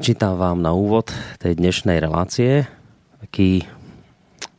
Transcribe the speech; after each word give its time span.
Prečítam 0.00 0.40
vám 0.40 0.64
na 0.64 0.72
úvod 0.72 1.12
tej 1.44 1.60
dnešnej 1.60 2.00
relácie 2.00 2.64
taký, 3.20 3.68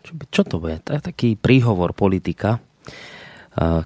čo, 0.06 0.14
čo 0.30 0.42
to 0.46 0.62
bude, 0.62 0.86
taký 0.86 1.34
príhovor 1.34 1.98
politika, 1.98 2.62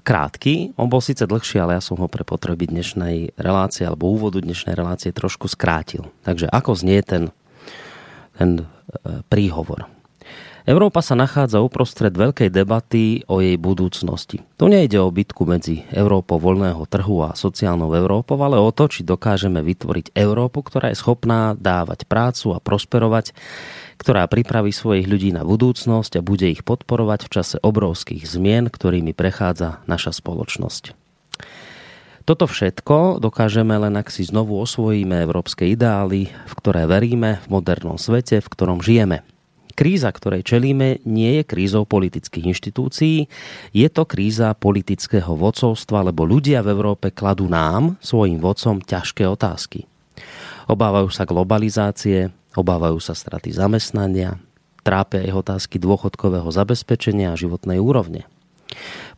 krátky. 0.04 0.76
On 0.76 0.92
bol 0.92 1.00
síce 1.00 1.24
dlhší, 1.24 1.56
ale 1.56 1.80
ja 1.80 1.82
som 1.82 1.96
ho 1.96 2.12
pre 2.12 2.28
potreby 2.28 2.68
dnešnej 2.68 3.40
relácie 3.40 3.88
alebo 3.88 4.12
úvodu 4.12 4.36
dnešnej 4.36 4.76
relácie 4.76 5.16
trošku 5.16 5.48
skrátil. 5.48 6.04
Takže 6.28 6.44
ako 6.52 6.76
znie 6.76 7.00
ten, 7.00 7.32
ten 8.36 8.60
e, 8.60 9.24
príhovor. 9.32 9.88
Európa 10.66 10.98
sa 10.98 11.14
nachádza 11.14 11.62
uprostred 11.62 12.10
veľkej 12.10 12.50
debaty 12.50 13.22
o 13.30 13.38
jej 13.38 13.54
budúcnosti. 13.54 14.42
Tu 14.58 14.66
nejde 14.66 14.98
o 14.98 15.14
bitku 15.14 15.46
medzi 15.46 15.86
Európou 15.94 16.42
voľného 16.42 16.82
trhu 16.90 17.22
a 17.22 17.38
sociálnou 17.38 17.94
Európou, 17.94 18.34
ale 18.42 18.58
o 18.58 18.74
to, 18.74 18.90
či 18.90 19.06
dokážeme 19.06 19.62
vytvoriť 19.62 20.10
Európu, 20.18 20.66
ktorá 20.66 20.90
je 20.90 20.98
schopná 20.98 21.54
dávať 21.54 22.10
prácu 22.10 22.50
a 22.50 22.58
prosperovať, 22.58 23.30
ktorá 24.02 24.26
pripraví 24.26 24.74
svojich 24.74 25.06
ľudí 25.06 25.30
na 25.30 25.46
budúcnosť 25.46 26.18
a 26.18 26.26
bude 26.26 26.50
ich 26.50 26.66
podporovať 26.66 27.30
v 27.30 27.30
čase 27.30 27.56
obrovských 27.62 28.26
zmien, 28.26 28.66
ktorými 28.66 29.14
prechádza 29.14 29.86
naša 29.86 30.18
spoločnosť. 30.18 30.98
Toto 32.26 32.50
všetko 32.50 33.22
dokážeme 33.22 33.78
len 33.78 33.94
ak 33.94 34.10
si 34.10 34.26
znovu 34.26 34.58
osvojíme 34.58 35.14
európske 35.14 35.62
ideály, 35.70 36.26
v 36.26 36.52
ktoré 36.58 36.90
veríme 36.90 37.38
v 37.46 37.54
modernom 37.54 38.02
svete, 38.02 38.42
v 38.42 38.50
ktorom 38.50 38.82
žijeme– 38.82 39.22
Kríza, 39.76 40.08
ktorej 40.08 40.40
čelíme, 40.40 41.04
nie 41.04 41.36
je 41.36 41.42
krízou 41.44 41.84
politických 41.84 42.48
inštitúcií, 42.48 43.28
je 43.76 43.88
to 43.92 44.08
kríza 44.08 44.56
politického 44.56 45.36
vodcovstva, 45.36 46.08
lebo 46.08 46.24
ľudia 46.24 46.64
v 46.64 46.72
Európe 46.72 47.12
kladú 47.12 47.44
nám, 47.44 48.00
svojim 48.00 48.40
vodcom, 48.40 48.80
ťažké 48.80 49.28
otázky. 49.28 49.84
Obávajú 50.64 51.12
sa 51.12 51.28
globalizácie, 51.28 52.32
obávajú 52.56 52.96
sa 53.04 53.12
straty 53.12 53.52
zamestnania, 53.52 54.40
trápia 54.80 55.20
ich 55.20 55.36
otázky 55.36 55.76
dôchodkového 55.76 56.48
zabezpečenia 56.48 57.36
a 57.36 57.38
životnej 57.38 57.76
úrovne. 57.76 58.24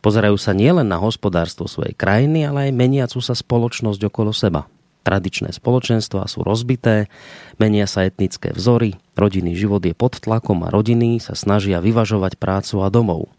Pozerajú 0.03 0.35
sa 0.35 0.51
nielen 0.51 0.91
na 0.91 0.99
hospodárstvo 0.99 1.71
svojej 1.71 1.95
krajiny, 1.95 2.43
ale 2.43 2.67
aj 2.67 2.75
meniacu 2.75 3.23
sa 3.23 3.31
spoločnosť 3.31 4.11
okolo 4.11 4.35
seba– 4.35 4.67
Tradičné 4.99 5.55
spoločenstvá 5.55 6.27
sú 6.27 6.43
rozbité, 6.43 7.07
menia 7.55 7.87
sa 7.87 8.03
etnické 8.03 8.51
vzory, 8.51 8.99
rodinný 9.15 9.55
život 9.55 9.79
je 9.81 9.95
pod 9.95 10.19
tlakom 10.19 10.61
a 10.67 10.69
rodiny 10.69 11.23
sa 11.23 11.33
snažia 11.33 11.79
vyvažovať 11.79 12.35
prácu 12.35 12.83
a 12.83 12.91
domov. 12.91 13.31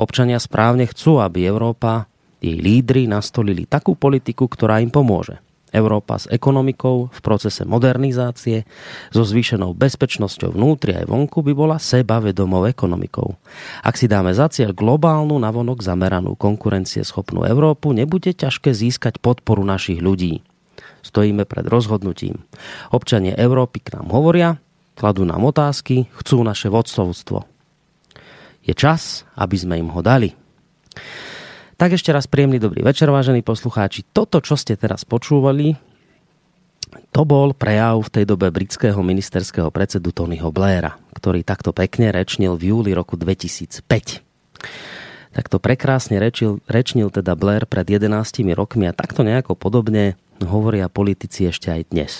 Občania 0.00 0.40
správne 0.40 0.88
chcú, 0.88 1.20
aby 1.20 1.44
Európa, 1.44 2.08
jej 2.38 2.56
lídry 2.56 3.10
nastolili 3.10 3.66
takú 3.66 3.98
politiku, 3.98 4.46
ktorá 4.46 4.78
im 4.78 4.88
pomôže. 4.88 5.42
Európa 5.68 6.16
s 6.16 6.24
ekonomikou 6.32 7.12
v 7.12 7.20
procese 7.20 7.68
modernizácie, 7.68 8.64
so 9.12 9.20
zvýšenou 9.20 9.76
bezpečnosťou 9.76 10.56
vnútri 10.56 10.96
aj 10.96 11.04
vonku 11.12 11.44
by 11.44 11.52
bola 11.52 11.76
sebavedomou 11.76 12.64
ekonomikou. 12.64 13.36
Ak 13.84 14.00
si 14.00 14.08
dáme 14.08 14.32
za 14.32 14.48
cieľ 14.48 14.72
globálnu 14.72 15.36
navonok 15.36 15.84
zameranú 15.84 16.40
konkurencieschopnú 16.40 17.44
Európu, 17.44 17.92
nebude 17.92 18.32
ťažké 18.32 18.72
získať 18.72 19.20
podporu 19.20 19.60
našich 19.60 20.00
ľudí. 20.00 20.40
Stojíme 21.08 21.48
pred 21.48 21.64
rozhodnutím. 21.64 22.44
Občania 22.92 23.32
Európy 23.32 23.80
k 23.80 23.96
nám 23.96 24.12
hovoria, 24.12 24.60
kladú 24.92 25.24
nám 25.24 25.40
otázky, 25.48 26.04
chcú 26.20 26.44
naše 26.44 26.68
vodcovstvo. 26.68 27.48
Je 28.60 28.76
čas, 28.76 29.24
aby 29.32 29.56
sme 29.56 29.80
im 29.80 29.88
ho 29.88 30.04
dali. 30.04 30.36
Tak 31.80 31.96
ešte 31.96 32.12
raz 32.12 32.28
príjemný 32.28 32.60
dobrý 32.60 32.84
večer, 32.84 33.08
vážení 33.08 33.40
poslucháči. 33.40 34.04
Toto, 34.12 34.44
čo 34.44 34.58
ste 34.58 34.76
teraz 34.76 35.08
počúvali, 35.08 35.80
to 37.08 37.22
bol 37.24 37.56
prejav 37.56 38.04
v 38.04 38.12
tej 38.12 38.24
dobe 38.28 38.52
britského 38.52 39.00
ministerského 39.00 39.72
predsedu 39.72 40.12
Tonyho 40.12 40.52
Blaira, 40.52 41.00
ktorý 41.16 41.40
takto 41.40 41.72
pekne 41.72 42.12
rečnil 42.12 42.60
v 42.60 42.76
júli 42.76 42.92
roku 42.92 43.16
2005. 43.16 43.80
Takto 45.32 45.56
prekrásne 45.62 46.18
rečil, 46.18 46.58
rečnil 46.66 47.14
teda 47.14 47.38
Blair 47.38 47.64
pred 47.64 47.86
11 47.86 48.10
rokmi 48.58 48.90
a 48.90 48.96
takto 48.96 49.22
nejako 49.22 49.54
podobne 49.54 50.18
hovoria 50.44 50.92
politici 50.92 51.48
ešte 51.48 51.72
aj 51.72 51.82
dnes. 51.90 52.12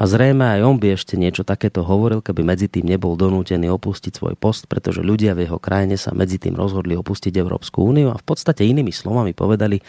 A 0.00 0.08
zrejme 0.08 0.56
aj 0.56 0.60
on 0.64 0.76
by 0.80 0.96
ešte 0.96 1.20
niečo 1.20 1.44
takéto 1.44 1.84
hovoril, 1.84 2.24
keby 2.24 2.40
medzi 2.40 2.72
tým 2.72 2.88
nebol 2.88 3.20
donútený 3.20 3.68
opustiť 3.68 4.16
svoj 4.16 4.32
post, 4.32 4.64
pretože 4.64 5.04
ľudia 5.04 5.36
v 5.36 5.44
jeho 5.44 5.60
krajine 5.60 6.00
sa 6.00 6.16
medzi 6.16 6.40
tým 6.40 6.56
rozhodli 6.56 6.96
opustiť 6.96 7.36
Európsku 7.36 7.84
úniu 7.84 8.08
a 8.08 8.16
v 8.16 8.24
podstate 8.24 8.64
inými 8.64 8.96
slovami 8.96 9.36
povedali, 9.36 9.76
e, 9.76 9.84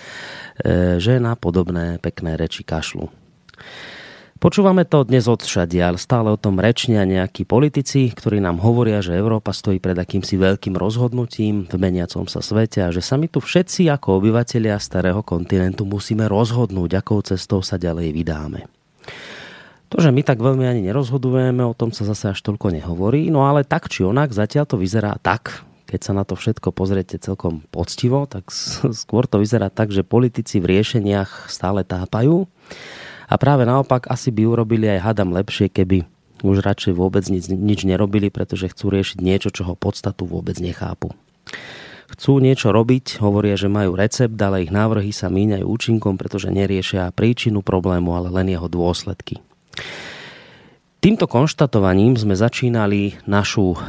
že 1.00 1.24
na 1.24 1.40
podobné 1.40 1.96
pekné 2.04 2.36
reči 2.36 2.68
kašlu. 2.68 3.08
Počúvame 4.42 4.90
to 4.90 5.06
dnes 5.06 5.30
od 5.30 5.46
ale 5.46 6.02
stále 6.02 6.34
o 6.34 6.42
tom 6.42 6.58
rečnia 6.58 7.06
nejakí 7.06 7.46
politici, 7.46 8.10
ktorí 8.10 8.42
nám 8.42 8.58
hovoria, 8.58 8.98
že 8.98 9.14
Európa 9.14 9.54
stojí 9.54 9.78
pred 9.78 9.94
akýmsi 9.94 10.34
veľkým 10.34 10.74
rozhodnutím 10.82 11.70
v 11.70 11.78
meniacom 11.78 12.26
sa 12.26 12.42
svete 12.42 12.82
a 12.82 12.90
že 12.90 13.06
sa 13.06 13.22
my 13.22 13.30
tu 13.30 13.38
všetci 13.38 13.86
ako 13.94 14.18
obyvateľia 14.18 14.82
starého 14.82 15.22
kontinentu 15.22 15.86
musíme 15.86 16.26
rozhodnúť, 16.26 17.06
akou 17.06 17.22
cestou 17.22 17.62
sa 17.62 17.78
ďalej 17.78 18.18
vydáme. 18.18 18.66
To, 19.94 20.02
že 20.02 20.10
my 20.10 20.26
tak 20.26 20.42
veľmi 20.42 20.66
ani 20.66 20.90
nerozhodujeme, 20.90 21.62
o 21.62 21.78
tom 21.78 21.94
sa 21.94 22.02
zase 22.10 22.34
až 22.34 22.42
toľko 22.42 22.74
nehovorí, 22.74 23.30
no 23.30 23.46
ale 23.46 23.62
tak 23.62 23.94
či 23.94 24.02
onak 24.02 24.34
zatiaľ 24.34 24.66
to 24.66 24.82
vyzerá 24.82 25.22
tak, 25.22 25.62
keď 25.86 26.02
sa 26.02 26.18
na 26.18 26.26
to 26.26 26.34
všetko 26.34 26.74
pozriete 26.74 27.22
celkom 27.22 27.62
poctivo, 27.70 28.26
tak 28.26 28.50
skôr 29.06 29.30
to 29.30 29.38
vyzerá 29.38 29.70
tak, 29.70 29.94
že 29.94 30.02
politici 30.02 30.58
v 30.58 30.82
riešeniach 30.82 31.46
stále 31.46 31.86
tápajú 31.86 32.50
a 33.32 33.36
práve 33.40 33.64
naopak 33.64 34.12
asi 34.12 34.28
by 34.28 34.44
urobili 34.44 34.92
aj 34.92 35.00
hadam 35.08 35.32
lepšie, 35.32 35.72
keby 35.72 36.04
už 36.44 36.60
radšej 36.60 36.94
vôbec 36.98 37.24
nič, 37.32 37.48
nič 37.48 37.88
nerobili, 37.88 38.28
pretože 38.28 38.68
chcú 38.76 38.92
riešiť 38.92 39.24
niečo, 39.24 39.50
čo 39.56 39.64
ho 39.72 39.80
podstatu 39.80 40.28
vôbec 40.28 40.60
nechápu. 40.60 41.16
Chcú 42.12 42.44
niečo 42.44 42.76
robiť, 42.76 43.24
hovoria, 43.24 43.56
že 43.56 43.72
majú 43.72 43.96
recept, 43.96 44.36
ale 44.36 44.68
ich 44.68 44.74
návrhy 44.74 45.16
sa 45.16 45.32
míňajú 45.32 45.64
účinkom, 45.64 46.20
pretože 46.20 46.52
neriešia 46.52 47.08
príčinu 47.16 47.64
problému, 47.64 48.12
ale 48.12 48.28
len 48.28 48.52
jeho 48.52 48.68
dôsledky. 48.68 49.40
Týmto 51.02 51.26
konštatovaním 51.26 52.20
sme 52.20 52.36
začínali 52.36 53.16
našu 53.24 53.80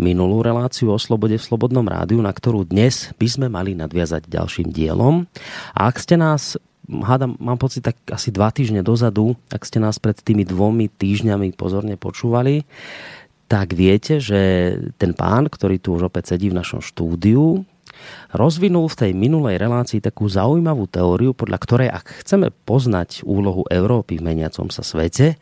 minulú 0.00 0.40
reláciu 0.40 0.94
o 0.94 0.96
slobode 0.96 1.36
v 1.36 1.44
Slobodnom 1.44 1.84
rádiu, 1.84 2.22
na 2.24 2.32
ktorú 2.32 2.64
dnes 2.64 3.12
by 3.20 3.28
sme 3.28 3.46
mali 3.52 3.76
nadviazať 3.76 4.30
ďalším 4.30 4.72
dielom. 4.72 5.28
A 5.76 5.90
ak 5.90 6.00
ste 6.00 6.16
nás 6.16 6.56
hádam, 6.88 7.38
mám 7.38 7.58
pocit, 7.58 7.84
tak 7.84 7.98
asi 8.10 8.34
dva 8.34 8.50
týždne 8.50 8.82
dozadu, 8.82 9.38
ak 9.52 9.62
ste 9.62 9.78
nás 9.78 10.02
pred 10.02 10.18
tými 10.18 10.42
dvomi 10.42 10.90
týždňami 10.90 11.54
pozorne 11.54 11.94
počúvali, 11.94 12.66
tak 13.46 13.76
viete, 13.76 14.16
že 14.16 14.74
ten 14.96 15.12
pán, 15.12 15.52
ktorý 15.52 15.76
tu 15.76 15.94
už 15.94 16.08
opäť 16.08 16.34
sedí 16.34 16.48
v 16.48 16.58
našom 16.58 16.80
štúdiu, 16.80 17.62
rozvinul 18.32 18.88
v 18.88 18.98
tej 18.98 19.12
minulej 19.12 19.60
relácii 19.60 20.00
takú 20.00 20.26
zaujímavú 20.26 20.88
teóriu, 20.88 21.36
podľa 21.36 21.58
ktorej, 21.60 21.88
ak 21.92 22.24
chceme 22.24 22.48
poznať 22.64 23.22
úlohu 23.28 23.68
Európy 23.68 24.18
v 24.18 24.32
meniacom 24.32 24.72
sa 24.72 24.80
svete, 24.80 25.36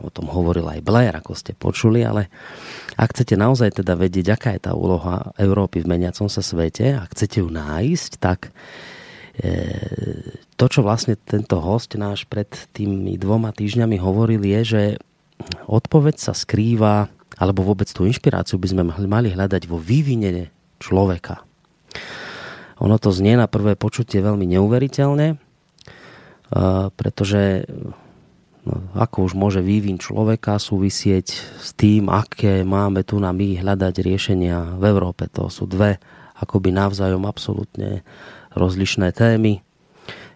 o 0.00 0.08
tom 0.08 0.32
hovoril 0.32 0.64
aj 0.64 0.80
Blair, 0.84 1.12
ako 1.12 1.36
ste 1.36 1.52
počuli, 1.52 2.00
ale 2.00 2.32
ak 2.96 3.12
chcete 3.16 3.36
naozaj 3.36 3.84
teda 3.84 3.96
vedieť, 3.96 4.32
aká 4.32 4.50
je 4.56 4.64
tá 4.64 4.72
úloha 4.72 5.32
Európy 5.36 5.84
v 5.84 5.96
meniacom 5.96 6.28
sa 6.28 6.40
svete 6.40 6.96
a 6.96 7.04
chcete 7.08 7.44
ju 7.44 7.48
nájsť, 7.52 8.10
tak 8.20 8.52
to, 10.56 10.64
čo 10.66 10.80
vlastne 10.84 11.14
tento 11.16 11.56
host 11.62 11.94
náš 11.96 12.26
pred 12.26 12.48
tými 12.74 13.16
dvoma 13.16 13.54
týždňami 13.54 13.96
hovoril, 13.96 14.42
je, 14.44 14.60
že 14.62 14.82
odpoveď 15.70 16.20
sa 16.20 16.36
skrýva, 16.36 17.08
alebo 17.40 17.64
vôbec 17.64 17.88
tú 17.88 18.04
inšpiráciu 18.04 18.60
by 18.60 18.68
sme 18.68 18.82
mali 19.08 19.32
hľadať 19.32 19.64
vo 19.64 19.80
vývine 19.80 20.52
človeka. 20.76 21.40
Ono 22.80 22.96
to 23.00 23.12
znie 23.12 23.36
na 23.36 23.48
prvé 23.48 23.76
počutie 23.76 24.20
veľmi 24.20 24.44
neuveriteľne, 24.44 25.40
pretože 26.96 27.64
no, 28.64 28.74
ako 28.96 29.30
už 29.30 29.32
môže 29.36 29.60
vývin 29.64 29.96
človeka 29.96 30.60
súvisieť 30.60 31.26
s 31.60 31.72
tým, 31.76 32.12
aké 32.12 32.64
máme 32.64 33.04
tu 33.04 33.16
na 33.16 33.32
my 33.32 33.60
hľadať 33.60 33.94
riešenia 34.00 34.76
v 34.76 34.84
Európe. 34.90 35.28
To 35.36 35.48
sú 35.52 35.64
dve 35.64 35.96
akoby 36.40 36.72
navzájom 36.72 37.28
absolútne 37.28 38.00
rozlišné 38.54 39.12
témy. 39.14 39.62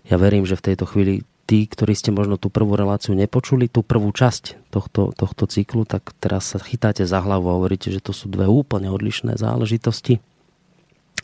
Ja 0.05 0.20
verím, 0.20 0.44
že 0.44 0.58
v 0.58 0.72
tejto 0.72 0.84
chvíli 0.84 1.25
tí, 1.44 1.69
ktorí 1.69 1.93
ste 1.93 2.12
možno 2.12 2.40
tú 2.40 2.49
prvú 2.49 2.76
reláciu 2.76 3.12
nepočuli, 3.12 3.69
tú 3.69 3.84
prvú 3.84 4.12
časť 4.12 4.72
tohto, 4.72 5.12
tohto 5.12 5.44
cyklu, 5.44 5.84
tak 5.84 6.12
teraz 6.20 6.56
sa 6.56 6.58
chytáte 6.61 7.05
za 7.05 7.20
hlavu 7.20 7.52
a 7.52 7.56
hovoríte, 7.61 7.93
že 7.93 8.00
to 8.00 8.16
sú 8.16 8.32
dve 8.32 8.49
úplne 8.49 8.88
odlišné 8.88 9.37
záležitosti. 9.37 10.20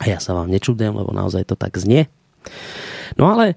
A 0.01 0.09
ja 0.09 0.19
sa 0.21 0.33
vám 0.33 0.49
nečudujem, 0.49 0.97
lebo 0.97 1.13
naozaj 1.13 1.49
to 1.49 1.57
tak 1.57 1.77
znie. 1.77 2.09
No 3.21 3.33
ale 3.33 3.57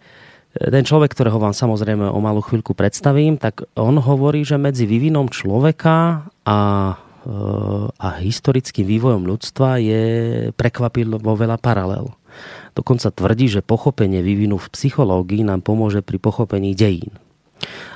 ten 0.53 0.85
človek, 0.85 1.15
ktorého 1.15 1.39
vám 1.39 1.55
samozrejme 1.55 2.07
o 2.13 2.19
malú 2.21 2.43
chvíľku 2.43 2.77
predstavím, 2.77 3.41
tak 3.41 3.65
on 3.73 3.97
hovorí, 3.97 4.45
že 4.45 4.59
medzi 4.59 4.85
vývinom 4.85 5.31
človeka 5.31 6.29
a, 6.45 6.59
a 7.97 8.07
historickým 8.21 8.85
vývojom 8.85 9.23
ľudstva 9.25 9.81
je 9.81 10.03
prekvapilo 10.53 11.17
veľa 11.17 11.57
paralel. 11.57 12.11
Dokonca 12.73 13.13
tvrdí, 13.13 13.47
že 13.49 13.61
pochopenie 13.61 14.25
vývinu 14.25 14.57
v 14.57 14.71
psychológii 14.73 15.45
nám 15.45 15.61
pomôže 15.61 16.01
pri 16.01 16.17
pochopení 16.17 16.73
dejín. 16.73 17.13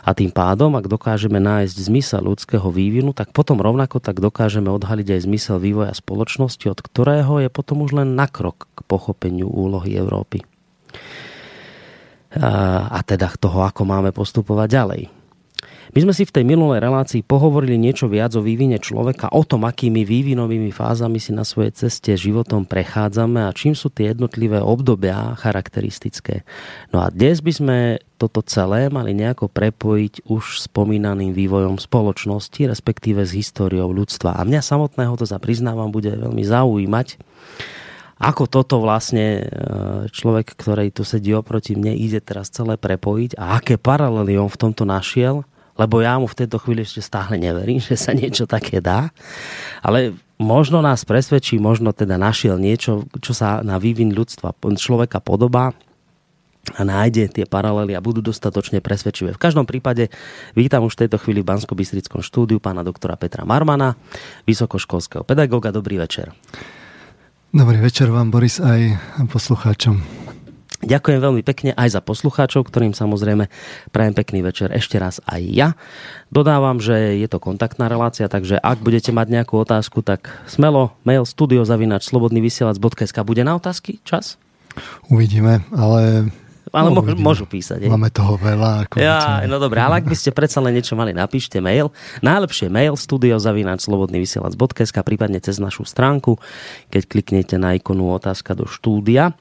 A 0.08 0.16
tým 0.16 0.32
pádom, 0.32 0.72
ak 0.80 0.88
dokážeme 0.88 1.44
nájsť 1.44 1.76
zmysel 1.76 2.24
ľudského 2.24 2.72
vývinu, 2.72 3.12
tak 3.12 3.36
potom 3.36 3.60
rovnako 3.60 4.00
tak 4.00 4.24
dokážeme 4.24 4.72
odhaliť 4.72 5.20
aj 5.20 5.22
zmysel 5.28 5.60
vývoja 5.60 5.92
spoločnosti, 5.92 6.72
od 6.72 6.80
ktorého 6.80 7.44
je 7.44 7.50
potom 7.52 7.84
už 7.84 8.00
len 8.00 8.16
nakrok 8.16 8.72
k 8.72 8.80
pochopeniu 8.88 9.52
úlohy 9.52 10.00
Európy. 10.00 10.48
A 12.38 13.00
teda 13.04 13.34
toho, 13.36 13.66
ako 13.66 13.84
máme 13.84 14.16
postupovať 14.16 14.68
ďalej. 14.72 15.02
My 15.98 16.06
sme 16.06 16.14
si 16.14 16.30
v 16.30 16.36
tej 16.38 16.46
minulej 16.46 16.78
relácii 16.78 17.26
pohovorili 17.26 17.74
niečo 17.74 18.06
viac 18.06 18.38
o 18.38 18.46
vývine 18.46 18.78
človeka, 18.78 19.34
o 19.34 19.42
tom, 19.42 19.66
akými 19.66 20.06
vývinovými 20.06 20.70
fázami 20.70 21.18
si 21.18 21.34
na 21.34 21.42
svojej 21.42 21.74
ceste 21.74 22.14
životom 22.14 22.70
prechádzame 22.70 23.42
a 23.42 23.50
čím 23.50 23.74
sú 23.74 23.90
tie 23.90 24.14
jednotlivé 24.14 24.62
obdobia 24.62 25.34
charakteristické. 25.42 26.46
No 26.94 27.02
a 27.02 27.10
dnes 27.10 27.42
by 27.42 27.50
sme 27.50 27.78
toto 28.22 28.46
celé 28.46 28.94
mali 28.94 29.18
nejako 29.18 29.50
prepojiť 29.50 30.30
už 30.30 30.70
spomínaným 30.70 31.34
vývojom 31.34 31.82
spoločnosti, 31.82 32.62
respektíve 32.70 33.26
s 33.26 33.34
históriou 33.34 33.90
ľudstva. 33.90 34.38
A 34.38 34.46
mňa 34.46 34.62
samotného 34.62 35.18
to 35.18 35.26
za 35.26 35.42
priznávam 35.42 35.90
bude 35.90 36.14
veľmi 36.14 36.46
zaujímať, 36.46 37.18
ako 38.22 38.46
toto 38.46 38.78
vlastne 38.86 39.42
e, 39.42 39.44
človek, 40.14 40.54
ktorý 40.54 40.94
tu 40.94 41.02
sedí 41.02 41.34
oproti 41.34 41.74
mne, 41.74 41.98
ide 41.98 42.22
teraz 42.22 42.54
celé 42.54 42.78
prepojiť 42.78 43.34
a 43.34 43.58
aké 43.58 43.82
paralely 43.82 44.38
on 44.38 44.46
v 44.46 44.62
tomto 44.62 44.86
našiel 44.86 45.42
lebo 45.78 46.02
ja 46.02 46.18
mu 46.18 46.26
v 46.26 46.44
tejto 46.44 46.58
chvíli 46.58 46.84
ešte 46.84 47.06
stále 47.06 47.38
neverím, 47.38 47.80
že 47.88 47.96
sa 47.96 48.12
niečo 48.12 48.50
také 48.50 48.82
dá. 48.84 49.14
Ale 49.86 50.18
možno 50.42 50.82
nás 50.82 51.06
presvedčí, 51.06 51.62
možno 51.62 51.94
teda 51.94 52.18
našiel 52.18 52.58
niečo, 52.58 53.06
čo 53.22 53.32
sa 53.32 53.62
na 53.62 53.78
vývin 53.78 54.14
ľudstva, 54.14 54.58
človeka 54.78 55.22
podobá 55.22 55.74
a 56.76 56.84
nájde 56.84 57.32
tie 57.32 57.46
paralely 57.48 57.96
a 57.96 58.04
budú 58.04 58.20
dostatočne 58.20 58.84
presvedčivé. 58.84 59.32
V 59.32 59.40
každom 59.40 59.64
prípade 59.64 60.12
vítam 60.52 60.84
už 60.84 61.00
v 61.00 61.08
tejto 61.08 61.18
chvíli 61.24 61.40
v 61.40 61.56
bansko 61.56 61.72
štúdiu 62.20 62.60
pána 62.60 62.84
doktora 62.84 63.16
Petra 63.16 63.48
Marmana, 63.48 63.96
vysokoškolského 64.44 65.24
pedagóga. 65.24 65.72
Dobrý 65.72 65.96
večer. 65.96 66.36
Dobrý 67.56 67.80
večer 67.80 68.12
vám, 68.12 68.28
Boris, 68.28 68.60
aj 68.60 69.00
poslucháčom. 69.32 70.27
Ďakujem 70.78 71.18
veľmi 71.18 71.42
pekne 71.42 71.74
aj 71.74 71.98
za 71.98 72.06
poslucháčov, 72.06 72.70
ktorým 72.70 72.94
samozrejme 72.94 73.50
prajem 73.90 74.14
pekný 74.14 74.46
večer 74.46 74.70
ešte 74.70 75.02
raz 75.02 75.18
aj 75.26 75.42
ja. 75.50 75.74
Dodávam, 76.30 76.78
že 76.78 77.18
je 77.18 77.26
to 77.26 77.42
kontaktná 77.42 77.90
relácia, 77.90 78.30
takže 78.30 78.62
ak 78.62 78.86
budete 78.86 79.10
mať 79.10 79.42
nejakú 79.42 79.58
otázku, 79.58 80.06
tak 80.06 80.30
smelo 80.46 80.94
mail 81.02 81.26
studiozavinač.slobodnyvysielac.sk 81.26 83.18
Bude 83.26 83.42
na 83.42 83.58
otázky 83.58 84.06
čas? 84.06 84.38
Uvidíme, 85.10 85.66
ale 85.74 86.30
ale 86.76 86.92
no, 86.92 87.00
môžu 87.02 87.48
písať. 87.48 87.88
Je. 87.88 87.90
Máme 87.90 88.12
toho 88.12 88.36
veľa. 88.38 88.86
Ako 88.86 89.00
ja, 89.00 89.48
no 89.48 89.58
dobré, 89.58 89.80
ale 89.80 90.04
ak 90.04 90.06
by 90.06 90.16
ste 90.20 90.36
predsa 90.36 90.60
len 90.60 90.76
niečo 90.76 91.00
mali, 91.00 91.16
napíšte 91.16 91.64
mail. 91.64 91.96
Najlepšie 92.22 92.68
mail 92.68 93.00
studiozavinač.slobodnyvysielac.sk 93.00 94.98
prípadne 95.02 95.40
cez 95.40 95.64
našu 95.64 95.88
stránku, 95.88 96.36
keď 96.92 97.02
kliknete 97.08 97.56
na 97.58 97.74
ikonu 97.74 98.14
otázka 98.14 98.54
do 98.54 98.68
štúdia 98.68 99.34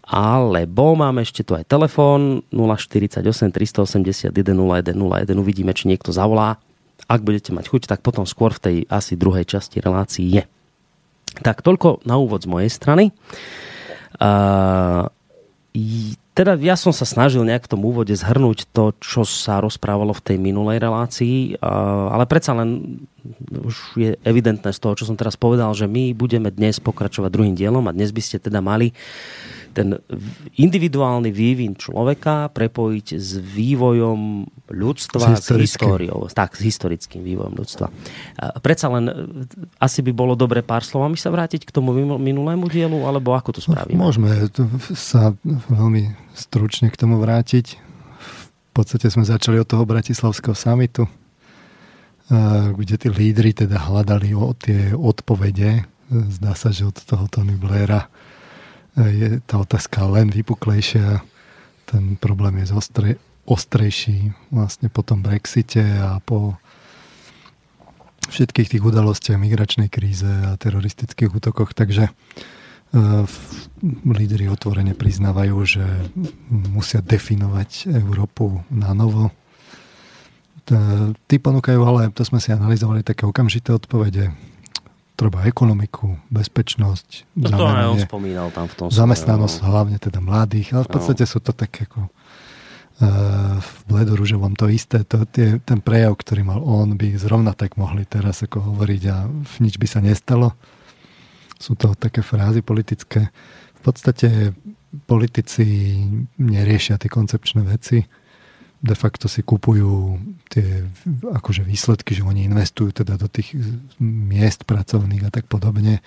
alebo 0.00 0.96
máme 0.96 1.20
ešte 1.22 1.44
tu 1.44 1.52
aj 1.52 1.68
telefón 1.68 2.42
048 2.48 3.22
381 3.52 4.32
0101. 4.32 4.96
Uvidíme, 5.36 5.76
či 5.76 5.92
niekto 5.92 6.10
zavolá. 6.10 6.56
Ak 7.10 7.20
budete 7.20 7.52
mať 7.52 7.68
chuť, 7.68 7.82
tak 7.90 8.00
potom 8.00 8.24
skôr 8.24 8.56
v 8.56 8.62
tej 8.62 8.76
asi 8.88 9.18
druhej 9.18 9.44
časti 9.44 9.82
relácii 9.82 10.26
je. 10.40 10.44
Tak 11.44 11.60
toľko 11.64 12.04
na 12.08 12.16
úvod 12.16 12.44
z 12.44 12.48
mojej 12.48 12.70
strany. 12.72 13.12
Teda 16.32 16.56
ja 16.56 16.76
som 16.80 16.92
sa 16.96 17.04
snažil 17.04 17.44
nejak 17.44 17.68
v 17.68 17.72
tom 17.76 17.84
úvode 17.84 18.12
zhrnúť 18.16 18.68
to, 18.72 18.96
čo 19.00 19.24
sa 19.28 19.60
rozprávalo 19.60 20.16
v 20.16 20.24
tej 20.24 20.36
minulej 20.40 20.80
relácii, 20.80 21.60
ale 22.08 22.24
predsa 22.24 22.56
len 22.56 23.00
už 23.52 23.76
je 23.96 24.10
evidentné 24.24 24.72
z 24.72 24.80
toho, 24.80 24.96
čo 24.96 25.04
som 25.04 25.16
teraz 25.16 25.36
povedal, 25.36 25.72
že 25.76 25.84
my 25.84 26.16
budeme 26.16 26.48
dnes 26.48 26.80
pokračovať 26.80 27.28
druhým 27.28 27.56
dielom 27.56 27.84
a 27.88 27.96
dnes 27.96 28.12
by 28.12 28.22
ste 28.24 28.40
teda 28.40 28.64
mali 28.64 28.96
ten 29.72 29.96
individuálny 30.60 31.32
vývin 31.32 31.72
človeka 31.74 32.52
prepojiť 32.52 33.06
s 33.16 33.40
vývojom 33.40 34.20
ľudstva, 34.68 35.36
s, 35.36 35.48
s 35.48 35.56
históriou, 35.56 36.28
tak, 36.30 36.54
s 36.54 36.62
historickým 36.62 37.24
vývojom 37.24 37.54
ľudstva. 37.56 37.86
Predsa 38.60 38.86
len 38.92 39.04
e, 39.08 39.14
asi 39.80 40.04
by 40.04 40.12
bolo 40.12 40.36
dobre 40.36 40.60
pár 40.60 40.84
slovami 40.84 41.16
sa 41.16 41.32
vrátiť 41.32 41.64
k 41.64 41.74
tomu 41.74 41.96
minulému 42.20 42.68
dielu, 42.68 43.08
alebo 43.08 43.32
ako 43.32 43.56
to 43.56 43.60
spravíme? 43.64 43.96
Môžeme 43.96 44.48
sa 44.92 45.32
veľmi 45.68 46.12
stručne 46.36 46.92
k 46.92 46.96
tomu 47.00 47.18
vrátiť. 47.18 47.80
V 48.72 48.72
podstate 48.72 49.08
sme 49.12 49.24
začali 49.24 49.60
od 49.60 49.68
toho 49.68 49.84
Bratislavského 49.84 50.56
samitu, 50.56 51.08
e, 51.08 51.10
kde 52.76 52.94
tí 53.00 53.08
lídry 53.08 53.56
teda 53.56 53.88
hľadali 53.88 54.36
o 54.36 54.52
tie 54.52 54.92
odpovede. 54.92 55.88
Zdá 56.12 56.52
sa, 56.52 56.68
že 56.68 56.88
od 56.88 56.96
toho 56.96 57.24
Tony 57.28 57.56
Blaira 57.56 58.12
je 58.96 59.40
tá 59.48 59.56
otázka 59.60 60.04
len 60.08 60.28
vypuklejšia. 60.28 61.24
Ten 61.88 62.16
problém 62.20 62.60
je 62.60 62.66
zostre, 62.72 63.08
ostrejší 63.48 64.32
vlastne 64.52 64.92
po 64.92 65.00
tom 65.02 65.24
Brexite 65.24 65.82
a 65.98 66.20
po 66.22 66.56
všetkých 68.28 68.78
tých 68.78 68.82
udalostiach, 68.84 69.36
migračnej 69.36 69.88
kríze 69.92 70.28
a 70.28 70.56
teroristických 70.56 71.32
útokoch. 71.32 71.74
Takže 71.76 72.08
uh, 72.08 73.24
lídry 74.06 74.48
otvorene 74.48 74.96
priznávajú, 74.96 75.56
že 75.64 75.84
musia 76.48 77.00
definovať 77.02 77.92
Európu 77.92 78.62
na 78.70 78.94
novo. 78.94 79.32
Tí 81.26 81.36
ponúkajú, 81.42 81.80
ale 81.82 82.14
to 82.14 82.22
sme 82.22 82.38
si 82.38 82.54
analyzovali, 82.54 83.02
také 83.02 83.26
okamžité 83.26 83.74
odpovede 83.74 84.30
treba 85.22 85.46
ekonomiku, 85.46 86.18
bezpečnosť, 86.34 87.38
no 87.38 87.54
to 87.54 87.62
on 87.62 87.98
spomínal 88.02 88.50
tam 88.50 88.66
v 88.66 88.74
tom 88.74 88.86
zamestnanosť, 88.90 89.62
no. 89.62 89.64
hlavne 89.70 89.96
teda 90.02 90.18
mladých, 90.18 90.74
ale 90.74 90.82
v 90.84 90.90
no. 90.90 90.94
podstate 90.98 91.24
no. 91.24 91.30
sú 91.30 91.38
to 91.38 91.54
tak 91.54 91.70
ako 91.70 92.10
uh, 92.10 93.56
v 93.62 93.72
bledorúžovom 93.86 94.58
to 94.58 94.66
isté, 94.66 95.06
to, 95.06 95.22
tie, 95.30 95.62
ten 95.62 95.78
prejav, 95.78 96.18
ktorý 96.18 96.42
mal 96.42 96.60
on, 96.60 96.98
by 96.98 97.14
zrovna 97.14 97.54
tak 97.54 97.78
mohli 97.78 98.02
teraz 98.02 98.42
ako 98.42 98.74
hovoriť 98.74 99.02
a 99.06 99.30
nič 99.62 99.78
by 99.78 99.86
sa 99.86 100.02
nestalo. 100.02 100.58
Sú 101.62 101.78
to 101.78 101.94
také 101.94 102.26
frázy 102.26 102.58
politické. 102.58 103.30
V 103.78 103.80
podstate 103.86 104.50
politici 105.06 105.64
neriešia 106.42 106.98
tie 106.98 107.06
koncepčné 107.06 107.62
veci 107.62 108.02
de 108.82 108.96
facto 108.98 109.30
si 109.30 109.46
kupujú 109.46 110.18
tie 110.50 110.82
akože 111.22 111.62
výsledky, 111.62 112.18
že 112.18 112.26
oni 112.26 112.50
investujú 112.50 112.90
teda 112.90 113.14
do 113.14 113.30
tých 113.30 113.54
miest 114.02 114.66
pracovných 114.66 115.22
a 115.22 115.30
tak 115.30 115.46
podobne, 115.46 116.02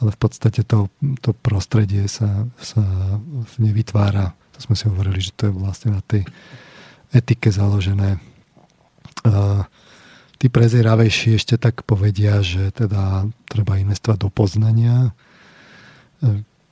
ale 0.00 0.10
v 0.16 0.18
podstate 0.18 0.64
to, 0.64 0.88
to 1.20 1.36
prostredie 1.36 2.08
sa, 2.08 2.48
sa 2.56 2.82
nevytvára. 3.60 4.32
To 4.56 4.58
sme 4.64 4.74
si 4.74 4.88
hovorili, 4.88 5.20
že 5.20 5.36
to 5.36 5.52
je 5.52 5.52
vlastne 5.52 6.00
na 6.00 6.02
tej 6.02 6.24
etike 7.12 7.52
založené. 7.52 8.16
A 9.28 9.68
tí 10.40 10.48
prezieravejší 10.48 11.36
ešte 11.36 11.60
tak 11.60 11.84
povedia, 11.84 12.40
že 12.40 12.72
teda 12.72 13.28
treba 13.52 13.76
investovať 13.76 14.18
do 14.24 14.30
poznania, 14.32 15.12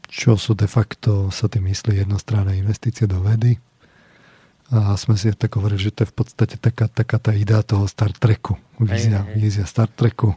čo 0.09 0.41
sú 0.41 0.57
de 0.57 0.71
facto, 0.71 1.29
sa 1.29 1.45
tým 1.51 1.69
myslí 1.69 2.09
jednostranné 2.09 2.57
investície 2.57 3.05
do 3.05 3.21
vedy 3.21 3.61
a 4.67 4.99
sme 4.99 5.15
si 5.15 5.31
tak 5.31 5.55
hovorili, 5.55 5.79
že 5.79 5.95
to 5.95 6.03
je 6.03 6.11
v 6.11 6.17
podstate 6.17 6.57
taká, 6.59 6.91
taká 6.91 7.23
tá 7.23 7.31
idea 7.31 7.63
toho 7.63 7.87
Star 7.87 8.11
Treku. 8.11 8.59
Vízia, 8.83 9.23
hey, 9.23 9.31
hey. 9.31 9.39
vízia 9.39 9.65
Star 9.67 9.87
Treku. 9.87 10.35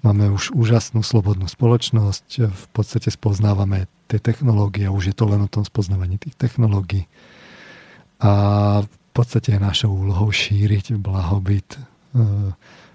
Máme 0.00 0.32
už 0.32 0.56
úžasnú 0.56 1.04
slobodnú 1.04 1.44
spoločnosť, 1.44 2.48
v 2.48 2.66
podstate 2.72 3.12
spoznávame 3.12 3.84
tie 4.08 4.16
technológie, 4.16 4.88
už 4.88 5.12
je 5.12 5.16
to 5.16 5.28
len 5.28 5.44
o 5.44 5.52
tom 5.52 5.60
spoznávaní 5.60 6.16
tých 6.16 6.40
technológií. 6.40 7.04
A 8.16 8.32
v 8.80 8.96
podstate 9.12 9.52
je 9.52 9.60
našou 9.60 9.92
úlohou 9.92 10.32
šíriť 10.32 10.96
blahobyt 10.96 11.76
e, 11.76 11.80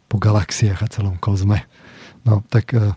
po 0.09 0.17
galaxiách 0.17 0.81
a 0.81 0.89
celom 0.89 1.21
kozme. 1.21 1.61
No 2.25 2.41
tak 2.49 2.73
e, 2.73 2.81
e, 2.81 2.89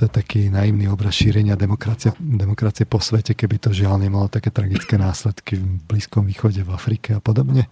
to 0.00 0.08
je 0.08 0.16
taký 0.24 0.48
naivný 0.48 0.88
obraz 0.88 1.12
šírenia 1.12 1.60
demokracie, 1.60 2.16
demokracie 2.16 2.88
po 2.88 3.04
svete, 3.04 3.36
keby 3.36 3.60
to 3.60 3.68
žiaľ 3.68 4.00
nemalo 4.00 4.32
také 4.32 4.48
tragické 4.48 4.96
následky 4.96 5.60
v 5.60 5.76
Blízkom 5.84 6.24
východe, 6.24 6.64
v 6.64 6.72
Afrike 6.72 7.12
a 7.12 7.20
podobne. 7.20 7.68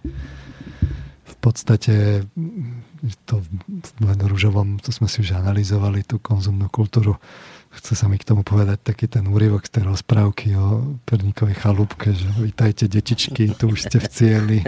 V 1.25 1.35
podstate 1.41 2.21
to 3.25 3.41
v 3.97 4.09
rúžovom, 4.13 4.77
to 4.77 4.93
sme 4.93 5.09
si 5.09 5.25
už 5.25 5.41
analyzovali, 5.41 6.05
tú 6.05 6.21
konzumnú 6.21 6.69
kultúru 6.69 7.17
chce 7.69 7.93
sa 7.93 8.09
mi 8.09 8.17
k 8.17 8.25
tomu 8.25 8.41
povedať 8.41 8.81
taký 8.81 9.05
ten 9.05 9.25
úryvok 9.29 9.69
z 9.69 9.77
tej 9.77 9.83
rozprávky 9.89 10.57
o 10.57 10.97
perníkovej 11.05 11.55
chalúbke, 11.57 12.17
že 12.17 12.25
vítajte 12.41 12.89
detičky, 12.89 13.53
tu 13.53 13.69
už 13.69 13.85
ste 13.85 13.97
v 14.01 14.07
cieli. 14.09 14.59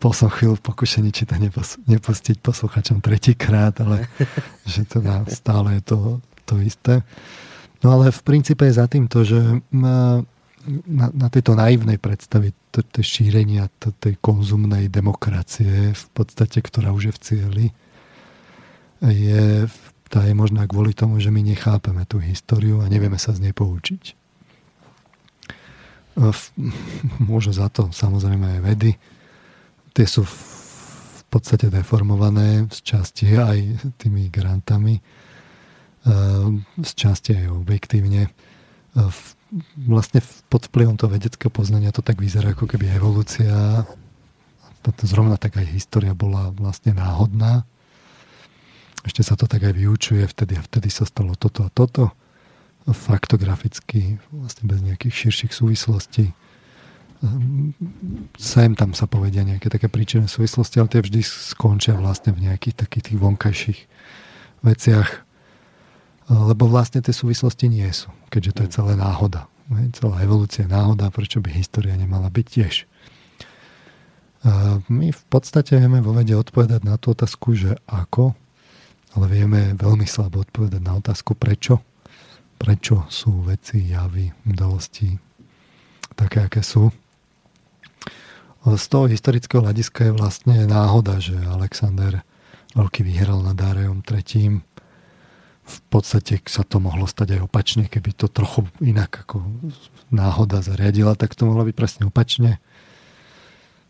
V 0.00 0.62
pokušení, 0.64 1.12
či 1.12 1.28
to 1.28 1.36
nepos- 1.36 1.76
nepustiť 1.84 2.40
posluchačom 2.40 3.04
tretíkrát, 3.04 3.76
ale 3.84 4.08
že 4.64 4.88
teda 4.88 5.28
stále 5.28 5.78
je 5.78 5.82
to, 5.84 5.98
to 6.48 6.54
isté. 6.64 7.04
No 7.84 7.94
ale 7.94 8.10
v 8.10 8.20
princípe 8.24 8.66
je 8.66 8.80
za 8.80 8.88
tým 8.88 9.06
to, 9.06 9.22
že 9.22 9.38
na, 9.70 11.06
na 11.12 11.28
tejto 11.28 11.54
naivnej 11.54 12.00
predstavy 12.00 12.50
tej 12.72 13.04
šírenia 13.04 13.70
tej 13.78 14.16
konzumnej 14.18 14.88
demokracie 14.88 15.92
v 15.94 16.06
podstate, 16.14 16.62
ktorá 16.62 16.90
už 16.94 17.10
je 17.10 17.14
v 17.14 17.22
cieli, 17.22 17.66
je, 19.02 19.70
tá 20.08 20.24
je 20.24 20.34
možná 20.34 20.64
kvôli 20.64 20.96
tomu, 20.96 21.20
že 21.20 21.28
my 21.28 21.44
nechápeme 21.44 22.08
tú 22.08 22.18
históriu 22.18 22.80
a 22.80 22.88
nevieme 22.88 23.20
sa 23.20 23.36
z 23.36 23.44
nej 23.44 23.54
poučiť. 23.54 24.16
Môžu 27.30 27.52
za 27.54 27.68
to 27.70 27.92
samozrejme 27.94 28.58
aj 28.58 28.60
vedy. 28.64 28.90
Tie 29.94 30.06
sú 30.08 30.26
v 30.26 31.22
podstate 31.28 31.68
deformované 31.68 32.66
z 32.72 32.78
časti 32.80 33.36
aj 33.36 33.58
tými 34.00 34.32
grantami, 34.32 34.98
z 36.80 36.92
časti 36.96 37.36
aj 37.36 37.46
objektívne 37.52 38.32
vlastne 39.76 40.20
pod 40.52 40.68
vplyvom 40.68 41.00
toho 41.00 41.12
vedeckého 41.12 41.48
poznania 41.48 41.92
to 41.92 42.04
tak 42.04 42.20
vyzerá, 42.20 42.52
ako 42.52 42.68
keby 42.68 42.92
evolúcia, 42.92 43.84
zrovna 45.04 45.36
tak 45.36 45.60
aj 45.60 45.68
história 45.68 46.16
bola 46.16 46.52
vlastne 46.56 46.96
náhodná. 46.96 47.68
Ešte 49.06 49.22
sa 49.22 49.38
to 49.38 49.46
tak 49.46 49.62
aj 49.62 49.74
vyučuje, 49.74 50.26
vtedy 50.26 50.58
a 50.58 50.62
vtedy 50.62 50.88
sa 50.90 51.06
stalo 51.06 51.38
toto 51.38 51.66
a 51.66 51.70
toto. 51.70 52.10
Faktograficky, 52.88 54.16
vlastne 54.32 54.64
bez 54.64 54.80
nejakých 54.80 55.28
širších 55.28 55.52
súvislostí. 55.52 56.32
Sem 58.38 58.72
tam 58.78 58.94
sa 58.94 59.10
povedia 59.10 59.44
nejaké 59.44 59.68
také 59.68 59.90
príčinné 59.90 60.30
súvislosti, 60.30 60.78
ale 60.78 60.88
tie 60.88 61.02
vždy 61.02 61.20
skončia 61.22 61.98
vlastne 61.98 62.32
v 62.32 62.48
nejakých 62.48 62.86
takých 62.86 63.12
tých 63.12 63.18
vonkajších 63.18 63.80
veciach 64.62 65.28
lebo 66.28 66.68
vlastne 66.68 67.00
tie 67.00 67.12
súvislosti 67.16 67.72
nie 67.72 67.88
sú, 67.88 68.12
keďže 68.28 68.52
to 68.52 68.60
je 68.68 68.70
celé 68.76 68.92
náhoda. 69.00 69.48
Celá 69.96 70.20
evolúcia 70.24 70.64
je 70.64 70.72
náhoda, 70.72 71.08
prečo 71.08 71.40
by 71.40 71.48
história 71.52 71.96
nemala 71.96 72.28
byť 72.28 72.46
tiež. 72.46 72.74
My 74.92 75.08
v 75.10 75.22
podstate 75.32 75.80
vieme 75.80 76.04
vo 76.04 76.12
vede 76.12 76.36
odpovedať 76.36 76.84
na 76.84 77.00
tú 77.00 77.16
otázku, 77.16 77.56
že 77.56 77.80
ako, 77.88 78.36
ale 79.18 79.26
vieme 79.26 79.74
veľmi 79.74 80.06
slabo 80.06 80.46
odpovedať 80.46 80.78
na 80.78 80.94
otázku 80.94 81.34
prečo. 81.34 81.82
Prečo 82.54 83.10
sú 83.10 83.42
veci, 83.42 83.90
javy, 83.90 84.30
udalosti 84.46 85.18
také, 86.14 86.46
aké 86.46 86.62
sú. 86.62 86.94
Z 88.62 88.84
toho 88.86 89.10
historického 89.10 89.62
hľadiska 89.66 90.10
je 90.10 90.12
vlastne 90.14 90.56
náhoda, 90.70 91.18
že 91.18 91.34
Alexander 91.34 92.22
Veľký 92.76 93.00
vyhral 93.00 93.40
nad 93.40 93.56
Dárejom 93.56 94.04
III 94.04 94.60
v 95.68 95.78
podstate 95.92 96.40
sa 96.48 96.64
to 96.64 96.80
mohlo 96.80 97.04
stať 97.04 97.36
aj 97.36 97.40
opačne, 97.44 97.84
keby 97.92 98.16
to 98.16 98.32
trochu 98.32 98.64
inak 98.80 99.28
ako 99.28 99.44
náhoda 100.08 100.64
zariadila, 100.64 101.12
tak 101.12 101.36
to 101.36 101.44
mohlo 101.44 101.68
byť 101.68 101.76
presne 101.76 102.02
opačne. 102.08 102.56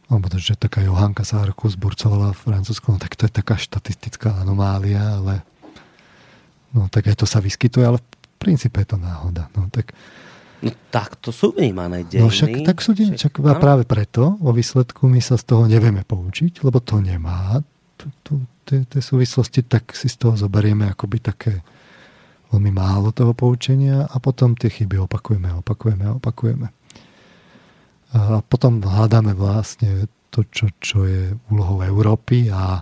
Alebo 0.08 0.32
to, 0.32 0.40
že 0.40 0.56
taká 0.56 0.80
Johanka 0.80 1.24
Sárku 1.24 1.68
zburcovala 1.68 2.32
v 2.32 2.40
Francúzsku, 2.40 2.88
no 2.88 2.96
tak 2.96 3.12
to 3.12 3.28
je 3.28 3.32
taká 3.32 3.60
štatistická 3.60 4.40
anomália, 4.40 5.20
ale 5.20 5.44
no 6.72 6.88
tak 6.88 7.12
aj 7.12 7.16
to 7.20 7.26
sa 7.28 7.44
vyskytuje, 7.44 7.84
ale 7.84 8.00
v 8.00 8.36
princípe 8.40 8.80
je 8.80 8.96
to 8.96 8.98
náhoda. 8.98 9.52
No 9.52 9.68
tak, 9.68 9.92
No 10.58 10.74
tak 10.90 11.14
to 11.22 11.30
sú 11.30 11.54
vnímané 11.54 12.02
dejiny. 12.02 12.22
No 12.26 12.34
však 12.34 12.50
tak 12.66 12.82
sú 12.82 12.90
dejiny. 12.90 13.14
Však, 13.14 13.38
a 13.46 13.54
práve 13.62 13.86
preto 13.86 14.34
vo 14.42 14.50
výsledku 14.50 15.06
my 15.06 15.22
sa 15.22 15.38
z 15.38 15.54
toho 15.54 15.70
nevieme 15.70 16.02
poučiť, 16.02 16.66
lebo 16.66 16.82
to 16.82 16.98
nemá 16.98 17.62
tie 18.66 19.00
súvislosti, 19.00 19.64
tak 19.64 19.94
si 19.94 20.10
z 20.10 20.16
toho 20.18 20.34
zoberieme 20.34 20.90
akoby 20.90 21.18
také 21.22 21.52
veľmi 22.52 22.72
málo 22.72 23.12
toho 23.12 23.32
poučenia 23.36 24.08
a 24.08 24.16
potom 24.18 24.56
tie 24.56 24.72
chyby 24.72 24.98
opakujeme, 24.98 25.52
opakujeme, 25.62 26.04
opakujeme. 26.16 26.68
A 28.16 28.40
potom 28.40 28.80
hľadáme 28.80 29.36
vlastne 29.36 30.08
to, 30.32 30.44
čo, 30.48 30.72
čo 30.80 31.04
je 31.04 31.36
úlohou 31.52 31.84
Európy 31.84 32.48
a 32.48 32.80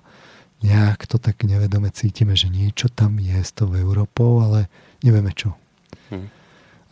nejak 0.62 1.06
to 1.06 1.18
tak 1.18 1.42
nevedome 1.46 1.90
cítime, 1.90 2.34
že 2.34 2.50
niečo 2.50 2.90
tam 2.90 3.18
je 3.18 3.38
s 3.38 3.54
tou 3.54 3.70
Európou, 3.74 4.42
ale 4.42 4.70
nevieme 5.02 5.34
čo. 5.34 5.54
Hm 6.10 6.36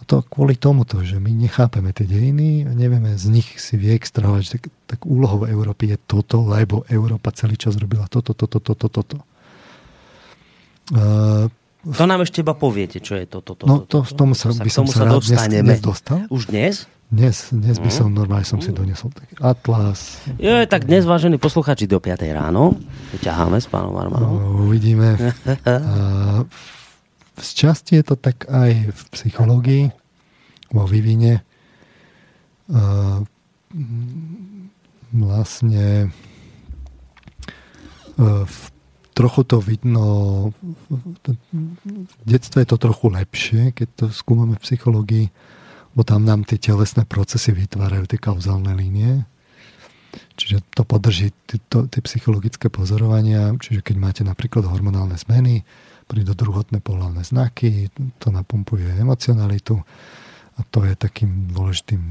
to 0.05 0.21
kvôli 0.23 0.55
tomuto, 0.55 1.01
že 1.01 1.17
my 1.17 1.33
nechápeme 1.33 1.91
tie 1.97 2.05
dejiny 2.05 2.69
a 2.69 2.71
nevieme 2.77 3.17
z 3.17 3.41
nich 3.41 3.49
si 3.57 3.81
vyextrahovať, 3.81 4.41
že 4.45 4.51
tak, 4.61 4.63
tak 4.87 5.01
úlohou 5.09 5.49
Európy 5.49 5.97
je 5.97 5.99
toto, 6.05 6.45
lebo 6.45 6.85
Európa 6.93 7.33
celý 7.33 7.57
čas 7.57 7.75
robila 7.81 8.05
toto, 8.07 8.37
toto, 8.37 8.61
toto, 8.61 8.87
toto. 8.87 9.17
Uh, 10.93 11.49
to 11.85 12.05
nám 12.05 12.25
ešte 12.25 12.45
iba 12.45 12.53
poviete, 12.53 13.01
čo 13.01 13.17
je 13.17 13.25
toto. 13.25 13.57
To, 13.57 13.65
no 13.65 13.75
to, 13.85 14.05
to, 14.05 14.13
tomu 14.13 14.37
sa, 14.37 14.53
by 14.53 14.71
som 14.73 14.85
sa, 14.85 15.05
sa 15.05 15.09
rád 15.09 15.25
dnes, 15.25 15.41
dnes 15.49 15.81
dostal. 15.81 16.29
Už 16.29 16.53
dnes? 16.53 16.85
Dnes, 17.15 17.55
dnes 17.55 17.79
by 17.79 17.91
som 17.95 18.11
normálne 18.11 18.43
som 18.43 18.59
si 18.59 18.75
donesol 18.75 19.15
taký 19.15 19.39
atlas. 19.39 20.19
Jo, 20.35 20.67
tak 20.67 20.91
dnes, 20.91 21.07
vážení 21.07 21.39
posluchači, 21.39 21.87
do 21.87 22.03
5 22.03 22.27
ráno. 22.35 22.75
Ťaháme 23.23 23.63
s 23.63 23.71
pánom 23.71 23.95
Armanom. 23.95 24.35
No, 24.35 24.67
uvidíme. 24.67 25.15
uh, 25.15 26.43
z 27.39 27.51
časti 27.55 28.03
je 28.03 28.05
to 28.11 28.19
tak 28.19 28.51
aj 28.51 28.91
v 28.91 29.01
psychológii, 29.15 29.85
vo 30.75 30.91
vývine. 30.91 31.47
Vlastne 35.15 36.11
v 38.19 38.59
trochu 39.15 39.43
to 39.47 39.63
vidno, 39.63 40.07
v 40.91 42.23
detstve 42.27 42.67
je 42.67 42.75
to 42.75 42.79
trochu 42.83 43.07
lepšie, 43.07 43.63
keď 43.71 43.89
to 43.95 44.05
skúmame 44.11 44.59
v 44.59 44.65
psychológii, 44.67 45.27
bo 45.95 46.03
tam 46.03 46.27
nám 46.27 46.43
tie 46.43 46.59
telesné 46.59 47.07
procesy 47.07 47.55
vytvárajú 47.55 48.11
tie 48.11 48.19
kauzálne 48.19 48.75
línie. 48.75 49.25
Čiže 50.35 50.63
to 50.75 50.83
podrží 50.87 51.35
tie 51.47 52.01
psychologické 52.07 52.71
pozorovania, 52.71 53.55
čiže 53.59 53.83
keď 53.83 53.97
máte 53.99 54.23
napríklad 54.23 54.67
hormonálne 54.67 55.19
zmeny, 55.19 55.67
prídu 56.07 56.35
druhotné 56.37 56.79
pohľadné 56.85 57.23
znaky, 57.25 57.91
to 58.23 58.29
napumpuje 58.31 58.95
emocionalitu 58.99 59.81
a 60.55 60.61
to 60.71 60.87
je 60.87 60.95
takým 60.95 61.51
dôležitým 61.51 62.03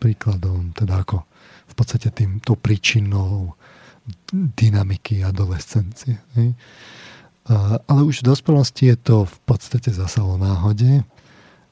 príkladom, 0.00 0.72
teda 0.72 1.04
ako 1.04 1.24
v 1.70 1.74
podstate 1.76 2.08
tým, 2.14 2.40
tou 2.40 2.56
príčinou 2.56 3.56
dynamiky 4.32 5.20
adolescencie. 5.22 6.18
Ale 7.86 8.00
už 8.06 8.22
v 8.22 8.28
dospelosti 8.32 8.94
je 8.94 8.96
to 8.96 9.16
v 9.26 9.36
podstate 9.44 9.92
zasa 9.92 10.24
o 10.24 10.40
náhode, 10.40 11.04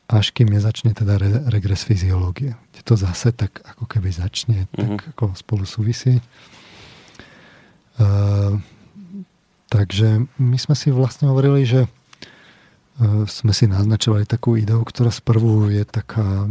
až 0.09 0.33
kým 0.33 0.49
nezačne 0.49 0.97
teda 0.97 1.21
re, 1.21 1.45
regres 1.53 1.85
fyziológie. 1.85 2.57
Kde 2.73 2.81
to 2.81 2.95
zase 2.97 3.31
tak 3.37 3.61
ako 3.61 3.85
keby 3.85 4.09
začne 4.09 4.65
mm-hmm. 4.73 4.81
tak 4.81 4.91
mhm. 4.91 5.09
ako 5.13 5.25
spolu 5.37 5.65
súvisieť. 5.69 6.25
Uh, 7.99 8.57
Takže 9.69 10.25
my 10.41 10.57
sme 10.57 10.73
si 10.73 10.89
vlastne 10.89 11.29
hovorili, 11.29 11.69
že 11.69 11.85
e, 11.85 11.89
sme 13.29 13.53
si 13.53 13.69
naznačovali 13.69 14.25
takú 14.25 14.57
ideu, 14.57 14.81
ktorá 14.81 15.13
sprvu 15.13 15.69
je 15.69 15.85
taká 15.85 16.49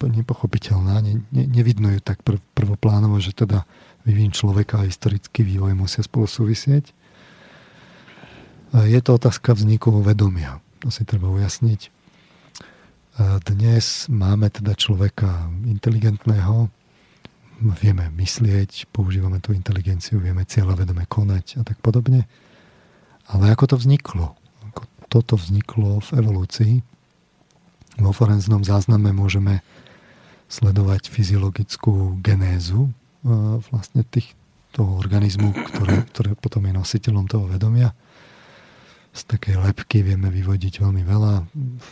nepochopiteľná, 0.00 1.02
ne, 1.02 1.26
ne, 1.34 1.44
nevidno 1.50 1.90
ju 1.90 2.00
tak 2.00 2.22
prv, 2.22 2.38
prvoplánovo, 2.54 3.18
že 3.18 3.34
teda 3.34 3.66
vyvín 4.06 4.30
človeka 4.30 4.80
a 4.80 4.88
historický 4.88 5.42
vývoj 5.42 5.74
musia 5.74 6.06
spolu 6.06 6.30
súvisieť. 6.30 6.86
E, 6.86 6.92
je 8.86 9.00
to 9.02 9.18
otázka 9.18 9.58
vzniku 9.58 9.90
vedomia. 9.98 10.62
To 10.86 10.94
si 10.94 11.02
treba 11.02 11.26
ujasniť. 11.26 11.99
Dnes 13.20 14.08
máme 14.08 14.48
teda 14.48 14.72
človeka 14.72 15.52
inteligentného, 15.68 16.72
vieme 17.76 18.08
myslieť, 18.16 18.88
používame 18.88 19.44
tú 19.44 19.52
inteligenciu, 19.52 20.16
vieme 20.24 20.48
cieľavedome 20.48 21.04
konať 21.04 21.60
a 21.60 21.62
tak 21.68 21.76
podobne. 21.84 22.24
Ale 23.28 23.52
ako 23.52 23.76
to 23.76 23.76
vzniklo? 23.76 24.40
Ako 24.72 24.88
toto 25.12 25.36
vzniklo 25.36 26.00
v 26.00 26.10
evolúcii. 26.16 26.74
Vo 28.00 28.16
forenznom 28.16 28.64
zázname 28.64 29.12
môžeme 29.12 29.60
sledovať 30.48 31.12
fyziologickú 31.12 32.24
genézu 32.24 32.88
e, 32.88 32.90
vlastne 33.68 34.00
tých, 34.08 34.32
toho 34.72 34.96
organizmu, 34.96 35.52
ktoré, 35.68 36.08
ktoré 36.08 36.32
potom 36.40 36.64
je 36.64 36.72
nositeľom 36.72 37.28
toho 37.28 37.44
vedomia. 37.52 37.92
Z 39.12 39.28
takej 39.28 39.60
lepky 39.60 40.00
vieme 40.00 40.32
vyvodiť 40.32 40.80
veľmi 40.80 41.04
veľa. 41.04 41.44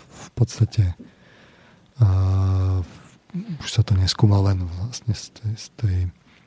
V 0.09 0.29
podstate 0.33 0.97
uh, 2.01 2.81
už 3.63 3.69
sa 3.69 3.83
to 3.85 3.93
neskúma 3.95 4.41
len 4.41 4.65
vlastne 4.81 5.13
z, 5.13 5.35
tej, 5.37 5.53
z, 5.55 5.67
tej, 5.77 5.99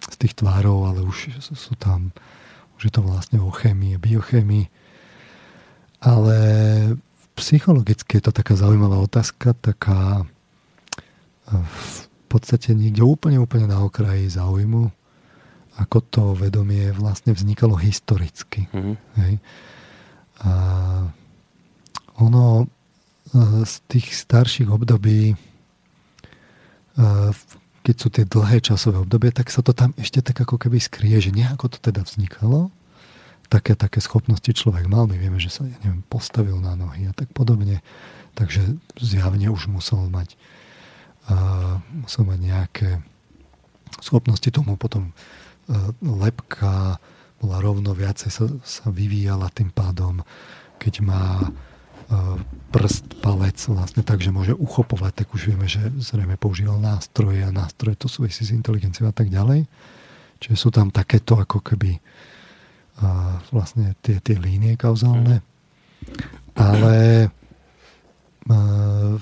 z 0.10 0.16
tých 0.18 0.34
tvárov, 0.34 0.90
ale 0.90 1.00
už 1.06 1.40
sú 1.40 1.74
tam, 1.78 2.12
už 2.80 2.90
je 2.90 2.94
to 2.94 3.02
vlastne 3.06 3.38
o 3.40 3.54
chémii, 3.54 4.02
biochemii 4.02 4.68
ale 6.02 6.38
psychologicky 7.38 8.18
je 8.18 8.26
to 8.26 8.34
taká 8.34 8.58
zaujímavá 8.58 8.98
otázka, 8.98 9.54
taká 9.54 10.26
v 11.46 11.94
podstate 12.26 12.74
niekde 12.74 13.06
úplne, 13.06 13.38
úplne 13.38 13.70
na 13.70 13.86
okraji 13.86 14.26
záujmu, 14.34 14.90
ako 15.78 15.98
to 16.10 16.24
vedomie 16.34 16.90
vlastne 16.98 17.38
vznikalo 17.38 17.78
historicky. 17.78 18.66
Mm-hmm. 18.74 18.96
Hej. 19.22 19.34
A 20.42 20.52
ono 22.18 22.66
z 23.64 23.74
tých 23.88 24.18
starších 24.18 24.68
období 24.68 25.38
keď 27.82 27.96
sú 27.98 28.08
tie 28.14 28.26
dlhé 28.30 28.62
časové 28.62 29.02
obdobie, 29.02 29.34
tak 29.34 29.50
sa 29.50 29.66
to 29.66 29.74
tam 29.74 29.98
ešte 29.98 30.22
tak 30.22 30.38
ako 30.38 30.62
keby 30.62 30.78
skrie, 30.78 31.18
že 31.18 31.34
nejako 31.34 31.74
to 31.74 31.78
teda 31.82 32.06
vznikalo. 32.06 32.70
Také, 33.52 33.76
také 33.76 34.00
schopnosti 34.00 34.48
človek 34.48 34.88
mal. 34.88 35.10
My 35.10 35.18
vieme, 35.20 35.42
že 35.42 35.52
sa, 35.52 35.68
ja 35.68 35.76
neviem, 35.84 36.06
postavil 36.08 36.56
na 36.62 36.78
nohy 36.78 37.10
a 37.10 37.14
tak 37.14 37.34
podobne. 37.36 37.84
Takže 38.38 38.80
zjavne 39.02 39.52
už 39.52 39.68
musel 39.68 40.08
mať, 40.08 40.40
uh, 41.28 41.84
musel 41.92 42.24
mať 42.24 42.40
nejaké 42.40 42.90
schopnosti 44.00 44.48
tomu 44.54 44.80
potom 44.80 45.12
uh, 45.12 45.92
lepka 46.00 47.02
bola 47.44 47.58
rovno 47.60 47.92
viacej 47.92 48.30
sa, 48.32 48.46
sa 48.62 48.86
vyvíjala 48.88 49.52
tým 49.52 49.74
pádom, 49.74 50.22
keď 50.78 51.02
má 51.04 51.50
prst, 52.72 53.20
palec 53.20 53.60
vlastne 53.68 54.04
tak, 54.04 54.24
že 54.24 54.32
môže 54.32 54.56
uchopovať, 54.56 55.24
tak 55.24 55.28
už 55.36 55.52
vieme, 55.52 55.68
že 55.68 55.80
zrejme 56.00 56.36
používal 56.36 56.80
nástroje 56.80 57.44
a 57.44 57.52
nástroje 57.52 58.00
to 58.00 58.08
súvisí 58.12 58.44
s 58.48 58.56
inteligenciou 58.56 59.12
a 59.12 59.16
tak 59.16 59.32
ďalej. 59.32 59.68
Čiže 60.42 60.56
sú 60.58 60.70
tam 60.74 60.90
takéto 60.90 61.38
ako 61.38 61.62
keby 61.62 62.00
uh, 62.00 63.38
vlastne 63.54 63.94
tie, 64.02 64.18
tie 64.24 64.36
línie 64.40 64.80
kauzálne. 64.80 65.46
Ale 66.58 67.30
uh, 68.50 69.16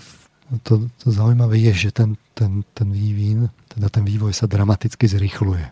to, 0.64 0.88
to 0.98 1.08
zaujímavé 1.10 1.60
je, 1.70 1.90
že 1.90 1.92
ten, 1.92 2.16
ten, 2.34 2.64
ten 2.74 2.90
vývin, 2.90 3.52
teda 3.70 3.92
ten 3.92 4.06
vývoj 4.06 4.34
sa 4.34 4.50
dramaticky 4.50 5.06
zrychluje. 5.06 5.68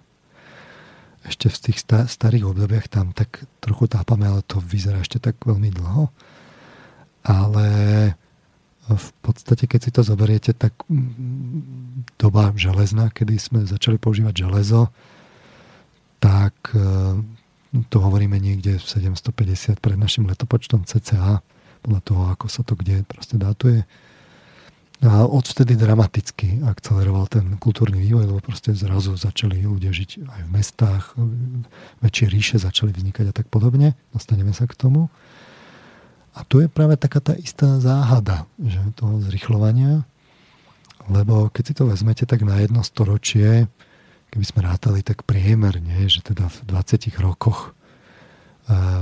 Ešte 1.25 1.49
v 1.49 1.57
tých 1.71 1.79
starých 1.87 2.45
obdobiach 2.45 2.87
tam 2.91 3.11
tak 3.11 3.47
trochu 3.63 3.89
tápame, 3.89 4.27
ale 4.27 4.45
to 4.45 4.61
vyzerá 4.61 5.01
ešte 5.01 5.17
tak 5.17 5.39
veľmi 5.43 5.73
dlho 5.73 6.13
ale 7.27 7.67
v 8.87 9.09
podstate, 9.19 9.67
keď 9.67 9.79
si 9.83 9.91
to 9.91 10.01
zoberiete, 10.01 10.55
tak 10.55 10.71
mm, 10.87 12.07
doba 12.15 12.55
železná, 12.55 13.11
kedy 13.11 13.35
sme 13.35 13.59
začali 13.67 13.99
používať 13.99 14.47
železo, 14.47 14.87
tak 16.23 16.55
e, 16.71 16.79
to 17.91 17.97
hovoríme 17.99 18.39
niekde 18.39 18.79
v 18.79 18.85
750 19.11 19.83
pred 19.83 19.99
našim 19.99 20.23
letopočtom 20.23 20.87
CCA, 20.87 21.43
podľa 21.83 22.01
toho, 22.01 22.23
ako 22.31 22.45
sa 22.47 22.63
to 22.63 22.79
kde 22.79 23.03
proste 23.03 23.35
dátuje. 23.35 23.83
A 25.05 25.29
odvtedy 25.29 25.77
dramaticky 25.77 26.65
akceleroval 26.65 27.29
ten 27.29 27.45
kultúrny 27.61 28.01
vývoj, 28.01 28.33
lebo 28.33 28.41
proste 28.41 28.73
zrazu 28.73 29.13
začali 29.13 29.61
ľudia 29.61 29.93
žiť 29.93 30.25
aj 30.25 30.41
v 30.41 30.49
mestách, 30.49 31.03
väčšie 32.01 32.25
ríše 32.33 32.57
začali 32.57 32.97
vznikať 32.97 33.29
a 33.29 33.33
tak 33.35 33.45
podobne. 33.53 33.93
Dostaneme 34.09 34.57
sa 34.57 34.65
k 34.65 34.73
tomu. 34.73 35.13
A 36.37 36.45
tu 36.45 36.61
je 36.61 36.69
práve 36.69 36.93
taká 37.01 37.17
tá 37.17 37.33
istá 37.33 37.81
záhada 37.81 38.45
že 38.61 38.77
toho 38.93 39.17
zrychľovania, 39.25 40.05
lebo 41.09 41.49
keď 41.49 41.63
si 41.65 41.73
to 41.73 41.89
vezmete 41.89 42.29
tak 42.29 42.45
na 42.45 42.61
jedno 42.61 42.85
storočie, 42.85 43.65
keby 44.29 44.45
sme 44.45 44.61
rátali 44.69 45.01
tak 45.01 45.25
priemerne, 45.25 46.05
že 46.05 46.21
teda 46.21 46.45
v 46.45 46.57
20 46.69 47.09
rokoch 47.25 47.73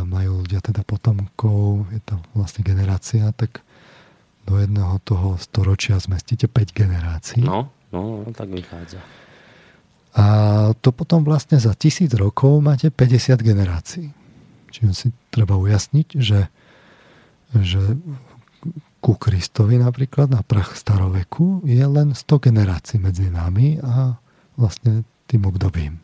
majú 0.06 0.46
ľudia 0.46 0.62
teda 0.62 0.86
potomkov, 0.86 1.90
je 1.90 2.02
to 2.06 2.16
vlastne 2.38 2.62
generácia, 2.62 3.34
tak 3.34 3.66
do 4.46 4.62
jedného 4.62 5.02
toho 5.02 5.42
storočia 5.42 5.98
zmestíte 5.98 6.46
5 6.46 6.72
generácií. 6.72 7.42
No, 7.42 7.74
no, 7.90 8.22
no 8.22 8.30
tak 8.30 8.54
vychádza. 8.54 9.02
A 10.16 10.26
to 10.80 10.94
potom 10.94 11.26
vlastne 11.26 11.58
za 11.58 11.74
tisíc 11.76 12.14
rokov 12.14 12.62
máte 12.62 12.94
50 12.94 13.42
generácií. 13.42 14.14
Čiže 14.70 14.92
si 14.94 15.08
treba 15.34 15.58
ujasniť, 15.58 16.08
že 16.16 16.48
že 17.54 17.82
ku 19.06 19.14
Kristovi 19.14 19.78
napríklad 19.78 20.34
na 20.34 20.42
prach 20.42 20.74
staroveku 20.74 21.62
je 21.62 21.86
len 21.86 22.18
100 22.18 22.50
generácií 22.50 22.98
medzi 22.98 23.30
nami 23.30 23.78
a 23.86 24.18
vlastne 24.58 25.06
tým 25.30 25.46
obdobím. 25.46 26.02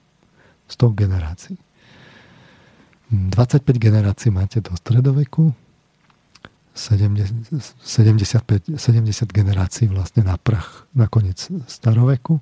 100 0.69 0.93
generácií. 0.93 1.57
25 3.11 3.75
generácií 3.75 4.31
máte 4.31 4.63
do 4.63 4.71
stredoveku, 4.77 5.51
70, 6.71 7.51
75, 7.83 8.79
70 8.79 9.27
generácií 9.27 9.91
vlastne 9.91 10.23
na 10.23 10.39
prach 10.39 10.87
na 10.95 11.11
koniec 11.11 11.51
staroveku. 11.67 12.39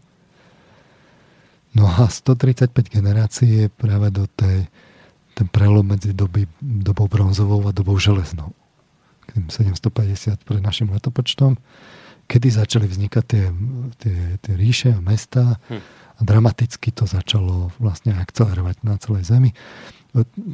No 1.74 1.90
a 1.90 2.06
135 2.06 2.70
generácií 2.94 3.66
je 3.66 3.68
práve 3.74 4.14
do 4.14 4.30
tej, 4.30 4.70
ten 5.34 5.48
prelom 5.50 5.86
medzi 5.86 6.14
doby, 6.14 6.46
dobou 6.62 7.10
bronzovou 7.10 7.66
a 7.66 7.74
dobou 7.74 7.98
železnou. 7.98 8.54
750 9.36 10.46
pred 10.46 10.62
našim 10.62 10.90
letopočtom, 10.90 11.58
kedy 12.30 12.48
začali 12.54 12.86
vznikať 12.86 13.24
tie, 13.26 13.46
tie, 13.98 14.18
tie 14.42 14.54
ríše 14.54 14.94
a 14.94 15.02
mesta 15.02 15.58
hm. 15.70 15.82
a 16.18 16.22
dramaticky 16.22 16.94
to 16.94 17.10
začalo 17.10 17.74
vlastne 17.82 18.14
akcelerovať 18.14 18.86
na 18.86 18.96
celej 19.02 19.30
Zemi. 19.30 19.52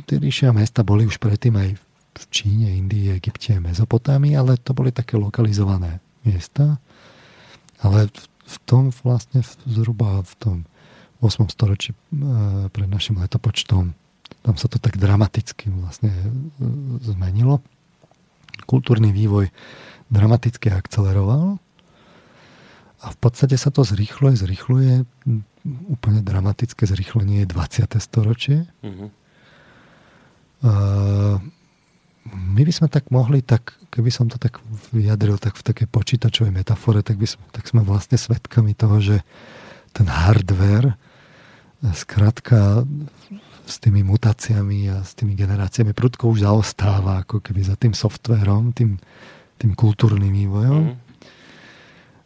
Tie 0.08 0.18
ríše 0.20 0.52
a 0.52 0.56
mesta 0.56 0.84
boli 0.84 1.08
už 1.08 1.20
predtým 1.20 1.56
aj 1.56 1.70
v 2.16 2.24
Číne, 2.32 2.72
Indii, 2.80 3.12
Egypte 3.12 3.60
Mezopotámii, 3.60 4.40
ale 4.40 4.56
to 4.56 4.72
boli 4.72 4.96
také 4.96 5.20
lokalizované 5.20 6.00
miesta. 6.24 6.80
Ale 7.84 8.08
v, 8.08 8.24
v 8.24 8.58
tom 8.64 8.96
vlastne 9.04 9.44
zhruba 9.68 10.24
v 10.24 10.34
tom 10.40 10.58
8. 11.20 11.52
storočí 11.52 11.92
e, 11.92 11.98
pred 12.72 12.88
našim 12.88 13.20
letopočtom 13.20 13.92
tam 14.46 14.56
sa 14.62 14.70
to 14.70 14.78
tak 14.78 15.02
dramaticky 15.02 15.74
vlastne 15.74 16.14
e, 16.14 16.26
zmenilo 17.02 17.66
kultúrny 18.66 19.14
vývoj 19.14 19.50
dramaticky 20.10 20.70
akceleroval 20.70 21.58
a 23.06 23.08
v 23.14 23.18
podstate 23.22 23.54
sa 23.58 23.70
to 23.70 23.86
zrýchluje, 23.86 24.34
zrýchluje. 24.42 25.06
Úplne 25.66 26.26
dramatické 26.26 26.90
zrýchlenie 26.90 27.46
je 27.46 27.54
20. 27.54 28.02
storočie. 28.02 28.66
Mm-hmm. 28.82 29.10
Uh, 30.66 31.38
my 32.34 32.62
by 32.66 32.74
sme 32.74 32.90
tak 32.90 33.14
mohli, 33.14 33.46
tak, 33.46 33.78
keby 33.94 34.10
som 34.10 34.26
to 34.26 34.42
tak 34.42 34.58
vyjadril 34.90 35.38
tak 35.38 35.54
v 35.54 35.66
takej 35.70 35.88
počítačovej 35.94 36.50
metafore, 36.50 37.06
tak, 37.06 37.22
by 37.22 37.30
sme, 37.30 37.46
tak 37.54 37.70
sme 37.70 37.86
vlastne 37.86 38.18
svedkami 38.18 38.74
toho, 38.74 38.98
že 38.98 39.18
ten 39.94 40.10
hardware 40.10 40.98
zkrátka 41.86 42.82
s 43.66 43.82
tými 43.82 44.06
mutáciami 44.06 44.94
a 44.94 45.02
s 45.02 45.18
tými 45.18 45.34
generáciami 45.34 45.98
prudko 45.98 46.30
už 46.30 46.46
zaostáva 46.46 47.26
ako 47.26 47.42
keby 47.42 47.66
za 47.66 47.76
tým 47.76 47.98
softverom, 47.98 48.72
tým, 48.78 49.02
tým 49.58 49.72
kultúrnym 49.74 50.30
vývojom. 50.30 50.84
Mm. 50.94 50.96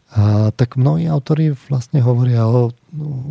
A 0.10 0.50
tak 0.50 0.74
mnohí 0.74 1.06
autori 1.06 1.54
vlastne 1.54 2.02
hovoria 2.02 2.50
o, 2.50 2.74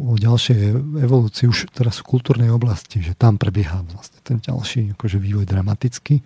o 0.07 0.13
ďalšej 0.15 0.79
evolúcii 1.03 1.51
už 1.51 1.75
teraz 1.75 1.99
v 1.99 2.09
kultúrnej 2.17 2.55
oblasti, 2.55 3.03
že 3.03 3.19
tam 3.19 3.35
prebieha 3.35 3.83
vlastne 3.91 4.23
ten 4.23 4.39
ďalší 4.39 4.95
akože 4.95 5.19
vývoj 5.19 5.43
dramatický, 5.43 6.23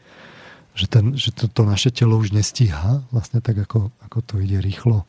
že, 0.77 0.87
ten, 0.93 1.17
že 1.17 1.33
to, 1.33 1.49
to 1.49 1.65
naše 1.65 1.89
telo 1.89 2.21
už 2.21 2.37
nestíha 2.37 3.01
vlastne 3.09 3.41
tak, 3.41 3.65
ako, 3.65 3.97
ako 4.05 4.19
to 4.29 4.35
ide 4.45 4.61
rýchlo 4.61 5.09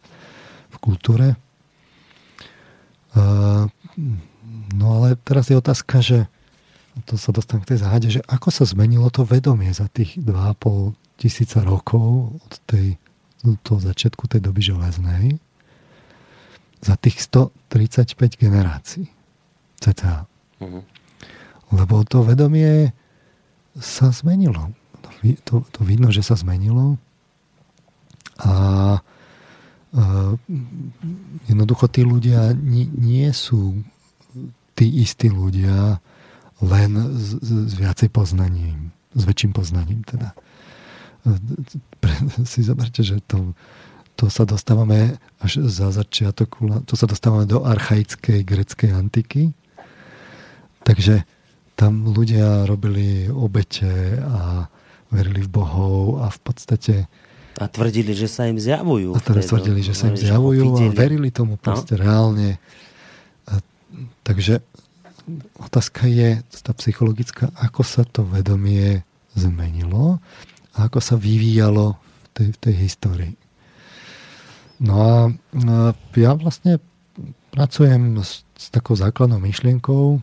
v 0.71 0.77
kultúre. 0.79 1.36
Uh, 3.12 3.67
no 4.73 4.86
ale 5.03 5.19
teraz 5.27 5.51
je 5.51 5.59
otázka, 5.59 5.99
že 5.99 6.31
to 7.10 7.17
sa 7.17 7.34
dostanem 7.34 7.65
k 7.65 7.73
tej 7.73 7.79
záhade, 7.82 8.08
že 8.10 8.21
ako 8.29 8.53
sa 8.53 8.69
zmenilo 8.69 9.10
to 9.10 9.25
vedomie 9.25 9.73
za 9.73 9.89
tých 9.89 10.21
2,5 10.21 10.93
tisíca 11.17 11.65
rokov 11.65 12.38
od 12.38 12.53
tej, 12.69 13.01
toho 13.65 13.79
začiatku 13.82 14.29
tej 14.29 14.41
doby 14.45 14.62
železnej 14.62 15.41
za 16.84 16.95
tých 16.99 17.17
135 17.25 18.38
generácií 18.38 19.10
cca. 19.82 20.29
Uh-huh. 20.62 20.84
Lebo 21.73 22.06
to 22.06 22.21
vedomie 22.21 22.93
sa 23.79 24.13
zmenilo. 24.13 24.75
To, 25.47 25.63
to 25.63 25.79
vidno, 25.82 26.12
že 26.12 26.21
sa 26.21 26.38
zmenilo 26.38 27.01
a 28.38 28.53
Uh, 29.93 30.41
jednoducho 31.45 31.86
tí 31.86 32.01
ľudia 32.01 32.58
nie, 32.58 32.89
nie 32.97 33.29
sú 33.29 33.77
tí 34.73 34.89
istí 34.89 35.29
ľudia, 35.29 36.01
len 36.63 36.91
s, 37.19 37.36
s 37.43 37.73
viacej 37.76 38.08
poznaním, 38.10 38.95
s 39.12 39.23
väčším 39.28 39.52
poznaním 39.52 40.02
teda. 40.08 40.32
Si 42.49 42.63
zoberte, 42.63 43.04
že 43.04 43.19
to, 43.23 43.56
to 44.15 44.28
sa 44.28 44.47
dostávame 44.47 45.19
až 45.39 45.67
za 45.67 45.91
začiatok, 45.91 46.60
to 46.88 46.95
sa 46.95 47.08
dostávame 47.08 47.47
do 47.47 47.63
archaickej 47.63 48.43
greckej 48.43 48.91
antiky. 48.91 49.56
Takže 50.84 51.23
tam 51.80 52.12
ľudia 52.12 52.67
robili 52.67 53.32
obete 53.32 54.19
a 54.19 54.67
verili 55.10 55.45
v 55.45 55.49
bohov 55.52 56.23
a 56.23 56.28
v 56.28 56.39
podstate 56.43 56.95
a 57.54 57.69
tvrdili, 57.69 58.17
že 58.17 58.26
sa 58.26 58.49
im 58.49 58.58
zjavujú. 58.58 59.13
A 59.13 59.21
teda 59.21 59.45
tvrdili, 59.45 59.86
že 59.86 59.93
sa 59.93 60.10
im 60.10 60.17
zjavujú 60.17 60.73
a 60.73 60.89
verili 60.89 61.30
tomu 61.30 61.54
no. 61.54 61.62
proste 61.62 61.93
no? 61.93 62.02
reálne. 62.02 62.58
A, 63.45 63.62
takže 64.26 64.65
otázka 65.59 66.07
je, 66.07 66.43
tá 66.63 66.73
psychologická, 66.75 67.51
ako 67.59 67.81
sa 67.83 68.03
to 68.03 68.27
vedomie 68.27 69.03
zmenilo 69.33 70.19
a 70.75 70.89
ako 70.89 70.99
sa 70.99 71.15
vyvíjalo 71.15 71.95
v 71.95 72.27
tej, 72.33 72.47
v 72.53 72.57
tej 72.59 72.75
histórii. 72.75 73.36
No 74.83 74.93
a 74.99 75.15
ja 76.17 76.31
vlastne 76.36 76.81
pracujem 77.53 78.19
s, 78.19 78.43
s 78.57 78.67
takou 78.73 78.97
základnou 78.97 79.38
myšlienkou, 79.39 80.19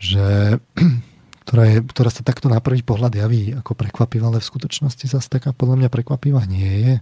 že, 0.00 0.58
ktorá, 1.46 1.64
je, 1.70 1.78
ktorá 1.84 2.10
sa 2.10 2.26
takto 2.26 2.48
na 2.48 2.58
prvý 2.58 2.80
pohľad 2.82 3.12
javí 3.14 3.52
ako 3.54 3.76
prekvapivá, 3.76 4.32
ale 4.32 4.42
v 4.42 4.50
skutočnosti 4.50 5.06
zase 5.06 5.28
taká 5.28 5.52
podľa 5.52 5.84
mňa 5.84 5.88
prekvapivá 5.92 6.42
nie 6.48 6.72
je. 6.82 6.94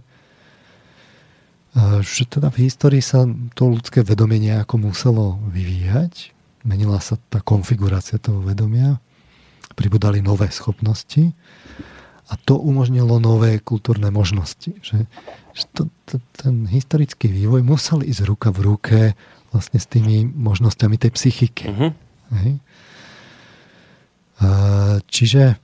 Že 2.05 2.39
teda 2.39 2.47
v 2.53 2.71
histórii 2.71 3.03
sa 3.03 3.27
to 3.51 3.67
ľudské 3.67 3.99
vedomie 3.99 4.39
nejako 4.39 4.79
muselo 4.79 5.39
vyvíjať. 5.51 6.34
Menila 6.65 6.97
sa 6.97 7.21
tá 7.29 7.39
konfigurácia 7.45 8.17
toho 8.17 8.41
vedomia. 8.41 8.97
Pribudali 9.77 10.19
nové 10.25 10.49
schopnosti 10.49 11.31
a 12.25 12.33
to 12.41 12.57
umožnilo 12.57 13.21
nové 13.21 13.61
kultúrne 13.61 14.09
možnosti. 14.09 14.73
Že, 14.81 15.05
že 15.53 15.63
to, 15.77 15.93
to, 16.09 16.17
ten 16.33 16.65
historický 16.65 17.29
vývoj 17.29 17.61
musel 17.61 18.01
ísť 18.01 18.21
ruka 18.25 18.49
v 18.49 18.59
ruke 18.65 18.99
vlastne 19.53 19.77
s 19.77 19.85
tými 19.85 20.25
možnosťami 20.25 20.97
tej 20.97 21.11
psychiky. 21.13 21.69
Uh-huh. 21.69 21.91
Hej? 22.33 22.53
Čiže 25.05 25.61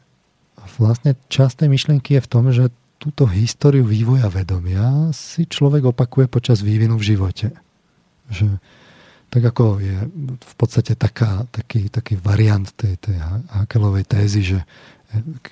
vlastne 0.77 1.17
časť 1.27 1.65
tej 1.65 1.69
myšlienky 1.73 2.15
je 2.15 2.23
v 2.23 2.29
tom, 2.29 2.45
že 2.53 2.69
túto 3.01 3.25
históriu 3.25 3.81
vývoja 3.81 4.29
vedomia 4.29 5.09
si 5.11 5.49
človek 5.49 5.89
opakuje 5.89 6.29
počas 6.29 6.61
vývinu 6.61 7.01
v 7.01 7.07
živote. 7.17 7.47
Že, 8.29 8.61
tak 9.31 9.43
ako 9.47 9.79
je 9.79 9.95
v 10.35 10.53
podstate 10.59 10.99
taká, 10.99 11.47
taký, 11.55 11.87
taký 11.87 12.19
variant 12.19 12.67
tej, 12.75 12.99
tej 12.99 13.15
Hakelovej 13.47 14.03
tézy, 14.03 14.43
že, 14.43 14.59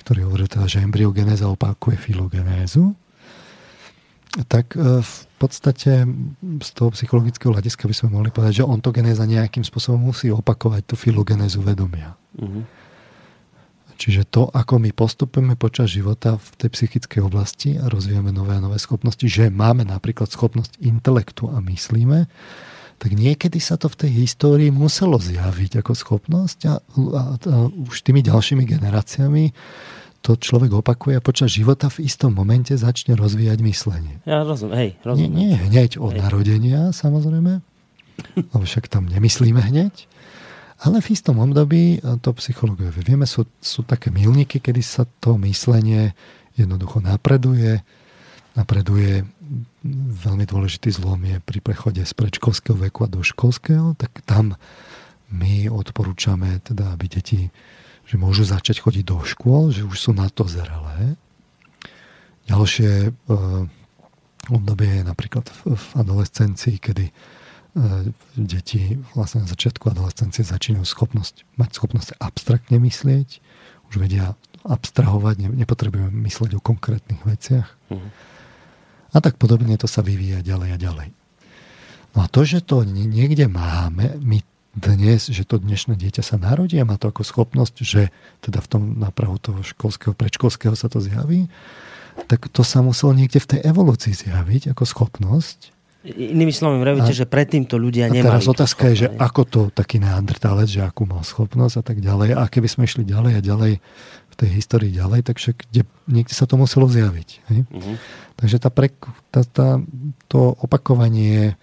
ktorý 0.04 0.28
hovorí 0.28 0.52
teda, 0.52 0.68
že 0.68 0.84
embryogenéza 0.84 1.48
opakuje 1.48 1.96
filogenézu, 1.96 2.92
tak 4.52 4.76
e, 4.76 5.00
v 5.00 5.16
podstate 5.40 6.04
z 6.60 6.70
toho 6.76 6.92
psychologického 6.92 7.56
hľadiska 7.56 7.88
by 7.88 7.96
sme 7.96 8.20
mohli 8.20 8.36
povedať, 8.36 8.62
že 8.62 8.68
ontogenéza 8.68 9.24
nejakým 9.24 9.64
spôsobom 9.64 10.12
musí 10.12 10.28
opakovať 10.28 10.84
tú 10.84 11.00
filogenézu 11.00 11.64
vedomia. 11.64 12.20
Uh-huh. 12.36 12.68
Čiže 13.96 14.28
to, 14.28 14.52
ako 14.52 14.80
my 14.80 14.92
postupujeme 14.92 15.56
počas 15.56 15.96
života 15.96 16.36
v 16.36 16.50
tej 16.56 16.70
psychickej 16.72 17.20
oblasti 17.24 17.80
a 17.80 17.88
rozvíjame 17.88 18.36
nové 18.36 18.60
a 18.60 18.64
nové 18.64 18.76
schopnosti, 18.76 19.24
že 19.24 19.48
máme 19.48 19.88
napríklad 19.88 20.28
schopnosť 20.28 20.84
intelektu 20.84 21.48
a 21.48 21.64
myslíme, 21.64 22.28
tak 23.00 23.16
niekedy 23.16 23.64
sa 23.64 23.80
to 23.80 23.88
v 23.88 24.06
tej 24.06 24.12
histórii 24.28 24.70
muselo 24.70 25.16
zjaviť 25.16 25.80
ako 25.80 25.92
schopnosť 25.96 26.60
a, 26.68 26.74
a, 26.76 27.22
a 27.40 27.56
už 27.72 28.04
tými 28.04 28.20
ďalšími 28.20 28.68
generáciami 28.68 29.56
to 30.20 30.36
človek 30.36 30.76
opakuje 30.76 31.16
a 31.16 31.24
počas 31.24 31.56
života 31.56 31.88
v 31.88 32.04
istom 32.04 32.36
momente 32.36 32.76
začne 32.76 33.16
rozvíjať 33.16 33.60
myslenie. 33.64 34.20
Ja 34.28 34.44
rozumiem, 34.44 34.76
hej, 34.76 34.92
rozumiem. 35.08 35.32
Nie, 35.32 35.48
nie 35.48 35.52
hneď 35.72 35.92
od 35.96 36.12
hej. 36.12 36.20
narodenia, 36.20 36.82
samozrejme, 36.92 37.64
lebo 38.36 38.64
však 38.68 38.92
tam 38.92 39.08
nemyslíme 39.08 39.64
hneď, 39.64 40.12
ale 40.84 41.00
v 41.00 41.08
istom 41.16 41.40
období, 41.40 42.04
to 42.20 42.36
psychológovia 42.36 42.92
vieme, 43.00 43.24
sú, 43.24 43.48
sú 43.64 43.84
také 43.88 44.12
milníky, 44.12 44.60
kedy 44.60 44.84
sa 44.84 45.08
to 45.24 45.40
myslenie 45.40 46.12
jednoducho 46.56 47.00
napreduje. 47.00 47.80
Napreduje 48.56 49.24
veľmi 50.26 50.46
dôležitý 50.46 50.94
zlom 50.94 51.20
je 51.26 51.38
pri 51.42 51.60
prechode 51.62 52.02
z 52.04 52.14
predškolského 52.14 52.78
veku 52.78 53.06
a 53.06 53.12
do 53.12 53.26
školského, 53.26 53.98
tak 53.98 54.22
tam 54.24 54.56
my 55.30 55.70
odporúčame, 55.70 56.62
teda, 56.66 56.94
aby 56.94 57.06
deti 57.10 57.42
že 58.10 58.18
môžu 58.18 58.42
začať 58.42 58.82
chodiť 58.82 59.06
do 59.06 59.22
škôl, 59.22 59.70
že 59.70 59.86
už 59.86 59.94
sú 59.94 60.12
na 60.18 60.26
to 60.34 60.42
zrelé. 60.50 61.14
Ďalšie 62.50 63.14
uh, 63.14 63.70
obdobie 64.50 64.90
je 64.90 65.04
napríklad 65.06 65.46
v, 65.46 65.78
v 65.78 65.86
adolescencii, 65.94 66.82
kedy 66.82 67.14
E, 67.70 68.12
deti 68.34 68.98
vlastne 69.14 69.46
na 69.46 69.48
začiatku 69.48 69.94
adolescencie 69.94 70.42
začínajú 70.42 70.82
schopnosť, 70.90 71.46
mať 71.54 71.70
schopnosť 71.78 72.10
abstraktne 72.18 72.82
myslieť, 72.82 73.46
už 73.94 73.96
vedia 74.02 74.34
abstrahovať, 74.66 75.54
nepotrebujú 75.54 76.10
myslieť 76.10 76.58
o 76.58 76.66
konkrétnych 76.66 77.22
veciach. 77.22 77.78
Uh-huh. 77.94 78.02
A 79.14 79.18
tak 79.22 79.42
podobne 79.42 79.74
to 79.80 79.90
sa 79.90 80.06
vyvíja 80.06 80.46
ďalej 80.46 80.70
a 80.76 80.78
ďalej. 80.78 81.10
No 82.14 82.26
a 82.26 82.28
to, 82.30 82.42
že 82.46 82.66
to 82.66 82.82
niekde 82.86 83.46
máme, 83.50 84.18
my 84.22 84.42
dnes, 84.78 85.30
že 85.30 85.44
to 85.46 85.58
dnešné 85.58 85.98
dieťa 85.98 86.22
sa 86.22 86.38
narodí 86.38 86.78
a 86.78 86.88
má 86.88 86.96
to 86.96 87.10
ako 87.10 87.26
schopnosť, 87.26 87.76
že 87.82 88.14
teda 88.46 88.62
v 88.62 88.70
tom 88.70 88.84
náprahu 89.02 89.42
toho 89.42 89.66
školského, 89.66 90.14
predškolského 90.14 90.78
sa 90.78 90.88
to 90.88 91.02
zjaví, 91.02 91.50
tak 92.30 92.52
to 92.52 92.62
sa 92.62 92.86
muselo 92.86 93.16
niekde 93.16 93.42
v 93.42 93.50
tej 93.58 93.60
evolúcii 93.66 94.14
zjaviť 94.14 94.74
ako 94.74 94.84
schopnosť 94.86 95.79
Inými 96.00 96.56
slovami, 96.56 96.80
vravíte, 96.80 97.12
že 97.12 97.28
predtým 97.28 97.68
to 97.68 97.76
ľudia 97.76 98.08
nemali. 98.08 98.24
A 98.24 98.40
teraz 98.40 98.48
otázka 98.48 98.88
je, 98.96 99.04
že 99.04 99.08
ako 99.20 99.42
to 99.44 99.62
taký 99.68 100.00
neandertálec, 100.00 100.72
že 100.72 100.80
akú 100.80 101.04
mal 101.04 101.28
schopnosť 101.28 101.76
a 101.76 101.84
tak 101.84 102.00
ďalej. 102.00 102.40
A 102.40 102.48
keby 102.48 102.72
sme 102.72 102.88
išli 102.88 103.04
ďalej 103.04 103.36
a 103.36 103.42
ďalej 103.44 103.74
v 104.32 104.36
tej 104.40 104.50
histórii 104.56 104.96
ďalej, 104.96 105.28
tak 105.28 105.44
však 105.44 105.68
kde, 105.68 105.84
niekde 106.08 106.32
sa 106.32 106.48
to 106.48 106.56
muselo 106.56 106.88
zjaviť. 106.88 107.30
Hej? 107.52 107.60
Uh-huh. 107.68 107.96
Takže 108.40 108.58
tá, 108.64 108.72
pre, 108.72 108.96
tá, 109.28 109.44
tá, 109.44 109.84
to 110.32 110.56
opakovanie 110.64 111.60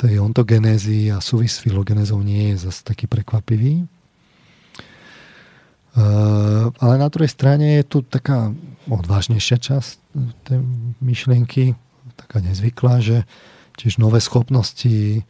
tej 0.00 0.24
ontogenézy 0.24 1.12
a 1.12 1.20
súvis 1.20 1.60
s 1.60 1.60
filogenézou 1.60 2.24
nie 2.24 2.56
je 2.56 2.64
zase 2.64 2.80
taký 2.80 3.04
prekvapivý. 3.04 3.84
Uh, 5.90 6.72
ale 6.80 6.96
na 6.96 7.12
druhej 7.12 7.28
strane 7.28 7.76
je 7.76 7.84
tu 7.84 8.00
taká 8.00 8.56
odvážnejšia 8.88 9.60
časť 9.60 9.90
tej 10.48 10.64
myšlienky, 11.04 11.76
taká 12.20 12.44
nezvyklá, 12.44 13.00
že 13.00 13.24
tiež 13.80 13.96
nové 13.96 14.20
schopnosti, 14.20 15.24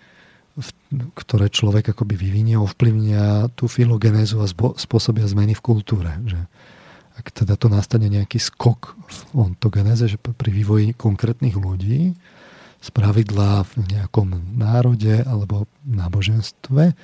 ktoré 1.15 1.47
človek 1.49 1.95
akoby 1.95 2.19
vyvinie, 2.19 2.59
ovplyvnia 2.59 3.49
tú 3.55 3.71
filogenézu 3.71 4.43
a 4.43 4.51
spôsobia 4.77 5.25
zmeny 5.31 5.55
v 5.55 5.63
kultúre. 5.63 6.11
Že 6.27 6.41
ak 7.21 7.27
teda 7.31 7.55
to 7.55 7.71
nastane 7.71 8.11
nejaký 8.11 8.43
skok 8.43 8.99
v 9.07 9.19
ontogenéze, 9.37 10.11
že 10.11 10.19
pri 10.19 10.51
vývoji 10.51 10.93
konkrétnych 10.99 11.55
ľudí, 11.55 12.19
z 12.81 12.89
pravidla 12.97 13.69
v 13.77 13.93
nejakom 13.93 14.57
národe 14.57 15.21
alebo 15.29 15.69
náboženstve, 15.85 16.97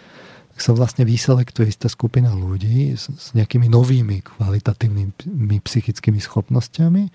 tak 0.57 0.61
sa 0.65 0.73
vlastne 0.73 1.05
vyselektuje 1.05 1.69
istá 1.69 1.93
skupina 1.93 2.33
ľudí 2.33 2.97
s, 2.97 3.13
s 3.13 3.37
nejakými 3.37 3.69
novými 3.69 4.25
kvalitatívnymi 4.25 5.57
psychickými 5.61 6.17
schopnosťami 6.17 7.13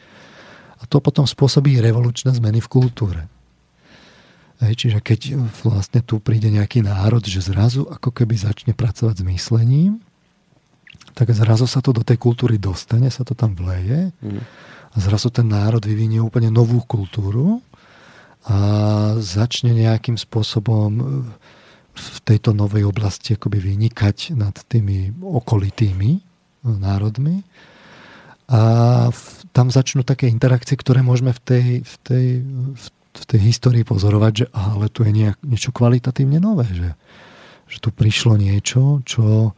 a 0.82 0.84
to 0.90 0.98
potom 0.98 1.30
spôsobí 1.30 1.78
revolučné 1.78 2.34
zmeny 2.34 2.58
v 2.58 2.72
kultúre. 2.72 3.22
Hej, 4.62 4.78
čiže 4.78 5.00
keď 5.02 5.42
vlastne 5.66 6.06
tu 6.06 6.22
príde 6.22 6.50
nejaký 6.54 6.86
národ, 6.86 7.26
že 7.26 7.42
zrazu 7.42 7.86
ako 7.90 8.14
keby 8.14 8.38
začne 8.38 8.74
pracovať 8.78 9.22
s 9.22 9.26
myslením, 9.26 10.02
tak 11.18 11.34
zrazu 11.34 11.66
sa 11.66 11.82
to 11.82 11.94
do 11.94 12.06
tej 12.06 12.22
kultúry 12.22 12.62
dostane, 12.62 13.10
sa 13.10 13.26
to 13.26 13.34
tam 13.34 13.58
vleje 13.58 14.14
a 14.92 14.96
zrazu 15.02 15.34
ten 15.34 15.50
národ 15.50 15.82
vyvinie 15.82 16.22
úplne 16.22 16.54
novú 16.54 16.78
kultúru 16.86 17.60
a 18.46 18.58
začne 19.18 19.74
nejakým 19.74 20.18
spôsobom 20.18 20.92
v 21.92 22.18
tejto 22.24 22.56
novej 22.56 22.88
oblasti 22.88 23.36
akoby 23.36 23.60
vynikať 23.60 24.38
nad 24.38 24.56
tými 24.70 25.12
okolitými 25.20 26.22
národmi 26.64 27.44
a 28.48 28.62
tam 29.52 29.68
začnú 29.72 30.08
také 30.08 30.32
interakcie, 30.32 30.80
ktoré 30.80 31.04
môžeme 31.04 31.36
v 31.36 31.42
tej, 31.44 31.68
v 31.84 31.96
tej, 32.04 32.28
v 33.12 33.24
tej 33.28 33.40
histórii 33.44 33.84
pozorovať, 33.84 34.34
že 34.34 34.46
ale 34.56 34.88
tu 34.88 35.04
je 35.04 35.12
nejak, 35.12 35.38
niečo 35.44 35.76
kvalitatívne 35.76 36.40
nové, 36.40 36.68
že, 36.72 36.96
že 37.68 37.78
tu 37.84 37.92
prišlo 37.92 38.40
niečo, 38.40 39.04
čo 39.04 39.52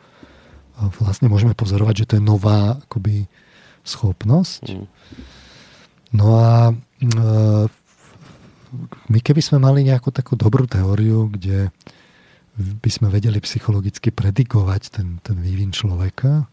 vlastne 1.00 1.30
môžeme 1.30 1.54
pozorovať, 1.54 2.06
že 2.06 2.08
to 2.10 2.14
je 2.18 2.24
nová 2.26 2.82
akoby 2.82 3.30
schopnosť. 3.86 4.74
Mm. 4.74 4.86
No 6.14 6.26
a 6.38 6.72
e, 6.72 6.74
my 9.10 9.20
keby 9.22 9.42
sme 9.42 9.62
mali 9.62 9.86
nejakú 9.86 10.10
takú 10.10 10.34
dobrú 10.34 10.66
teóriu, 10.66 11.30
kde 11.30 11.70
by 12.58 12.90
sme 12.90 13.10
vedeli 13.10 13.42
psychologicky 13.42 14.14
predikovať 14.14 14.82
ten, 14.94 15.08
ten 15.26 15.38
vývin 15.42 15.74
človeka, 15.74 16.46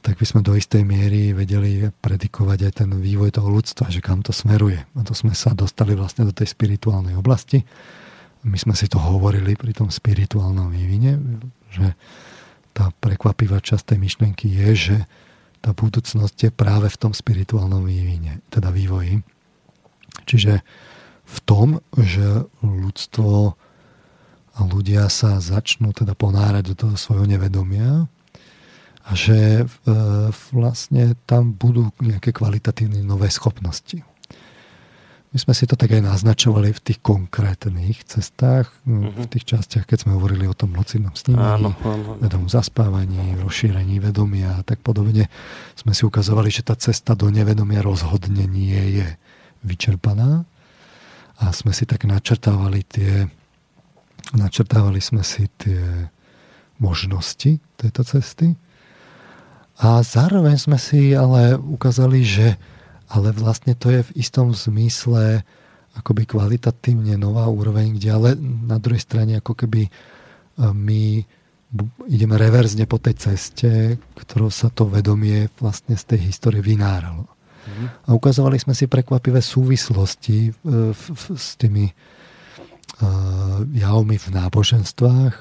tak 0.00 0.16
by 0.16 0.24
sme 0.24 0.40
do 0.40 0.56
istej 0.56 0.88
miery 0.88 1.36
vedeli 1.36 1.92
predikovať 1.92 2.58
aj 2.64 2.72
ten 2.72 2.90
vývoj 2.96 3.36
toho 3.36 3.52
ľudstva, 3.52 3.92
že 3.92 4.00
kam 4.00 4.24
to 4.24 4.32
smeruje. 4.32 4.80
A 4.96 5.00
to 5.04 5.12
sme 5.12 5.36
sa 5.36 5.52
dostali 5.52 5.92
vlastne 5.92 6.24
do 6.24 6.32
tej 6.32 6.48
spirituálnej 6.48 7.12
oblasti. 7.12 7.60
My 8.42 8.56
sme 8.56 8.72
si 8.72 8.88
to 8.88 8.96
hovorili 8.96 9.52
pri 9.52 9.76
tom 9.76 9.92
spirituálnom 9.92 10.72
vývine, 10.72 11.20
že 11.68 11.92
tá 12.72 12.88
prekvapivá 13.04 13.60
časť 13.60 13.94
tej 13.94 13.98
myšlenky 14.00 14.48
je, 14.48 14.70
že 14.72 14.96
tá 15.60 15.76
budúcnosť 15.76 16.36
je 16.48 16.50
práve 16.50 16.88
v 16.88 16.98
tom 16.98 17.12
spirituálnom 17.12 17.84
vývine, 17.84 18.40
teda 18.48 18.72
vývoji. 18.72 19.20
Čiže 20.26 20.64
v 21.22 21.38
tom, 21.46 21.78
že 21.94 22.48
ľudstvo 22.64 23.54
a 24.52 24.60
ľudia 24.68 25.08
sa 25.08 25.40
začnú 25.40 25.96
teda 25.96 26.12
ponárať 26.12 26.72
do 26.72 26.74
toho 26.76 26.94
svojho 26.98 27.24
nevedomia, 27.24 28.10
a 29.02 29.18
že 29.18 29.62
e, 29.62 29.64
vlastne 30.54 31.18
tam 31.26 31.50
budú 31.50 31.90
nejaké 31.98 32.30
kvalitatívne 32.30 33.02
nové 33.02 33.26
schopnosti. 33.34 33.98
my 35.32 35.38
sme 35.40 35.54
si 35.56 35.66
to 35.66 35.74
tak 35.74 35.90
aj 35.96 36.06
naznačovali 36.06 36.70
v 36.70 36.80
tých 36.80 37.02
konkrétnych 37.02 38.04
cestách, 38.06 38.70
v 38.86 39.26
tých 39.26 39.48
častiach, 39.48 39.88
keď 39.88 40.06
sme 40.06 40.14
hovorili 40.14 40.46
o 40.46 40.54
tom 40.54 40.76
lucidnom 40.76 41.16
snímaní, 41.16 41.72
vedomom 42.22 42.46
zaspávaní, 42.46 43.40
rozšírení 43.42 43.98
vedomia 43.98 44.60
a 44.60 44.62
tak 44.62 44.84
podobne. 44.84 45.26
Sme 45.74 45.96
si 45.96 46.06
ukazovali, 46.06 46.52
že 46.52 46.62
tá 46.62 46.78
cesta 46.78 47.18
do 47.18 47.26
nevedomia 47.32 47.82
rozhodne 47.82 48.46
nie 48.46 49.02
je 49.02 49.08
vyčerpaná 49.66 50.46
a 51.42 51.44
sme 51.50 51.74
si 51.74 51.88
tak 51.90 52.06
načrtávali 52.06 52.86
tie 52.86 53.26
načrtávali 54.30 55.02
sme 55.02 55.26
si 55.26 55.50
tie 55.58 56.06
možnosti 56.78 57.58
tejto 57.74 58.02
cesty 58.06 58.54
a 59.80 60.04
zároveň 60.04 60.60
sme 60.60 60.76
si 60.76 61.16
ale 61.16 61.56
ukázali, 61.56 62.20
že 62.26 62.48
ale 63.12 63.28
vlastne 63.36 63.76
to 63.76 63.92
je 63.92 64.00
v 64.08 64.14
istom 64.16 64.56
zmysle 64.56 65.44
akoby 65.92 66.24
kvalitatívne 66.24 67.20
nová 67.20 67.44
úroveň, 67.52 68.00
kde 68.00 68.08
ale 68.08 68.30
na 68.40 68.80
druhej 68.80 69.04
strane 69.04 69.36
ako 69.36 69.52
keby 69.52 69.84
e, 69.84 69.90
my 70.72 71.20
ideme 72.08 72.36
reverzne 72.36 72.84
po 72.88 73.00
tej 73.00 73.16
ceste, 73.16 73.96
ktorou 74.16 74.52
sa 74.52 74.68
to 74.68 74.88
vedomie 74.88 75.48
vlastne 75.60 75.96
z 75.96 76.04
tej 76.16 76.32
histórie 76.32 76.60
vynáralo. 76.60 77.28
Mm. 77.64 77.86
A 77.88 78.08
ukazovali 78.12 78.60
sme 78.60 78.76
si 78.76 78.84
prekvapivé 78.84 79.40
súvislosti 79.40 80.52
v, 80.52 80.92
v, 80.92 81.02
v, 81.16 81.24
s 81.32 81.56
tými 81.56 81.88
uh, 81.88 83.64
javmi 83.72 84.16
v 84.20 84.26
náboženstvách, 84.36 85.34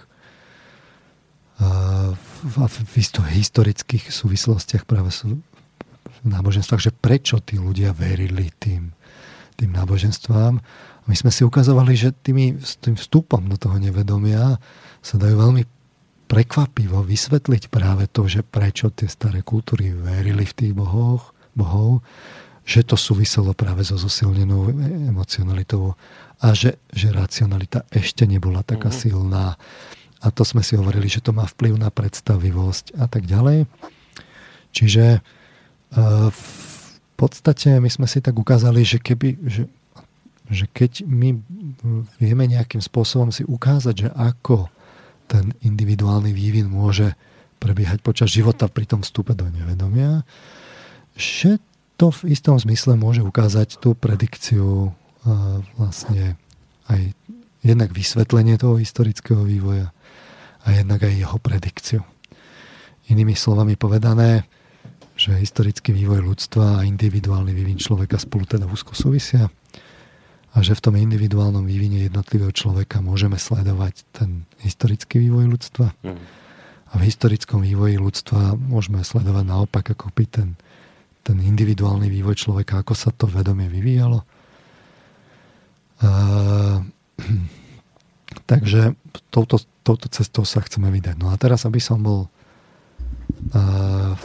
v, 1.61 2.57
v, 2.57 2.95
historických 3.37 4.09
súvislostiach 4.09 4.89
práve 4.89 5.13
sú 5.13 5.37
v 6.21 6.27
náboženstvách, 6.27 6.81
že 6.81 6.91
prečo 6.93 7.37
tí 7.41 7.61
ľudia 7.61 7.93
verili 7.93 8.49
tým, 8.57 8.93
tým 9.57 9.69
náboženstvám. 9.69 10.57
My 11.05 11.15
sme 11.17 11.33
si 11.33 11.45
ukazovali, 11.45 11.93
že 11.97 12.13
tými, 12.13 12.61
s 12.61 12.77
tým 12.77 12.97
vstupom 12.97 13.41
do 13.45 13.57
toho 13.57 13.77
nevedomia 13.77 14.57
sa 15.01 15.15
dajú 15.17 15.37
veľmi 15.37 15.63
prekvapivo 16.29 17.03
vysvetliť 17.03 17.67
práve 17.67 18.07
to, 18.07 18.23
že 18.29 18.45
prečo 18.45 18.87
tie 18.93 19.09
staré 19.09 19.43
kultúry 19.43 19.91
verili 19.91 20.47
v 20.47 20.55
tých 20.55 20.73
bohoch, 20.73 21.35
bohov, 21.51 21.99
že 22.63 22.87
to 22.87 22.95
súviselo 22.95 23.51
práve 23.51 23.83
so 23.83 23.99
zosilnenou 23.99 24.71
emocionalitou 25.11 25.97
a 26.39 26.55
že, 26.55 26.79
že 26.93 27.11
racionalita 27.11 27.83
ešte 27.91 28.23
nebola 28.23 28.63
taká 28.63 28.87
mm-hmm. 28.89 29.03
silná. 29.03 29.59
A 30.21 30.29
to 30.29 30.45
sme 30.45 30.61
si 30.61 30.77
hovorili, 30.77 31.09
že 31.09 31.21
to 31.21 31.33
má 31.33 31.49
vplyv 31.49 31.81
na 31.81 31.89
predstavivosť 31.89 32.97
a 33.01 33.09
tak 33.09 33.25
ďalej. 33.25 33.65
Čiže 34.71 35.19
v 36.31 36.43
podstate 37.17 37.81
my 37.81 37.89
sme 37.91 38.07
si 38.07 38.23
tak 38.23 38.37
ukázali, 38.37 38.85
že 38.85 39.01
keby, 39.01 39.41
že, 39.43 39.65
že 40.47 40.65
keď 40.71 41.03
my 41.03 41.35
vieme 42.21 42.45
nejakým 42.47 42.79
spôsobom 42.79 43.33
si 43.33 43.43
ukázať, 43.43 44.07
že 44.07 44.09
ako 44.13 44.71
ten 45.27 45.51
individuálny 45.65 46.31
vývin 46.31 46.71
môže 46.71 47.17
prebiehať 47.61 48.01
počas 48.01 48.31
života 48.33 48.65
pri 48.71 48.89
tom 48.89 49.01
vstupe 49.05 49.35
do 49.37 49.45
nevedomia, 49.51 50.25
že 51.13 51.61
to 51.99 52.09
v 52.09 52.33
istom 52.33 52.57
zmysle 52.57 52.97
môže 52.97 53.21
ukázať 53.21 53.77
tú 53.77 53.93
predikciu 53.93 54.89
vlastne 55.77 56.39
aj 56.89 57.13
jednak 57.61 57.93
vysvetlenie 57.93 58.57
toho 58.57 58.81
historického 58.81 59.45
vývoja 59.45 59.93
a 60.65 60.67
jednak 60.71 61.01
aj 61.01 61.13
jeho 61.13 61.37
predikciu. 61.41 62.01
Inými 63.09 63.33
slovami 63.33 63.75
povedané, 63.75 64.45
že 65.17 65.37
historický 65.37 65.93
vývoj 65.93 66.25
ľudstva 66.25 66.81
a 66.81 66.85
individuálny 66.87 67.53
vývin 67.53 67.77
človeka 67.77 68.17
spolu 68.17 68.49
teda 68.49 68.65
úzko 68.65 68.97
súvisia 68.97 69.49
a 70.51 70.57
že 70.59 70.75
v 70.75 70.83
tom 70.83 70.95
individuálnom 70.97 71.63
vývine 71.63 72.09
jednotlivého 72.09 72.51
človeka 72.51 72.99
môžeme 72.99 73.39
sledovať 73.39 74.03
ten 74.11 74.49
historický 74.65 75.21
vývoj 75.23 75.45
ľudstva 75.47 75.93
mm. 76.03 76.19
a 76.91 76.93
v 76.99 77.03
historickom 77.07 77.63
vývoji 77.63 78.01
ľudstva 78.01 78.57
môžeme 78.59 79.05
sledovať 79.05 79.45
naopak 79.47 79.95
ako 79.95 80.11
by 80.11 80.25
ten, 80.27 80.49
ten 81.23 81.37
individuálny 81.39 82.11
vývoj 82.11 82.35
človeka, 82.35 82.81
ako 82.81 82.93
sa 82.97 83.13
to 83.15 83.29
vedomie 83.29 83.71
vyvíjalo. 83.71 84.25
Uh, 86.01 86.81
takže 88.47 88.95
touto, 89.29 89.59
touto 89.83 90.07
cestou 90.07 90.47
sa 90.47 90.63
chceme 90.63 90.87
vydať. 90.91 91.15
No 91.19 91.31
a 91.31 91.35
teraz, 91.35 91.67
aby 91.67 91.79
som 91.79 91.99
bol 92.01 92.31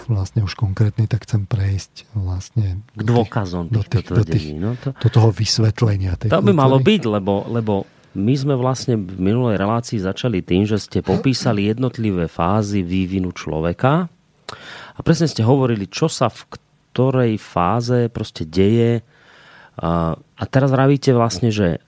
vlastne 0.07 0.45
už 0.45 0.55
konkrétny, 0.55 1.09
tak 1.11 1.27
chcem 1.27 1.49
prejsť 1.49 2.07
vlastne 2.15 2.85
k 2.95 3.01
dôkazom 3.03 3.73
do, 3.73 3.83
tých, 3.83 4.07
do, 4.07 4.23
tých, 4.23 4.47
no 4.55 4.79
to, 4.79 4.95
do 4.95 5.09
toho 5.11 5.35
vysvetlenia. 5.35 6.15
Tej 6.15 6.31
to 6.31 6.39
by 6.39 6.53
kultúry. 6.53 6.63
malo 6.63 6.77
byť, 6.79 7.03
lebo, 7.11 7.35
lebo 7.51 7.75
my 8.17 8.35
sme 8.37 8.55
vlastne 8.55 8.95
v 8.95 9.19
minulej 9.19 9.59
relácii 9.59 9.99
začali 9.99 10.45
tým, 10.47 10.69
že 10.69 10.79
ste 10.79 11.03
popísali 11.03 11.67
jednotlivé 11.67 12.31
fázy 12.31 12.87
vývinu 12.87 13.35
človeka 13.35 14.07
a 14.95 15.01
presne 15.03 15.27
ste 15.27 15.43
hovorili, 15.43 15.91
čo 15.91 16.07
sa 16.07 16.31
v 16.31 16.47
ktorej 16.93 17.37
fáze 17.41 18.07
proste 18.13 18.47
deje 18.47 19.03
a, 19.77 20.17
a 20.17 20.45
teraz 20.49 20.71
vravíte 20.73 21.13
vlastne, 21.13 21.51
že 21.53 21.83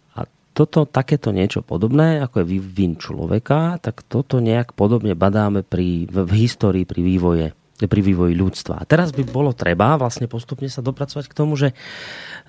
toto, 0.59 0.91
takéto 0.91 1.31
niečo 1.31 1.63
podobné, 1.63 2.19
ako 2.19 2.43
je 2.43 2.51
vývin 2.59 2.99
človeka, 2.99 3.79
tak 3.79 4.03
toto 4.03 4.43
nejak 4.43 4.75
podobne 4.75 5.15
badáme 5.15 5.63
pri, 5.63 6.11
v, 6.11 6.17
v 6.27 6.33
histórii, 6.35 6.83
pri 6.83 7.01
vývoje 7.07 7.49
pri 7.79 8.03
vývoji 8.03 8.35
ľudstva. 8.35 8.83
A 8.83 8.89
teraz 8.91 9.15
by 9.15 9.23
bolo 9.23 9.55
treba 9.55 9.95
vlastne 9.95 10.27
postupne 10.27 10.67
sa 10.67 10.83
dopracovať 10.83 11.31
k 11.31 11.37
tomu, 11.39 11.55
že 11.55 11.71
e, 11.71 11.75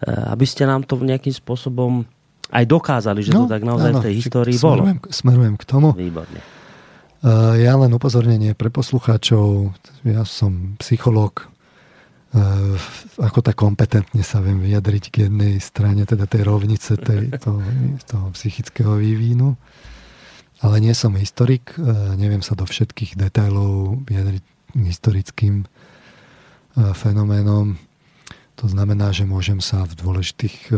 aby 0.10 0.42
ste 0.42 0.66
nám 0.66 0.90
to 0.90 0.98
nejakým 0.98 1.30
spôsobom 1.30 2.02
aj 2.50 2.66
dokázali, 2.66 3.22
že 3.22 3.38
no, 3.38 3.46
to 3.46 3.54
tak 3.54 3.62
naozaj 3.62 3.94
áno, 3.94 4.02
v 4.02 4.06
tej 4.10 4.16
histórii 4.18 4.58
smerujem, 4.58 4.98
bolo. 4.98 5.14
Smerujem 5.14 5.56
k 5.62 5.64
tomu. 5.70 5.94
Výborne. 5.94 6.42
E, 6.42 6.46
ja 7.62 7.78
len 7.78 7.94
upozornenie 7.94 8.58
pre 8.58 8.74
poslucháčov. 8.74 9.78
Ja 10.02 10.26
som 10.26 10.82
psychológ, 10.82 11.46
ako 13.18 13.42
tak 13.42 13.58
kompetentne 13.58 14.22
sa 14.22 14.38
viem 14.38 14.62
vyjadriť 14.62 15.04
k 15.10 15.16
jednej 15.26 15.58
strane, 15.58 16.06
teda 16.06 16.30
tej 16.30 16.46
rovnice 16.46 16.94
tej, 16.94 17.34
toho, 17.42 17.58
toho 18.06 18.28
psychického 18.38 19.02
vývínu. 19.02 19.58
Ale 20.62 20.78
nie 20.78 20.94
som 20.94 21.18
historik, 21.18 21.74
eh, 21.74 21.84
neviem 22.20 22.46
sa 22.46 22.54
do 22.54 22.70
všetkých 22.70 23.18
detailov 23.18 24.06
vyjadriť 24.06 24.44
historickým 24.78 25.66
eh, 25.66 26.94
fenoménom. 26.94 27.82
To 28.60 28.68
znamená, 28.68 29.16
že 29.16 29.24
môžem 29.24 29.64
sa 29.64 29.88
v 29.88 29.96
dôležitých 29.96 30.76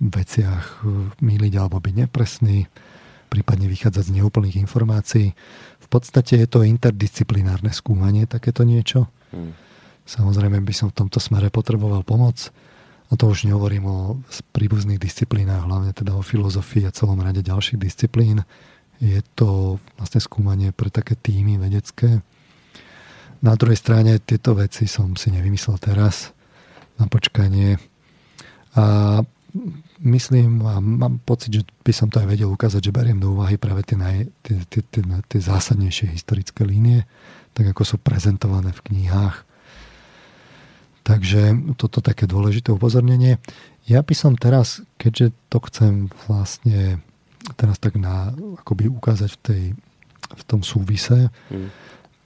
veciach 0.00 0.80
míliť 1.20 1.52
alebo 1.60 1.84
byť 1.84 1.94
nepresný, 2.08 2.64
prípadne 3.28 3.68
vychádzať 3.68 4.08
z 4.08 4.14
neúplných 4.16 4.56
informácií. 4.56 5.36
V 5.84 5.86
podstate 5.92 6.40
je 6.40 6.48
to 6.48 6.64
interdisciplinárne 6.64 7.76
skúmanie, 7.76 8.24
takéto 8.24 8.64
niečo. 8.64 9.04
Hmm 9.36 9.67
Samozrejme 10.08 10.64
by 10.64 10.72
som 10.72 10.88
v 10.88 11.04
tomto 11.04 11.20
smere 11.20 11.52
potreboval 11.52 12.00
pomoc. 12.00 12.48
A 13.08 13.16
to 13.16 13.28
už 13.28 13.44
nehovorím 13.44 13.84
o 13.88 13.98
príbuzných 14.56 15.00
disciplínach, 15.00 15.64
hlavne 15.64 15.92
teda 15.92 16.16
o 16.16 16.24
filozofii 16.24 16.88
a 16.88 16.92
celom 16.96 17.20
rade 17.20 17.44
ďalších 17.44 17.80
disciplín. 17.80 18.44
Je 19.00 19.20
to 19.36 19.76
vlastne 20.00 20.20
skúmanie 20.20 20.72
pre 20.72 20.88
také 20.88 21.16
týmy 21.16 21.60
vedecké. 21.60 22.20
Na 23.40 23.54
druhej 23.56 23.80
strane 23.80 24.20
tieto 24.20 24.56
veci 24.56 24.88
som 24.88 25.12
si 25.16 25.32
nevymyslel 25.32 25.76
teraz 25.80 26.32
na 27.00 27.08
počkanie. 27.08 27.80
A 28.76 28.84
myslím 30.04 30.60
a 30.68 30.76
mám 30.80 31.20
pocit, 31.24 31.52
že 31.52 31.62
by 31.64 31.92
som 31.96 32.12
to 32.12 32.20
aj 32.20 32.28
vedel 32.28 32.52
ukázať, 32.52 32.80
že 32.80 32.92
beriem 32.92 33.16
do 33.16 33.32
úvahy 33.32 33.56
práve 33.56 33.88
tie, 33.88 33.96
naj, 33.96 34.28
tie, 34.44 34.56
tie, 34.68 34.82
tie, 34.84 35.02
tie 35.04 35.40
zásadnejšie 35.40 36.12
historické 36.12 36.60
línie, 36.68 37.08
tak 37.56 37.72
ako 37.72 37.82
sú 37.88 37.96
prezentované 37.96 38.68
v 38.76 38.84
knihách 38.92 39.47
Takže 41.08 41.56
toto 41.80 42.04
také 42.04 42.28
dôležité 42.28 42.68
upozornenie. 42.68 43.40
Ja 43.88 44.04
by 44.04 44.12
som 44.12 44.36
teraz, 44.36 44.84
keďže 45.00 45.32
to 45.48 45.64
chcem 45.64 46.12
vlastne 46.28 47.00
teraz 47.56 47.80
tak 47.80 47.96
na, 47.96 48.36
akoby 48.60 48.92
ukázať 48.92 49.30
v, 49.32 49.40
tej, 49.40 49.62
v 50.36 50.42
tom 50.44 50.60
súvise, 50.60 51.32
hmm. 51.48 51.72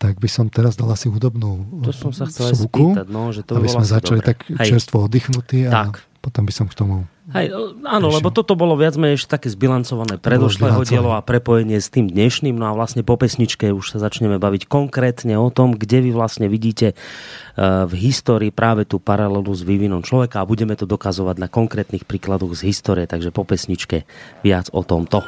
tak 0.02 0.18
by 0.18 0.26
som 0.26 0.50
teraz 0.50 0.74
dal 0.74 0.90
asi 0.90 1.06
hudobnú 1.06 1.62
to 1.86 1.94
som 1.94 2.10
sa 2.10 2.26
chcel 2.26 2.58
spýtať, 2.58 3.06
no, 3.06 3.30
že 3.30 3.46
to 3.46 3.62
aby 3.62 3.70
sme 3.70 3.86
začali 3.86 4.18
dobre. 4.18 4.30
tak 4.34 4.38
čerstvo 4.50 5.06
oddychnutí 5.06 5.70
a 5.70 5.86
tak. 5.86 6.02
potom 6.18 6.42
by 6.42 6.50
som 6.50 6.66
k 6.66 6.74
tomu 6.74 7.06
Hej, 7.30 7.54
áno, 7.86 8.10
prišiel. 8.10 8.18
lebo 8.18 8.28
toto 8.34 8.58
bolo 8.58 8.74
viac 8.74 8.98
menej 8.98 9.22
také 9.30 9.46
zbilancované 9.46 10.18
predošlého 10.18 10.82
dielo 10.82 11.14
a 11.14 11.22
prepojenie 11.22 11.78
s 11.78 11.86
tým 11.86 12.10
dnešným. 12.10 12.58
No 12.58 12.66
a 12.66 12.74
vlastne 12.74 13.06
po 13.06 13.14
pesničke 13.14 13.70
už 13.70 13.94
sa 13.94 14.02
začneme 14.02 14.42
baviť 14.42 14.66
konkrétne 14.66 15.38
o 15.38 15.46
tom, 15.54 15.78
kde 15.78 16.02
vy 16.02 16.10
vlastne 16.10 16.50
vidíte 16.50 16.98
uh, 16.98 17.86
v 17.86 17.94
histórii 18.10 18.50
práve 18.50 18.90
tú 18.90 18.98
paralelu 18.98 19.54
s 19.54 19.62
vývinom 19.62 20.02
človeka 20.02 20.42
a 20.42 20.48
budeme 20.50 20.74
to 20.74 20.82
dokazovať 20.82 21.38
na 21.38 21.46
konkrétnych 21.46 22.02
príkladoch 22.02 22.58
z 22.58 22.74
histórie. 22.74 23.06
Takže 23.06 23.30
po 23.30 23.46
pesničke 23.46 24.02
viac 24.42 24.66
o 24.74 24.82
tomto. 24.82 25.22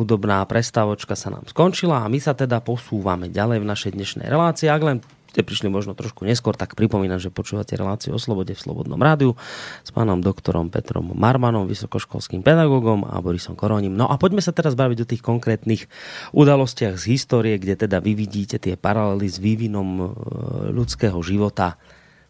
Hudobná 0.00 0.40
prestávočka 0.48 1.12
sa 1.12 1.28
nám 1.28 1.44
skončila 1.44 2.00
a 2.00 2.08
my 2.08 2.16
sa 2.16 2.32
teda 2.32 2.64
posúvame 2.64 3.28
ďalej 3.28 3.60
v 3.60 3.68
našej 3.68 3.90
dnešnej 3.92 4.26
relácii. 4.32 4.72
Ak 4.72 4.80
len 4.80 5.04
ste 5.30 5.46
prišli 5.46 5.70
možno 5.70 5.94
trošku 5.94 6.26
neskôr, 6.26 6.58
tak 6.58 6.74
pripomínam, 6.74 7.22
že 7.22 7.30
počúvate 7.30 7.78
reláciu 7.78 8.10
o 8.10 8.18
slobode 8.18 8.50
v 8.50 8.58
Slobodnom 8.58 8.98
rádiu 8.98 9.38
s 9.86 9.94
pánom 9.94 10.18
doktorom 10.18 10.74
Petrom 10.74 11.14
Marmanom, 11.14 11.70
vysokoškolským 11.70 12.42
pedagógom 12.42 13.06
a 13.06 13.22
Borisom 13.22 13.54
Koroním. 13.54 13.94
No 13.94 14.10
a 14.10 14.18
poďme 14.18 14.42
sa 14.42 14.50
teraz 14.50 14.74
baviť 14.74 15.06
o 15.06 15.06
tých 15.06 15.22
konkrétnych 15.22 15.86
udalostiach 16.34 16.98
z 16.98 17.14
histórie, 17.14 17.54
kde 17.62 17.86
teda 17.86 18.02
vy 18.02 18.18
vidíte 18.18 18.58
tie 18.58 18.74
paralely 18.74 19.30
s 19.30 19.38
vývinom 19.38 19.88
e, 20.02 20.06
ľudského 20.74 21.22
života. 21.22 21.78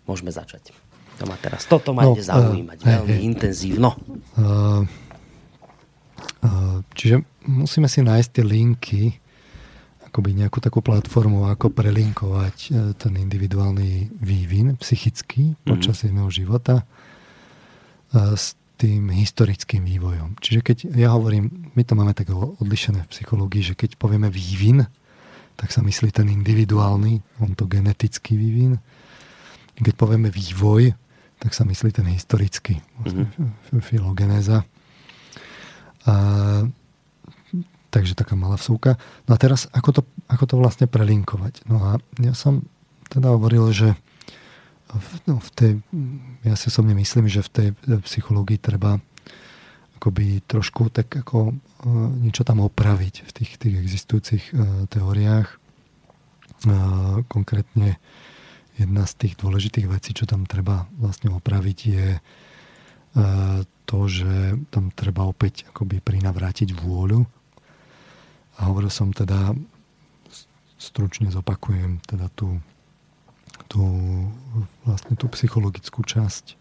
Môžeme 0.05 0.29
začať. 0.29 0.77
To 1.21 1.25
ma 1.25 1.41
teraz, 1.41 1.65
toto 1.65 1.97
ma 1.97 2.05
no, 2.05 2.17
ide 2.17 2.25
zaujímať 2.25 2.79
uh, 2.81 2.85
veľmi 2.85 3.17
uh, 3.17 3.29
intenzívno. 3.29 3.93
Uh, 4.41 4.85
Čiže 6.97 7.21
musíme 7.49 7.89
si 7.89 8.01
nájsť 8.01 8.29
tie 8.33 8.45
linky, 8.45 9.03
akoby 10.11 10.35
nejakú 10.43 10.59
takú 10.59 10.83
platformu, 10.83 11.47
ako 11.47 11.71
prelinkovať 11.71 12.57
e, 12.67 12.69
ten 12.99 13.15
individuálny 13.15 14.11
vývin 14.19 14.75
psychický 14.83 15.55
mhm. 15.55 15.57
počas 15.71 16.03
mm-hmm. 16.03 16.07
jedného 16.11 16.31
života 16.35 16.75
e, 16.83 16.85
s 18.35 18.59
tým 18.75 19.13
historickým 19.13 19.85
vývojom. 19.85 20.41
Čiže 20.41 20.61
keď 20.65 20.77
ja 20.97 21.13
hovorím, 21.13 21.71
my 21.77 21.83
to 21.85 21.93
máme 21.93 22.17
tak 22.17 22.33
odlišené 22.33 23.05
v 23.05 23.13
psychológii, 23.13 23.63
že 23.73 23.75
keď 23.77 24.01
povieme 24.01 24.33
vývin, 24.33 24.89
tak 25.61 25.69
sa 25.69 25.85
myslí 25.85 26.09
ten 26.09 26.33
individuálny, 26.33 27.21
on 27.45 27.53
to 27.53 27.69
genetický 27.69 28.41
vývin. 28.41 28.81
Keď 29.77 29.93
povieme 30.01 30.33
vývoj, 30.33 30.97
tak 31.37 31.53
sa 31.53 31.69
myslí 31.69 31.93
ten 31.93 32.09
historický, 32.09 32.81
mm-hmm. 33.05 33.85
filogenéza. 33.85 34.65
A, 36.11 36.15
takže 37.95 38.19
taká 38.19 38.35
malá 38.35 38.59
vsúka. 38.59 38.99
No 39.31 39.35
a 39.35 39.39
teraz, 39.39 39.71
ako 39.71 39.91
to, 39.95 40.03
ako 40.27 40.45
to 40.51 40.55
vlastne 40.59 40.87
prelinkovať? 40.91 41.63
No 41.71 41.79
a 41.87 41.91
ja 42.19 42.35
som 42.35 42.67
teda 43.11 43.35
hovoril, 43.35 43.71
že 43.71 43.95
v, 44.91 45.09
no, 45.31 45.39
v 45.39 45.51
tej, 45.55 45.73
ja 46.43 46.55
si 46.59 46.67
osobne 46.67 46.99
myslím, 46.99 47.31
že 47.31 47.47
v 47.47 47.51
tej 47.51 47.69
psychológii 48.03 48.59
treba 48.59 48.99
akoby 50.01 50.41
trošku 50.49 50.89
tak 50.89 51.13
ako 51.13 51.53
uh, 51.53 52.09
niečo 52.25 52.43
tam 52.43 52.65
opraviť 52.65 53.15
v 53.29 53.31
tých, 53.31 53.51
tých 53.61 53.77
existujúcich 53.77 54.45
uh, 54.51 54.89
teóriách. 54.89 55.61
Uh, 56.65 57.21
konkrétne 57.29 58.01
jedna 58.81 59.05
z 59.05 59.13
tých 59.21 59.35
dôležitých 59.37 59.87
vecí, 59.93 60.17
čo 60.17 60.25
tam 60.25 60.49
treba 60.49 60.89
vlastne 60.97 61.29
opraviť, 61.37 61.79
je 61.85 62.07
to, 63.91 63.99
že 64.07 64.55
tam 64.71 64.95
treba 64.95 65.27
opäť 65.27 65.67
akoby 65.71 65.99
prinavrátiť 65.99 66.71
vôľu. 66.79 67.27
A 68.61 68.71
hovoril 68.71 68.93
som 68.93 69.11
teda, 69.11 69.57
stručne 70.79 71.29
zopakujem 71.33 71.99
teda 72.07 72.31
tú, 72.33 72.63
tú, 73.67 73.83
vlastne 74.87 75.19
tú 75.19 75.27
psychologickú 75.33 76.07
časť 76.07 76.57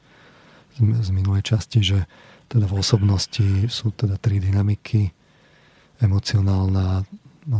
z 0.79 1.09
minulej 1.11 1.43
časti, 1.43 1.83
že 1.83 1.99
teda 2.49 2.65
v 2.65 2.77
osobnosti 2.81 3.47
sú 3.69 3.93
teda 3.93 4.17
tri 4.17 4.41
dynamiky. 4.41 5.11
Emocionálna, 5.99 7.03
no, 7.45 7.59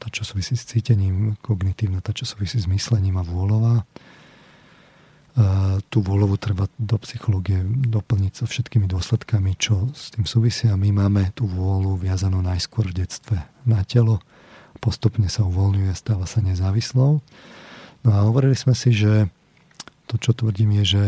tá, 0.00 0.08
čo 0.08 0.24
súvisí 0.24 0.56
s 0.56 0.64
cítením, 0.64 1.36
kognitívna, 1.44 2.00
tá, 2.00 2.16
čo 2.16 2.24
súvisí 2.24 2.56
s 2.56 2.66
myslením 2.66 3.20
a 3.20 3.24
vôľová 3.24 3.84
tú 5.90 5.98
vôľovú 5.98 6.38
treba 6.38 6.70
do 6.78 6.94
psychológie 7.02 7.58
doplniť 7.66 8.32
so 8.38 8.44
všetkými 8.46 8.86
dôsledkami, 8.86 9.58
čo 9.58 9.90
s 9.90 10.14
tým 10.14 10.30
súvisia. 10.30 10.78
My 10.78 10.94
máme 10.94 11.34
tú 11.34 11.50
vôľu 11.50 11.98
viazanú 11.98 12.38
najskôr 12.38 12.94
v 12.94 13.02
detstve 13.02 13.42
na 13.66 13.82
telo, 13.82 14.22
postupne 14.78 15.26
sa 15.26 15.42
uvoľňuje, 15.42 15.90
stáva 15.98 16.30
sa 16.30 16.38
nezávislou. 16.38 17.18
No 18.06 18.08
a 18.14 18.22
hovorili 18.22 18.54
sme 18.54 18.78
si, 18.78 18.94
že 18.94 19.26
to, 20.06 20.22
čo 20.22 20.38
tvrdím, 20.38 20.78
je, 20.82 20.84
že, 20.86 21.06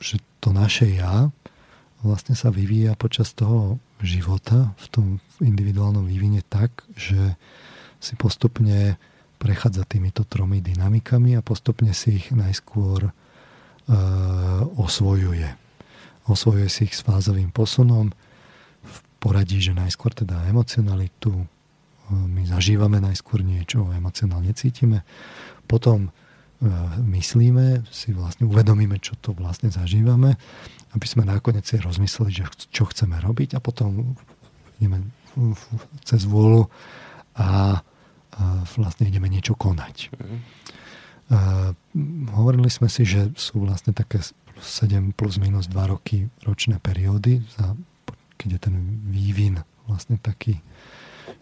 že 0.00 0.16
to 0.40 0.48
naše 0.54 0.88
ja 0.88 1.28
vlastne 2.02 2.38
sa 2.38 2.54
vyvíja 2.54 2.94
počas 2.94 3.34
toho 3.34 3.82
života 3.98 4.70
v 4.78 4.86
tom 4.88 5.06
individuálnom 5.42 6.06
vývine 6.06 6.46
tak, 6.46 6.86
že 6.94 7.34
si 7.98 8.14
postupne 8.14 8.94
prechádza 9.38 9.86
týmito 9.86 10.26
tromi 10.26 10.58
dynamikami 10.58 11.38
a 11.38 11.46
postupne 11.46 11.94
si 11.94 12.18
ich 12.18 12.34
najskôr 12.34 13.08
e, 13.08 13.10
osvojuje. 14.76 15.48
Osvojuje 16.26 16.68
si 16.68 16.90
ich 16.90 16.94
s 16.98 17.06
fázovým 17.06 17.54
posunom 17.54 18.10
v 18.82 18.96
poradí, 19.22 19.62
že 19.62 19.78
najskôr 19.78 20.12
teda 20.12 20.42
emocionalitu, 20.50 21.30
e, 21.32 21.46
my 22.10 22.42
zažívame 22.50 22.98
najskôr 22.98 23.46
niečo, 23.46 23.86
emocionálne 23.94 24.50
cítime, 24.58 25.06
potom 25.70 26.10
e, 26.58 26.68
myslíme, 27.06 27.86
si 27.94 28.10
vlastne 28.10 28.50
uvedomíme, 28.50 28.98
čo 28.98 29.14
to 29.22 29.30
vlastne 29.38 29.70
zažívame, 29.70 30.34
aby 30.98 31.06
sme 31.06 31.22
nakoniec 31.22 31.62
si 31.62 31.78
rozmysleli, 31.78 32.42
že 32.42 32.44
čo 32.74 32.90
chceme 32.90 33.22
robiť 33.22 33.54
a 33.54 33.62
potom 33.62 34.18
ideme 34.82 35.06
cez 36.02 36.26
vôľu 36.26 36.66
a 37.38 37.78
vlastne 38.78 39.10
ideme 39.10 39.26
niečo 39.26 39.58
konať. 39.58 40.14
Mm. 40.14 40.40
Uh, 41.28 41.76
hovorili 42.32 42.72
sme 42.72 42.88
si, 42.88 43.04
že 43.04 43.28
sú 43.36 43.60
vlastne 43.60 43.92
také 43.92 44.22
7 44.22 45.12
plus 45.12 45.36
minus 45.36 45.68
2 45.68 45.92
roky 45.92 46.32
ročné 46.42 46.80
periódy, 46.80 47.44
za, 47.52 47.76
keď 48.40 48.48
je 48.56 48.60
ten 48.60 48.76
vývin 49.12 49.60
vlastne 49.84 50.16
taký 50.16 50.60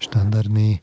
štandardný 0.02 0.82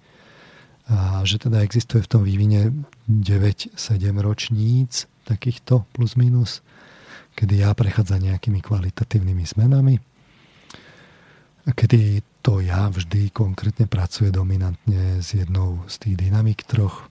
a 0.83 1.23
že 1.23 1.39
teda 1.39 1.63
existuje 1.63 2.03
v 2.03 2.11
tom 2.11 2.21
vývine 2.27 2.75
9-7 3.07 3.71
ročníc 4.19 5.07
takýchto 5.23 5.87
plus 5.95 6.19
minus, 6.19 6.59
kedy 7.39 7.63
ja 7.63 7.71
prechádza 7.71 8.19
nejakými 8.19 8.59
kvalitatívnymi 8.59 9.43
zmenami 9.47 9.95
a 11.63 11.71
kedy 11.71 12.19
to 12.43 12.59
ja 12.59 12.91
vždy 12.91 13.31
konkrétne 13.31 13.87
pracuje 13.87 14.27
dominantne 14.27 15.23
s 15.23 15.31
jednou 15.31 15.79
z 15.87 15.95
tých 15.95 16.15
dynamik 16.27 16.67
troch. 16.67 17.07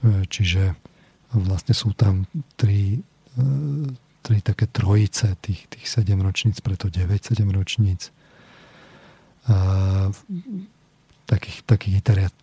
E, 0.00 0.24
čiže 0.24 0.72
vlastne 1.36 1.76
sú 1.76 1.92
tam 1.92 2.24
tri, 2.56 3.04
e, 3.36 3.44
tri 4.24 4.40
také 4.40 4.64
trojice 4.72 5.36
tých, 5.44 5.68
tých 5.68 5.84
7 5.84 6.16
ročníc, 6.24 6.64
preto 6.64 6.88
9 6.88 7.20
7 7.20 7.44
ročníc. 7.52 8.08
A 9.48 10.08
v 10.08 10.18
takých, 11.28 11.64
takých 11.68 11.94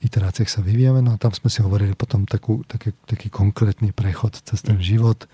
iteráciách 0.02 0.50
sa 0.50 0.62
vyvíjame, 0.62 1.02
no 1.02 1.18
a 1.18 1.22
tam 1.22 1.34
sme 1.34 1.50
si 1.50 1.66
hovorili 1.66 1.98
potom 1.98 2.30
takú, 2.30 2.62
taký, 2.70 2.94
taký 3.10 3.34
konkrétny 3.34 3.90
prechod 3.94 4.38
cez 4.46 4.62
ten 4.62 4.78
život, 4.78 5.26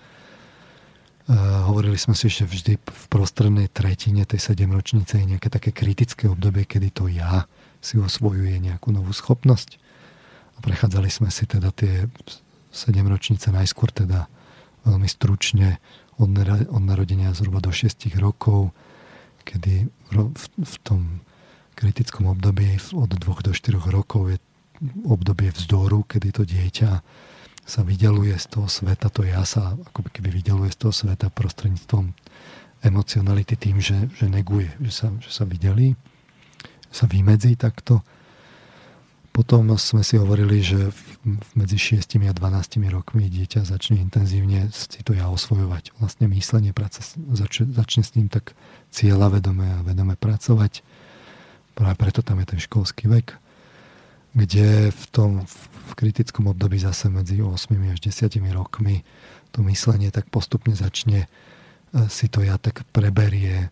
hovorili 1.40 1.96
sme 1.96 2.12
si, 2.12 2.28
že 2.28 2.44
vždy 2.44 2.76
v 2.78 3.04
prostrednej 3.08 3.68
tretine 3.72 4.28
tej 4.28 4.52
sedemročnice 4.52 5.16
je 5.16 5.30
nejaké 5.36 5.48
také 5.48 5.70
kritické 5.72 6.28
obdobie, 6.28 6.68
kedy 6.68 6.88
to 6.92 7.08
ja 7.08 7.48
si 7.82 7.98
osvojuje 7.98 8.60
nejakú 8.60 8.92
novú 8.92 9.10
schopnosť. 9.10 9.80
A 10.54 10.58
prechádzali 10.60 11.08
sme 11.08 11.32
si 11.32 11.48
teda 11.48 11.72
tie 11.72 12.06
sedemročnice 12.72 13.50
najskôr 13.50 13.90
teda 13.90 14.28
veľmi 14.84 15.08
stručne 15.08 15.80
od, 16.20 16.28
od 16.68 16.82
narodenia 16.82 17.32
zhruba 17.32 17.64
do 17.64 17.72
6 17.72 18.12
rokov, 18.20 18.74
kedy 19.42 19.88
v 20.42 20.74
tom 20.84 21.24
kritickom 21.74 22.30
období 22.30 22.78
od 22.94 23.10
2 23.10 23.48
do 23.48 23.52
4 23.56 23.78
rokov 23.90 24.36
je 24.36 24.38
obdobie 25.06 25.50
vzdoru, 25.54 26.04
kedy 26.06 26.28
to 26.34 26.42
dieťa 26.42 26.90
sa 27.62 27.86
vydeluje 27.86 28.34
z 28.36 28.46
toho 28.50 28.66
sveta, 28.66 29.06
to 29.08 29.22
ja 29.22 29.46
sa 29.46 29.78
ako 29.92 30.10
keby 30.10 30.42
vydeluje 30.42 30.74
z 30.74 30.78
toho 30.86 30.94
sveta 30.94 31.30
prostredníctvom 31.30 32.10
emocionality 32.82 33.54
tým, 33.54 33.78
že, 33.78 34.10
že 34.18 34.26
neguje, 34.26 34.74
že 34.82 34.90
sa, 34.90 35.06
že 35.22 35.30
sa 35.30 35.46
vydelí, 35.46 35.94
sa 36.90 37.06
vymedzí 37.06 37.54
takto. 37.54 38.02
Potom 39.32 39.64
sme 39.80 40.04
si 40.04 40.20
hovorili, 40.20 40.60
že 40.60 40.92
medzi 41.56 41.80
6 41.80 42.20
a 42.28 42.36
12 42.36 42.92
rokmi 42.92 43.32
dieťa 43.32 43.64
začne 43.64 43.96
intenzívne 44.04 44.68
si 44.68 45.00
to 45.00 45.16
ja 45.16 45.32
osvojovať. 45.32 45.96
Vlastne 45.96 46.28
myslenie, 46.28 46.76
práca 46.76 47.00
začne, 47.32 47.72
začne 47.72 48.02
s 48.04 48.12
ním 48.12 48.28
tak 48.28 48.52
cieľa 48.92 49.40
vedome 49.40 49.64
a 49.72 49.80
vedome 49.80 50.20
pracovať. 50.20 50.84
Práve 51.72 51.96
preto 51.96 52.20
tam 52.20 52.44
je 52.44 52.46
ten 52.52 52.60
školský 52.60 53.08
vek 53.08 53.41
kde 54.32 54.90
v 54.90 55.04
tom 55.12 55.30
v 55.92 55.92
kritickom 55.92 56.48
období 56.48 56.80
zase 56.80 57.12
medzi 57.12 57.44
8 57.44 57.52
až 57.92 57.98
10 58.00 58.32
rokmi 58.56 59.04
to 59.52 59.60
myslenie 59.68 60.08
tak 60.08 60.32
postupne 60.32 60.72
začne 60.72 61.28
e, 61.28 61.28
si 62.08 62.32
to 62.32 62.40
ja 62.40 62.56
tak 62.56 62.88
preberie 62.96 63.68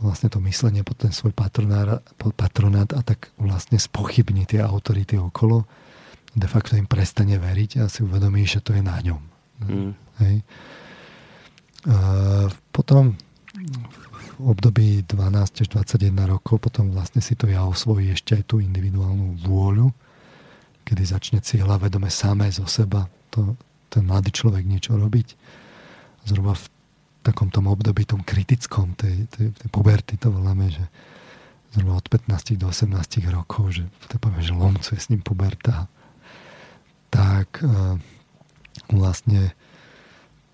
vlastne 0.00 0.32
to 0.32 0.40
myslenie 0.48 0.80
pod 0.80 0.96
ten 0.96 1.12
svoj 1.12 1.36
patronát, 1.36 2.00
patronát 2.16 2.88
a 2.96 3.04
tak 3.04 3.28
vlastne 3.36 3.76
spochybní 3.76 4.48
tie 4.48 4.64
autority 4.64 5.20
okolo. 5.20 5.68
De 6.32 6.48
facto 6.48 6.80
im 6.80 6.88
prestane 6.88 7.36
veriť 7.36 7.84
a 7.84 7.92
si 7.92 8.00
uvedomí, 8.00 8.48
že 8.48 8.64
to 8.64 8.72
je 8.72 8.80
na 8.80 8.96
ňom. 8.96 9.22
Mm. 9.60 9.92
Hej. 10.24 10.36
A 11.84 11.96
potom 12.72 13.20
období 14.48 15.04
12 15.04 15.64
až 15.64 15.68
21 15.68 16.16
rokov 16.24 16.62
potom 16.62 16.90
vlastne 16.94 17.20
si 17.20 17.36
to 17.36 17.50
ja 17.50 17.64
osvojí 17.66 18.14
ešte 18.14 18.40
aj 18.40 18.44
tú 18.48 18.56
individuálnu 18.62 19.40
vôľu, 19.44 19.92
kedy 20.88 21.02
začne 21.04 21.38
cieľa 21.44 21.76
vedome 21.76 22.08
samé 22.08 22.48
zo 22.48 22.64
seba 22.64 23.06
to, 23.28 23.54
ten 23.92 24.06
mladý 24.06 24.32
človek 24.32 24.64
niečo 24.64 24.96
robiť. 24.96 25.28
Zhruba 26.26 26.56
v 26.56 26.66
takom 27.20 27.52
tom 27.52 27.68
období, 27.68 28.08
tom 28.08 28.24
kritickom 28.24 28.96
tej, 28.96 29.28
tej, 29.28 29.52
tej 29.52 29.68
puberty 29.68 30.16
to 30.16 30.32
voláme, 30.32 30.72
že 30.72 30.84
zhruba 31.76 32.00
od 32.00 32.06
15 32.08 32.58
do 32.58 32.66
18 32.72 32.90
rokov, 33.30 33.76
že 33.76 33.84
to 34.10 34.16
poviem, 34.18 34.42
že 34.42 34.54
lomcuje 34.56 34.98
s 34.98 35.10
ním 35.12 35.22
puberta, 35.22 35.86
tak 37.10 37.62
uh, 37.62 37.94
vlastne 38.90 39.54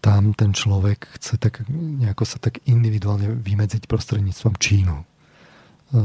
tam 0.06 0.30
ten 0.38 0.54
človek 0.54 1.18
chce 1.18 1.34
tak 1.34 1.66
nejako 1.74 2.22
sa 2.22 2.38
tak 2.38 2.62
individuálne 2.70 3.26
vymedziť 3.26 3.90
prostredníctvom 3.90 4.54
čínu 4.54 5.02
e, 5.02 5.04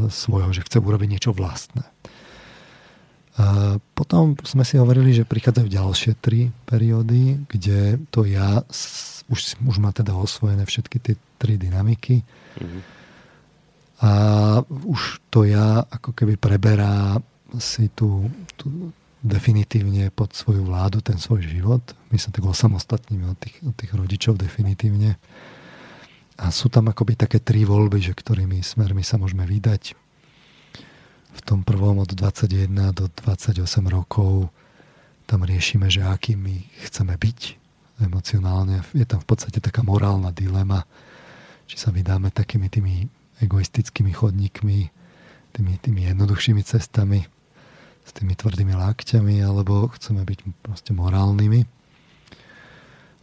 svojho, 0.10 0.50
že 0.50 0.66
chce 0.66 0.82
urobiť 0.82 1.06
niečo 1.06 1.38
vlastné. 1.38 1.86
A 3.38 3.78
potom 3.94 4.34
sme 4.42 4.66
si 4.66 4.82
hovorili, 4.82 5.14
že 5.14 5.30
prichádzajú 5.30 5.68
ďalšie 5.70 6.12
tri 6.18 6.50
periódy, 6.66 7.46
kde 7.46 8.02
to 8.10 8.26
ja 8.26 8.66
už, 9.30 9.62
už 9.62 9.78
má 9.78 9.94
teda 9.94 10.18
osvojené 10.18 10.66
všetky 10.66 10.98
tie 10.98 11.16
tri 11.38 11.62
dynamiky. 11.62 12.26
Mm-hmm. 12.58 12.82
A 14.02 14.12
už 14.66 15.22
to 15.30 15.46
ja 15.46 15.86
ako 15.86 16.18
keby 16.18 16.42
preberá 16.42 17.22
si 17.62 17.88
tú, 17.94 18.28
tú, 18.58 18.90
definitívne 19.22 20.10
pod 20.10 20.34
svoju 20.34 20.66
vládu 20.66 21.02
ten 21.02 21.22
svoj 21.22 21.46
život. 21.46 21.82
My 22.10 22.18
sa 22.18 22.34
tak 22.34 22.42
osamostatníme 22.42 23.30
od 23.30 23.38
tých, 23.38 23.58
od 23.62 23.76
tých 23.78 23.94
rodičov 23.94 24.42
definitívne. 24.42 25.22
A 26.42 26.50
sú 26.50 26.74
tam 26.74 26.90
akoby 26.90 27.14
také 27.14 27.38
tri 27.38 27.62
voľby, 27.62 28.02
že 28.02 28.18
ktorými 28.18 28.66
smermi 28.66 29.06
sa 29.06 29.22
môžeme 29.22 29.46
vydať. 29.46 29.94
V 31.32 31.40
tom 31.46 31.62
prvom 31.62 32.02
od 32.02 32.10
21 32.10 32.68
do 32.98 33.06
28 33.08 33.62
rokov 33.88 34.50
tam 35.30 35.46
riešime, 35.46 35.88
že 35.88 36.02
akými 36.02 36.68
chceme 36.90 37.14
byť 37.16 37.40
emocionálne. 38.02 38.82
Je 38.98 39.06
tam 39.06 39.22
v 39.22 39.28
podstate 39.30 39.62
taká 39.62 39.86
morálna 39.86 40.34
dilema, 40.34 40.84
či 41.70 41.78
sa 41.78 41.94
vydáme 41.94 42.34
takými 42.34 42.68
tými 42.68 43.06
egoistickými 43.40 44.12
chodníkmi, 44.12 44.80
tými, 45.54 45.74
tými 45.78 46.02
jednoduchšími 46.10 46.62
cestami, 46.66 47.30
s 48.06 48.12
tými 48.14 48.34
tvrdými 48.34 48.74
lakťami, 48.74 49.42
alebo 49.44 49.90
chceme 49.94 50.26
byť 50.26 50.40
proste 50.66 50.92
morálnymi. 50.92 51.64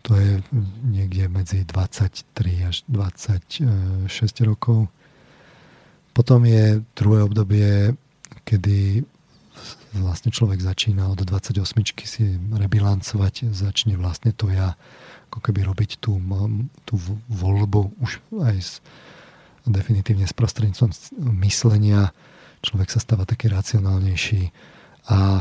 To 0.06 0.16
je 0.16 0.40
niekde 0.88 1.28
medzi 1.28 1.66
23 1.68 2.70
až 2.70 2.86
26 2.88 3.68
rokov. 4.48 4.88
Potom 6.16 6.48
je 6.48 6.80
druhé 6.96 7.22
obdobie, 7.22 7.92
kedy 8.48 9.04
vlastne 9.98 10.30
človek 10.30 10.62
začína 10.62 11.10
od 11.10 11.20
28 11.20 11.62
si 12.04 12.24
rebilancovať, 12.38 13.50
začne 13.52 13.98
vlastne 13.98 14.30
to 14.32 14.48
ja 14.48 14.78
ako 15.28 15.38
keby 15.44 15.66
robiť 15.66 16.00
tú, 16.00 16.16
tú 16.88 16.94
voľbu 17.28 18.00
už 18.00 18.22
aj 18.40 18.56
s, 18.56 18.72
definitívne 19.68 20.24
s 20.24 20.32
prostredníctvom 20.32 20.90
myslenia. 21.44 22.16
Človek 22.62 22.88
sa 22.90 23.00
stáva 23.00 23.24
taký 23.28 23.48
racionálnejší, 23.50 24.50
a 25.09 25.40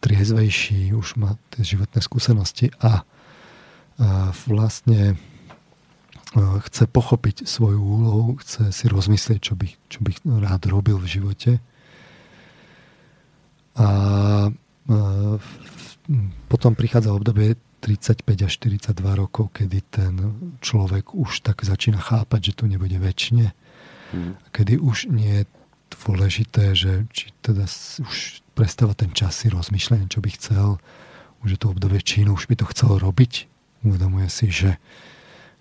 triezvejší, 0.00 0.96
už 0.96 1.20
má 1.20 1.36
tie 1.52 1.76
životné 1.76 2.00
skúsenosti 2.00 2.72
a 2.80 3.04
vlastne 4.46 5.18
chce 6.38 6.84
pochopiť 6.88 7.44
svoju 7.44 7.80
úlohu, 7.82 8.38
chce 8.40 8.72
si 8.72 8.84
rozmyslieť, 8.88 9.40
čo 9.42 9.54
by, 9.58 9.68
čo 9.92 10.00
by 10.00 10.12
rád 10.40 10.72
robil 10.72 10.96
v 11.02 11.10
živote. 11.20 11.52
A 13.76 13.88
potom 16.48 16.72
prichádza 16.72 17.12
obdobie 17.12 17.60
35 17.84 18.24
až 18.48 18.52
42 18.56 18.96
rokov, 19.18 19.52
kedy 19.52 19.78
ten 19.90 20.14
človek 20.64 21.12
už 21.12 21.44
tak 21.44 21.60
začína 21.60 22.00
chápať, 22.00 22.40
že 22.52 22.56
tu 22.56 22.64
nebude 22.70 22.96
väčšine. 22.96 23.52
Hmm. 24.12 24.34
Kedy 24.52 24.80
už 24.80 25.12
nie 25.12 25.42
je 25.42 25.44
dôležité, 25.92 26.76
že 26.76 27.08
či 27.12 27.32
teda 27.40 27.64
už 28.00 28.44
prestáva 28.52 28.92
ten 28.96 29.12
čas 29.12 29.38
si 29.38 29.48
rozmýšľať, 29.48 30.08
čo 30.08 30.20
by 30.20 30.30
chcel, 30.36 30.68
už 31.44 31.48
je 31.54 31.58
to 31.60 31.72
obdobie 31.72 32.02
čínu, 32.02 32.34
už 32.34 32.50
by 32.50 32.56
to 32.58 32.66
chcel 32.74 32.98
robiť. 32.98 33.46
Uvedomuje 33.86 34.26
si, 34.26 34.50
že 34.50 34.76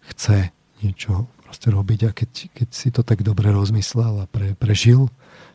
chce 0.10 0.50
niečo 0.82 1.30
proste 1.45 1.70
robiť 1.72 2.00
a 2.08 2.12
keď, 2.12 2.32
keď 2.52 2.70
si 2.74 2.89
to 2.91 3.06
tak 3.06 3.24
dobre 3.24 3.54
rozmyslel 3.54 4.24
a 4.24 4.26
pre, 4.28 4.58
prežil 4.58 5.08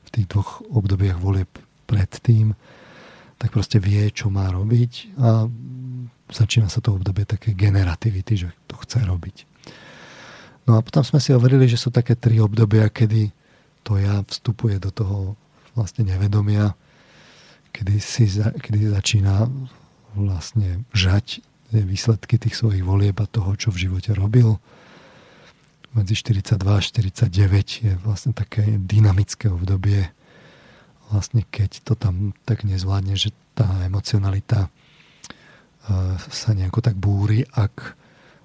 v 0.06 0.08
tých 0.08 0.26
dvoch 0.30 0.64
obdobiach 0.72 1.18
volieb 1.20 1.50
predtým, 1.84 2.56
tak 3.36 3.52
proste 3.52 3.82
vie, 3.82 4.08
čo 4.14 4.30
má 4.30 4.48
robiť 4.48 5.18
a 5.18 5.50
začína 6.32 6.72
sa 6.72 6.80
to 6.80 6.96
obdobie 6.96 7.28
také 7.28 7.52
generativity, 7.52 8.46
že 8.46 8.48
to 8.70 8.78
chce 8.80 9.04
robiť. 9.04 9.51
No 10.66 10.78
a 10.78 10.80
potom 10.80 11.02
sme 11.02 11.18
si 11.18 11.34
hovorili, 11.34 11.66
že 11.66 11.80
sú 11.80 11.90
také 11.90 12.14
tri 12.14 12.38
obdobia, 12.38 12.86
kedy 12.86 13.34
to 13.82 13.98
ja 13.98 14.22
vstupuje 14.22 14.78
do 14.78 14.94
toho 14.94 15.34
vlastne 15.74 16.06
nevedomia, 16.06 16.78
kedy, 17.74 17.98
si, 17.98 18.30
kedy 18.38 18.94
začína 18.94 19.50
vlastne 20.14 20.86
žať 20.94 21.42
výsledky 21.72 22.36
tých 22.36 22.54
svojich 22.54 22.84
volieb 22.84 23.16
a 23.18 23.26
toho, 23.26 23.56
čo 23.56 23.72
v 23.72 23.88
živote 23.88 24.12
robil. 24.12 24.60
Medzi 25.96 26.14
42 26.16 26.60
a 26.60 26.80
49 26.80 27.84
je 27.84 27.92
vlastne 28.04 28.36
také 28.36 28.64
dynamické 28.76 29.48
obdobie, 29.48 30.12
vlastne 31.08 31.44
keď 31.48 31.84
to 31.84 31.96
tam 31.96 32.36
tak 32.44 32.64
nezvládne, 32.64 33.16
že 33.16 33.32
tá 33.56 33.68
emocionalita 33.84 34.68
eh, 34.68 36.16
sa 36.20 36.52
nejako 36.52 36.80
tak 36.84 36.96
búri, 36.96 37.44
ak 37.56 37.96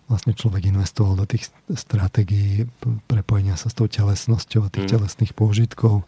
vlastne 0.07 0.31
človek 0.31 0.71
investoval 0.71 1.19
do 1.19 1.25
tých 1.27 1.51
stratégií 1.71 2.67
prepojenia 3.11 3.59
sa 3.59 3.67
s 3.67 3.75
tou 3.75 3.91
telesnosťou 3.91 4.67
a 4.67 4.71
tých 4.71 4.87
mm. 4.87 4.93
telesných 4.95 5.33
pôžitkov, 5.35 6.07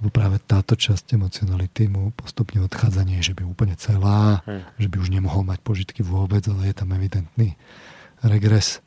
lebo 0.00 0.08
práve 0.12 0.36
táto 0.44 0.76
časť 0.76 1.16
emocionality 1.16 1.88
mu 1.88 2.12
postupne 2.12 2.60
odchádza, 2.60 3.08
nie 3.08 3.24
že 3.24 3.32
by 3.32 3.48
úplne 3.48 3.72
celá, 3.80 4.44
mm. 4.44 4.76
že 4.76 4.88
by 4.92 4.96
už 5.00 5.08
nemohol 5.08 5.48
mať 5.48 5.64
požitky 5.64 6.04
vôbec, 6.04 6.44
ale 6.44 6.68
je 6.68 6.76
tam 6.76 6.92
evidentný 6.92 7.56
regres. 8.20 8.84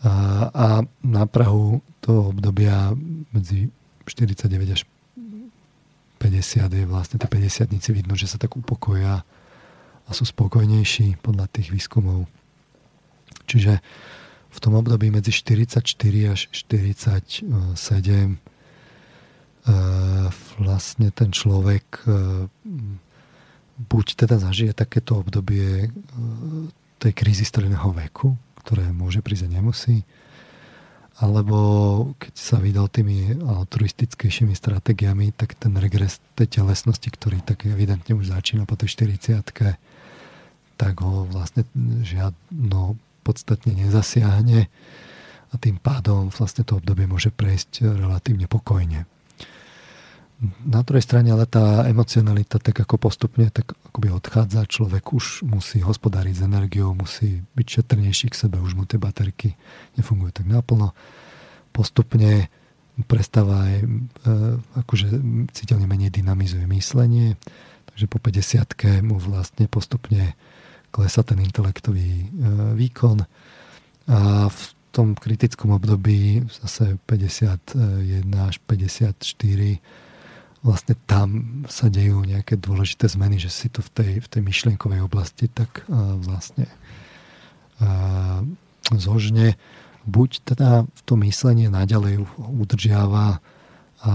A, 0.00 0.12
a 0.48 0.66
na 1.04 1.24
Prahu 1.28 1.84
toho 2.00 2.32
obdobia 2.32 2.96
medzi 3.36 3.68
49 4.08 4.48
až 4.72 4.88
50 6.20 6.72
je 6.72 6.84
vlastne 6.88 7.16
tie 7.16 7.28
50 7.28 7.68
vidno, 7.96 8.12
že 8.16 8.28
sa 8.28 8.36
tak 8.36 8.56
upokoja 8.56 9.24
a 10.04 10.10
sú 10.12 10.24
spokojnejší 10.28 11.20
podľa 11.24 11.48
tých 11.48 11.72
výskumov. 11.72 12.28
Čiže 13.50 13.82
v 14.50 14.58
tom 14.62 14.78
období 14.78 15.10
medzi 15.10 15.34
44 15.34 15.82
až 16.30 16.46
47 16.54 17.42
e, 17.42 18.34
vlastne 20.58 21.08
ten 21.10 21.30
človek 21.34 21.86
e, 22.06 22.46
buď 23.90 24.06
teda 24.14 24.38
zažije 24.38 24.70
takéto 24.74 25.18
obdobie 25.18 25.86
e, 25.86 25.88
tej 27.02 27.12
krízy 27.14 27.42
stredného 27.42 27.90
veku, 27.90 28.38
ktoré 28.62 28.94
môže 28.94 29.18
prísť 29.18 29.50
a 29.50 29.54
nemusí, 29.58 30.06
alebo 31.18 31.58
keď 32.22 32.34
sa 32.38 32.56
vydal 32.62 32.86
tými 32.86 33.34
altruistickejšími 33.44 34.54
stratégiami, 34.54 35.34
tak 35.34 35.58
ten 35.58 35.74
regres 35.76 36.22
tej 36.38 36.62
telesnosti, 36.62 37.10
ktorý 37.10 37.42
tak 37.42 37.66
evidentne 37.66 38.14
už 38.14 38.30
začína 38.30 38.62
po 38.62 38.78
tej 38.78 38.94
40 38.94 39.42
tak 40.80 40.96
ho 41.04 41.28
vlastne 41.28 41.68
žiadno 42.00 42.96
podstatne 43.30 43.78
nezasiahne 43.78 44.66
a 45.50 45.54
tým 45.58 45.78
pádom 45.78 46.34
vlastne 46.34 46.66
to 46.66 46.82
obdobie 46.82 47.06
môže 47.06 47.30
prejsť 47.30 47.86
relatívne 47.94 48.50
pokojne. 48.50 49.06
Na 50.64 50.80
druhej 50.80 51.04
strane 51.04 51.36
ale 51.36 51.44
tá 51.44 51.84
emocionalita 51.84 52.56
tak 52.56 52.80
ako 52.80 52.96
postupne 52.96 53.52
tak 53.52 53.76
akoby 53.92 54.08
odchádza, 54.08 54.64
človek 54.64 55.12
už 55.12 55.44
musí 55.44 55.84
hospodáriť 55.84 56.34
s 56.40 56.42
energiou, 56.48 56.96
musí 56.96 57.44
byť 57.54 57.66
šetrnejší 57.68 58.32
k 58.32 58.48
sebe, 58.48 58.56
už 58.56 58.72
mu 58.72 58.88
tie 58.88 58.96
baterky 58.96 59.52
nefungujú 60.00 60.40
tak 60.40 60.46
naplno. 60.48 60.96
Postupne 61.76 62.48
prestáva 63.04 63.68
aj 63.68 63.74
e, 63.80 63.86
akože 64.80 65.06
citeľne 65.52 65.84
menej 65.84 66.08
dynamizuje 66.08 66.64
myslenie, 66.72 67.36
takže 67.92 68.08
po 68.08 68.16
50 68.16 69.04
mu 69.04 69.20
vlastne 69.20 69.68
postupne 69.68 70.40
klesá 70.90 71.22
ten 71.22 71.38
intelektový 71.40 72.26
e, 72.26 72.26
výkon. 72.74 73.22
A 74.10 74.18
v 74.50 74.62
tom 74.90 75.14
kritickom 75.14 75.70
období 75.70 76.42
zase 76.50 76.98
51 77.06 78.26
až 78.34 78.58
54 78.66 79.22
vlastne 80.60 80.94
tam 81.08 81.62
sa 81.70 81.88
dejú 81.88 82.20
nejaké 82.24 82.60
dôležité 82.60 83.08
zmeny, 83.08 83.40
že 83.40 83.48
si 83.48 83.66
to 83.72 83.80
v 83.80 83.90
tej, 83.90 84.12
v 84.20 84.26
tej 84.28 84.42
myšlienkovej 84.44 85.00
oblasti 85.00 85.48
tak 85.48 85.88
uh, 85.88 86.20
vlastne 86.20 86.68
uh, 87.80 88.44
zožne. 88.92 89.56
Buď 90.04 90.30
teda 90.52 90.84
to 91.08 91.16
myslenie 91.24 91.72
naďalej 91.72 92.28
udržiava 92.36 93.40
a 94.00 94.12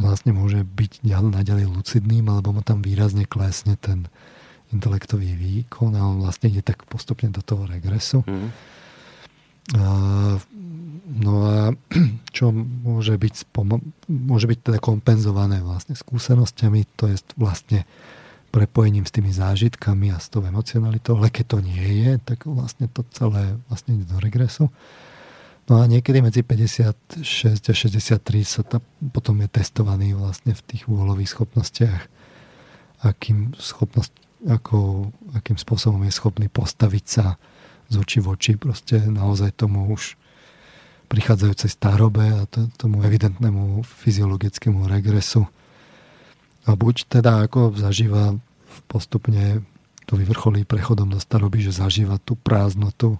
vlastne 0.00 0.32
môže 0.32 0.64
byť 0.64 1.04
naďalej 1.04 1.68
lucidným, 1.68 2.24
alebo 2.32 2.56
mu 2.56 2.64
tam 2.64 2.80
výrazne 2.80 3.28
klesne 3.28 3.76
ten 3.76 4.08
intelektový 4.72 5.32
výkon 5.34 5.96
a 5.96 6.02
on 6.04 6.20
vlastne 6.20 6.52
ide 6.52 6.60
tak 6.60 6.84
postupne 6.88 7.32
do 7.32 7.40
toho 7.40 7.64
regresu. 7.64 8.20
Mm. 8.26 8.48
A, 9.76 9.86
no 11.08 11.32
a 11.44 11.58
čo 12.36 12.52
môže 12.52 13.16
byť, 13.16 13.52
môže 14.08 14.46
byť 14.48 14.58
teda 14.72 14.78
kompenzované 14.80 15.60
vlastne 15.60 15.96
skúsenosťami, 15.96 16.84
to 16.96 17.12
je 17.12 17.16
vlastne 17.36 17.88
prepojením 18.48 19.04
s 19.04 19.12
tými 19.12 19.28
zážitkami 19.28 20.08
a 20.08 20.16
s 20.16 20.32
tou 20.32 20.40
emocionalitou, 20.40 21.20
ale 21.20 21.28
keď 21.28 21.44
to 21.52 21.58
nie 21.60 21.84
je, 22.04 22.12
tak 22.24 22.48
vlastne 22.48 22.88
to 22.88 23.04
celé 23.12 23.60
vlastne 23.68 24.00
ide 24.00 24.08
do 24.08 24.16
regresu. 24.16 24.72
No 25.68 25.84
a 25.84 25.86
niekedy 25.86 26.24
medzi 26.24 26.40
56 26.40 27.20
a 27.68 27.74
63 27.76 28.40
sa 28.40 28.64
ta, 28.64 28.80
potom 29.12 29.36
je 29.44 29.48
testovaný 29.52 30.16
vlastne 30.16 30.56
v 30.56 30.64
tých 30.64 30.88
úholových 30.88 31.36
schopnostiach, 31.36 32.08
akým, 33.04 33.52
schopnosť, 33.52 34.16
ako, 34.46 35.10
akým 35.34 35.58
spôsobom 35.58 35.98
je 36.06 36.12
schopný 36.14 36.46
postaviť 36.46 37.04
sa 37.04 37.40
z 37.88 37.94
očí 37.98 38.18
v 38.20 38.36
oči 38.36 38.52
proste 38.54 39.00
naozaj 39.00 39.56
tomu 39.56 39.88
už 39.90 40.14
prichádzajúcej 41.08 41.72
starobe 41.72 42.22
a 42.22 42.44
to, 42.44 42.68
tomu 42.76 43.00
evidentnému 43.00 43.80
fyziologickému 43.82 44.84
regresu. 44.86 45.48
A 46.68 46.76
buď 46.76 47.08
teda 47.08 47.48
ako 47.48 47.72
zažíva 47.72 48.36
postupne 48.86 49.64
to 50.04 50.20
vyvrcholí 50.20 50.68
prechodom 50.68 51.08
do 51.08 51.18
staroby, 51.20 51.64
že 51.64 51.80
zažíva 51.80 52.20
tú 52.20 52.36
prázdnotu, 52.36 53.16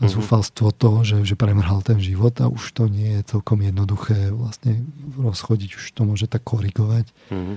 a 0.00 0.08
mhm. 0.08 0.12
zúfalstvo 0.16 0.72
toho, 0.72 1.04
že, 1.04 1.20
že 1.28 1.36
premrhal 1.36 1.84
ten 1.84 2.00
život 2.00 2.32
a 2.40 2.48
už 2.48 2.72
to 2.72 2.88
nie 2.88 3.20
je 3.20 3.36
celkom 3.36 3.60
jednoduché 3.60 4.32
vlastne 4.32 4.80
rozchodiť, 5.20 5.76
už 5.76 5.84
to 5.92 6.02
môže 6.08 6.24
tak 6.24 6.40
korigovať. 6.40 7.04
Mm-hmm. 7.28 7.56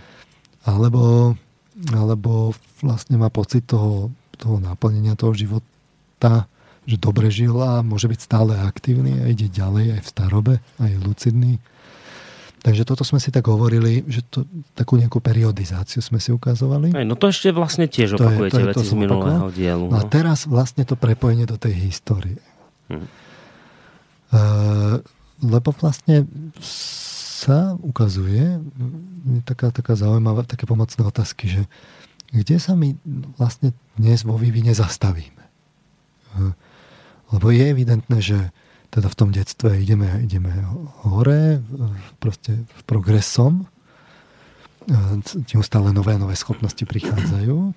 Alebo, 0.67 1.33
alebo 1.93 2.53
vlastne 2.81 3.17
má 3.17 3.33
pocit 3.33 3.65
toho, 3.65 4.13
toho 4.37 4.61
naplnenia 4.61 5.17
toho 5.17 5.33
života, 5.33 6.45
že 6.83 6.99
dobre 6.99 7.31
žil 7.31 7.55
a 7.63 7.81
môže 7.81 8.11
byť 8.11 8.19
stále 8.19 8.53
aktívny 8.59 9.23
a 9.23 9.31
ide 9.31 9.47
ďalej 9.47 9.97
aj 9.97 10.01
v 10.03 10.11
starobe 10.11 10.53
a 10.77 10.83
je 10.85 10.97
lucidný. 10.99 11.57
Takže 12.63 12.87
toto 12.87 13.03
sme 13.03 13.19
si 13.19 13.27
tak 13.27 13.43
hovorili, 13.51 14.07
že 14.07 14.23
to, 14.23 14.47
takú 14.71 14.95
nejakú 14.95 15.19
periodizáciu 15.19 15.99
sme 15.99 16.23
si 16.23 16.31
ukazovali. 16.31 16.95
Aj, 16.95 17.03
no 17.03 17.19
to 17.19 17.27
ešte 17.27 17.51
vlastne 17.51 17.91
tiež 17.91 18.15
opakujete 18.15 18.55
to 18.55 18.59
je, 18.59 18.63
to 18.63 18.63
je 18.63 18.71
veci 18.71 18.85
z 18.87 18.95
minulého 18.95 19.47
dielu. 19.51 19.85
No. 19.91 19.99
a 19.99 19.99
no. 19.99 20.07
teraz 20.07 20.47
vlastne 20.47 20.87
to 20.87 20.95
prepojenie 20.95 21.43
do 21.43 21.59
tej 21.59 21.75
histórie. 21.75 22.39
Hm. 22.87 23.03
Uh, 24.31 24.95
lebo 25.43 25.75
vlastne 25.75 26.23
sa 27.33 27.73
ukazuje 27.81 28.61
taká, 29.41 29.73
taká 29.73 29.97
zaujímavá, 29.97 30.45
také 30.45 30.69
pomocné 30.69 31.01
otázky, 31.01 31.49
že 31.49 31.61
kde 32.29 32.57
sa 32.61 32.77
my 32.77 32.93
vlastne 33.37 33.73
dnes 33.97 34.21
vo 34.21 34.37
vývine 34.37 34.73
zastavíme. 34.73 35.43
Lebo 37.33 37.45
je 37.49 37.63
evidentné, 37.65 38.17
že 38.21 38.53
teda 38.93 39.09
v 39.09 39.17
tom 39.17 39.29
detstve 39.33 39.73
ideme, 39.81 40.21
ideme 40.21 40.53
hore, 41.01 41.61
proste 42.21 42.69
progresom. 42.85 43.65
Neustále 45.53 45.89
nové 45.93 46.17
nové 46.21 46.37
schopnosti 46.37 46.85
prichádzajú. 46.85 47.73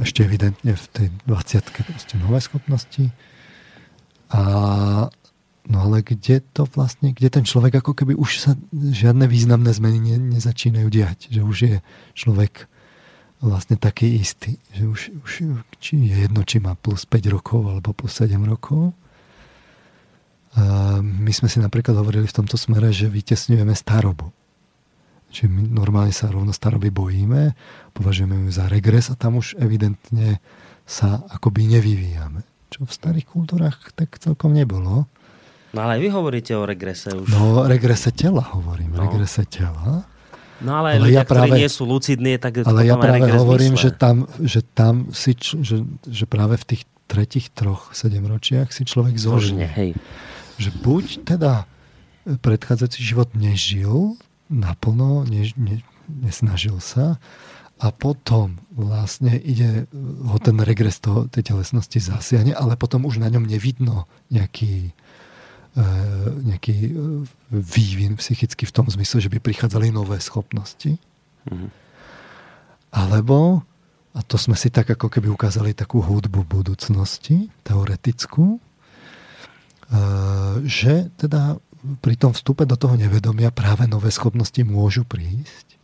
Ešte 0.00 0.24
evidentne 0.24 0.72
v 0.72 0.86
tej 0.88 1.08
20 1.28 1.64
proste 1.92 2.14
nové 2.16 2.40
schopnosti. 2.40 3.12
A 4.32 4.42
No 5.64 5.88
ale 5.88 6.04
kde 6.04 6.44
to 6.52 6.68
vlastne, 6.68 7.16
kde 7.16 7.32
ten 7.32 7.44
človek 7.48 7.80
ako 7.80 7.96
keby 7.96 8.12
už 8.12 8.30
sa 8.36 8.52
žiadne 8.72 9.24
významné 9.24 9.72
zmeny 9.72 9.98
ne, 10.00 10.16
nezačínajú 10.36 10.88
diať. 10.92 11.32
Že 11.32 11.40
už 11.40 11.56
je 11.64 11.76
človek 12.12 12.68
vlastne 13.40 13.80
taký 13.80 14.20
istý. 14.20 14.60
Že 14.76 14.84
už, 14.84 15.00
už 15.24 15.32
či 15.80 16.04
je 16.04 16.28
jedno, 16.28 16.44
či 16.44 16.60
má 16.60 16.76
plus 16.76 17.08
5 17.08 17.32
rokov 17.32 17.64
alebo 17.64 17.96
plus 17.96 18.12
7 18.12 18.36
rokov 18.44 18.92
my 21.02 21.32
sme 21.34 21.50
si 21.50 21.58
napríklad 21.58 21.98
hovorili 21.98 22.30
v 22.30 22.36
tomto 22.42 22.54
smere, 22.54 22.94
že 22.94 23.10
vytesňujeme 23.10 23.74
starobu. 23.74 24.30
Čiže 25.34 25.50
my 25.50 25.62
normálne 25.66 26.14
sa 26.14 26.30
rovno 26.30 26.54
staroby 26.54 26.94
bojíme, 26.94 27.58
považujeme 27.90 28.46
ju 28.46 28.50
za 28.54 28.70
regres 28.70 29.10
a 29.10 29.18
tam 29.18 29.42
už 29.42 29.58
evidentne 29.58 30.38
sa 30.86 31.26
akoby 31.26 31.66
nevyvíjame. 31.74 32.46
Čo 32.70 32.86
v 32.86 32.94
starých 32.94 33.26
kultúrach 33.26 33.82
tak 33.98 34.14
celkom 34.22 34.54
nebolo. 34.54 35.10
No 35.74 35.80
ale 35.82 35.98
vy 35.98 36.08
hovoríte 36.08 36.54
o 36.54 36.62
regrese 36.62 37.10
už. 37.10 37.26
No, 37.28 37.66
regrese 37.66 38.14
tela 38.14 38.46
hovorím, 38.54 38.94
no. 38.94 39.10
regrese 39.10 39.42
tela. 39.50 40.06
No 40.62 40.70
ale, 40.78 40.96
ale 40.96 41.10
ľudia, 41.10 41.20
ja 41.20 41.24
práve, 41.26 41.50
ktorí 41.50 41.60
nie 41.60 41.68
sú 41.68 41.82
lucidní, 41.84 42.38
tak 42.38 42.62
Ale 42.62 42.86
ja 42.86 42.94
práve 42.94 43.26
hovorím, 43.34 43.74
že 43.74 43.90
tam, 43.90 44.30
že 44.38 44.62
tam 44.62 45.10
si, 45.10 45.34
že, 45.36 45.82
že 46.06 46.24
práve 46.30 46.56
v 46.56 46.64
tých 46.64 46.82
tretich 47.04 47.50
troch 47.52 47.90
sedemročiach 47.92 48.70
si 48.70 48.86
človek 48.86 49.18
zožne. 49.18 49.68
hej 49.76 49.92
že 50.58 50.70
buď 50.70 51.26
teda 51.26 51.66
predchádzajúci 52.24 53.00
život 53.02 53.28
nežil 53.34 54.16
naplno, 54.48 55.26
ne, 55.26 55.50
ne, 55.58 55.82
nesnažil 56.08 56.78
sa 56.78 57.18
a 57.82 57.90
potom 57.90 58.62
vlastne 58.70 59.34
ide 59.34 59.90
ho 60.24 60.38
ten 60.38 60.56
regres 60.62 61.02
toho, 61.02 61.26
tej 61.26 61.52
telesnosti 61.52 61.98
zasiahne, 61.98 62.54
ale 62.54 62.78
potom 62.78 63.04
už 63.04 63.18
na 63.18 63.28
ňom 63.28 63.44
nevidno 63.44 64.06
nejaký, 64.30 64.88
e, 64.88 64.92
nejaký 66.44 66.76
e, 66.86 66.92
vývin 67.50 68.14
psychicky 68.14 68.62
v 68.62 68.74
tom 68.74 68.86
zmysle, 68.86 69.18
že 69.18 69.30
by 69.30 69.42
prichádzali 69.42 69.90
nové 69.90 70.22
schopnosti. 70.22 70.94
Mm-hmm. 71.50 71.70
Alebo, 72.94 73.66
a 74.14 74.20
to 74.22 74.38
sme 74.38 74.54
si 74.54 74.70
tak 74.70 74.94
ako 74.94 75.10
keby 75.10 75.26
ukázali 75.34 75.74
takú 75.74 75.98
hudbu 75.98 76.46
budúcnosti, 76.46 77.50
teoretickú, 77.66 78.62
že 80.62 81.10
teda 81.18 81.58
pri 82.00 82.14
tom 82.14 82.30
vstupe 82.30 82.64
do 82.64 82.78
toho 82.78 82.94
nevedomia 82.94 83.50
práve 83.50 83.90
nové 83.90 84.14
schopnosti 84.14 84.56
môžu 84.62 85.02
prísť. 85.02 85.74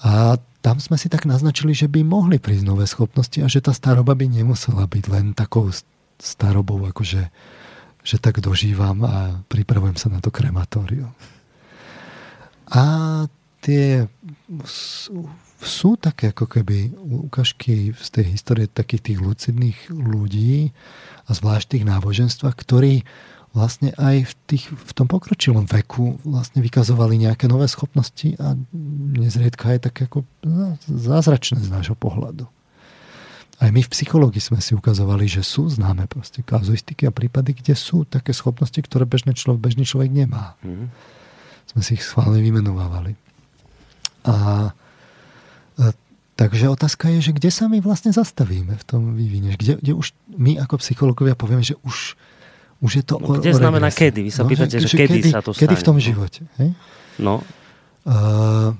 A 0.00 0.40
tam 0.64 0.80
sme 0.80 0.96
si 0.96 1.12
tak 1.12 1.28
naznačili, 1.28 1.76
že 1.76 1.84
by 1.84 2.00
mohli 2.00 2.40
prísť 2.40 2.64
nové 2.64 2.88
schopnosti 2.88 3.36
a 3.44 3.48
že 3.52 3.60
tá 3.60 3.76
staroba 3.76 4.16
by 4.16 4.24
nemusela 4.24 4.88
byť 4.88 5.04
len 5.12 5.36
takou 5.36 5.68
starobou, 6.16 6.80
akože 6.88 7.28
že 8.04 8.20
tak 8.20 8.44
dožívam 8.44 9.00
a 9.02 9.40
pripravujem 9.48 9.96
sa 9.96 10.12
na 10.12 10.20
to 10.20 10.28
krematórium. 10.28 11.10
A 12.68 12.84
tie 13.64 14.04
sú, 14.68 15.24
sú 15.56 15.96
také 15.96 16.36
ako 16.36 16.44
keby 16.44 16.92
ukážky 17.00 17.96
z 17.96 18.08
tej 18.12 18.24
histórie 18.36 18.68
takých 18.68 19.12
tých 19.12 19.18
lucidných 19.24 19.78
ľudí, 19.88 20.76
a 21.24 21.30
zvlášť 21.32 21.76
tých 21.76 21.88
náboženstvách, 21.88 22.52
ktorí 22.52 23.08
vlastne 23.54 23.94
aj 23.94 24.28
v, 24.28 24.32
tých, 24.50 24.66
v 24.68 24.92
tom 24.92 25.06
pokročilom 25.06 25.64
veku 25.64 26.18
vlastne 26.26 26.58
vykazovali 26.58 27.22
nejaké 27.22 27.46
nové 27.46 27.70
schopnosti 27.70 28.34
a 28.42 28.58
nezriedka 29.14 29.78
aj 29.78 29.80
také 29.88 30.10
ako 30.10 30.26
no, 30.42 30.74
zázračné 30.90 31.62
z 31.62 31.70
nášho 31.70 31.94
pohľadu. 31.94 32.50
Aj 33.62 33.70
my 33.70 33.80
v 33.80 33.92
psychológii 33.92 34.42
sme 34.42 34.58
si 34.58 34.74
ukazovali, 34.74 35.30
že 35.30 35.46
sú 35.46 35.70
známe 35.70 36.10
proste 36.10 36.42
kazuistiky 36.42 37.06
a 37.06 37.14
prípady, 37.14 37.54
kde 37.54 37.78
sú 37.78 38.02
také 38.02 38.34
schopnosti, 38.34 38.76
ktoré 38.76 39.06
bežný 39.06 39.34
človek, 39.34 39.60
bežný 39.62 39.84
človek 39.86 40.10
nemá. 40.10 40.58
Mm. 40.66 40.90
Sme 41.70 41.80
si 41.86 41.94
ich 41.94 42.02
schválne 42.02 42.42
vymenovávali. 42.42 43.14
A 44.26 44.74
Takže 46.34 46.66
otázka 46.66 47.14
je, 47.14 47.30
že 47.30 47.32
kde 47.32 47.50
sa 47.54 47.70
my 47.70 47.78
vlastne 47.78 48.10
zastavíme 48.10 48.74
v 48.74 48.84
tom 48.84 49.14
vývine. 49.14 49.54
Kde, 49.54 49.78
kde 49.78 49.92
už 49.94 50.10
my 50.34 50.58
ako 50.58 50.82
psychológovia 50.82 51.38
povieme, 51.38 51.62
že 51.62 51.78
už, 51.86 52.18
už 52.82 52.90
je 52.90 53.04
to 53.06 53.22
no, 53.22 53.38
Kde 53.38 53.54
o, 53.54 53.56
o 53.56 53.60
znamená 53.62 53.94
kedy? 53.94 54.26
Vy 54.26 54.30
sa 54.34 54.42
no, 54.42 54.50
pýtate, 54.50 54.82
že, 54.82 54.90
že 54.90 54.98
kedy, 54.98 55.22
kedy 55.22 55.30
sa 55.30 55.40
to 55.46 55.54
stane. 55.54 55.62
Kedy 55.62 55.74
v 55.78 55.84
tom 55.86 55.96
živote. 56.02 56.42
Hej? 56.58 56.74
No. 57.22 57.38
Uh, 58.02 58.74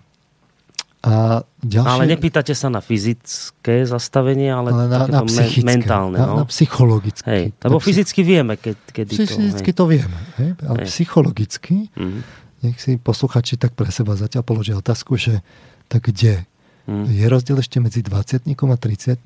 a 1.04 1.44
ďalšie... 1.60 1.90
Ale 2.00 2.04
nepýtate 2.08 2.56
sa 2.56 2.72
na 2.72 2.80
fyzické 2.80 3.84
zastavenie, 3.84 4.48
ale, 4.48 4.72
ale 4.72 4.84
na, 4.88 5.00
na 5.04 5.20
psychické, 5.28 5.68
mentálne. 5.68 6.16
No? 6.16 6.40
Na, 6.40 6.42
na 6.42 6.46
psychologické. 6.48 7.26
Hej, 7.28 7.44
lebo 7.60 7.76
fyzicky 7.76 8.20
vieme, 8.24 8.56
keď, 8.56 8.76
kedy 8.88 9.12
fyzicky 9.12 9.28
to... 9.28 9.40
Fyzicky 9.44 9.70
to 9.76 9.84
vieme, 9.84 10.18
hej? 10.40 10.50
ale 10.64 10.78
hej. 10.80 10.88
psychologicky, 10.88 11.92
mm-hmm. 11.92 12.20
nech 12.64 12.76
si 12.80 12.96
posluchači 12.96 13.60
tak 13.60 13.76
pre 13.76 13.92
seba 13.92 14.16
zatiaľ 14.16 14.48
položia 14.48 14.80
otázku, 14.80 15.20
že 15.20 15.44
tak 15.92 16.08
kde 16.08 16.48
Mm. 16.84 17.08
Je 17.08 17.24
rozdiel 17.32 17.56
ešte 17.56 17.80
medzi 17.80 18.04
20 18.04 18.44
a 18.44 18.76
30 18.76 19.24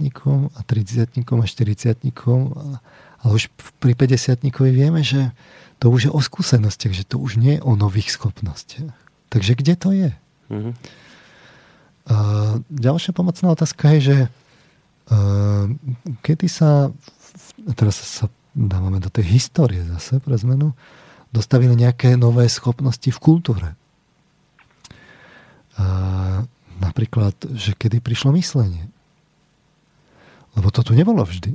a 0.55 0.61
30 0.63 1.11
a 1.11 1.47
40 1.51 1.99
ale 3.19 3.31
už 3.35 3.51
pri 3.83 3.93
50 3.99 4.47
vieme, 4.71 5.03
že 5.03 5.35
to 5.83 5.91
už 5.91 6.07
je 6.07 6.13
o 6.15 6.21
skúsenostiach, 6.23 6.95
že 6.95 7.03
to 7.03 7.19
už 7.19 7.43
nie 7.43 7.59
je 7.59 7.63
o 7.67 7.75
nových 7.75 8.15
schopnostiach. 8.15 8.95
Takže 9.27 9.53
kde 9.59 9.75
to 9.75 9.91
je? 9.91 10.11
Mm-hmm. 10.55 10.75
Ďalšia 12.73 13.13
pomocná 13.13 13.53
otázka 13.53 13.93
je, 13.97 14.01
že 14.01 14.17
uh, 15.13 15.69
kedy 16.25 16.49
sa, 16.49 16.89
teraz 17.77 18.01
sa 18.01 18.33
dávame 18.57 18.99
do 18.99 19.13
tej 19.13 19.29
histórie 19.29 19.85
zase 19.85 20.19
pre 20.19 20.35
zmenu, 20.41 20.73
dostavili 21.29 21.77
nejaké 21.77 22.17
nové 22.17 22.49
schopnosti 22.49 23.07
v 23.13 23.19
kultúre. 23.21 23.69
A 25.79 25.87
napríklad, 26.81 27.37
že 27.55 27.77
kedy 27.77 28.01
prišlo 28.01 28.35
myslenie. 28.35 28.89
Lebo 30.57 30.73
to 30.75 30.83
tu 30.83 30.97
nebolo 30.97 31.23
vždy. 31.23 31.55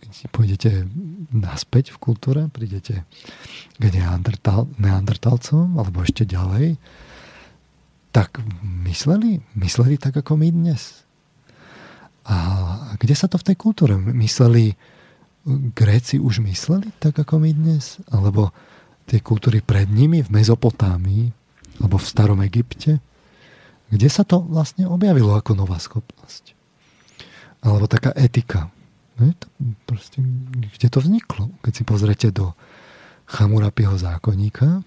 Keď 0.00 0.26
pôjdete 0.34 0.70
naspäť 1.30 1.94
v 1.94 2.02
kultúre, 2.02 2.50
prídete 2.50 3.06
k 3.78 3.82
neandertal, 3.94 4.66
neandertalcom 4.80 5.78
alebo 5.78 6.02
ešte 6.02 6.26
ďalej, 6.26 6.74
tak 8.10 8.42
mysleli? 8.86 9.42
Mysleli 9.54 9.94
tak 9.98 10.18
ako 10.18 10.38
my 10.38 10.50
dnes. 10.50 11.06
A 12.26 12.36
kde 12.98 13.14
sa 13.16 13.26
to 13.26 13.38
v 13.38 13.46
tej 13.50 13.56
kultúre? 13.58 13.96
Mysleli, 13.98 14.74
Gréci 15.74 16.20
už 16.20 16.44
mysleli 16.44 16.92
tak 17.00 17.16
ako 17.16 17.40
my 17.40 17.50
dnes? 17.54 17.98
Alebo 18.12 18.52
tie 19.08 19.18
kultúry 19.18 19.64
pred 19.64 19.90
nimi 19.90 20.22
v 20.22 20.30
Mezopotámii 20.30 21.32
alebo 21.80 21.96
v 21.96 22.06
starom 22.06 22.44
Egypte, 22.44 23.00
kde 23.90 24.08
sa 24.12 24.22
to 24.22 24.38
vlastne 24.44 24.86
objavilo 24.86 25.34
ako 25.34 25.56
nová 25.56 25.80
schopnosť. 25.80 26.54
Alebo 27.64 27.90
taká 27.90 28.14
etika. 28.14 28.70
No 29.18 29.32
to 29.34 29.46
proste, 29.88 30.22
kde 30.76 30.86
to 30.86 31.02
vzniklo? 31.02 31.50
Keď 31.64 31.72
si 31.72 31.82
pozrete 31.82 32.28
do 32.30 32.54
Chamurapiho 33.26 33.96
zákonníka, 33.96 34.84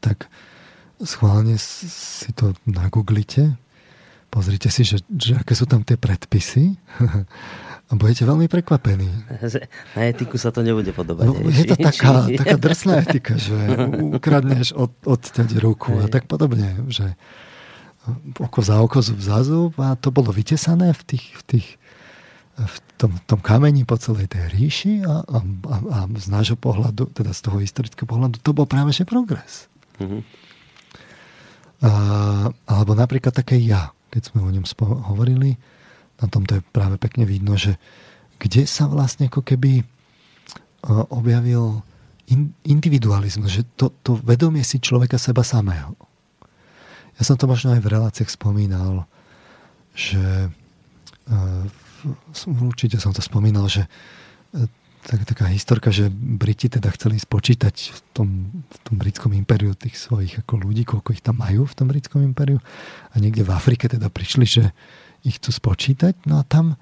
tak 0.00 0.32
schválne 1.04 1.56
si 1.58 2.30
to 2.36 2.52
nagooglite, 2.68 3.56
pozrite 4.28 4.70
si, 4.70 4.84
že, 4.86 5.02
že 5.10 5.40
aké 5.40 5.52
sú 5.56 5.66
tam 5.66 5.82
tie 5.82 5.98
predpisy 5.98 6.76
A 7.90 7.98
budete 7.98 8.22
veľmi 8.22 8.46
prekvapení. 8.46 9.10
Na 9.98 10.02
etiku 10.06 10.38
sa 10.38 10.54
to 10.54 10.62
nebude 10.62 10.94
podobať. 10.94 11.26
No, 11.26 11.34
je 11.50 11.66
to 11.66 11.74
taká, 11.74 12.22
taká 12.40 12.54
drsná 12.54 13.02
etika, 13.02 13.34
že 13.34 13.58
ukradneš 14.14 14.70
od, 14.78 14.94
odťať 15.02 15.58
ruku 15.58 15.98
a 15.98 16.06
tak 16.06 16.30
podobne. 16.30 16.86
Že 16.86 17.18
oko 18.38 18.62
za 18.62 18.78
oko, 18.78 19.02
zub 19.02 19.18
za 19.18 19.42
zub 19.42 19.74
a 19.82 19.98
to 19.98 20.14
bolo 20.14 20.30
vytesané 20.30 20.94
v, 20.94 21.02
tých, 21.02 21.26
v, 21.34 21.42
tých, 21.50 21.68
v 22.62 22.76
tom, 22.94 23.18
tom 23.26 23.42
kameni 23.42 23.82
po 23.82 23.98
celej 23.98 24.30
tej 24.30 24.54
ríši 24.54 25.02
a, 25.02 25.26
a, 25.26 25.38
a, 25.42 25.76
a 25.90 25.98
z 26.14 26.26
nášho 26.30 26.54
pohľadu, 26.54 27.10
teda 27.10 27.34
z 27.34 27.40
toho 27.42 27.58
historického 27.58 28.06
pohľadu, 28.06 28.38
to 28.38 28.54
bol 28.54 28.70
práve 28.70 28.94
že 28.94 29.02
progres. 29.02 29.66
Mm-hmm. 29.98 30.22
A, 31.80 31.90
alebo 32.68 32.92
napríklad 32.92 33.32
také 33.32 33.56
ja, 33.56 33.92
keď 34.12 34.32
sme 34.32 34.44
o 34.44 34.52
ňom 34.52 34.66
hovorili, 35.08 35.56
na 36.20 36.26
tom 36.28 36.44
to 36.44 36.60
je 36.60 36.62
práve 36.72 37.00
pekne 37.00 37.24
vidno, 37.24 37.56
že 37.56 37.80
kde 38.36 38.68
sa 38.68 38.88
vlastne 38.88 39.32
ako 39.32 39.40
keby 39.40 39.80
e, 39.80 39.84
objavil 41.12 41.80
individualizmus, 42.64 43.50
že 43.50 43.62
to, 43.74 43.90
to 44.06 44.14
vedomie 44.22 44.62
si 44.62 44.78
človeka 44.78 45.18
seba 45.18 45.42
samého. 45.42 45.98
Ja 47.18 47.26
som 47.26 47.34
to 47.34 47.50
možno 47.50 47.74
aj 47.74 47.82
v 47.82 47.90
reláciách 47.90 48.30
spomínal, 48.30 49.04
že 49.98 50.48
uh, 51.26 51.64
určite 52.46 53.02
som 53.02 53.10
to 53.10 53.18
spomínal, 53.18 53.66
že 53.66 53.82
uh, 53.82 54.64
tak, 55.00 55.24
taká 55.24 55.48
historka, 55.48 55.88
že 55.88 56.12
Briti 56.12 56.68
teda 56.68 56.92
chceli 56.92 57.16
spočítať 57.16 57.74
v 57.92 58.00
tom, 58.12 58.28
v 58.68 58.78
tom 58.84 58.94
britskom 59.00 59.32
impériu 59.32 59.72
tých 59.72 59.96
svojich 59.96 60.44
ako 60.44 60.60
ľudí, 60.60 60.84
koľko 60.84 61.16
ich 61.16 61.24
tam 61.24 61.40
majú 61.40 61.64
v 61.64 61.76
tom 61.76 61.88
britskom 61.88 62.20
impériu 62.20 62.60
a 63.10 63.14
niekde 63.16 63.46
v 63.46 63.54
Afrike 63.56 63.88
teda 63.88 64.12
prišli, 64.12 64.44
že 64.44 64.64
ich 65.24 65.40
chcú 65.40 65.52
spočítať. 65.52 66.28
No 66.28 66.40
a 66.40 66.44
tam 66.44 66.76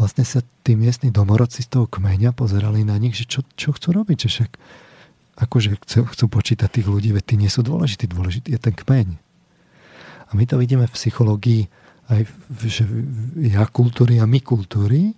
vlastne 0.00 0.24
sa 0.24 0.40
tí 0.64 0.72
miestni 0.72 1.12
domorodci 1.12 1.60
z 1.60 1.68
toho 1.68 1.86
kmeňa 1.88 2.32
pozerali 2.32 2.80
na 2.80 2.96
nich, 2.96 3.16
že 3.16 3.28
čo, 3.28 3.44
čo 3.56 3.76
chcú 3.76 3.92
robiť, 3.92 4.16
že 4.24 4.28
však 4.28 4.50
akože 5.40 5.68
chcú, 5.84 5.98
chcú 6.08 6.24
počítať 6.28 6.68
tých 6.68 6.88
ľudí, 6.88 7.12
veď 7.12 7.24
tí 7.24 7.34
nie 7.40 7.48
sú 7.52 7.64
dôležití, 7.64 8.08
dôležitý 8.08 8.56
je 8.56 8.60
ten 8.60 8.76
kmeň. 8.76 9.16
A 10.30 10.36
my 10.36 10.44
to 10.48 10.60
vidíme 10.60 10.84
v 10.84 10.96
psychológii 10.96 11.62
aj 12.10 12.22
v, 12.26 12.60
že 12.66 12.84
ja 13.54 13.64
kultúry 13.70 14.18
a 14.18 14.26
my 14.28 14.40
kultúry, 14.42 15.14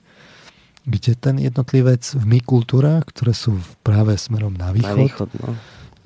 kde 0.83 1.13
ten 1.15 1.39
jednotlivec 1.39 2.03
v 2.19 2.25
my 2.27 2.39
kultúrach, 2.43 3.07
ktoré 3.07 3.33
sú 3.33 3.55
práve 3.87 4.19
smerom 4.19 4.55
na 4.55 4.75
východ, 4.75 4.99
na 4.99 5.05
východ 5.07 5.29
no. 5.39 5.55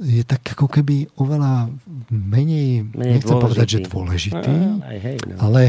je 0.00 0.22
tak 0.22 0.44
ako 0.52 0.68
keby 0.68 1.08
oveľa 1.16 1.72
menej, 2.12 2.84
menej 2.92 3.24
nechcem 3.24 3.36
dôležitý. 3.36 3.44
povedať, 3.44 3.66
že 3.68 3.78
dôležitý, 3.88 4.52
no, 4.52 4.84
aj 4.84 4.98
hej, 5.00 5.16
no. 5.24 5.36
ale 5.40 5.62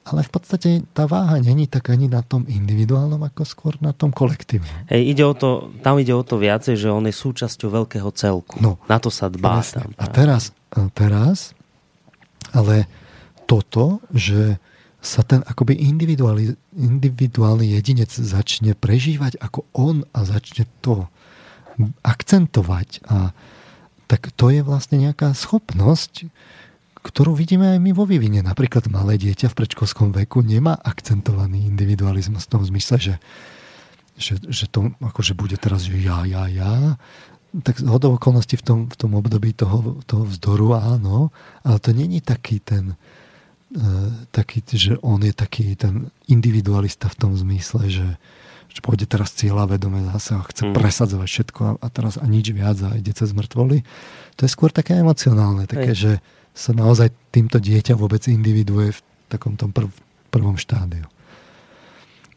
ale 0.00 0.24
v 0.24 0.30
podstate 0.32 0.70
tá 0.96 1.04
váha 1.04 1.38
není 1.38 1.68
tak 1.68 1.92
ani 1.92 2.08
na 2.08 2.24
tom 2.24 2.48
individuálnom, 2.48 3.20
ako 3.20 3.44
skôr 3.44 3.74
na 3.84 3.92
tom 3.92 4.10
kolektívnom. 4.10 4.88
Hej, 4.88 5.12
ide 5.12 5.24
o 5.28 5.36
to, 5.36 5.70
tam 5.84 6.00
ide 6.00 6.10
o 6.16 6.24
to 6.24 6.40
viacej, 6.40 6.74
že 6.74 6.88
on 6.88 7.04
je 7.04 7.14
súčasťou 7.14 7.68
veľkého 7.68 8.08
celku. 8.16 8.58
No, 8.58 8.80
na 8.88 8.96
to 8.96 9.12
sa 9.12 9.28
dbá. 9.28 9.60
Tam, 9.60 9.92
a 10.00 10.06
teraz, 10.08 10.56
a 10.72 10.88
teraz, 10.88 11.52
ale 12.50 12.88
toto, 13.44 14.00
že 14.10 14.56
sa 15.00 15.24
ten 15.24 15.40
akoby 15.40 15.80
individuálny 16.76 17.66
jedinec 17.72 18.12
začne 18.12 18.76
prežívať 18.76 19.40
ako 19.40 19.64
on 19.72 20.04
a 20.12 20.28
začne 20.28 20.68
to 20.84 21.08
akcentovať 22.04 23.00
a 23.08 23.32
tak 24.04 24.28
to 24.36 24.52
je 24.52 24.60
vlastne 24.60 25.00
nejaká 25.00 25.32
schopnosť, 25.32 26.28
ktorú 27.00 27.32
vidíme 27.32 27.72
aj 27.72 27.78
my 27.80 27.90
vo 27.96 28.04
vývine. 28.04 28.44
Napríklad 28.44 28.92
malé 28.92 29.16
dieťa 29.16 29.48
v 29.48 29.56
predškolskom 29.56 30.12
veku 30.12 30.44
nemá 30.44 30.76
akcentovaný 30.76 31.64
individualizmus 31.64 32.44
v 32.44 32.52
tom 32.52 32.62
zmysle, 32.66 33.00
že, 33.00 33.14
že, 34.20 34.36
že 34.50 34.68
to 34.68 34.92
akože 35.00 35.32
bude 35.32 35.56
teraz, 35.56 35.88
že 35.88 35.96
ja, 35.96 36.28
ja, 36.28 36.44
ja. 36.50 37.00
Tak 37.64 37.80
z 37.80 37.88
okolností 37.88 38.60
v 38.60 38.64
tom, 38.66 38.78
v 38.90 38.96
tom 38.98 39.16
období 39.16 39.56
toho, 39.56 40.02
toho 40.04 40.28
vzdoru 40.28 40.76
áno, 40.76 41.32
ale 41.64 41.78
to 41.80 41.94
není 41.96 42.20
taký 42.20 42.60
ten 42.60 42.92
uh, 42.92 43.19
taký, 44.34 44.66
že 44.66 44.98
on 45.00 45.22
je 45.22 45.30
taký 45.30 45.78
ten 45.78 46.10
individualista 46.26 47.06
v 47.06 47.18
tom 47.18 47.32
zmysle, 47.38 47.86
že, 47.86 48.08
že 48.66 48.78
pôjde 48.82 49.06
teraz 49.06 49.30
cieľa 49.30 49.70
vedome 49.70 50.02
zase 50.10 50.34
a 50.34 50.42
chce 50.42 50.62
mm. 50.70 50.74
presadzovať 50.74 51.28
všetko 51.30 51.60
a, 51.62 51.72
a 51.78 51.86
teraz 51.86 52.18
a 52.18 52.26
nič 52.26 52.50
viac 52.50 52.78
a 52.82 52.98
ide 52.98 53.14
cez 53.14 53.30
mŕtvoly. 53.30 53.86
To 54.38 54.40
je 54.42 54.50
skôr 54.50 54.74
také 54.74 54.98
emocionálne, 54.98 55.70
také, 55.70 55.94
Hej. 55.94 55.98
že 55.98 56.12
sa 56.50 56.74
naozaj 56.74 57.14
týmto 57.30 57.62
dieťa 57.62 57.94
vôbec 57.94 58.26
individuuje 58.26 58.90
v 58.90 59.00
takom 59.30 59.54
tom 59.54 59.70
prv, 59.70 59.86
prvom 60.34 60.58
štádiu. 60.58 61.06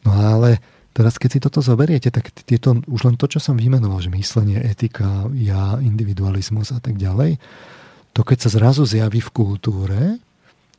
No 0.06 0.14
ale 0.14 0.62
teraz, 0.94 1.18
keď 1.18 1.30
si 1.34 1.42
toto 1.42 1.58
zoberiete, 1.58 2.14
tak 2.14 2.30
tieto, 2.46 2.78
už 2.86 3.10
len 3.10 3.18
to, 3.18 3.26
čo 3.26 3.42
som 3.42 3.58
vymenoval, 3.58 3.98
že 3.98 4.14
myslenie, 4.14 4.62
etika, 4.62 5.26
ja, 5.34 5.82
individualizmus 5.82 6.70
a 6.70 6.78
tak 6.78 6.94
ďalej, 6.94 7.42
to 8.14 8.22
keď 8.22 8.46
sa 8.46 8.50
zrazu 8.54 8.86
zjaví 8.86 9.18
v 9.18 9.34
kultúre, 9.34 10.22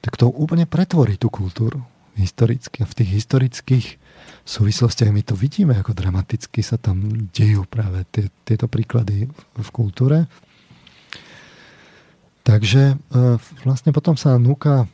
tak 0.06 0.22
to 0.22 0.30
úplne 0.30 0.70
pretvorí 0.70 1.18
tú 1.18 1.34
kultúru 1.34 1.82
historicky. 2.14 2.86
A 2.86 2.90
v 2.90 2.98
tých 3.02 3.10
historických 3.26 3.88
súvislostiach 4.46 5.10
my 5.10 5.26
to 5.26 5.34
vidíme, 5.34 5.74
ako 5.74 5.98
dramaticky 5.98 6.62
sa 6.62 6.78
tam 6.78 7.28
dejú 7.34 7.66
práve 7.66 8.06
tie, 8.14 8.30
tieto 8.46 8.70
príklady 8.70 9.26
v 9.58 9.70
kultúre. 9.74 10.30
Takže 12.46 12.94
e, 12.94 12.96
vlastne 13.66 13.90
potom 13.90 14.14
sa 14.14 14.38
núka 14.38 14.86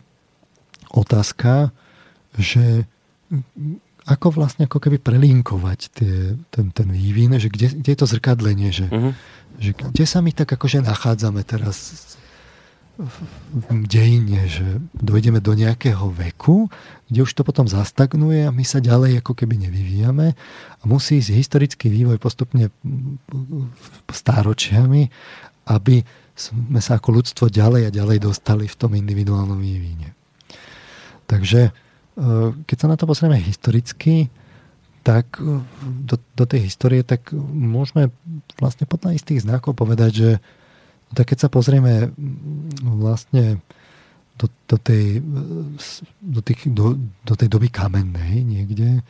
otázka, 0.95 1.75
že 2.39 2.87
ako 4.07 4.27
vlastne 4.31 4.65
ako 4.65 4.79
keby 4.79 4.97
prelinkovať 5.03 5.79
tie, 5.91 6.15
ten, 6.47 6.71
ten 6.71 6.87
vývin, 6.87 7.35
že 7.35 7.51
kde, 7.51 7.83
kde 7.83 7.89
je 7.91 7.99
to 7.99 8.07
zrkadlenie, 8.07 8.71
že, 8.71 8.87
uh-huh. 8.87 9.11
že 9.59 9.75
kde 9.75 10.05
sa 10.07 10.23
my 10.23 10.31
tak 10.31 10.55
akože 10.55 10.79
nachádzame 10.81 11.43
teraz 11.43 11.77
v 11.91 12.30
dejine, 13.89 14.45
že 14.45 14.79
dojdeme 14.93 15.41
do 15.41 15.57
nejakého 15.57 16.09
veku, 16.13 16.69
kde 17.09 17.19
už 17.25 17.31
to 17.33 17.41
potom 17.41 17.65
zastagnuje 17.65 18.45
a 18.45 18.53
my 18.53 18.61
sa 18.61 18.79
ďalej 18.81 19.21
ako 19.21 19.33
keby 19.33 19.57
nevyvíjame 19.67 20.37
a 20.79 20.83
musí 20.85 21.19
ísť 21.19 21.31
historický 21.33 21.87
vývoj 21.89 22.21
postupne 22.21 22.69
stáročiami, 24.09 25.09
aby 25.69 26.05
sme 26.35 26.81
sa 26.81 26.97
ako 26.97 27.21
ľudstvo 27.21 27.45
ďalej 27.51 27.89
a 27.89 27.95
ďalej 27.95 28.17
dostali 28.23 28.65
v 28.65 28.79
tom 28.79 28.97
individuálnom 28.97 29.59
vývine. 29.59 30.13
Takže 31.29 31.69
e, 31.69 31.71
keď 32.65 32.77
sa 32.77 32.87
na 32.89 32.97
to 32.97 33.05
pozrieme 33.05 33.37
historicky, 33.37 34.31
tak 35.05 35.37
e, 35.37 35.61
do, 36.05 36.15
do 36.17 36.45
tej 36.49 36.65
histórie, 36.71 37.05
tak 37.05 37.29
môžeme 37.35 38.09
vlastne 38.57 38.89
podľa 38.89 39.17
istých 39.17 39.45
znakov 39.45 39.77
povedať, 39.77 40.11
že 40.11 40.29
tak 41.11 41.35
keď 41.35 41.47
sa 41.47 41.49
pozrieme 41.51 42.11
vlastne 42.81 43.59
do, 44.39 44.47
do, 44.67 44.77
tej, 44.79 45.21
do, 46.21 46.41
tých, 46.41 46.65
do, 46.71 46.97
do 47.23 47.33
tej 47.35 47.47
doby 47.51 47.69
kamennej 47.69 48.41
niekde, 48.41 48.99
e, 48.99 49.03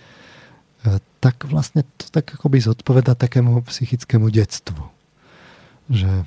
tak 1.21 1.45
vlastne 1.47 1.85
to 1.95 2.09
tak 2.09 2.35
akoby 2.35 2.59
zodpoveda 2.59 3.13
takému 3.13 3.61
psychickému 3.63 4.27
detstvu. 4.33 4.81
Že 5.87 6.25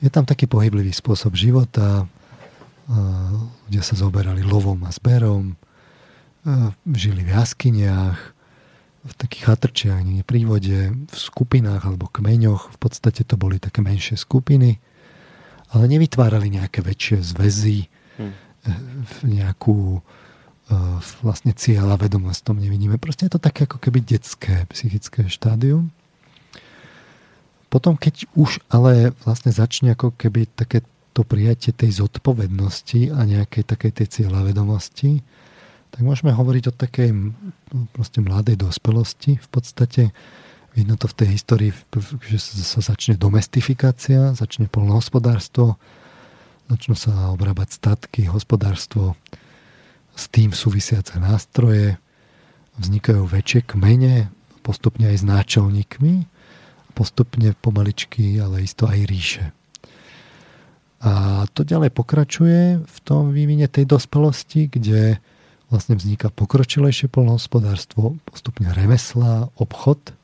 je 0.00 0.10
tam 0.12 0.24
taký 0.24 0.46
pohyblivý 0.46 0.92
spôsob 0.92 1.34
života, 1.34 2.06
ľudia 3.66 3.82
sa 3.82 3.98
zoberali 3.98 4.46
lovom 4.46 4.78
a 4.86 4.90
zberom, 4.94 5.58
žili 6.94 7.26
v 7.26 7.34
jaskyniach, 7.34 8.18
v 9.06 9.14
takých 9.14 9.42
chatrčiach, 9.46 10.00
nie 10.02 10.22
prívode, 10.26 10.94
v 10.94 11.16
skupinách 11.16 11.86
alebo 11.86 12.10
kmeňoch. 12.10 12.74
V 12.74 12.78
podstate 12.78 13.22
to 13.22 13.38
boli 13.38 13.58
také 13.58 13.82
menšie 13.82 14.18
skupiny, 14.18 14.78
ale 15.76 15.92
nevytvárali 15.92 16.48
nejaké 16.48 16.80
väčšie 16.80 17.20
zväzy, 17.20 17.92
hmm. 18.16 18.34
nejakú 19.28 20.00
vlastne 21.22 21.54
cieľa 21.54 21.94
vedomosť 21.94 22.40
tom 22.42 22.58
nevidíme. 22.58 22.98
Proste 22.98 23.30
je 23.30 23.38
to 23.38 23.40
také 23.44 23.70
ako 23.70 23.78
keby 23.78 24.02
detské 24.02 24.66
psychické 24.74 25.30
štádium. 25.30 25.94
Potom, 27.70 27.94
keď 27.94 28.26
už 28.34 28.64
ale 28.66 29.14
vlastne 29.22 29.54
začne 29.54 29.94
ako 29.94 30.16
keby 30.16 30.50
také 30.50 30.82
to 31.14 31.22
prijatie 31.22 31.70
tej 31.70 32.02
zodpovednosti 32.02 33.14
a 33.14 33.20
nejakej 33.22 33.62
takej 33.62 33.92
tej 34.02 34.06
cieľa 34.10 34.42
vedomosti, 34.48 35.22
tak 35.94 36.02
môžeme 36.02 36.34
hovoriť 36.34 36.64
o 36.66 36.74
takej 36.74 37.10
proste 37.94 38.18
mladej 38.18 38.58
dospelosti. 38.58 39.38
V 39.38 39.48
podstate 39.48 40.10
vidno 40.76 41.00
to 41.00 41.08
v 41.08 41.16
tej 41.16 41.28
histórii, 41.40 41.72
že 42.28 42.38
sa 42.60 42.84
začne 42.84 43.16
domestifikácia, 43.16 44.36
začne 44.36 44.68
polnohospodárstvo, 44.68 45.80
začnú 46.68 46.92
sa 46.92 47.32
obrábať 47.32 47.80
statky, 47.80 48.28
hospodárstvo, 48.28 49.16
s 50.16 50.28
tým 50.28 50.52
súvisiace 50.52 51.16
nástroje, 51.16 51.96
vznikajú 52.76 53.24
väčšie 53.24 53.72
kmene, 53.72 54.28
postupne 54.60 55.08
aj 55.12 55.16
s 55.20 55.24
náčelníkmi, 55.24 56.28
postupne 56.96 57.52
pomaličky, 57.60 58.40
ale 58.40 58.64
isto 58.64 58.88
aj 58.88 59.00
ríše. 59.08 59.44
A 61.04 61.44
to 61.52 61.64
ďalej 61.64 61.92
pokračuje 61.92 62.80
v 62.80 62.98
tom 63.04 63.32
vývine 63.36 63.68
tej 63.68 63.84
dospelosti, 63.84 64.72
kde 64.72 65.20
vlastne 65.68 66.00
vzniká 66.00 66.32
pokročilejšie 66.32 67.12
polnohospodárstvo, 67.12 68.16
postupne 68.24 68.72
remesla, 68.72 69.52
obchod, 69.60 70.15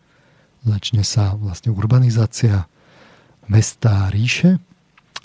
začne 0.62 1.02
sa 1.02 1.34
vlastne 1.34 1.74
urbanizácia 1.74 2.66
mesta 3.50 4.06
a 4.06 4.10
ríše, 4.10 4.62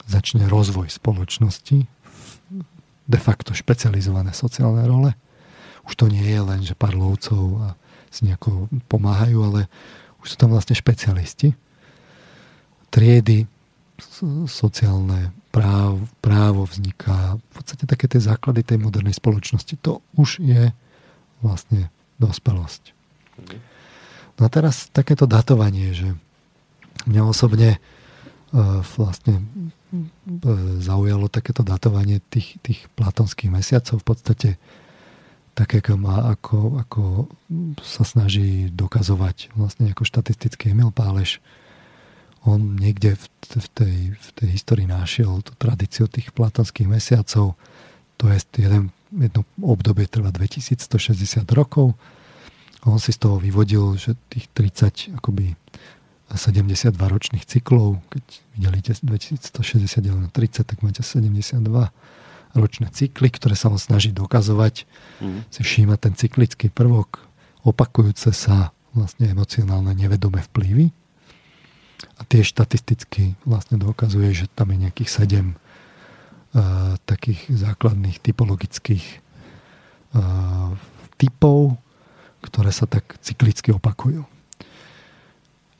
začne 0.09 0.49
rozvoj 0.49 0.89
spoločnosti, 0.89 1.85
de 3.07 3.19
facto 3.21 3.55
špecializované 3.55 4.35
sociálne 4.35 4.83
role. 4.83 5.15
Už 5.87 5.95
to 5.95 6.11
nie 6.11 6.27
je 6.27 6.41
len, 6.43 6.59
že 6.65 6.75
pár 6.75 6.97
lovcov 6.97 7.63
a 7.63 7.67
si 8.11 8.27
nejako 8.27 8.67
pomáhajú, 8.91 9.39
ale 9.39 9.71
už 10.19 10.35
sú 10.35 10.35
tam 10.35 10.51
vlastne 10.51 10.75
špecialisti. 10.75 11.55
Triedy, 12.91 13.47
sociálne 14.47 15.31
práv, 15.51 16.03
právo 16.19 16.67
vzniká. 16.67 17.39
V 17.39 17.51
podstate 17.61 17.87
také 17.87 18.11
tie 18.11 18.19
základy 18.19 18.63
tej 18.63 18.77
modernej 18.83 19.15
spoločnosti. 19.15 19.79
To 19.83 20.03
už 20.19 20.43
je 20.43 20.71
vlastne 21.39 21.89
dospelosť. 22.19 22.91
No 24.37 24.45
a 24.45 24.49
teraz 24.49 24.89
takéto 24.93 25.25
datovanie, 25.25 25.93
že 25.93 26.13
mňa 27.09 27.21
osobne 27.25 27.77
uh, 27.77 28.81
vlastne 28.95 29.41
uh, 29.41 30.81
zaujalo 30.81 31.29
takéto 31.29 31.65
datovanie 31.65 32.21
tých, 32.29 32.61
tých 32.61 32.85
platonských 32.93 33.49
mesiacov 33.49 34.01
v 34.01 34.05
podstate 34.05 34.49
také, 35.57 35.81
ako, 35.81 35.93
má, 35.97 36.37
ako, 36.37 36.57
ako 36.85 37.01
sa 37.81 38.05
snaží 38.05 38.69
dokazovať 38.69 39.57
vlastne 39.57 39.89
ako 39.89 40.05
štatistický 40.05 40.77
Emil 40.77 40.93
Páleš 40.93 41.41
on 42.47 42.79
niekde 42.79 43.19
v, 43.19 43.25
v, 43.59 43.67
tej, 43.75 43.95
v 44.15 44.29
tej 44.39 44.47
histórii 44.55 44.87
našiel 44.87 45.43
tú 45.43 45.51
tradíciu 45.59 46.07
tých 46.07 46.31
platonských 46.31 46.87
mesiacov. 46.87 47.59
To 48.17 48.23
je 48.31 48.39
jeden, 48.55 48.95
jedno 49.11 49.43
obdobie 49.59 50.07
trvá 50.07 50.31
2160 50.31 51.43
rokov. 51.51 51.91
On 52.87 52.99
si 53.03 53.11
z 53.11 53.19
toho 53.19 53.35
vyvodil, 53.35 53.99
že 53.99 54.15
tých 54.31 54.47
30 54.55 55.19
akoby 55.19 55.59
72 56.31 56.95
ročných 56.95 57.43
cyklov, 57.43 57.99
keď 58.11 58.23
videlíte 58.55 58.91
2160 59.03 60.31
30, 60.31 60.63
tak 60.63 60.77
máte 60.83 61.03
72 61.03 61.59
ročné 62.55 62.87
cykly, 62.91 63.27
ktoré 63.31 63.55
sa 63.59 63.67
on 63.67 63.79
snaží 63.79 64.15
dokazovať. 64.15 64.87
Mm. 65.19 65.39
Si 65.51 65.61
všíma 65.63 65.95
ten 65.99 66.15
cyklický 66.15 66.71
prvok, 66.71 67.23
opakujúce 67.63 68.31
sa 68.31 68.71
vlastne 68.95 69.29
emocionálne 69.29 69.91
nevedomé 69.93 70.43
vplyvy, 70.47 70.91
a 72.17 72.21
tie 72.25 72.45
štatisticky 72.45 73.37
vlastne 73.45 73.77
dokazuje, 73.81 74.33
že 74.33 74.45
tam 74.53 74.73
je 74.73 74.89
nejakých 74.89 75.09
sedem 75.09 75.47
uh, 75.53 76.97
takých 77.05 77.49
základných 77.49 78.21
typologických 78.21 79.05
uh, 80.13 80.73
typov, 81.17 81.77
ktoré 82.47 82.71
sa 82.71 82.87
tak 82.87 83.19
cyklicky 83.19 83.75
opakujú. 83.75 84.23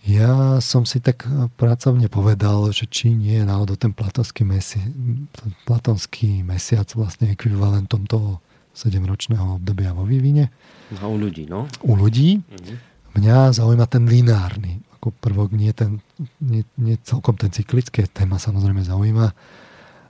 Ja 0.07 0.63
som 0.63 0.87
si 0.87 1.03
tak 1.03 1.27
pracovne 1.59 2.07
povedal, 2.07 2.71
že 2.71 2.87
či 2.87 3.11
nie 3.11 3.43
je 3.43 3.45
náhodou 3.47 3.75
ten 3.75 3.91
platonský, 3.91 4.47
mesi- 4.47 4.93
ten 5.35 5.51
platonský 5.67 6.47
mesiac 6.47 6.87
vlastne 6.95 7.35
ekvivalentom 7.35 8.07
toho 8.07 8.39
7-ročného 8.71 9.59
obdobia 9.59 9.91
vo 9.91 10.07
vývine. 10.07 10.47
No, 10.95 11.11
u 11.11 11.17
ľudí, 11.19 11.43
no. 11.51 11.67
U 11.83 11.99
ľudí. 11.99 12.39
Mhm. 12.39 12.75
Mňa 13.19 13.51
zaujíma 13.51 13.89
ten 13.89 14.07
lineárny 14.07 14.87
ako 14.97 15.13
prvok, 15.13 15.53
nie, 15.53 15.69
ten, 15.71 16.01
nie, 16.41 16.65
nie 16.75 16.97
celkom 17.05 17.37
ten 17.37 17.53
cyklický, 17.53 18.09
téma 18.09 18.41
samozrejme 18.41 18.81
zaujíma, 18.81 19.31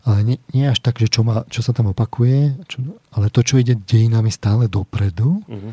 ale 0.08 0.20
nie, 0.24 0.38
nie 0.56 0.72
až 0.72 0.80
tak, 0.80 0.98
že 0.98 1.12
čo, 1.12 1.28
má, 1.28 1.44
čo 1.52 1.60
sa 1.60 1.76
tam 1.76 1.92
opakuje, 1.92 2.56
čo, 2.72 2.82
ale 3.12 3.28
to, 3.28 3.44
čo 3.44 3.60
ide 3.60 3.76
dejinami 3.76 4.32
stále 4.32 4.72
dopredu, 4.72 5.44
uh-huh. 5.44 5.72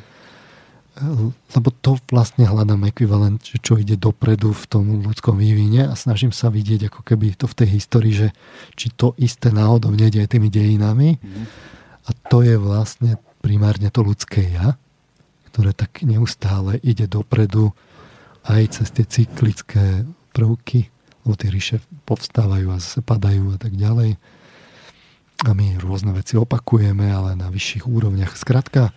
Lebo 1.51 1.75
to 1.83 1.99
vlastne 2.15 2.47
hľadám 2.47 2.87
ekvivalent, 2.87 3.43
že 3.43 3.59
čo 3.59 3.75
ide 3.75 3.99
dopredu 3.99 4.55
v 4.55 4.65
tom 4.71 4.85
ľudskom 5.03 5.35
vývine 5.35 5.91
a 5.91 5.95
snažím 5.99 6.31
sa 6.31 6.55
vidieť 6.55 6.87
ako 6.87 7.01
keby 7.03 7.35
to 7.35 7.51
v 7.51 7.59
tej 7.59 7.69
histórii, 7.75 8.15
že 8.15 8.29
či 8.79 8.95
to 8.95 9.11
isté 9.19 9.51
náhodou 9.51 9.91
nejde 9.91 10.23
aj 10.23 10.39
tými 10.39 10.55
dejinami 10.55 11.19
uh-huh. 11.19 11.45
a 12.07 12.11
to 12.31 12.47
je 12.47 12.55
vlastne 12.55 13.19
primárne 13.43 13.91
to 13.91 14.07
ľudské 14.07 14.55
ja, 14.55 14.79
ktoré 15.51 15.75
tak 15.75 16.07
neustále 16.07 16.79
ide 16.87 17.11
dopredu 17.11 17.75
aj 18.47 18.79
cez 18.79 18.89
tie 18.95 19.05
cyklické 19.05 20.07
prvky, 20.31 20.95
lebo 21.27 21.35
tie 21.35 21.51
ríše 21.51 21.77
povstávajú 22.07 22.71
a 22.71 22.79
zase 22.79 23.03
padajú 23.03 23.57
a 23.57 23.59
tak 23.59 23.75
ďalej. 23.75 24.15
A 25.45 25.51
my 25.53 25.77
rôzne 25.83 26.15
veci 26.15 26.39
opakujeme, 26.39 27.11
ale 27.11 27.35
na 27.35 27.51
vyšších 27.51 27.85
úrovniach. 27.91 28.39
Skrátka, 28.39 28.95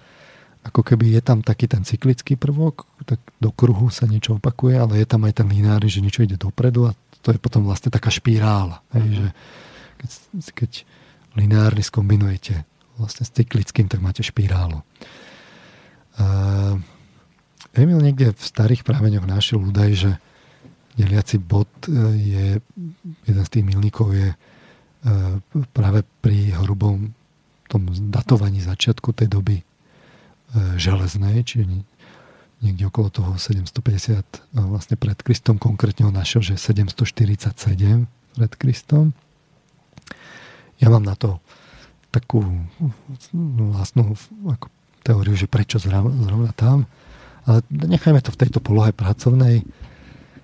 ako 0.67 0.83
keby 0.83 1.15
je 1.15 1.21
tam 1.23 1.39
taký 1.39 1.71
ten 1.71 1.87
cyklický 1.87 2.35
prvok, 2.35 2.83
tak 3.07 3.23
do 3.39 3.49
kruhu 3.55 3.87
sa 3.87 4.03
niečo 4.03 4.35
opakuje, 4.35 4.75
ale 4.75 4.99
je 4.99 5.07
tam 5.07 5.23
aj 5.23 5.43
ten 5.43 5.47
lineárny, 5.47 5.87
že 5.87 6.03
niečo 6.03 6.27
ide 6.27 6.35
dopredu 6.35 6.91
a 6.91 6.95
to 7.23 7.31
je 7.31 7.39
potom 7.39 7.63
vlastne 7.63 7.87
taká 7.87 8.11
špirála. 8.11 8.83
Hej, 8.91 9.05
mhm. 9.07 9.15
že 9.15 9.27
keď, 9.97 10.09
keď 10.53 10.71
lineárny 11.39 11.83
skombinujete 11.83 12.67
vlastne 12.99 13.23
s 13.23 13.31
cyklickým, 13.31 13.87
tak 13.87 14.03
máte 14.03 14.25
špirálu. 14.25 14.81
Uh, 16.17 16.81
Emil 17.77 18.01
niekde 18.01 18.33
v 18.33 18.41
starých 18.41 18.81
prameňoch 18.81 19.29
našiel 19.29 19.61
údaj, 19.61 19.91
že 19.93 20.11
deliaci 20.97 21.37
bod 21.37 21.69
e, 21.85 21.93
je, 22.17 22.45
jeden 23.29 23.43
z 23.45 23.49
tých 23.53 23.65
milníkov 23.69 24.17
je 24.17 24.33
e, 24.33 24.37
práve 25.77 26.01
pri 26.25 26.57
hrubom 26.57 27.13
tom 27.69 27.85
datovaní 28.09 28.65
začiatku 28.65 29.13
tej 29.13 29.29
doby 29.29 29.61
železnej, 30.79 31.43
čiže 31.43 31.67
niekde 32.61 32.83
okolo 32.89 33.07
toho 33.13 33.31
750 33.37 34.23
vlastne 34.53 34.95
pred 34.97 35.17
Kristom, 35.21 35.61
konkrétne 35.61 36.09
ho 36.09 36.13
našiel, 36.13 36.41
že 36.41 36.57
747 36.57 37.53
pred 38.37 38.51
Kristom. 38.57 39.13
Ja 40.77 40.93
mám 40.93 41.05
na 41.05 41.17
to 41.17 41.41
takú 42.13 42.41
vlastnú 43.73 44.17
ako 44.45 44.67
teóriu, 45.05 45.35
že 45.37 45.45
prečo 45.49 45.77
zrovna, 45.77 46.13
zrovna 46.25 46.51
tam. 46.53 46.89
Ale 47.47 47.63
nechajme 47.71 48.19
to 48.19 48.33
v 48.33 48.41
tejto 48.43 48.59
polohe 48.59 48.91
pracovnej. 48.91 49.63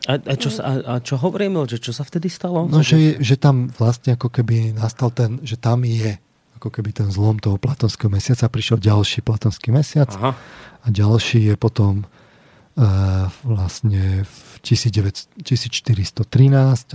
A, 0.07 0.19
a, 0.19 0.35
čo, 0.35 0.51
sa, 0.51 0.61
a, 0.63 0.73
a 0.83 0.93
čo 0.99 1.15
hovoríme, 1.15 1.63
že 1.67 1.79
čo 1.79 1.95
sa 1.95 2.03
vtedy 2.03 2.27
stalo? 2.27 2.67
No, 2.67 2.83
že, 2.83 3.19
že 3.23 3.39
tam 3.39 3.71
vlastne 3.71 4.15
ako 4.19 4.27
keby 4.31 4.75
nastal 4.75 5.11
ten, 5.11 5.39
že 5.43 5.55
tam 5.55 5.83
je 5.87 6.19
ako 6.63 6.71
keby 6.79 6.95
ten 6.95 7.11
zlom 7.11 7.43
toho 7.43 7.59
platonského 7.59 8.07
mesiaca, 8.07 8.47
prišiel 8.47 8.79
ďalší 8.79 9.19
platonský 9.19 9.75
mesiac 9.75 10.07
Aha. 10.15 10.31
a 10.79 10.87
ďalší 10.87 11.51
je 11.51 11.55
potom 11.59 12.07
uh, 12.07 13.27
vlastne 13.43 14.23
v 14.23 14.39
19, 14.63 15.43
1413 15.43 16.23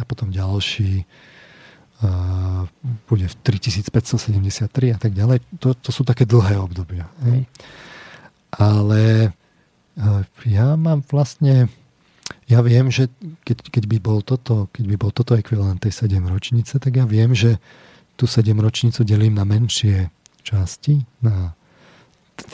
a 0.00 0.02
potom 0.08 0.32
ďalší 0.32 1.04
uh, 1.04 2.64
bude 3.12 3.28
v 3.28 3.34
3573 3.44 4.96
a 4.96 4.98
tak 4.98 5.12
ďalej. 5.12 5.44
To, 5.60 5.76
to 5.76 5.92
sú 5.92 6.00
také 6.00 6.24
dlhé 6.24 6.56
obdobia. 6.56 7.12
Hej. 7.28 7.44
Ale 8.56 9.36
ja 10.48 10.80
mám 10.80 11.04
vlastne, 11.04 11.68
ja 12.48 12.64
viem, 12.64 12.88
že 12.88 13.12
keď, 13.44 13.68
keď, 13.68 13.84
by 13.84 13.98
bol 14.00 14.24
toto, 14.24 14.72
keď 14.72 14.84
by 14.88 14.96
bol 14.96 15.12
toto 15.12 15.36
ekvivalent 15.36 15.84
tej 15.84 16.08
7 16.08 16.24
ročnice, 16.24 16.80
tak 16.80 16.96
ja 16.96 17.04
viem, 17.04 17.36
že 17.36 17.60
tú 18.18 18.26
7 18.26 18.50
ročnicu 18.58 19.06
delím 19.06 19.38
na 19.38 19.46
menšie 19.46 20.10
časti, 20.42 21.06
na 21.22 21.54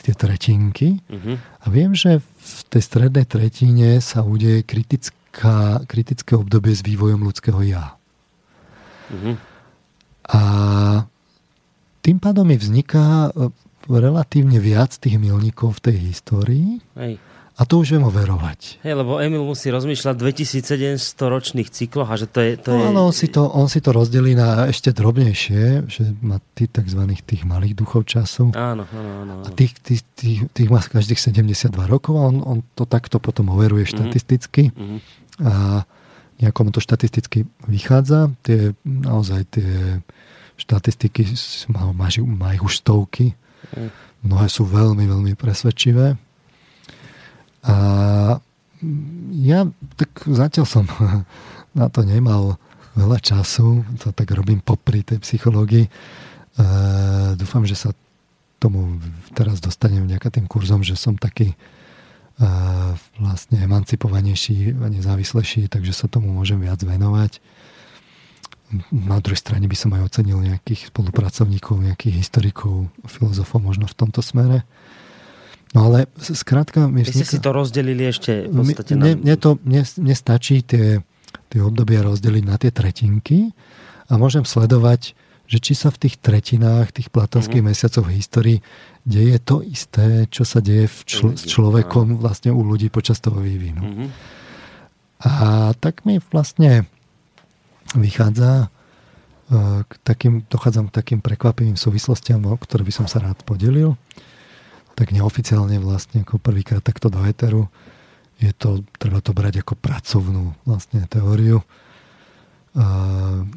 tie 0.05 0.13
tretinky 0.13 1.01
uh-huh. 1.09 1.37
a 1.37 1.65
viem, 1.69 1.93
že 1.93 2.21
v 2.21 2.59
tej 2.69 2.81
strednej 2.81 3.25
tretine 3.25 3.97
sa 4.01 4.25
udeje 4.25 4.65
kritická, 4.65 5.81
kritické 5.85 6.37
obdobie 6.37 6.73
s 6.73 6.81
vývojom 6.85 7.21
ľudského 7.21 7.61
ja. 7.65 7.97
Uh-huh. 9.09 9.37
A 10.25 10.41
tým 12.01 12.17
pádom 12.17 12.49
mi 12.49 12.57
vzniká 12.57 13.29
e, 13.29 13.49
relatívne 13.89 14.57
viac 14.57 14.97
tých 14.97 15.21
milníkov 15.21 15.81
v 15.81 15.83
tej 15.89 15.97
histórii. 16.09 16.69
Hej. 16.97 17.21
A 17.55 17.63
to 17.63 17.79
už 17.79 17.95
viem 17.95 18.03
overovať. 18.03 18.83
Hej, 18.83 18.99
lebo 18.99 19.15
Emil 19.23 19.47
musí 19.47 19.71
rozmýšľať 19.71 20.15
2700 20.19 20.99
ročných 21.15 21.71
cykloch 21.71 22.11
a 22.11 22.19
že 22.19 22.27
to 22.27 22.43
je... 22.43 22.51
To 22.67 22.75
no, 22.75 22.91
je... 22.91 22.99
on, 22.99 23.15
si 23.15 23.31
to, 23.31 23.47
on 23.47 23.71
si 23.71 23.79
to 23.79 23.95
rozdelí 23.95 24.35
na 24.35 24.67
ešte 24.67 24.91
drobnejšie, 24.91 25.87
že 25.87 26.03
má 26.19 26.43
tých 26.51 26.75
tzv. 26.75 26.99
tých 27.23 27.47
malých 27.47 27.79
duchov 27.79 28.11
času. 28.11 28.51
Áno, 28.51 28.83
áno, 28.91 29.11
áno. 29.23 29.33
A 29.47 29.49
tých, 29.55 29.71
tých, 29.79 30.03
tých, 30.19 30.51
tých 30.51 30.67
má 30.67 30.83
každých 30.83 31.15
72 31.15 31.71
rokov 31.87 32.19
a 32.19 32.27
on, 32.27 32.43
on 32.43 32.59
to 32.75 32.83
takto 32.83 33.23
potom 33.23 33.47
overuje 33.55 33.87
mhm. 33.87 33.91
štatisticky. 33.95 34.75
Mm-hmm. 34.75 34.99
A 35.47 35.87
nejakomu 36.43 36.75
to 36.75 36.83
štatisticky 36.83 37.47
vychádza. 37.71 38.35
Tie, 38.43 38.75
naozaj 38.83 39.47
tie 39.55 40.03
štatistiky 40.59 41.23
majú, 41.71 42.27
majú 42.27 42.67
už 42.67 42.83
stovky. 42.83 43.35
Mm. 43.71 43.89
Mnohé 44.27 44.47
sú 44.51 44.67
veľmi, 44.67 45.07
veľmi 45.07 45.33
presvedčivé. 45.39 46.19
A 47.65 47.75
ja 49.33 49.59
tak 49.97 50.11
zatiaľ 50.25 50.65
som 50.69 50.85
na 51.79 51.87
to 51.89 52.05
nemal 52.05 52.61
veľa 52.95 53.19
času, 53.19 53.83
to 53.99 54.15
tak 54.15 54.31
robím 54.31 54.63
popri 54.63 55.03
tej 55.03 55.19
psychológii. 55.19 55.85
E, 55.85 55.91
dúfam, 57.35 57.67
že 57.67 57.75
sa 57.75 57.91
tomu 58.57 58.97
teraz 59.35 59.59
dostanem 59.59 60.07
nejaká 60.07 60.31
tým 60.31 60.47
kurzom, 60.47 60.79
že 60.79 60.95
som 60.95 61.19
taký 61.19 61.51
e, 61.51 61.55
vlastne 63.19 63.59
emancipovanejší 63.59 64.79
a 64.79 64.87
nezávislejší, 64.87 65.67
takže 65.67 65.91
sa 65.91 66.07
tomu 66.07 66.31
môžem 66.31 66.57
viac 66.63 66.79
venovať. 66.79 67.43
Na 68.89 69.21
druhej 69.21 69.43
strane 69.43 69.67
by 69.67 69.77
som 69.77 69.93
aj 69.93 70.09
ocenil 70.09 70.39
nejakých 70.41 70.89
spolupracovníkov, 70.89 71.85
nejakých 71.85 72.15
historikov, 72.23 72.89
filozofov 73.05 73.61
možno 73.61 73.85
v 73.85 73.97
tomto 73.99 74.23
smere. 74.23 74.63
No 75.75 75.91
ale 75.91 76.07
skrátka... 76.15 76.87
Vy 76.87 77.03
ste 77.03 77.27
si 77.27 77.43
to 77.43 77.51
rozdelili 77.51 78.07
ešte 78.07 78.47
v 78.47 78.63
podstate 78.63 78.95
mne, 78.95 79.19
mne, 79.19 79.35
to, 79.35 79.59
mne, 79.59 79.83
mne 79.83 80.15
stačí 80.15 80.63
tie, 80.63 81.03
tie 81.51 81.59
obdobia 81.59 81.99
rozdeliť 81.99 82.43
na 82.47 82.55
tie 82.55 82.71
tretinky 82.71 83.51
a 84.07 84.15
môžem 84.15 84.47
sledovať, 84.47 85.11
že 85.51 85.57
či 85.59 85.75
sa 85.75 85.91
v 85.91 86.07
tých 86.07 86.15
tretinách, 86.23 86.95
tých 86.95 87.11
platonských 87.11 87.59
mm-hmm. 87.59 87.75
mesiacoch 87.75 88.07
v 88.07 88.15
histórii 88.15 88.57
deje 89.03 89.37
to 89.43 89.59
isté, 89.61 90.31
čo 90.31 90.47
sa 90.47 90.63
deje 90.63 90.87
v 90.87 90.97
čl- 91.05 91.35
s 91.35 91.43
človekom 91.43 92.23
vlastne 92.23 92.55
u 92.55 92.63
ľudí 92.63 92.87
počas 92.87 93.19
toho 93.19 93.37
vývinu. 93.43 93.83
Mm-hmm. 93.83 94.09
A 95.27 95.35
tak 95.75 96.07
mi 96.07 96.23
vlastne 96.23 96.87
vychádza 97.93 98.65
e, 98.65 98.67
k 99.85 99.91
takým, 100.07 100.47
dochádzam 100.47 100.87
k 100.89 100.95
takým 101.03 101.19
prekvapivým 101.19 101.77
súvislostiam, 101.77 102.41
o 102.47 102.55
ktoré 102.55 102.87
by 102.87 102.93
som 102.95 103.05
sa 103.11 103.19
rád 103.21 103.43
podelil 103.43 103.99
tak 104.95 105.11
neoficiálne 105.11 105.77
vlastne 105.83 106.23
ako 106.23 106.39
prvýkrát 106.39 106.81
takto 106.81 107.11
do 107.11 107.19
Eteru. 107.27 107.67
Je 108.39 108.51
to, 108.55 108.83
treba 108.99 109.19
to 109.19 109.31
brať 109.31 109.63
ako 109.63 109.75
pracovnú 109.79 110.55
vlastne 110.67 111.03
teóriu. 111.07 111.63
Uh, 112.75 113.47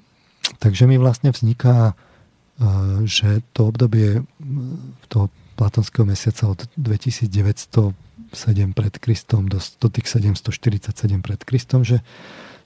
takže 0.62 0.86
mi 0.86 0.98
vlastne 0.98 1.34
vzniká, 1.34 1.94
uh, 1.94 3.02
že 3.02 3.42
to 3.54 3.70
obdobie 3.74 4.22
toho 5.10 5.30
platonského 5.58 6.06
mesiaca 6.06 6.46
od 6.46 6.70
2907 6.78 7.94
pred 8.70 8.94
Kristom 9.02 9.50
do, 9.50 9.58
do 9.58 9.88
tých 9.90 10.06
747 10.06 10.94
pred 11.18 11.40
Kristom, 11.42 11.82
že 11.82 11.98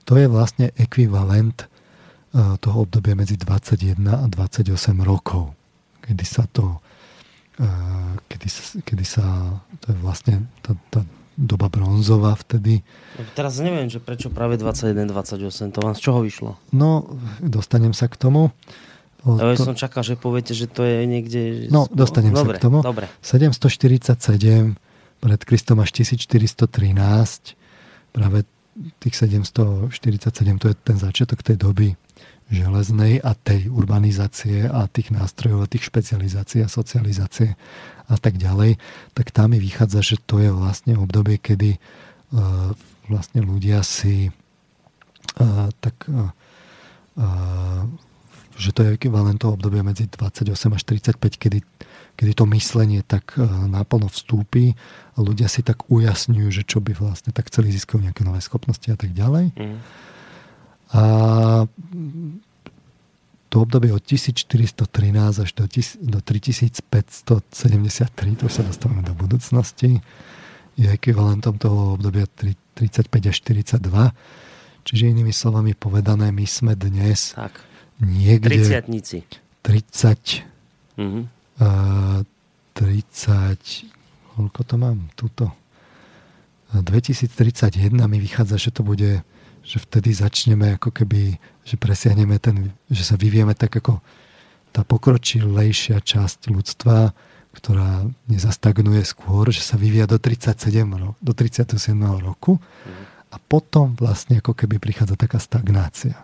to 0.04 0.20
je 0.20 0.28
vlastne 0.28 0.74
ekvivalent 0.76 1.72
toho 2.32 2.88
obdobia 2.88 3.12
medzi 3.12 3.36
21 3.36 4.08
a 4.08 4.26
28 4.28 4.72
rokov, 5.04 5.52
kedy 6.00 6.24
sa 6.24 6.48
to 6.48 6.81
kedy, 8.28 8.48
kedy 8.82 9.04
sa, 9.04 9.24
to 9.84 9.92
je 9.92 9.96
vlastne 10.00 10.34
tá, 10.64 10.72
tá 10.88 11.00
doba 11.36 11.72
bronzová 11.72 12.36
vtedy. 12.36 12.84
Teraz 13.32 13.60
neviem, 13.60 13.88
že 13.88 14.00
prečo 14.00 14.28
práve 14.28 14.60
21-28, 14.60 15.72
to 15.72 15.78
vám 15.80 15.94
z 15.96 16.00
čoho 16.00 16.20
vyšlo? 16.20 16.50
No, 16.72 17.18
dostanem 17.40 17.96
sa 17.96 18.08
k 18.08 18.16
tomu. 18.20 18.52
O, 19.22 19.38
ja 19.38 19.54
to... 19.54 19.70
som 19.70 19.76
čakal, 19.78 20.02
že 20.02 20.18
poviete, 20.18 20.52
že 20.52 20.66
to 20.66 20.82
je 20.82 21.06
niekde... 21.06 21.40
No, 21.70 21.86
dostanem 21.88 22.34
dobre, 22.34 22.58
sa 22.58 22.60
k 22.60 22.64
tomu. 22.68 22.78
Dobre. 22.82 23.06
747 23.22 24.76
pred 25.22 25.40
Kristom 25.46 25.78
až 25.78 25.90
1413 25.94 27.54
práve 28.10 28.44
tých 28.98 29.14
747 29.14 29.94
to 30.58 30.66
je 30.72 30.74
ten 30.74 30.96
začiatok 30.98 31.44
tej 31.44 31.56
doby 31.60 31.94
železnej 32.52 33.24
a 33.24 33.32
tej 33.32 33.72
urbanizácie 33.72 34.68
a 34.68 34.84
tých 34.86 35.08
nástrojov 35.10 35.64
a 35.64 35.70
tých 35.72 35.88
špecializácií 35.88 36.60
a 36.60 36.68
socializácie 36.68 37.56
a 38.12 38.16
tak 38.20 38.36
ďalej, 38.36 38.76
tak 39.16 39.32
tam 39.32 39.56
mi 39.56 39.58
vychádza, 39.58 40.04
že 40.04 40.16
to 40.20 40.36
je 40.38 40.52
vlastne 40.52 41.00
obdobie, 41.00 41.40
kedy 41.40 41.80
uh, 41.80 42.76
vlastne 43.08 43.40
ľudia 43.40 43.80
si 43.80 44.28
uh, 45.40 45.72
tak 45.80 45.96
uh, 46.12 46.28
uh, 47.16 47.88
že 48.52 48.70
to 48.76 48.84
je 48.84 48.94
ekvivalent 49.00 49.40
toho 49.40 49.56
medzi 49.80 50.06
28 50.12 50.52
až 50.76 50.82
35, 50.84 51.40
kedy, 51.40 51.64
kedy 52.20 52.32
to 52.36 52.44
myslenie 52.52 53.00
tak 53.00 53.34
naplno 53.66 54.12
vstúpi 54.12 54.76
a 55.16 55.18
ľudia 55.24 55.48
si 55.48 55.64
tak 55.64 55.88
ujasňujú, 55.88 56.48
že 56.52 56.62
čo 56.68 56.84
by 56.84 56.92
vlastne 56.92 57.32
tak 57.32 57.48
chceli 57.48 57.72
získať 57.72 58.12
nejaké 58.12 58.22
nové 58.22 58.44
schopnosti 58.44 58.84
a 58.92 58.94
tak 58.94 59.16
ďalej. 59.16 59.56
Mm. 59.56 59.80
A 60.92 61.02
to 63.48 63.60
obdobie 63.60 63.92
od 63.92 64.04
1413 64.04 65.44
až 65.44 65.52
do, 65.52 65.68
do 66.08 66.20
3573, 66.20 68.36
to 68.36 68.46
už 68.48 68.52
sa 68.52 68.62
dostávame 68.64 69.02
do 69.04 69.12
budúcnosti, 69.12 70.00
je 70.76 70.88
ekvivalentom 70.88 71.58
toho 71.60 72.00
obdobia 72.00 72.24
35 72.28 73.28
až 73.28 73.36
42. 73.44 74.12
Čiže 74.88 75.12
inými 75.12 75.36
slovami 75.36 75.76
povedané, 75.76 76.32
my 76.32 76.46
sme 76.48 76.72
dnes 76.76 77.36
tak. 77.36 77.60
niekde... 78.00 78.56
30 78.56 78.88
30 79.62 80.42
mm-hmm. 80.98 81.24
uh, 81.60 82.24
30 82.74 83.92
koľko 84.32 84.60
to 84.64 84.74
mám? 84.80 85.12
Tuto. 85.12 85.52
2031 86.72 87.92
mi 88.08 88.16
vychádza, 88.16 88.56
že 88.56 88.72
to 88.72 88.80
bude 88.80 89.20
že 89.62 89.78
vtedy 89.78 90.10
začneme 90.10 90.76
ako 90.76 90.90
keby, 90.90 91.38
že 91.62 91.78
presiahneme 91.78 92.36
ten, 92.42 92.74
že 92.90 93.06
sa 93.06 93.14
vyvieme 93.14 93.54
tak 93.54 93.78
ako 93.78 94.02
tá 94.74 94.82
pokročilejšia 94.82 96.02
časť 96.02 96.50
ľudstva, 96.50 97.14
ktorá 97.52 98.08
nezastagnuje 98.26 99.04
skôr, 99.04 99.52
že 99.52 99.60
sa 99.60 99.76
vyvíja 99.76 100.08
do 100.08 100.16
37 100.16 100.88
ro- 100.88 101.16
do 101.20 101.32
37 101.36 101.76
roku 102.18 102.56
a 103.28 103.36
potom 103.36 103.92
vlastne 103.94 104.40
ako 104.40 104.56
keby 104.56 104.80
prichádza 104.80 105.20
taká 105.20 105.36
stagnácia. 105.36 106.16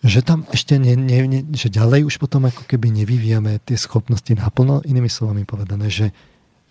Že 0.00 0.20
tam 0.24 0.38
ešte 0.54 0.78
ne, 0.80 0.94
ne, 0.96 1.18
ne, 1.26 1.40
že 1.52 1.68
ďalej 1.68 2.08
už 2.08 2.16
potom 2.22 2.48
ako 2.48 2.64
keby 2.64 2.88
nevyvíjame 3.02 3.60
tie 3.66 3.76
schopnosti 3.76 4.30
naplno, 4.32 4.80
inými 4.86 5.10
slovami 5.10 5.44
povedané, 5.44 5.92
že 5.92 6.16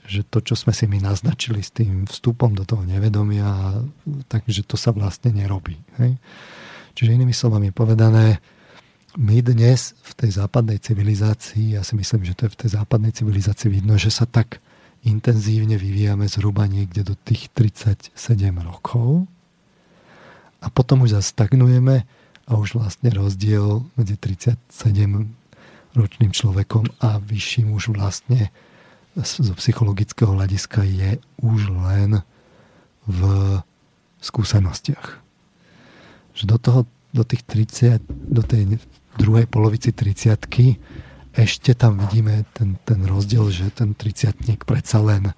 že 0.07 0.23
to, 0.23 0.39
čo 0.39 0.55
sme 0.55 0.71
si 0.71 0.87
my 0.87 1.03
naznačili 1.03 1.59
s 1.59 1.75
tým 1.75 2.07
vstupom 2.07 2.55
do 2.55 2.63
toho 2.63 2.87
nevedomia, 2.87 3.83
takže 4.31 4.63
to 4.63 4.79
sa 4.79 4.95
vlastne 4.95 5.35
nerobí. 5.35 5.75
Hej? 5.99 6.15
Čiže 6.95 7.13
inými 7.13 7.35
slovami 7.35 7.75
povedané, 7.75 8.39
my 9.19 9.37
dnes 9.43 9.93
v 10.01 10.11
tej 10.15 10.39
západnej 10.39 10.79
civilizácii, 10.79 11.75
ja 11.75 11.83
si 11.83 11.99
myslím, 11.99 12.23
že 12.23 12.33
to 12.33 12.47
je 12.47 12.53
v 12.55 12.59
tej 12.65 12.69
západnej 12.79 13.11
civilizácii 13.11 13.67
vidno, 13.67 13.99
že 13.99 14.09
sa 14.09 14.23
tak 14.23 14.63
intenzívne 15.03 15.75
vyvíjame 15.75 16.25
zhruba 16.25 16.65
niekde 16.65 17.03
do 17.03 17.13
tých 17.13 17.51
37 17.53 18.15
rokov 18.63 19.27
a 20.63 20.67
potom 20.73 21.05
už 21.05 21.19
zastagnujeme 21.19 22.07
a 22.47 22.51
už 22.55 22.79
vlastne 22.79 23.11
rozdiel 23.11 23.83
medzi 23.99 24.15
37 24.15 24.63
ročným 25.97 26.31
človekom 26.31 26.85
a 27.01 27.17
vyšším 27.17 27.73
už 27.73 27.97
vlastne 27.97 28.53
zo 29.17 29.53
psychologického 29.57 30.29
hľadiska 30.37 30.85
je 30.85 31.17
už 31.41 31.73
len 31.73 32.21
v 33.09 33.21
skúsenostiach. 34.21 35.23
Že 36.37 36.43
do, 36.45 36.57
toho, 36.61 36.79
do 37.15 37.23
tých 37.25 37.41
30, 37.49 38.05
do 38.09 38.45
tej 38.45 38.77
druhej 39.17 39.49
polovici 39.49 39.89
30 39.89 40.45
ešte 41.37 41.77
tam 41.77 42.01
vidíme 42.01 42.45
ten, 42.53 42.77
ten 42.81 42.97
rozdiel, 43.05 43.49
že 43.53 43.69
ten 43.69 43.93
30 43.93 44.57
predsa 44.65 45.01
len 45.01 45.29
uh, 45.29 45.33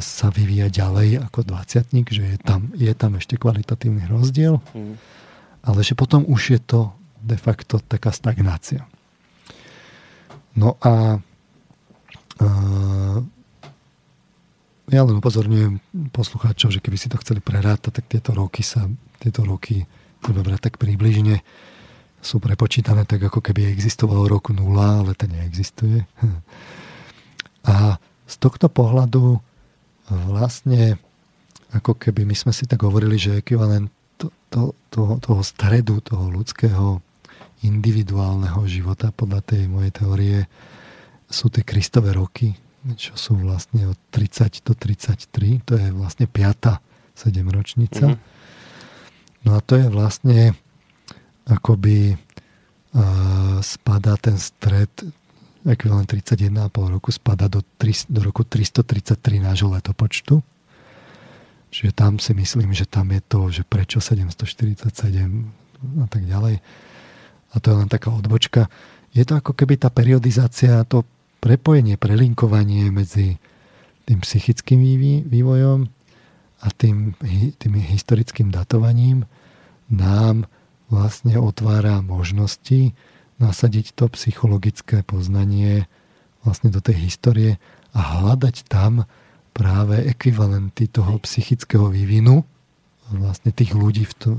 sa 0.00 0.28
vyvíja 0.28 0.68
ďalej 0.68 1.24
ako 1.24 1.40
20 1.48 1.88
že 2.12 2.22
je 2.36 2.38
tam, 2.40 2.68
je 2.76 2.92
tam 2.92 3.16
ešte 3.16 3.40
kvalitatívny 3.40 4.04
rozdiel, 4.08 4.60
mm. 4.76 4.94
ale 5.64 5.80
že 5.80 5.96
potom 5.96 6.28
už 6.28 6.56
je 6.56 6.60
to 6.60 6.92
de 7.24 7.36
facto 7.40 7.80
taká 7.80 8.12
stagnácia. 8.12 8.84
No 10.52 10.76
a 10.84 11.24
ja 14.90 15.00
len 15.02 15.16
upozorňujem 15.18 15.80
poslucháčov, 16.10 16.74
že 16.74 16.82
keby 16.82 16.96
si 16.98 17.10
to 17.10 17.18
chceli 17.22 17.40
prerátať, 17.40 18.02
tak 18.02 18.04
tieto 18.10 18.34
roky 18.34 18.62
sa, 18.62 18.86
tieto 19.18 19.42
roky 19.46 19.86
treba 20.20 20.40
brať 20.40 20.70
tak 20.70 20.74
približne 20.80 21.44
sú 22.24 22.40
prepočítané 22.40 23.04
tak, 23.04 23.20
ako 23.28 23.44
keby 23.44 23.68
existovalo 23.68 24.24
roku 24.24 24.56
nula, 24.56 25.04
ale 25.04 25.12
to 25.12 25.28
neexistuje. 25.28 26.08
A 27.68 28.00
z 28.24 28.34
tohto 28.40 28.72
pohľadu 28.72 29.40
vlastne 30.08 30.96
ako 31.72 31.96
keby 31.96 32.24
my 32.24 32.32
sme 32.32 32.52
si 32.56 32.64
tak 32.64 32.80
hovorili, 32.80 33.20
že 33.20 33.44
ekvivalent 33.44 33.92
to, 34.16 34.32
to, 34.48 34.72
toho, 34.88 35.20
toho 35.20 35.42
stredu, 35.44 36.00
toho 36.00 36.30
ľudského 36.32 37.02
individuálneho 37.64 38.64
života 38.68 39.10
podľa 39.12 39.40
tej 39.44 39.62
mojej 39.68 39.92
teórie 39.92 40.38
sú 41.34 41.50
tie 41.50 41.66
Kristové 41.66 42.14
roky, 42.14 42.54
čo 42.94 43.18
sú 43.18 43.34
vlastne 43.40 43.90
od 43.90 43.98
30 44.14 44.62
do 44.62 44.78
33, 44.78 45.66
to 45.66 45.74
je 45.74 45.88
vlastne 45.90 46.30
5. 46.30 47.18
sedemročnica. 47.18 48.14
Mm-hmm. 48.14 48.32
No 49.44 49.56
a 49.56 49.60
to 49.60 49.76
je 49.76 49.86
vlastne 49.90 50.54
akoby 51.44 52.14
uh, 52.14 53.60
spadá 53.60 54.16
ten 54.16 54.38
stred 54.38 54.88
ekvivalent 55.64 56.08
31,5 56.08 56.92
roku 56.92 57.08
spada 57.08 57.48
do, 57.48 57.64
3, 57.80 58.12
do 58.12 58.20
roku 58.20 58.44
333 58.44 59.40
nášho 59.40 59.72
letopočtu. 59.72 60.44
Čiže 61.72 61.90
tam 61.96 62.20
si 62.20 62.36
myslím, 62.36 62.76
že 62.76 62.86
tam 62.86 63.10
je 63.10 63.20
to, 63.24 63.40
že 63.50 63.62
prečo 63.64 63.98
747 63.98 66.04
a 66.04 66.06
tak 66.06 66.22
ďalej. 66.22 66.60
A 67.50 67.54
to 67.58 67.66
je 67.72 67.76
len 67.80 67.88
taká 67.88 68.12
odbočka. 68.12 68.68
Je 69.16 69.24
to 69.24 69.40
ako 69.40 69.56
keby 69.56 69.80
tá 69.80 69.88
periodizácia, 69.90 70.84
to 70.86 71.02
prepojenie, 71.44 72.00
prelinkovanie 72.00 72.88
medzi 72.88 73.36
tým 74.08 74.24
psychickým 74.24 74.80
vývojom 75.28 75.92
a 76.64 76.66
tým, 76.72 77.12
tým 77.60 77.72
historickým 77.76 78.48
datovaním 78.48 79.28
nám 79.92 80.48
vlastne 80.88 81.36
otvára 81.36 82.00
možnosti 82.00 82.96
nasadiť 83.36 83.92
to 83.92 84.08
psychologické 84.16 85.04
poznanie 85.04 85.84
vlastne 86.40 86.72
do 86.72 86.80
tej 86.80 87.12
histórie 87.12 87.52
a 87.92 88.00
hľadať 88.00 88.64
tam 88.64 89.04
práve 89.52 90.00
ekvivalenty 90.00 90.88
toho 90.88 91.20
psychického 91.20 91.92
vývinu 91.92 92.48
vlastne 93.12 93.52
tých 93.52 93.76
ľudí 93.76 94.08
v, 94.08 94.14
to, 94.16 94.30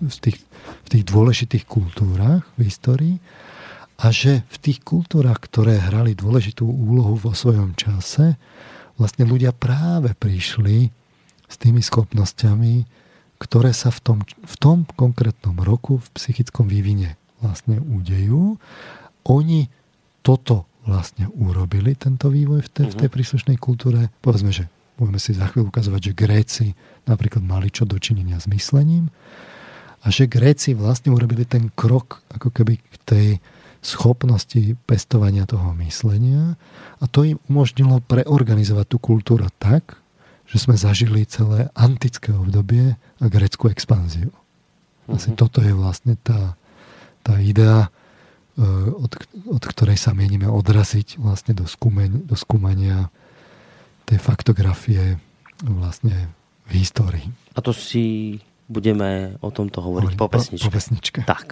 v, 0.00 0.16
tých, 0.16 0.38
v 0.84 0.88
tých 0.88 1.04
dôležitých 1.04 1.64
kultúrach 1.68 2.48
v 2.56 2.72
histórii 2.72 3.16
a 3.94 4.10
že 4.10 4.42
v 4.50 4.56
tých 4.58 4.82
kultúrach, 4.82 5.38
ktoré 5.38 5.78
hrali 5.78 6.18
dôležitú 6.18 6.66
úlohu 6.66 7.14
vo 7.14 7.32
svojom 7.32 7.78
čase, 7.78 8.34
vlastne 8.98 9.26
ľudia 9.26 9.54
práve 9.54 10.14
prišli 10.18 10.90
s 11.46 11.54
tými 11.58 11.78
schopnosťami, 11.78 12.86
ktoré 13.38 13.70
sa 13.70 13.94
v 13.94 14.00
tom, 14.02 14.18
v 14.24 14.56
tom 14.58 14.78
konkrétnom 14.98 15.54
roku 15.62 16.02
v 16.02 16.08
psychickom 16.18 16.66
vývine 16.66 17.14
vlastne 17.38 17.78
udejú. 17.78 18.56
Oni 19.28 19.68
toto 20.24 20.66
vlastne 20.84 21.28
urobili, 21.32 21.96
tento 21.96 22.28
vývoj 22.28 22.64
v 22.64 22.70
tej, 22.70 22.86
v 22.92 22.98
tej 23.04 23.08
mhm. 23.08 23.14
príslušnej 23.14 23.56
kultúre. 23.60 24.12
Povedzme, 24.20 24.52
že 24.52 24.68
budeme 24.96 25.18
si 25.18 25.34
za 25.34 25.50
chvíľu 25.50 25.70
ukazovať, 25.70 26.00
že 26.00 26.16
Gréci 26.16 26.66
napríklad 27.04 27.42
mali 27.42 27.68
čo 27.68 27.84
dočinenia 27.84 28.38
s 28.38 28.46
myslením 28.46 29.10
a 30.04 30.06
že 30.12 30.30
Gréci 30.30 30.76
vlastne 30.76 31.10
urobili 31.10 31.48
ten 31.48 31.72
krok 31.72 32.22
ako 32.30 32.52
keby 32.52 32.78
k 32.78 32.94
tej 33.02 33.26
schopnosti 33.84 34.76
pestovania 34.88 35.44
toho 35.44 35.76
myslenia 35.84 36.56
a 36.98 37.04
to 37.04 37.22
im 37.24 37.38
umožnilo 37.52 38.00
preorganizovať 38.04 38.86
tú 38.88 38.98
kultúru 38.98 39.46
tak, 39.60 40.00
že 40.48 40.60
sme 40.60 40.76
zažili 40.76 41.24
celé 41.28 41.68
antické 41.76 42.32
obdobie 42.32 42.96
a 43.20 43.24
greckú 43.28 43.68
expanziu. 43.68 44.32
Asi 45.08 45.32
mm-hmm. 45.32 45.40
toto 45.40 45.60
je 45.60 45.72
vlastne 45.76 46.16
tá, 46.20 46.56
tá 47.20 47.36
idea, 47.40 47.88
e, 48.56 48.64
od, 48.92 49.12
od 49.48 49.62
ktorej 49.64 50.00
sa 50.00 50.16
mienime 50.16 50.48
odraziť 50.48 51.20
vlastne 51.20 51.52
do, 51.52 51.68
skúmeň, 51.68 52.24
do 52.24 52.36
skúmania 52.36 53.12
tej 54.04 54.20
faktografie 54.20 55.20
vlastne 55.64 56.32
v 56.68 56.80
histórii. 56.80 57.28
A 57.56 57.60
to 57.60 57.76
si 57.76 58.36
budeme 58.68 59.36
o 59.44 59.52
tomto 59.52 59.84
hovoriť 59.84 60.16
Hovorím, 60.16 60.20
po 60.20 60.28
pesničke. 60.32 60.64
Po, 60.64 60.68
po 60.68 60.76
pesničke. 60.76 61.20
Tak, 61.28 61.48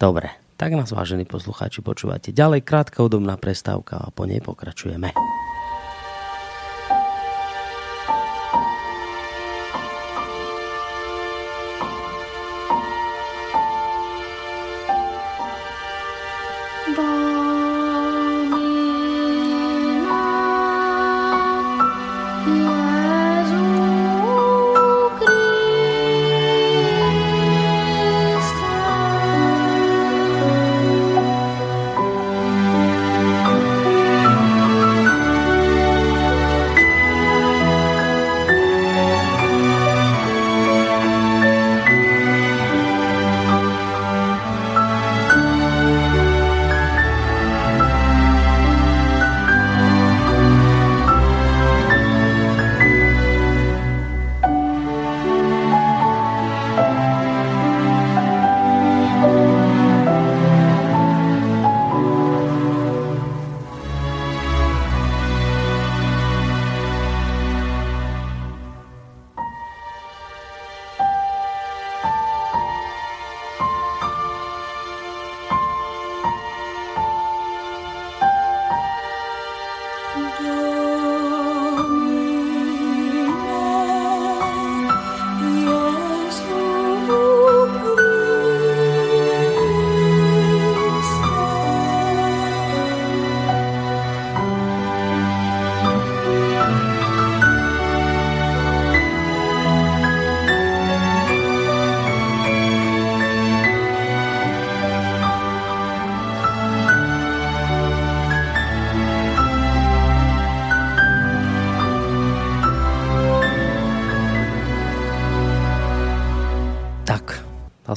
dobre. 0.00 0.43
Tak 0.54 0.70
nás, 0.70 0.94
vážení 0.94 1.26
poslucháči, 1.26 1.82
počúvate. 1.82 2.30
Ďalej 2.30 2.62
krátka 2.62 3.02
údobná 3.02 3.34
prestávka 3.34 3.98
a 3.98 4.14
po 4.14 4.22
nej 4.22 4.38
pokračujeme. 4.38 5.10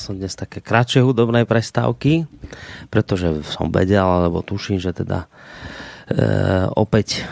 Som 0.08 0.16
dnes 0.16 0.32
také 0.40 0.64
kratšie 0.64 1.04
hudobné 1.04 1.44
prestávky, 1.44 2.24
pretože 2.88 3.44
som 3.44 3.68
vedel, 3.68 4.08
alebo 4.08 4.40
tuším, 4.40 4.80
že 4.80 4.96
teda 4.96 5.28
e, 6.08 6.18
opäť 6.72 7.28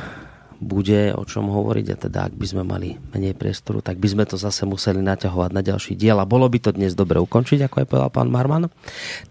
bude 0.59 1.15
o 1.15 1.23
čom 1.23 1.47
hovoriť 1.47 1.85
a 1.95 1.97
teda 2.07 2.19
ak 2.27 2.33
by 2.35 2.45
sme 2.47 2.63
mali 2.67 2.99
menej 3.15 3.35
priestoru, 3.35 3.79
tak 3.79 3.95
by 3.95 4.07
sme 4.11 4.23
to 4.27 4.35
zase 4.35 4.67
museli 4.67 4.99
naťahovať 4.99 5.51
na 5.55 5.63
ďalší 5.63 5.95
diel 5.95 6.19
a 6.19 6.27
bolo 6.27 6.47
by 6.51 6.59
to 6.59 6.75
dnes 6.75 6.91
dobre 6.95 7.15
ukončiť, 7.23 7.63
ako 7.63 7.75
je 7.79 7.87
povedal 7.87 8.11
pán 8.11 8.27
Marman. 8.27 8.67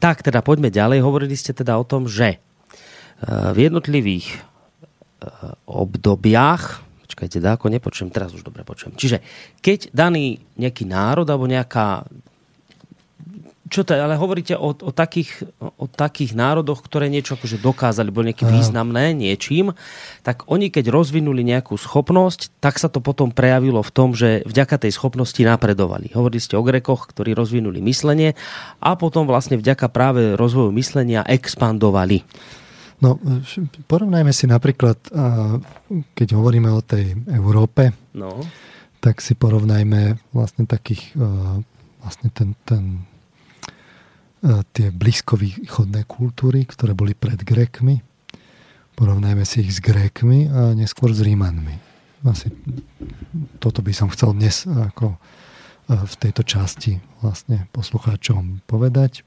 Tak 0.00 0.24
teda 0.24 0.40
poďme 0.40 0.72
ďalej. 0.72 1.04
Hovorili 1.04 1.36
ste 1.36 1.52
teda 1.52 1.76
o 1.76 1.84
tom, 1.84 2.08
že 2.08 2.36
e, 2.36 2.38
v 3.28 3.58
jednotlivých 3.60 4.26
e, 4.32 4.38
obdobiach 5.68 6.80
Počkajte, 7.04 7.38
ako 7.46 7.70
nepočujem, 7.70 8.10
teraz 8.10 8.34
už 8.34 8.42
dobre 8.42 8.66
počujem. 8.66 8.96
Čiže 8.98 9.22
keď 9.62 9.92
daný 9.94 10.40
nejaký 10.58 10.82
národ 10.82 11.28
alebo 11.28 11.46
nejaká 11.46 12.08
čo 13.74 13.82
to 13.82 13.90
je, 13.90 13.98
ale 13.98 14.14
hovoríte 14.14 14.54
o, 14.54 14.70
o, 14.70 14.90
takých, 14.94 15.42
o 15.58 15.90
takých 15.90 16.38
národoch, 16.38 16.78
ktoré 16.86 17.10
niečo 17.10 17.34
akože 17.34 17.58
dokázali, 17.58 18.14
boli 18.14 18.30
nejaké 18.30 18.46
významné 18.46 19.10
niečím, 19.10 19.74
tak 20.22 20.46
oni 20.46 20.70
keď 20.70 20.94
rozvinuli 20.94 21.42
nejakú 21.42 21.74
schopnosť, 21.74 22.54
tak 22.62 22.78
sa 22.78 22.86
to 22.86 23.02
potom 23.02 23.34
prejavilo 23.34 23.82
v 23.82 23.90
tom, 23.90 24.14
že 24.14 24.46
vďaka 24.46 24.86
tej 24.86 24.94
schopnosti 24.94 25.42
napredovali. 25.42 26.14
Hovorili 26.14 26.38
ste 26.38 26.54
o 26.54 26.62
Grekoch, 26.62 27.10
ktorí 27.10 27.34
rozvinuli 27.34 27.82
myslenie 27.82 28.38
a 28.78 28.94
potom 28.94 29.26
vlastne 29.26 29.58
vďaka 29.58 29.90
práve 29.90 30.38
rozvoju 30.38 30.70
myslenia 30.78 31.26
expandovali. 31.26 32.22
No, 33.02 33.18
porovnajme 33.90 34.30
si 34.30 34.46
napríklad, 34.46 34.96
keď 36.14 36.28
hovoríme 36.30 36.70
o 36.70 36.78
tej 36.78 37.18
Európe, 37.26 37.90
no. 38.14 38.38
tak 39.02 39.18
si 39.18 39.34
porovnajme 39.34 40.14
vlastne 40.30 40.64
takých, 40.64 41.12
vlastne 42.00 42.30
ten, 42.30 42.54
ten, 42.62 43.02
tie 44.76 44.92
blízkovýchodné 44.92 46.04
kultúry, 46.04 46.68
ktoré 46.68 46.92
boli 46.92 47.16
pred 47.16 47.40
Grékmi. 47.40 48.04
Porovnajme 48.92 49.42
si 49.48 49.64
ich 49.64 49.72
s 49.72 49.80
Grékmi 49.80 50.52
a 50.52 50.76
neskôr 50.76 51.10
s 51.16 51.24
Rímanmi. 51.24 51.80
Asi 52.28 52.52
toto 53.60 53.80
by 53.80 53.92
som 53.96 54.12
chcel 54.12 54.36
dnes 54.36 54.68
ako 54.68 55.16
v 55.88 56.14
tejto 56.16 56.44
časti 56.44 56.96
vlastne 57.20 57.68
poslucháčom 57.72 58.64
povedať. 58.64 59.20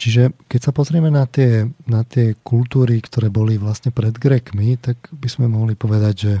Čiže 0.00 0.32
keď 0.48 0.60
sa 0.64 0.72
pozrieme 0.72 1.12
na 1.12 1.28
tie, 1.28 1.68
na 1.84 2.00
tie 2.08 2.32
kultúry, 2.40 3.04
ktoré 3.04 3.28
boli 3.28 3.60
vlastne 3.60 3.92
pred 3.92 4.16
Grekmi, 4.16 4.80
tak 4.80 4.96
by 5.12 5.28
sme 5.28 5.52
mohli 5.52 5.76
povedať, 5.76 6.14
že 6.16 6.34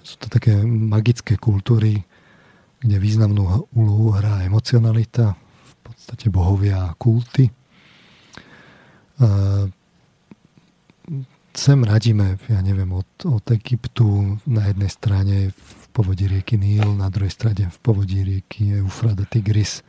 sú 0.00 0.16
to 0.16 0.32
také 0.32 0.56
magické 0.64 1.36
kultúry, 1.36 2.07
kde 2.78 2.96
významnú 2.98 3.68
úlohu 3.74 4.14
hrá 4.14 4.46
emocionalita, 4.46 5.34
v 5.38 5.74
podstate 5.82 6.30
bohovia 6.30 6.90
a 6.90 6.94
kulty. 6.94 7.50
Sem 11.58 11.78
radíme, 11.82 12.38
ja 12.46 12.60
neviem, 12.62 12.86
od, 12.94 13.10
od 13.26 13.42
Egyptu 13.50 14.38
na 14.46 14.70
jednej 14.70 14.90
strane 14.94 15.36
v 15.50 15.84
povodí 15.90 16.30
rieky 16.30 16.54
Níl, 16.54 16.86
na 16.94 17.10
druhej 17.10 17.34
strane 17.34 17.66
v 17.66 17.78
povodí 17.82 18.22
rieky 18.22 18.78
Eufrada 18.78 19.26
Tigris 19.26 19.82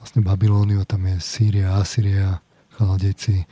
vlastne 0.00 0.24
Babilóniu, 0.24 0.84
tam 0.88 1.04
je 1.08 1.16
Sýria, 1.20 1.76
Asýria, 1.76 2.40
Chaldejci, 2.80 3.44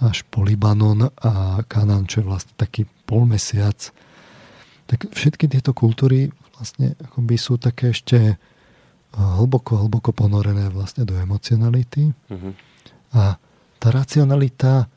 až 0.00 0.24
po 0.28 0.44
Libanon 0.44 1.08
a 1.08 1.64
Kanán, 1.64 2.04
čo 2.08 2.20
je 2.20 2.28
vlastne 2.28 2.52
taký 2.56 2.84
polmesiac. 3.08 3.92
Tak 4.88 5.12
všetky 5.12 5.48
tieto 5.48 5.72
kultúry 5.72 6.32
vlastne 6.60 6.92
akoby 7.00 7.40
sú 7.40 7.56
také 7.56 7.96
ešte 7.96 8.36
eh, 8.36 8.36
hlboko, 9.16 9.80
hlboko 9.80 10.12
ponorené 10.12 10.68
vlastne 10.68 11.08
do 11.08 11.16
emocionality. 11.16 12.12
Uh-huh. 12.28 12.52
A 13.16 13.40
tá 13.80 13.88
racionalita 13.88 14.92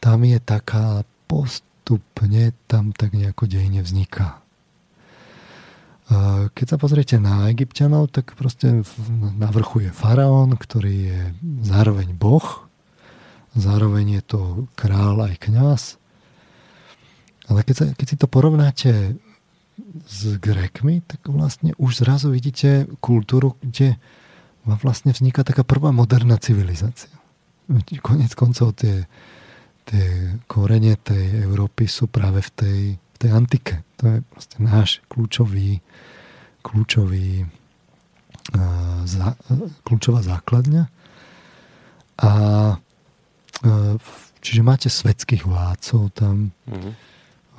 tam 0.00 0.24
je 0.24 0.40
taká 0.42 1.06
postupne 1.30 2.50
tam 2.66 2.90
tak 2.90 3.14
nejako 3.14 3.46
dejne 3.46 3.84
vzniká. 3.86 4.42
Keď 6.52 6.66
sa 6.66 6.76
pozriete 6.76 7.16
na 7.16 7.48
egyptianov, 7.48 8.12
tak 8.12 8.36
proste 8.36 8.84
na 9.38 9.48
vrchu 9.48 9.88
je 9.88 9.90
faraón, 9.94 10.58
ktorý 10.58 10.94
je 11.08 11.20
zároveň 11.64 12.12
boh, 12.12 12.44
zároveň 13.56 14.20
je 14.20 14.22
to 14.26 14.40
král 14.76 15.22
aj 15.24 15.40
kňaz. 15.40 15.82
Ale 17.48 17.64
keď, 17.64 17.74
sa, 17.74 17.84
keď 17.96 18.06
si 18.06 18.16
to 18.18 18.26
porovnáte 18.28 18.90
s 20.08 20.40
Grekmi, 20.40 21.04
tak 21.04 21.26
vlastne 21.28 21.76
už 21.76 22.04
zrazu 22.04 22.32
vidíte 22.32 22.88
kultúru, 23.04 23.56
kde 23.60 24.00
vám 24.64 24.78
vlastne 24.80 25.12
vzniká 25.12 25.44
taká 25.44 25.62
prvá 25.66 25.92
moderná 25.92 26.38
civilizácia. 26.38 27.12
Konec 28.02 28.32
koncov 28.34 28.78
tie, 28.78 29.04
tie 29.86 30.36
korene 30.50 30.96
tej 30.96 31.44
Európy 31.44 31.88
sú 31.90 32.06
práve 32.08 32.40
v 32.42 32.50
tej, 32.54 32.80
v 32.96 33.16
tej 33.16 33.30
antike. 33.30 33.74
To 34.00 34.02
je 34.06 34.16
vlastne 34.34 34.58
náš 34.64 35.04
kľúčový 35.10 35.82
kľúčový, 36.62 37.42
zá, 39.02 39.34
kľúčová 39.82 40.22
základňa. 40.22 40.86
A 42.22 42.30
čiže 44.38 44.62
máte 44.62 44.86
svetských 44.86 45.42
vládcov 45.42 46.14
tam, 46.14 46.54
mm-hmm. 46.70 46.92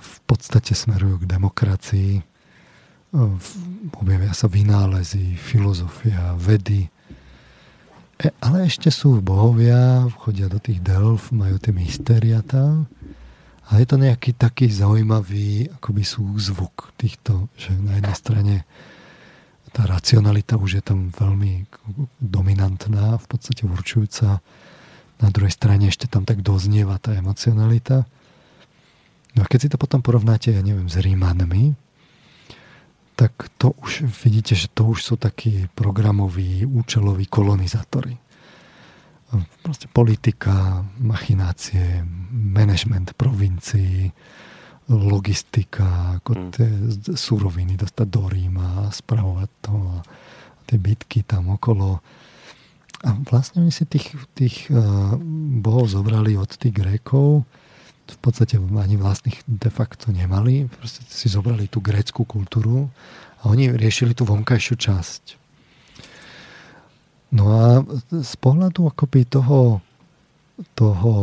V 0.04 0.18
podstate 0.28 0.76
smerujú 0.76 1.24
k 1.24 1.32
demokracii, 1.32 2.12
objavia 3.94 4.34
sa 4.36 4.50
vynálezy, 4.50 5.38
filozofia, 5.38 6.34
vedy, 6.36 6.90
e, 8.18 8.28
ale 8.42 8.66
ešte 8.66 8.90
sú 8.90 9.22
bohovia, 9.22 10.10
chodia 10.18 10.50
do 10.50 10.58
tých 10.58 10.82
delf, 10.82 11.30
majú 11.30 11.62
tie 11.62 11.72
mystéria 11.78 12.42
tam. 12.42 12.90
A 13.72 13.80
je 13.80 13.88
to 13.88 13.96
nejaký 13.96 14.36
taký 14.36 14.68
zaujímavý 14.68 15.72
akoby 15.80 16.04
súzvuk 16.04 16.92
týchto, 17.00 17.48
že 17.56 17.72
na 17.80 17.96
jednej 18.02 18.18
strane 18.18 18.56
tá 19.74 19.90
racionalita 19.90 20.60
už 20.60 20.82
je 20.82 20.84
tam 20.84 21.10
veľmi 21.10 21.66
dominantná, 22.22 23.18
v 23.18 23.26
podstate 23.26 23.66
určujúca. 23.66 24.44
Na 25.18 25.30
druhej 25.34 25.54
strane 25.54 25.90
ešte 25.90 26.06
tam 26.06 26.28
tak 26.28 26.46
doznieva 26.46 27.02
tá 27.02 27.16
emocionalita. 27.18 28.06
No 29.34 29.42
a 29.42 29.50
keď 29.50 29.60
si 29.66 29.70
to 29.70 29.82
potom 29.82 30.06
porovnáte, 30.06 30.54
ja 30.54 30.62
neviem, 30.62 30.86
s 30.86 30.98
Rímanmi, 31.02 31.74
tak 33.14 33.50
to 33.62 33.78
už 33.82 34.10
vidíte, 34.26 34.58
že 34.58 34.70
to 34.74 34.90
už 34.90 35.00
sú 35.02 35.16
takí 35.18 35.70
programoví, 35.78 36.66
účeloví 36.66 37.30
kolonizátori. 37.30 38.18
Proste 39.66 39.90
politika, 39.90 40.86
machinácie, 41.02 42.06
management 42.30 43.18
provincií, 43.18 44.14
logistika, 44.90 46.20
ako 46.22 46.32
mm. 46.34 46.50
tie 46.54 46.70
suroviny 47.18 47.74
dostať 47.80 48.08
do 48.10 48.30
Ríma, 48.30 48.94
spravovať 48.94 49.50
to 49.64 49.74
a 49.74 49.98
tie 50.70 50.78
bitky 50.78 51.26
tam 51.26 51.56
okolo. 51.56 52.04
A 53.04 53.10
vlastne 53.26 53.66
oni 53.66 53.74
si 53.74 53.88
tých, 53.90 54.14
tých 54.38 54.70
uh, 54.70 55.18
bohov 55.60 55.90
zobrali 55.90 56.38
od 56.38 56.52
tých 56.52 56.76
Grékov, 56.76 57.48
v 58.04 58.18
podstate 58.20 58.60
ani 58.60 58.96
vlastných 59.00 59.40
de 59.48 59.72
facto 59.72 60.12
nemali, 60.12 60.68
proste 60.68 61.02
si 61.08 61.32
zobrali 61.32 61.72
tú 61.72 61.80
grécku 61.80 62.28
kultúru 62.28 62.92
a 63.44 63.52
oni 63.52 63.72
riešili 63.72 64.12
tú 64.12 64.28
vonkajšiu 64.28 64.76
časť. 64.76 65.24
No 67.34 67.44
a 67.50 67.66
z 68.12 68.34
pohľadu 68.38 68.94
akoby 68.94 69.26
toho, 69.26 69.82
toho 70.78 71.14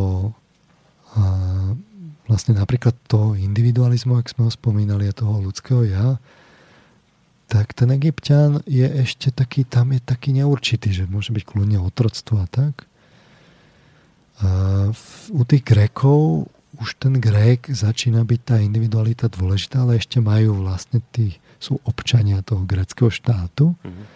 uh, 1.15 1.71
vlastne 2.27 2.59
napríklad 2.59 2.95
toho 3.07 3.39
individualizmu, 3.39 4.19
ak 4.19 4.31
sme 4.31 4.47
ho 4.47 4.53
spomínali, 4.53 5.07
a 5.07 5.15
toho 5.15 5.39
ľudského 5.39 5.87
ja, 5.87 6.19
tak 7.51 7.75
ten 7.75 7.91
egyptian 7.91 8.63
je 8.67 8.87
ešte 8.87 9.35
taký, 9.35 9.67
tam 9.67 9.91
je 9.91 9.99
taký 9.99 10.31
neurčitý, 10.31 10.95
že 10.95 11.11
môže 11.11 11.35
byť 11.35 11.43
kľudne 11.43 11.83
otroctvo 11.83 12.43
a 12.43 12.47
tak. 12.47 12.87
A 14.41 14.49
v, 14.95 15.05
u 15.35 15.43
tých 15.43 15.67
Grékov 15.67 16.47
už 16.81 16.97
ten 16.97 17.21
Grék 17.21 17.69
začína 17.69 18.25
byť 18.25 18.41
tá 18.41 18.57
individualita 18.59 19.29
dôležitá, 19.29 19.85
ale 19.85 20.01
ešte 20.01 20.19
majú 20.19 20.65
vlastne 20.65 21.05
tí, 21.13 21.37
sú 21.61 21.77
občania 21.85 22.41
toho 22.41 22.65
gréckého 22.65 23.13
štátu. 23.13 23.77
Mm-hmm. 23.85 24.07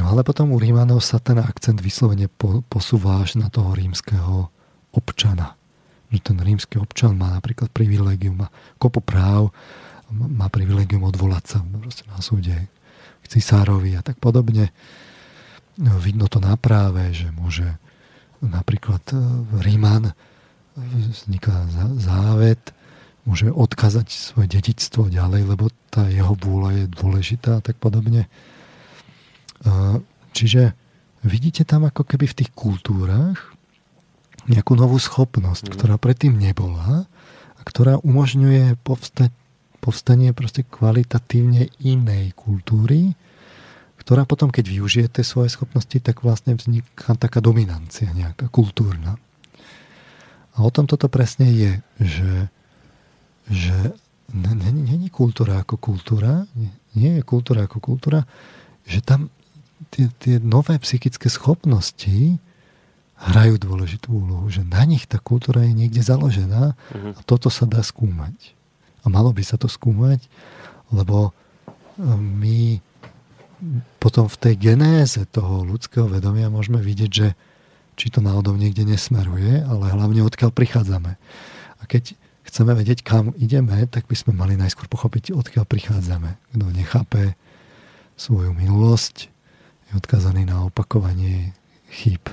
No 0.00 0.08
ale 0.08 0.24
potom 0.24 0.48
u 0.50 0.56
Rímanov 0.56 1.04
sa 1.04 1.20
ten 1.20 1.36
akcent 1.36 1.84
vyslovene 1.84 2.32
po, 2.32 2.64
posúva 2.64 3.20
až 3.20 3.36
na 3.36 3.52
toho 3.52 3.76
rímskeho 3.76 4.48
občana 4.96 5.60
že 6.12 6.20
ten 6.20 6.36
rímsky 6.36 6.76
občan 6.76 7.16
má 7.16 7.32
napríklad 7.32 7.72
privilegium, 7.72 8.44
má 8.44 8.52
kopu 8.76 9.00
práv, 9.00 9.48
má 10.12 10.52
privilegium 10.52 11.08
odvolať 11.08 11.56
sa 11.56 11.58
na 12.12 12.20
súde 12.20 12.52
k 13.24 13.24
cisárovi 13.24 13.96
a 13.96 14.04
tak 14.04 14.20
podobne. 14.20 14.68
No, 15.80 15.96
vidno 15.96 16.28
to 16.28 16.36
na 16.36 16.52
práve, 16.60 17.16
že 17.16 17.32
môže 17.32 17.64
napríklad 18.44 19.00
e, 19.08 19.16
Ríman 19.64 20.12
vzniká 20.76 21.68
závet, 22.00 22.72
môže 23.22 23.52
odkázať 23.52 24.08
svoje 24.10 24.50
dedičstvo 24.50 25.12
ďalej, 25.12 25.54
lebo 25.54 25.70
tá 25.92 26.08
jeho 26.10 26.34
vôľa 26.34 26.84
je 26.84 26.84
dôležitá 26.90 27.60
a 27.60 27.64
tak 27.64 27.78
podobne. 27.78 28.26
Čiže 30.32 30.74
vidíte 31.22 31.62
tam 31.62 31.86
ako 31.86 32.02
keby 32.02 32.26
v 32.26 32.38
tých 32.42 32.50
kultúrach 32.50 33.54
nejakú 34.50 34.74
novú 34.74 34.98
schopnosť, 34.98 35.70
mm. 35.70 35.72
ktorá 35.78 35.94
predtým 36.02 36.34
nebola 36.34 37.06
a 37.54 37.60
ktorá 37.62 38.02
umožňuje 38.02 38.74
povstať, 38.82 39.30
povstanie 39.78 40.34
proste 40.34 40.66
kvalitatívne 40.66 41.70
inej 41.78 42.34
kultúry, 42.34 43.14
ktorá 44.02 44.26
potom, 44.26 44.50
keď 44.50 44.66
využijete 44.66 45.22
svoje 45.22 45.54
schopnosti, 45.54 45.94
tak 46.02 46.26
vlastne 46.26 46.58
vzniká 46.58 47.14
taká 47.14 47.38
dominancia 47.38 48.10
nejaká 48.10 48.50
kultúrna. 48.50 49.14
A 50.52 50.58
o 50.60 50.70
tom 50.70 50.84
toto 50.84 51.08
presne 51.08 51.48
je, 51.48 51.72
že, 52.00 52.32
že 53.48 53.76
není 54.32 55.08
kultúra 55.08 55.60
ako 55.60 55.76
kultúra, 55.80 56.44
nie, 56.56 56.72
nie 56.96 57.10
je 57.20 57.22
kultúra 57.24 57.64
ako 57.64 57.78
kultúra, 57.80 58.24
že 58.84 59.00
tam 59.00 59.32
tie, 59.92 60.08
tie 60.20 60.36
nové 60.40 60.76
psychické 60.80 61.28
schopnosti 61.28 62.40
hrajú 63.22 63.54
dôležitú 63.60 64.10
úlohu, 64.10 64.50
že 64.50 64.66
na 64.66 64.82
nich 64.82 65.06
tá 65.06 65.20
kultúra 65.22 65.62
je 65.62 65.72
niekde 65.76 66.02
založená 66.02 66.74
uh-huh. 66.74 67.14
a 67.14 67.20
toto 67.22 67.52
sa 67.52 67.68
dá 67.68 67.78
skúmať. 67.84 68.34
A 69.02 69.10
malo 69.10 69.30
by 69.30 69.42
sa 69.46 69.54
to 69.58 69.70
skúmať, 69.70 70.26
lebo 70.90 71.30
e, 71.30 71.32
my 72.18 72.58
potom 74.02 74.26
v 74.26 74.36
tej 74.42 74.54
genéze 74.58 75.22
toho 75.30 75.62
ľudského 75.62 76.10
vedomia 76.10 76.50
môžeme 76.50 76.82
vidieť, 76.82 77.10
že 77.10 77.28
či 77.96 78.08
to 78.08 78.24
náhodou 78.24 78.56
niekde 78.56 78.88
nesmeruje, 78.88 79.62
ale 79.62 79.92
hlavne 79.92 80.24
odkiaľ 80.24 80.50
prichádzame. 80.52 81.12
A 81.78 81.82
keď 81.84 82.16
chceme 82.48 82.72
vedieť, 82.72 83.04
kam 83.04 83.32
ideme, 83.36 83.84
tak 83.88 84.08
by 84.08 84.16
sme 84.16 84.32
mali 84.36 84.56
najskôr 84.56 84.88
pochopiť, 84.88 85.32
odkiaľ 85.32 85.64
prichádzame. 85.68 86.30
Kto 86.56 86.66
nechápe 86.72 87.36
svoju 88.16 88.52
minulosť, 88.52 89.28
je 89.88 89.92
odkazaný 89.96 90.48
na 90.48 90.64
opakovanie 90.68 91.52
chýb, 91.92 92.24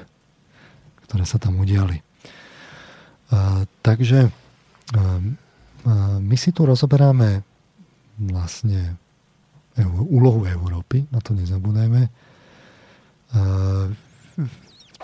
ktoré 1.08 1.24
sa 1.28 1.36
tam 1.42 1.60
udiali. 1.60 2.00
A, 3.30 3.68
takže 3.84 4.28
a, 4.28 4.32
a, 4.32 5.04
my 6.20 6.36
si 6.40 6.56
tu 6.56 6.64
rozoberáme 6.64 7.44
vlastne 8.20 8.96
úlohu 9.88 10.44
Európy, 10.44 11.08
na 11.12 11.24
to 11.24 11.32
nezabúdajme. 11.36 12.02
A, 12.08 12.12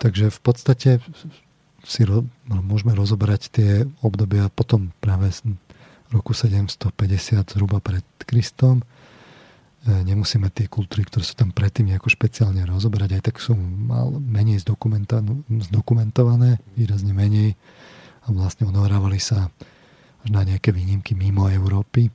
takže 0.00 0.30
v 0.30 0.40
podstate 0.40 0.90
si 1.86 2.02
ro, 2.02 2.26
no, 2.50 2.60
môžeme 2.66 2.90
rozoberať 2.98 3.42
tie 3.54 3.70
obdobia 4.02 4.50
potom 4.50 4.90
práve 4.98 5.30
roku 6.10 6.34
750 6.34 7.54
zhruba 7.54 7.78
pred 7.78 8.02
Kristom. 8.26 8.82
E, 8.82 8.84
nemusíme 10.02 10.50
tie 10.50 10.66
kultúry, 10.66 11.06
ktoré 11.06 11.22
sú 11.22 11.38
tam 11.38 11.54
predtým 11.54 11.86
nejako 11.94 12.10
špeciálne 12.10 12.66
rozoberať, 12.66 13.10
aj 13.18 13.22
tak 13.30 13.36
sú 13.38 13.54
mal 13.58 14.10
menej 14.18 14.66
zdokumentované, 14.66 16.58
výrazne 16.74 17.14
menej 17.14 17.54
a 18.26 18.34
vlastne 18.34 18.66
odohrávali 18.66 19.22
sa 19.22 19.46
až 20.26 20.28
na 20.34 20.42
nejaké 20.42 20.74
výnimky 20.74 21.14
mimo 21.14 21.46
Európy. 21.46 22.10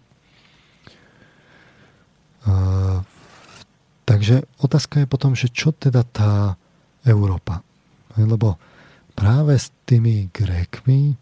Uh, 2.42 3.06
takže 4.04 4.44
otázka 4.60 5.00
je 5.00 5.08
potom, 5.08 5.32
že 5.38 5.48
čo 5.48 5.72
teda 5.72 6.04
tá 6.04 6.60
Európa? 7.06 7.64
Lebo 8.20 8.60
práve 9.16 9.56
s 9.60 9.72
tými 9.88 10.32
Grékmi 10.32 11.16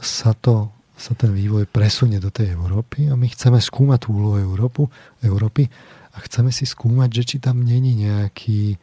sa, 0.00 0.36
to, 0.36 0.72
sa 0.96 1.16
ten 1.16 1.32
vývoj 1.32 1.68
presunie 1.68 2.20
do 2.20 2.28
tej 2.28 2.52
Európy 2.52 3.08
a 3.08 3.16
my 3.16 3.28
chceme 3.32 3.60
skúmať 3.60 4.08
tú 4.08 4.08
úlohu 4.16 4.36
Európu, 4.40 4.88
Európy 5.24 5.68
a 6.12 6.20
chceme 6.24 6.52
si 6.52 6.64
skúmať, 6.64 7.08
že 7.12 7.22
či 7.24 7.36
tam 7.40 7.60
není 7.64 7.96
nejaký, 7.96 8.76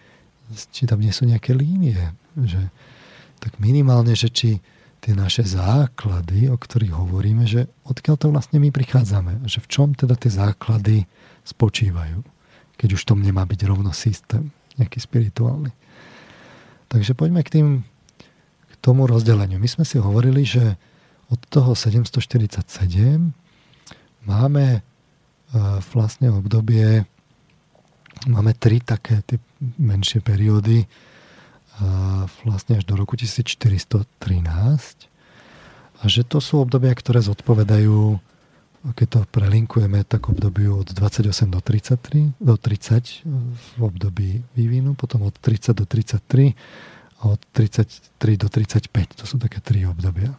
či 0.73 0.83
tam 0.85 1.01
nie 1.01 1.13
sú 1.13 1.25
nejaké 1.25 1.53
línie. 1.57 2.13
Že, 2.37 2.69
tak 3.41 3.57
minimálne, 3.57 4.13
že 4.13 4.29
či 4.29 4.61
tie 5.03 5.11
naše 5.11 5.43
základy, 5.43 6.47
o 6.47 6.55
ktorých 6.55 6.95
hovoríme, 6.95 7.43
že 7.43 7.67
odkiaľ 7.83 8.15
to 8.15 8.31
vlastne 8.31 8.63
my 8.63 8.71
prichádzame. 8.71 9.43
Že 9.43 9.59
v 9.59 9.67
čom 9.67 9.87
teda 9.91 10.15
tie 10.15 10.31
základy 10.31 11.03
spočívajú. 11.43 12.23
Keď 12.79 12.89
už 12.95 13.03
tom 13.03 13.19
nemá 13.19 13.43
byť 13.43 13.67
rovno 13.67 13.91
systém, 13.91 14.47
nejaký 14.79 15.03
spirituálny. 15.03 15.75
Takže 16.93 17.17
poďme 17.17 17.41
k 17.41 17.49
tým 17.49 17.67
k 18.69 18.73
tomu 18.77 19.09
rozdeleniu. 19.09 19.57
My 19.57 19.65
sme 19.65 19.81
si 19.81 19.97
hovorili, 19.97 20.45
že 20.45 20.77
od 21.33 21.41
toho 21.49 21.73
747 21.73 23.33
máme 24.29 24.65
e, 24.77 24.81
vlastne 25.89 26.29
obdobie 26.29 27.09
máme 28.29 28.53
tri 28.55 28.77
také 28.79 29.25
tie 29.25 29.41
menšie 29.81 30.21
periódy 30.21 30.85
vlastne 32.45 32.77
až 32.77 32.85
do 32.85 32.93
roku 32.93 33.17
1413 33.17 34.05
a 35.97 36.03
že 36.05 36.21
to 36.21 36.37
sú 36.37 36.61
obdobia, 36.61 36.93
ktoré 36.93 37.23
zodpovedajú 37.23 38.21
keď 38.91 39.07
to 39.07 39.19
prelinkujeme, 39.31 40.03
tak 40.03 40.27
obdobiu 40.27 40.83
od 40.83 40.91
28 40.91 41.47
do 41.47 41.63
33, 41.63 42.35
do 42.35 42.59
30 42.59 43.23
v 43.23 43.79
období 43.79 44.43
vývinu, 44.59 44.91
potom 44.99 45.23
od 45.23 45.31
30 45.39 45.71
do 45.71 45.87
33 45.87 46.51
a 47.23 47.31
od 47.31 47.39
33 47.55 48.11
do 48.35 48.51
35. 48.51 49.23
To 49.23 49.23
sú 49.23 49.39
také 49.39 49.63
tri 49.63 49.87
obdobia. 49.87 50.35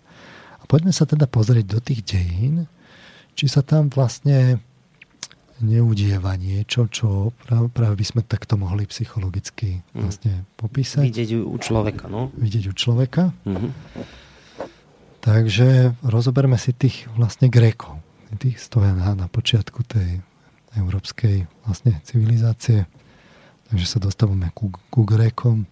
A 0.60 0.64
poďme 0.68 0.92
sa 0.92 1.08
teda 1.08 1.24
pozrieť 1.24 1.66
do 1.72 1.80
tých 1.80 2.04
dejín, 2.04 2.68
či 3.32 3.48
sa 3.48 3.64
tam 3.64 3.88
vlastne 3.88 4.60
neudieva 5.64 6.36
niečo, 6.36 6.84
čo 6.92 7.32
práve, 7.48 7.72
práve 7.72 7.94
by 7.96 8.04
sme 8.04 8.22
takto 8.28 8.60
mohli 8.60 8.84
psychologicky 8.84 9.80
mhm. 9.96 10.00
vlastne 10.04 10.32
popísať. 10.60 11.00
Vidieť 11.00 11.30
u 11.40 11.56
človeka, 11.56 12.12
no? 12.12 12.28
Vidieť 12.36 12.68
u 12.68 12.74
človeka. 12.76 13.32
Mm-hmm. 13.48 13.70
Takže 15.24 15.96
rozoberme 16.04 16.60
si 16.60 16.76
tých 16.76 17.08
vlastne 17.16 17.48
Grékov. 17.48 18.03
Tých 18.34 18.58
stoja 18.58 18.92
na, 18.92 19.14
na 19.14 19.26
počiatku 19.30 19.86
tej 19.86 20.20
európskej 20.74 21.46
vlastne 21.64 22.02
civilizácie. 22.02 22.84
Takže 23.70 23.86
sa 23.86 23.98
dostávame 24.02 24.50
ku, 24.52 24.74
ku 24.90 25.06
Grékom. 25.06 25.64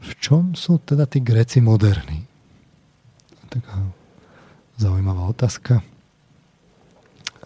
V 0.00 0.12
čom 0.18 0.58
sú 0.58 0.82
teda 0.82 1.06
tí 1.06 1.22
Gréci 1.22 1.62
moderní? 1.62 2.26
Taká 3.50 3.86
zaujímavá 4.80 5.28
otázka. 5.30 5.84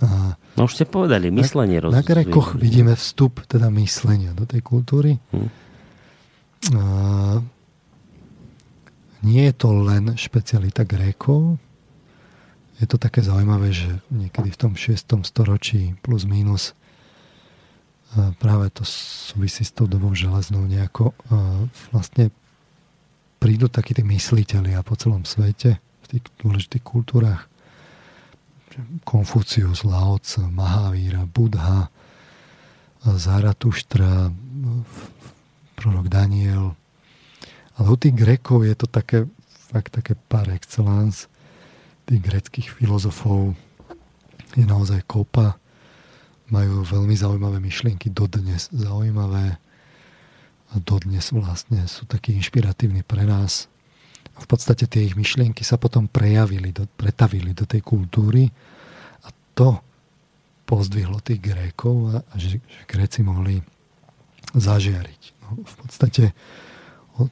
A 0.03 0.35
no 0.59 0.67
už 0.67 0.75
ste 0.75 0.87
povedali, 0.87 1.31
myslenie 1.31 1.79
Na, 1.79 2.03
na 2.03 2.03
Grekoch 2.03 2.59
vidíme 2.59 2.99
vstup 2.99 3.47
teda 3.47 3.71
myslenia 3.75 4.35
do 4.35 4.43
tej 4.43 4.63
kultúry. 4.63 5.23
Hm. 5.31 5.49
A, 6.75 6.83
nie 9.25 9.43
je 9.49 9.55
to 9.57 9.73
len 9.73 10.19
špecialita 10.19 10.85
Grékov. 10.85 11.57
Je 12.83 12.87
to 12.91 12.99
také 12.99 13.23
zaujímavé, 13.23 13.71
že 13.71 14.03
niekedy 14.11 14.51
v 14.51 14.59
tom 14.59 14.73
6. 14.75 15.23
storočí 15.23 15.95
plus 16.03 16.27
minus 16.27 16.75
práve 18.39 18.71
to 18.71 18.87
súvisí 18.87 19.67
s 19.67 19.75
tou 19.75 19.91
dobou 19.91 20.15
železnou 20.15 20.67
nejako 20.67 21.15
vlastne 21.91 22.31
prídu 23.43 23.67
takí 23.67 23.95
tí 23.95 24.07
mysliteľia 24.07 24.83
po 24.87 24.95
celom 24.95 25.27
svete 25.27 25.79
v 25.79 26.07
tých 26.07 26.23
dôležitých 26.43 26.85
kultúrach 26.87 27.51
Konfucius, 29.07 29.87
Lao 29.87 30.19
Tse, 30.19 30.43
Mahavíra, 30.51 31.31
Buddha, 31.31 31.95
Zaratuštra, 33.07 34.35
prorok 35.79 36.11
Daniel. 36.11 36.75
Ale 37.79 37.87
u 37.87 37.97
tých 37.99 38.15
Grekov 38.19 38.67
je 38.67 38.75
to 38.75 38.91
také, 38.91 39.31
fakt 39.71 39.95
také 39.95 40.19
par 40.27 40.51
excellence. 40.51 41.31
Tých 42.05 42.23
greckých 42.23 42.69
filozofov 42.69 43.57
je 44.55 44.65
naozaj 44.65 45.05
kopa. 45.09 45.57
Majú 46.53 46.85
veľmi 46.85 47.17
zaujímavé 47.17 47.59
myšlienky, 47.59 48.13
dodnes 48.13 48.69
zaujímavé. 48.71 49.57
A 50.71 50.75
dodnes 50.83 51.33
vlastne 51.33 51.87
sú 51.89 52.05
takí 52.05 52.37
inšpiratívni 52.37 53.07
pre 53.07 53.25
nás 53.25 53.73
v 54.35 54.47
podstate 54.51 54.91
tie 54.91 55.07
ich 55.07 55.15
myšlienky 55.15 55.63
sa 55.63 55.79
potom 55.79 56.11
prejavili, 56.11 56.75
do, 56.75 56.91
pretavili 56.99 57.55
do 57.55 57.63
tej 57.63 57.87
kultúry 57.87 58.51
a 59.23 59.29
to 59.55 59.79
pozdvihlo 60.67 61.23
tých 61.23 61.39
Grékov 61.39 62.11
a, 62.11 62.17
a 62.27 62.35
že, 62.35 62.59
že 62.59 62.81
Gréci 62.91 63.23
mohli 63.23 63.63
zažiariť. 64.59 65.23
No, 65.45 65.63
v 65.63 65.75
podstate 65.79 66.25
od 67.21 67.31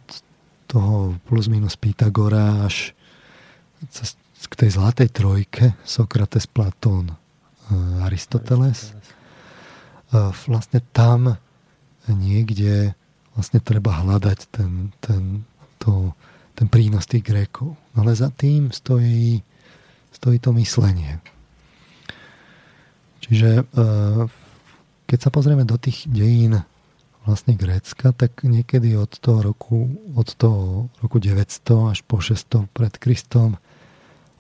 toho 0.70 1.18
plus 1.26 1.50
minus 1.50 1.74
Pythagora 1.74 2.62
až 2.62 2.94
cez, 3.90 4.14
k 4.48 4.55
tej 4.66 4.70
zlatej 4.78 5.09
trojke 5.12 5.74
Sokrates, 5.85 6.47
Platón, 6.47 7.14
Aristoteles. 8.02 8.97
Vlastne 10.47 10.81
tam 10.93 11.36
niekde 12.09 12.94
vlastne 13.32 13.60
treba 13.64 14.05
hľadať 14.05 14.39
ten, 14.52 14.93
ten, 15.01 15.48
to, 15.81 16.12
ten 16.52 16.69
prínos 16.69 17.09
tých 17.09 17.24
Grékov. 17.24 17.77
No 17.97 17.98
ale 18.05 18.12
za 18.12 18.28
tým 18.28 18.69
stojí, 18.73 19.40
stojí 20.12 20.36
to 20.36 20.52
myslenie. 20.56 21.20
Čiže 23.23 23.62
e, 23.62 23.64
keď 25.09 25.19
sa 25.19 25.31
pozrieme 25.32 25.64
do 25.64 25.78
tých 25.78 26.05
dejín 26.10 26.60
vlastne 27.24 27.55
Grécka, 27.55 28.10
tak 28.12 28.43
niekedy 28.43 28.98
od 28.98 29.14
toho 29.16 29.55
roku, 29.55 29.89
od 30.19 30.28
toho 30.35 30.90
roku 31.01 31.23
900 31.23 31.94
až 31.94 31.98
po 32.02 32.19
600 32.19 32.66
pred 32.74 32.93
Kristom 32.98 33.56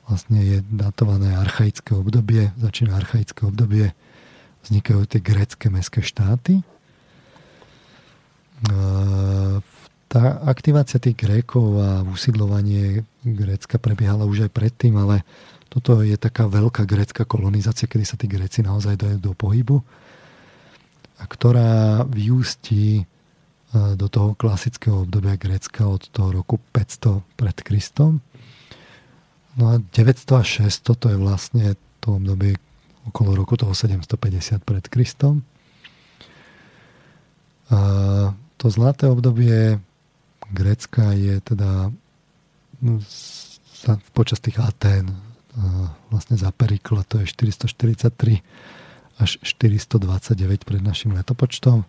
vlastne 0.06 0.40
je 0.42 0.58
datované 0.70 1.34
archaické 1.34 1.94
obdobie, 1.94 2.50
začína 2.58 2.98
archaické 2.98 3.46
obdobie, 3.46 3.94
vznikajú 4.66 5.06
tie 5.06 5.20
grécké 5.22 5.70
mestské 5.70 6.02
štáty. 6.02 6.60
E, 6.60 6.64
tá 10.12 10.22
aktivácia 10.44 11.00
tých 11.00 11.16
Grékov 11.16 11.80
a 11.80 12.04
usídlovanie 12.04 13.08
Grécka 13.24 13.80
prebiehala 13.80 14.28
už 14.28 14.46
aj 14.46 14.50
predtým, 14.52 15.00
ale 15.00 15.24
toto 15.72 16.04
je 16.04 16.20
taká 16.20 16.44
veľká 16.52 16.84
grécka 16.84 17.24
kolonizácia, 17.24 17.88
kedy 17.88 18.04
sa 18.04 18.20
tí 18.20 18.28
Gréci 18.28 18.60
naozaj 18.60 19.00
dajú 19.00 19.16
do 19.16 19.32
pohybu 19.32 19.80
a 21.16 21.24
ktorá 21.24 22.04
vyústí 22.04 23.08
do 23.72 24.06
toho 24.12 24.36
klasického 24.36 25.08
obdobia 25.08 25.40
Grécka 25.40 25.88
od 25.88 26.04
toho 26.12 26.44
roku 26.44 26.60
500 26.76 27.24
pred 27.40 27.56
Kristom. 27.64 28.20
No 29.56 29.68
a 29.68 29.74
900 29.78 30.32
a 30.32 30.42
600 30.42 30.96
to 30.96 31.06
je 31.12 31.18
vlastne 31.20 31.64
to 32.00 32.16
obdobie 32.16 32.56
okolo 33.08 33.36
roku 33.36 33.58
toho 33.58 33.74
750 33.74 34.64
pred 34.64 34.84
Kristom. 34.88 35.44
A 37.68 37.78
to 38.56 38.66
zlaté 38.70 39.08
obdobie 39.08 39.80
Grécka 40.52 41.12
je 41.16 41.40
teda 41.40 41.92
no, 42.80 43.00
počas 44.12 44.40
tých 44.40 44.60
Atén 44.60 45.08
vlastne 46.08 46.36
za 46.40 46.48
Perikla 46.52 47.04
to 47.04 47.20
je 47.20 47.28
443 47.28 48.40
až 49.20 49.30
429 49.44 50.64
pred 50.64 50.80
našim 50.80 51.12
letopočtom. 51.12 51.84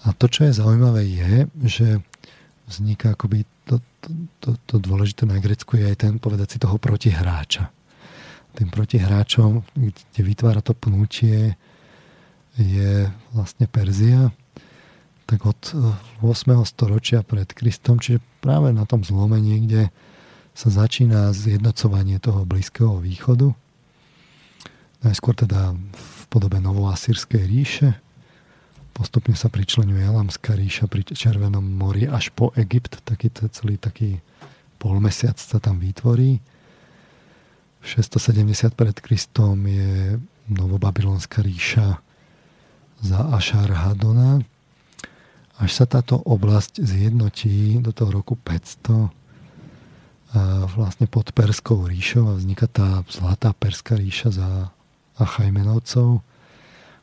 A 0.00 0.06
to, 0.16 0.32
čo 0.32 0.48
je 0.48 0.56
zaujímavé, 0.56 1.04
je, 1.04 1.32
že 1.60 1.88
vzniká 2.64 3.12
akoby 3.12 3.44
to, 3.68 3.84
to, 4.40 4.56
to, 4.66 4.74
dôležité 4.80 5.28
na 5.28 5.36
Grecku 5.36 5.76
je 5.76 5.84
aj 5.84 5.96
ten 6.06 6.14
povedať 6.16 6.56
si 6.56 6.58
toho 6.58 6.80
protihráča. 6.80 7.68
Tým 8.56 8.68
protihráčom, 8.72 9.62
kde 9.76 10.20
vytvára 10.20 10.64
to 10.64 10.74
pnutie, 10.74 11.54
je 12.58 13.06
vlastne 13.30 13.70
Perzia. 13.70 14.34
Tak 15.30 15.46
od 15.46 15.62
8. 16.26 16.66
storočia 16.66 17.22
pred 17.22 17.46
Kristom, 17.54 18.02
čiže 18.02 18.18
práve 18.42 18.74
na 18.74 18.82
tom 18.82 19.06
zlome 19.06 19.38
niekde 19.38 19.94
sa 20.50 20.68
začína 20.68 21.30
zjednocovanie 21.30 22.18
toho 22.18 22.42
Blízkeho 22.42 22.98
východu. 22.98 23.54
Najskôr 25.06 25.38
teda 25.38 25.72
v 25.78 26.22
podobe 26.26 26.58
Novoasýrskej 26.58 27.42
ríše, 27.46 27.96
postupne 29.00 29.32
sa 29.32 29.48
pričlenuje 29.48 30.04
Elamská 30.04 30.52
ríša 30.52 30.84
pri 30.84 31.08
Červenom 31.08 31.64
mori 31.64 32.04
až 32.04 32.28
po 32.36 32.52
Egypt, 32.60 33.00
taký 33.08 33.32
celý 33.32 33.80
taký 33.80 34.20
polmesiac 34.76 35.40
sa 35.40 35.56
tam 35.56 35.80
vytvorí. 35.80 36.44
670 37.80 38.76
pred 38.76 38.92
Kristom 39.00 39.64
je 39.64 40.20
Novobabylonská 40.52 41.40
ríša 41.40 41.96
za 43.00 43.20
Ašar 43.32 43.72
Hadona. 43.72 44.44
Až 45.56 45.70
sa 45.72 45.88
táto 45.88 46.20
oblasť 46.20 46.84
zjednotí 46.84 47.80
do 47.80 47.96
toho 47.96 48.20
roku 48.20 48.36
500 48.36 49.16
vlastne 50.76 51.08
pod 51.08 51.32
Perskou 51.32 51.88
ríšou 51.88 52.30
a 52.30 52.38
vzniká 52.38 52.68
tá 52.68 53.00
zlatá 53.08 53.56
Perská 53.56 53.96
ríša 53.96 54.28
za 54.28 54.76
Achajmenovcov, 55.16 56.20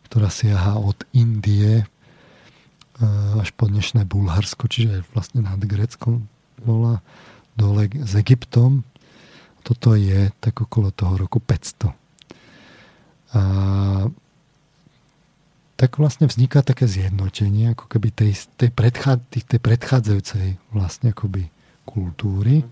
ktorá 0.08 0.32
siaha 0.32 0.80
od 0.80 0.96
Indie 1.12 1.84
až 3.38 3.54
po 3.54 3.70
dnešné 3.70 4.08
Bulharsko, 4.10 4.66
čiže 4.66 5.06
vlastne 5.14 5.46
nad 5.46 5.60
Greckom 5.62 6.26
bola 6.64 7.06
dole 7.54 7.92
s 7.94 8.18
Egyptom. 8.18 8.88
Toto 9.62 9.94
je 9.94 10.32
tak 10.40 10.64
okolo 10.64 10.90
toho 10.96 11.20
roku 11.20 11.38
500. 11.44 11.94
A 13.36 13.42
tak 15.78 16.02
vlastne 16.02 16.26
vzniká 16.26 16.66
také 16.66 16.90
zjednotenie 16.90 17.78
ako 17.78 17.86
keby 17.86 18.10
tej, 18.10 18.34
tej, 18.58 18.74
predchá, 18.74 19.22
tej 19.30 19.62
predchádzajúcej 19.62 20.58
vlastne 20.74 21.14
akoby 21.14 21.54
kultúry 21.86 22.66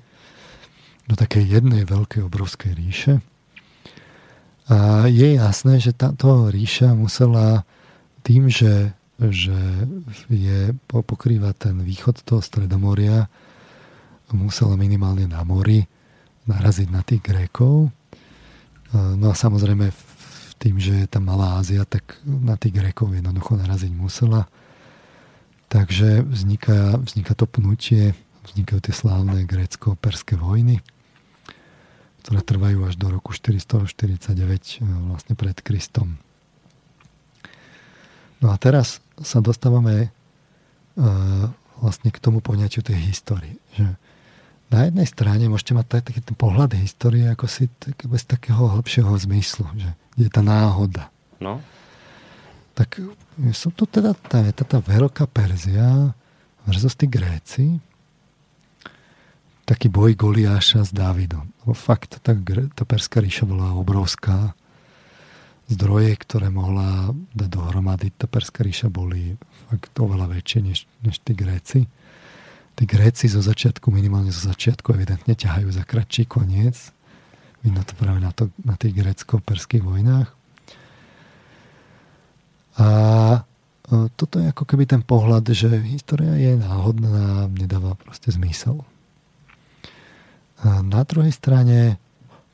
do 1.06 1.14
takej 1.14 1.62
jednej 1.62 1.86
veľkej 1.86 2.26
obrovskej 2.26 2.74
ríše. 2.74 3.22
A 4.66 5.06
je 5.06 5.38
jasné, 5.38 5.78
že 5.78 5.94
táto 5.94 6.50
ríša 6.50 6.98
musela 6.98 7.62
tým, 8.26 8.50
že, 8.50 8.98
že 9.22 9.54
je, 10.26 10.74
pokrýva 10.90 11.54
ten 11.54 11.78
východ 11.86 12.26
toho 12.26 12.42
Stredomoria, 12.42 13.30
musela 14.34 14.74
minimálne 14.74 15.30
na 15.30 15.46
mori 15.46 15.86
naraziť 16.50 16.90
na 16.90 17.06
tých 17.06 17.22
Grékov. 17.22 17.94
No 18.94 19.26
a 19.30 19.36
samozrejme 19.38 19.94
tým, 20.58 20.82
že 20.82 21.06
je 21.06 21.08
tam 21.10 21.30
Malá 21.30 21.62
Ázia, 21.62 21.86
tak 21.86 22.18
na 22.26 22.58
tých 22.58 22.74
Grékov 22.74 23.14
jednoducho 23.14 23.62
naraziť 23.62 23.94
musela. 23.94 24.50
Takže 25.70 26.26
vzniká, 26.26 26.98
vzniká 26.98 27.38
to 27.38 27.46
pnutie, 27.46 28.18
vznikajú 28.50 28.82
tie 28.82 28.94
slávne 28.94 29.46
grécko-perské 29.46 30.38
vojny 30.42 30.82
ktoré 32.26 32.42
trvajú 32.42 32.90
až 32.90 32.98
do 32.98 33.14
roku 33.14 33.38
449 33.38 34.34
e, 34.34 34.86
vlastne 35.14 35.38
pred 35.38 35.54
Kristom. 35.62 36.18
No 38.42 38.50
a 38.50 38.58
teraz 38.58 38.98
sa 39.22 39.46
dostávame 39.46 40.10
e, 40.98 41.06
vlastne 41.78 42.10
k 42.10 42.18
tomu 42.18 42.42
poňaťu 42.42 42.82
tej 42.82 42.98
histórie. 42.98 43.62
Že 43.78 43.94
na 44.74 44.80
jednej 44.90 45.06
strane 45.06 45.46
môžete 45.46 45.78
mať 45.78 46.02
taký 46.02 46.26
ten 46.26 46.34
pohľad 46.34 46.74
histórie 46.74 47.30
ako 47.30 47.46
si 47.46 47.70
tak, 47.78 47.94
bez 48.10 48.26
takého 48.26 48.74
hĺbšieho 48.74 49.14
zmyslu, 49.30 49.70
že 49.78 49.94
je 50.18 50.26
tá 50.26 50.42
náhoda. 50.42 51.14
No. 51.38 51.62
Tak 52.74 53.06
sú 53.54 53.70
to 53.70 53.86
teda 53.86 54.18
tá, 54.18 54.42
tá, 54.50 54.64
tá 54.66 54.82
veľká 54.82 55.30
Perzia 55.30 56.18
versus 56.66 56.98
tí 56.98 57.06
Gréci, 57.06 57.78
taký 59.70 59.94
boj 59.94 60.18
Goliáša 60.18 60.90
s 60.90 60.92
Dávidom. 60.92 61.55
Fakt, 61.74 62.22
tá, 62.22 62.38
tá 62.78 62.84
Perská 62.86 63.18
ríša 63.18 63.50
bola 63.50 63.74
obrovská. 63.74 64.54
Zdroje, 65.66 66.14
ktoré 66.22 66.54
mohla 66.54 67.10
dať 67.34 67.50
dohromady, 67.50 68.14
tá 68.14 68.30
Perská 68.30 68.62
ríša 68.62 68.94
boli 68.94 69.34
fakt 69.66 69.98
oveľa 69.98 70.30
väčšie 70.30 70.60
než, 70.62 70.86
než 71.02 71.18
tí 71.26 71.34
Gréci. 71.34 71.90
Tí 72.78 72.84
Gréci 72.86 73.26
zo 73.26 73.42
začiatku, 73.42 73.90
minimálne 73.90 74.30
zo 74.30 74.46
začiatku, 74.46 74.94
evidentne 74.94 75.34
ťahajú 75.34 75.74
za 75.74 75.82
kratší 75.82 76.30
koniec. 76.30 76.94
Vidno 77.66 77.82
to 77.82 77.98
práve 77.98 78.22
na, 78.22 78.30
to, 78.30 78.54
na 78.62 78.78
tých 78.78 78.94
grécko-perských 78.94 79.82
vojnách. 79.82 80.30
A 82.78 82.88
e, 83.90 84.12
toto 84.14 84.38
je 84.38 84.54
ako 84.54 84.70
keby 84.70 84.86
ten 84.86 85.02
pohľad, 85.02 85.50
že 85.50 85.72
história 85.82 86.38
je 86.38 86.62
náhodná 86.62 87.50
nedáva 87.50 87.98
proste 87.98 88.30
zmysel. 88.30 88.86
A 90.64 90.80
na 90.86 91.04
druhej 91.04 91.36
strane 91.36 92.00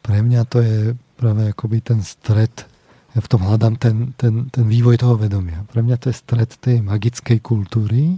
pre 0.01 0.25
mňa 0.25 0.41
to 0.49 0.57
je 0.61 0.77
práve 1.21 1.53
akoby 1.53 1.85
ten 1.85 2.01
stred, 2.01 2.65
ja 3.13 3.19
v 3.21 3.29
tom 3.29 3.45
hľadám 3.45 3.77
ten, 3.77 4.17
ten, 4.17 4.49
ten 4.49 4.65
vývoj 4.65 4.97
toho 4.97 5.19
vedomia. 5.19 5.61
Pre 5.69 5.85
mňa 5.85 6.01
to 6.01 6.09
je 6.09 6.15
stred 6.17 6.49
tej 6.57 6.81
magickej 6.81 7.37
kultúry, 7.43 8.17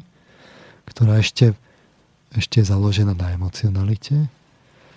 ktorá 0.87 1.19
ešte, 1.19 1.51
ešte 2.31 2.63
je 2.63 2.65
založená 2.71 3.11
na 3.11 3.35
emocionalite. 3.35 4.31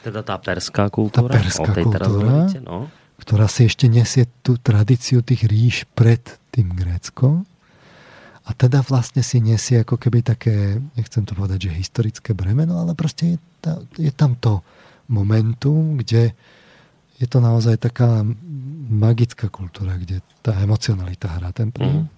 Teda 0.07 0.23
tá 0.23 0.39
perská 0.39 0.87
kultúra? 0.87 1.35
Tá 1.35 1.43
perská 1.43 1.73
kultúra, 1.83 2.47
no. 2.63 2.87
ktorá 3.19 3.51
si 3.51 3.67
ešte 3.67 3.91
nesie 3.91 4.31
tú 4.47 4.55
tradíciu 4.55 5.27
tých 5.27 5.51
ríš 5.51 5.77
pred 5.99 6.23
tým 6.55 6.71
Gréckom. 6.77 7.43
A 8.47 8.55
teda 8.55 8.79
vlastne 8.87 9.27
si 9.27 9.43
nesie 9.43 9.83
ako 9.83 9.99
keby 9.99 10.23
také, 10.23 10.79
nechcem 10.95 11.27
to 11.27 11.35
povedať, 11.35 11.67
že 11.67 11.79
historické 11.83 12.31
bremeno, 12.31 12.79
ale 12.79 12.95
proste 12.95 13.35
je, 13.35 13.39
je 13.99 14.13
tam 14.15 14.39
to, 14.39 14.63
momentu, 15.11 15.99
kde 15.99 16.35
je 17.17 17.27
to 17.27 17.39
naozaj 17.41 17.81
taká 17.81 18.23
magická 18.91 19.49
kultúra, 19.49 19.97
kde 19.97 20.21
tá 20.45 20.55
emocionalita 20.61 21.33
hrá 21.39 21.51
ten 21.51 21.73
prvý. 21.73 22.05
Mm. 22.05 22.09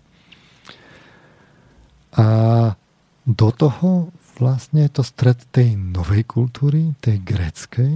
A 2.18 2.26
do 3.28 3.48
toho 3.52 4.10
vlastne 4.40 4.88
je 4.88 4.92
to 4.98 5.02
stred 5.06 5.38
tej 5.52 5.76
novej 5.78 6.26
kultúry, 6.26 6.96
tej 6.98 7.22
greckej, 7.22 7.94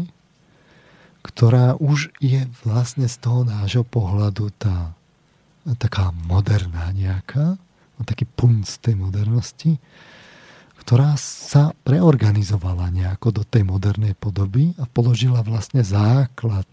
ktorá 1.22 1.78
už 1.78 2.10
je 2.18 2.46
vlastne 2.66 3.06
z 3.06 3.16
toho 3.18 3.46
nášho 3.46 3.86
pohľadu 3.86 4.50
tá 4.58 4.94
taká 5.78 6.10
moderná 6.26 6.90
nejaká, 6.90 7.58
taký 8.02 8.24
punc 8.24 8.64
tej 8.80 8.96
modernosti, 8.96 9.76
ktorá 10.82 11.14
sa 11.14 11.70
preorganizovala 11.86 12.90
nejako 12.90 13.30
do 13.30 13.42
tej 13.46 13.62
modernej 13.62 14.18
podoby 14.18 14.74
a 14.82 14.88
položila 14.90 15.38
vlastne 15.46 15.86
základ 15.86 16.66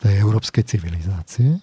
tej 0.00 0.14
európskej 0.24 0.64
civilizácie. 0.64 1.60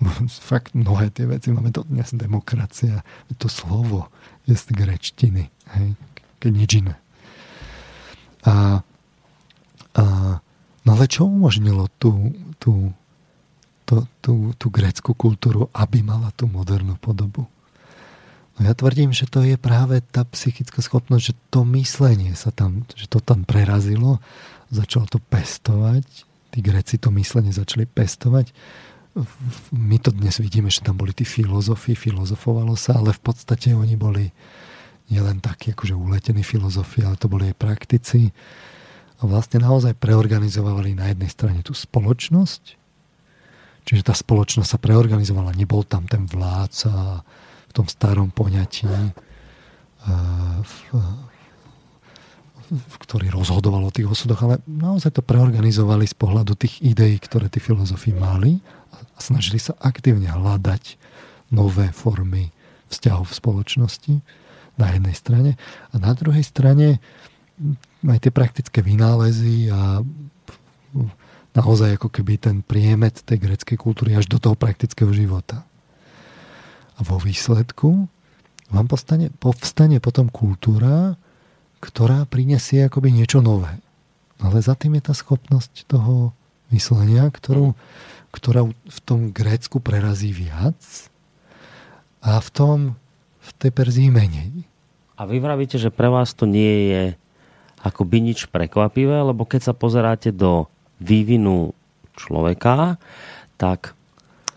Fakt 0.52 0.76
mnohé 0.76 1.08
tie 1.08 1.24
veci 1.24 1.48
máme 1.48 1.72
to 1.72 1.88
dnes 1.88 2.12
demokracia, 2.12 3.00
to 3.40 3.48
slovo 3.48 4.12
je 4.44 4.56
z 4.56 4.64
grečtiny, 4.76 5.48
hej, 5.48 5.88
keď 6.36 6.52
nič 6.52 6.70
iné. 6.84 6.96
A, 8.44 8.80
a, 9.96 10.04
no 10.84 10.90
ale 10.92 11.04
čo 11.08 11.28
umožnilo 11.28 11.88
tú, 12.00 12.32
tú, 12.56 12.92
tú, 13.90 14.06
tú, 14.22 14.34
tú 14.54 14.66
grécku 14.70 15.10
kultúru, 15.18 15.66
aby 15.74 16.06
mala 16.06 16.30
tú 16.38 16.46
modernú 16.46 16.94
podobu? 17.02 17.50
No 18.54 18.62
ja 18.62 18.78
tvrdím, 18.78 19.10
že 19.10 19.26
to 19.26 19.42
je 19.42 19.58
práve 19.58 19.98
tá 20.14 20.22
psychická 20.30 20.78
schopnosť, 20.78 21.22
že 21.22 21.34
to 21.50 21.66
myslenie 21.74 22.38
sa 22.38 22.54
tam, 22.54 22.86
že 22.94 23.10
to 23.10 23.18
tam 23.18 23.42
prerazilo, 23.42 24.22
začalo 24.70 25.10
to 25.10 25.18
pestovať, 25.18 26.06
tí 26.54 26.58
Greci 26.62 27.02
to 27.02 27.10
myslenie 27.10 27.50
začali 27.50 27.90
pestovať, 27.90 28.54
my 29.74 29.98
to 29.98 30.14
dnes 30.14 30.38
vidíme, 30.38 30.70
že 30.70 30.86
tam 30.86 30.94
boli 30.94 31.10
tí 31.10 31.26
filozofi, 31.26 31.98
filozofovalo 31.98 32.78
sa, 32.78 32.94
ale 32.94 33.10
v 33.10 33.20
podstate 33.26 33.74
oni 33.74 33.98
boli 33.98 34.30
nielen 35.10 35.42
takí 35.42 35.74
akože 35.74 35.98
uletení 35.98 36.46
filozofi, 36.46 37.02
ale 37.02 37.18
to 37.18 37.26
boli 37.26 37.50
aj 37.50 37.58
praktici. 37.58 38.30
A 39.18 39.26
vlastne 39.26 39.60
naozaj 39.60 39.98
preorganizovali 39.98 40.94
na 40.94 41.10
jednej 41.10 41.26
strane 41.26 41.60
tú 41.66 41.74
spoločnosť, 41.74 42.79
čiže 43.90 44.06
tá 44.06 44.14
spoločnosť 44.14 44.70
sa 44.70 44.78
preorganizovala, 44.78 45.50
nebol 45.58 45.82
tam 45.82 46.06
ten 46.06 46.22
vládca 46.30 47.26
v 47.66 47.72
tom 47.74 47.90
starom 47.90 48.30
poňatí, 48.30 48.86
v, 52.70 52.94
ktorý 53.02 53.34
rozhodoval 53.34 53.90
o 53.90 53.94
tých 53.94 54.06
osudoch, 54.06 54.46
ale 54.46 54.62
naozaj 54.70 55.18
to 55.18 55.26
preorganizovali 55.26 56.06
z 56.06 56.14
pohľadu 56.14 56.54
tých 56.54 56.78
ideí, 56.86 57.18
ktoré 57.18 57.50
tí 57.50 57.58
filozofi 57.58 58.14
mali 58.14 58.62
a 58.94 59.18
snažili 59.18 59.58
sa 59.58 59.74
aktívne 59.82 60.30
hľadať 60.30 60.94
nové 61.50 61.90
formy 61.90 62.54
vzťahov 62.94 63.26
v 63.26 63.38
spoločnosti 63.42 64.14
na 64.78 64.86
jednej 64.94 65.18
strane. 65.18 65.50
A 65.90 65.98
na 65.98 66.14
druhej 66.14 66.46
strane 66.46 67.02
aj 68.06 68.18
tie 68.22 68.32
praktické 68.32 68.86
vynálezy 68.86 69.66
a 69.68 70.00
naozaj 71.54 71.98
ako 71.98 72.08
keby 72.12 72.38
ten 72.38 72.56
priemet 72.62 73.22
tej 73.26 73.42
greckej 73.42 73.78
kultúry 73.78 74.14
až 74.14 74.30
do 74.30 74.38
toho 74.38 74.54
praktického 74.54 75.10
života. 75.10 75.66
A 76.94 77.00
vo 77.02 77.16
výsledku 77.16 78.06
vám 78.70 78.86
povstane, 78.86 79.34
povstane 79.42 79.98
potom 79.98 80.30
kultúra, 80.30 81.18
ktorá 81.82 82.28
prinesie 82.28 82.86
akoby 82.86 83.10
niečo 83.10 83.42
nové. 83.42 83.72
Ale 84.38 84.62
za 84.62 84.78
tým 84.78 84.96
je 85.00 85.10
tá 85.10 85.14
schopnosť 85.16 85.90
toho 85.90 86.32
myslenia, 86.70 87.26
ktorú, 87.28 87.74
ktorá 88.30 88.68
v 88.70 88.98
tom 89.02 89.34
Grécku 89.34 89.82
prerazí 89.82 90.30
viac 90.30 90.78
a 92.22 92.38
v 92.38 92.48
tom 92.52 92.78
v 93.40 93.50
tej 93.58 93.70
Perzii 93.74 94.10
menej. 94.12 94.68
A 95.16 95.26
vy 95.26 95.40
vravíte, 95.40 95.76
že 95.76 95.92
pre 95.92 96.08
vás 96.08 96.32
to 96.32 96.46
nie 96.46 96.92
je 96.92 97.02
akoby 97.80 98.20
nič 98.20 98.48
prekvapivé, 98.52 99.24
lebo 99.24 99.48
keď 99.48 99.72
sa 99.72 99.74
pozeráte 99.76 100.30
do 100.30 100.68
vývinu 101.00 101.72
človeka, 102.14 103.00
tak 103.56 103.96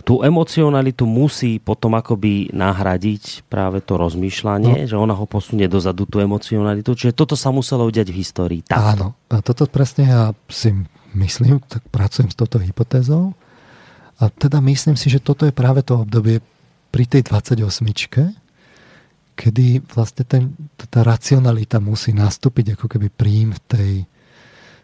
tú 0.04 0.20
emocionalitu 0.20 1.08
musí 1.08 1.64
potom 1.64 1.96
akoby 1.96 2.52
nahradiť 2.52 3.48
práve 3.48 3.80
to 3.80 3.96
rozmýšľanie, 3.96 4.84
no. 4.84 4.90
že 4.92 5.00
ona 5.00 5.16
ho 5.16 5.24
posunie 5.24 5.72
dozadu 5.72 6.04
tú 6.04 6.20
emocionalitu. 6.20 6.92
Čiže 6.92 7.16
toto 7.16 7.40
sa 7.40 7.56
muselo 7.56 7.88
udiať 7.88 8.12
v 8.12 8.20
histórii. 8.20 8.62
Takto. 8.68 8.84
Áno, 8.84 9.08
a 9.32 9.40
toto 9.40 9.64
presne 9.72 10.12
ja 10.12 10.24
si 10.52 10.76
myslím, 11.16 11.64
tak 11.64 11.88
pracujem 11.88 12.28
s 12.28 12.36
touto 12.36 12.60
hypotézou. 12.60 13.32
A 14.20 14.28
teda 14.28 14.60
myslím 14.60 15.00
si, 15.00 15.08
že 15.08 15.24
toto 15.24 15.48
je 15.48 15.56
práve 15.56 15.82
to 15.88 16.04
obdobie 16.04 16.44
pri 16.92 17.08
tej 17.08 17.26
28 17.26 17.64
kedy 19.34 19.82
vlastne 19.98 20.24
ten, 20.30 20.54
tá 20.78 21.02
racionalita 21.02 21.82
musí 21.82 22.14
nastúpiť 22.14 22.78
ako 22.78 22.86
keby 22.86 23.08
príjm 23.10 23.50
v 23.50 23.62
tej, 23.66 23.92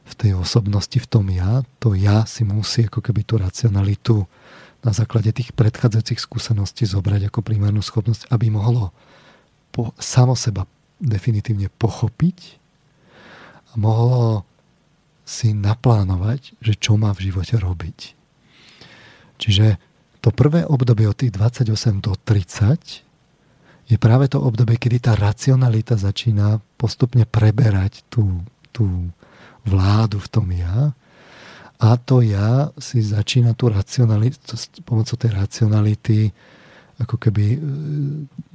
v 0.09 0.15
tej 0.17 0.31
osobnosti, 0.35 0.97
v 0.97 1.07
tom 1.07 1.29
ja. 1.29 1.61
To 1.85 1.93
ja 1.93 2.25
si 2.25 2.41
musí 2.41 2.89
ako 2.89 3.05
keby 3.05 3.21
tú 3.23 3.37
racionalitu 3.37 4.25
na 4.81 4.91
základe 4.95 5.29
tých 5.35 5.53
predchádzajúcich 5.53 6.19
skúseností 6.23 6.87
zobrať 6.87 7.29
ako 7.29 7.45
primárnu 7.45 7.83
schopnosť, 7.83 8.31
aby 8.31 8.49
mohlo 8.49 8.95
po, 9.69 9.93
samo 9.99 10.33
seba 10.33 10.65
definitívne 10.99 11.69
pochopiť 11.77 12.59
a 13.71 13.73
mohlo 13.77 14.43
si 15.29 15.53
naplánovať, 15.53 16.57
že 16.57 16.73
čo 16.73 16.97
má 16.97 17.13
v 17.13 17.29
živote 17.29 17.61
robiť. 17.61 18.17
Čiže 19.39 19.77
to 20.19 20.33
prvé 20.33 20.65
obdobie 20.67 21.07
od 21.07 21.15
tých 21.15 21.31
28 21.31 22.01
do 22.03 22.17
30 22.17 23.07
je 23.89 23.97
práve 23.97 24.25
to 24.29 24.41
obdobie, 24.41 24.77
kedy 24.77 25.05
tá 25.05 25.13
racionalita 25.15 25.95
začína 25.95 26.61
postupne 26.77 27.23
preberať 27.25 28.05
tú, 28.11 28.41
tú 28.73 29.09
vládu 29.69 30.17
v 30.17 30.31
tom 30.33 30.47
ja 30.49 30.97
a 31.79 31.95
to 31.95 32.19
ja 32.19 32.75
si 32.75 32.99
začína 32.99 33.55
tú 33.55 33.71
racionalitu, 33.71 34.57
pomocou 34.83 35.15
tej 35.15 35.31
racionality, 35.31 36.35
ako 36.99 37.15
keby 37.15 37.45
e, 37.55 37.57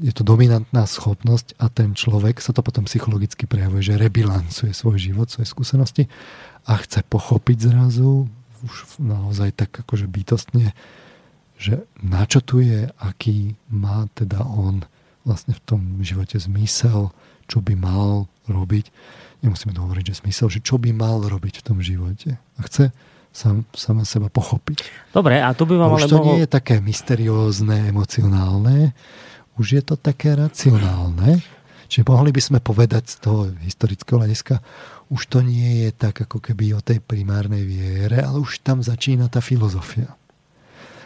je 0.05 0.13
to 0.13 0.21
dominantná 0.21 0.85
schopnosť 0.85 1.57
a 1.57 1.73
ten 1.73 1.97
človek 1.97 2.45
sa 2.45 2.53
to 2.53 2.61
potom 2.61 2.85
psychologicky 2.85 3.49
prejavuje, 3.49 3.81
že 3.81 3.97
rebilancuje 3.97 4.77
svoj 4.77 5.01
život, 5.01 5.33
svoje 5.33 5.49
skúsenosti 5.49 6.05
a 6.69 6.77
chce 6.77 7.01
pochopiť 7.09 7.73
zrazu 7.73 8.29
už 8.61 9.01
naozaj 9.01 9.57
tak 9.57 9.73
akože 9.73 10.05
bytostne, 10.05 10.77
že 11.57 11.89
na 12.05 12.29
čo 12.29 12.45
tu 12.45 12.61
je, 12.61 12.93
aký 13.01 13.57
má 13.73 14.05
teda 14.13 14.45
on 14.45 14.85
vlastne 15.25 15.57
v 15.57 15.65
tom 15.65 15.81
živote 16.05 16.37
zmysel, 16.37 17.09
čo 17.49 17.65
by 17.65 17.73
mal 17.73 18.29
robiť. 18.45 18.93
Nemusíme 19.45 19.77
to 19.77 19.85
hovoriť, 19.85 20.05
že 20.09 20.25
zmysel, 20.25 20.49
že 20.49 20.65
čo 20.65 20.81
by 20.81 20.97
mal 20.97 21.21
robiť 21.21 21.61
v 21.61 21.65
tom 21.69 21.79
živote. 21.85 22.41
A 22.57 22.61
chce 22.65 22.97
sam, 23.29 23.69
sama 23.77 24.09
seba 24.09 24.33
pochopiť. 24.33 25.11
Dobre, 25.13 25.43
a 25.43 25.53
tu 25.53 25.69
by 25.69 25.77
vám 25.77 25.93
ale 25.93 26.09
Už 26.09 26.09
to 26.09 26.17
mohol... 26.17 26.27
nie 26.33 26.39
je 26.47 26.49
také 26.49 26.81
mysteriózne, 26.81 27.93
emocionálne, 27.93 28.97
už 29.61 29.67
je 29.77 29.83
to 29.85 30.01
také 30.01 30.33
racionálne. 30.33 31.45
Čiže 31.93 32.09
mohli 32.09 32.33
by 32.33 32.41
sme 32.41 32.59
povedať 32.65 33.05
z 33.13 33.17
toho 33.21 33.41
historického 33.61 34.17
hľadiska, 34.25 34.65
už 35.13 35.29
to 35.29 35.45
nie 35.45 35.85
je 35.85 35.91
tak 35.93 36.25
ako 36.25 36.41
keby 36.41 36.73
o 36.73 36.81
tej 36.81 37.05
primárnej 37.05 37.61
viere, 37.61 38.25
ale 38.25 38.41
už 38.41 38.65
tam 38.65 38.81
začína 38.81 39.29
tá 39.29 39.45
filozofia. 39.45 40.17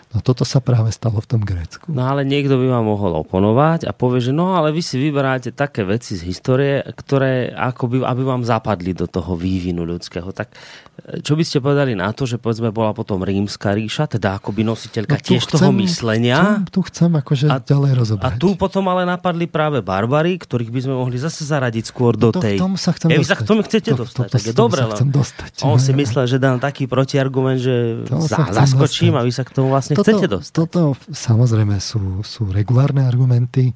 No 0.08 0.24
toto 0.24 0.48
sa 0.48 0.64
práve 0.64 0.88
stalo 0.88 1.20
v 1.20 1.28
tom 1.28 1.42
Grécku. 1.44 1.92
No 1.92 2.08
ale 2.08 2.24
niekto 2.24 2.56
by 2.56 2.66
vám 2.80 2.86
mohol 2.88 3.20
oponovať 3.20 3.84
a 3.84 3.92
povie, 3.92 4.24
že 4.24 4.32
no 4.32 4.56
ale 4.56 4.72
vy 4.72 4.80
si 4.80 4.96
vyberáte 4.96 5.52
také 5.52 5.84
veci 5.84 6.16
z 6.16 6.24
histórie, 6.24 6.80
ktoré 6.80 7.52
ako 7.52 7.92
by, 7.92 7.96
aby 8.08 8.22
vám 8.24 8.40
zapadli 8.40 8.96
do 8.96 9.04
toho 9.04 9.36
vývinu 9.36 9.84
ľudského. 9.84 10.32
Tak 10.32 10.56
čo 10.98 11.38
by 11.38 11.44
ste 11.46 11.62
povedali 11.62 11.94
na 11.94 12.10
to, 12.10 12.26
že 12.26 12.42
povedzme 12.42 12.74
bola 12.74 12.90
potom 12.90 13.22
rímska 13.22 13.70
ríša, 13.70 14.10
teda 14.10 14.42
akoby 14.42 14.66
nositeľka 14.66 15.16
no, 15.16 15.22
tiež 15.22 15.42
chcem, 15.46 15.54
toho 15.54 15.70
myslenia. 15.78 16.66
Tu, 16.68 16.78
tu 16.78 16.80
chcem 16.90 17.10
akože 17.14 17.46
a, 17.46 17.62
ďalej 17.62 17.92
rozobrať. 17.96 18.26
A 18.26 18.36
tu 18.36 18.58
potom 18.58 18.84
ale 18.90 19.06
napadli 19.06 19.46
práve 19.46 19.78
barbary, 19.78 20.36
ktorých 20.36 20.68
by 20.74 20.80
sme 20.84 20.94
mohli 20.98 21.16
zase 21.16 21.46
zaradiť 21.46 21.84
skôr 21.86 22.18
do 22.18 22.34
to, 22.34 22.42
tej... 22.42 22.58
V 22.58 22.66
tom 22.66 22.74
sa 22.74 22.90
chcem 22.92 23.14
ja, 23.14 23.22
dostať. 23.22 23.30
Sa 23.30 23.36
k 23.38 23.42
tomu 23.46 23.60
chcete 23.62 23.90
to, 23.94 23.98
dostať. 24.02 24.26
To, 24.26 24.30
to, 24.30 24.34
tak 24.34 24.42
je 24.42 24.52
dobre, 24.52 24.80
sa 24.82 24.86
chcem 24.90 25.10
dostať. 25.14 25.50
On 25.62 25.78
si 25.78 25.92
myslel, 25.94 26.24
že 26.26 26.36
dám 26.42 26.58
taký 26.58 26.84
protiargument, 26.90 27.62
že 27.62 28.02
za, 28.28 28.50
zaskočím 28.50 29.14
dostať. 29.14 29.22
a 29.22 29.26
vy 29.26 29.32
sa 29.32 29.42
k 29.46 29.50
tomu 29.54 29.68
vlastne 29.70 29.94
toto, 29.94 30.04
chcete 30.04 30.26
dostať. 30.26 30.54
Toto 30.54 30.80
samozrejme 31.14 31.78
sú, 31.78 32.26
sú 32.26 32.50
regulárne 32.50 33.06
argumenty. 33.06 33.70
E, 33.70 33.74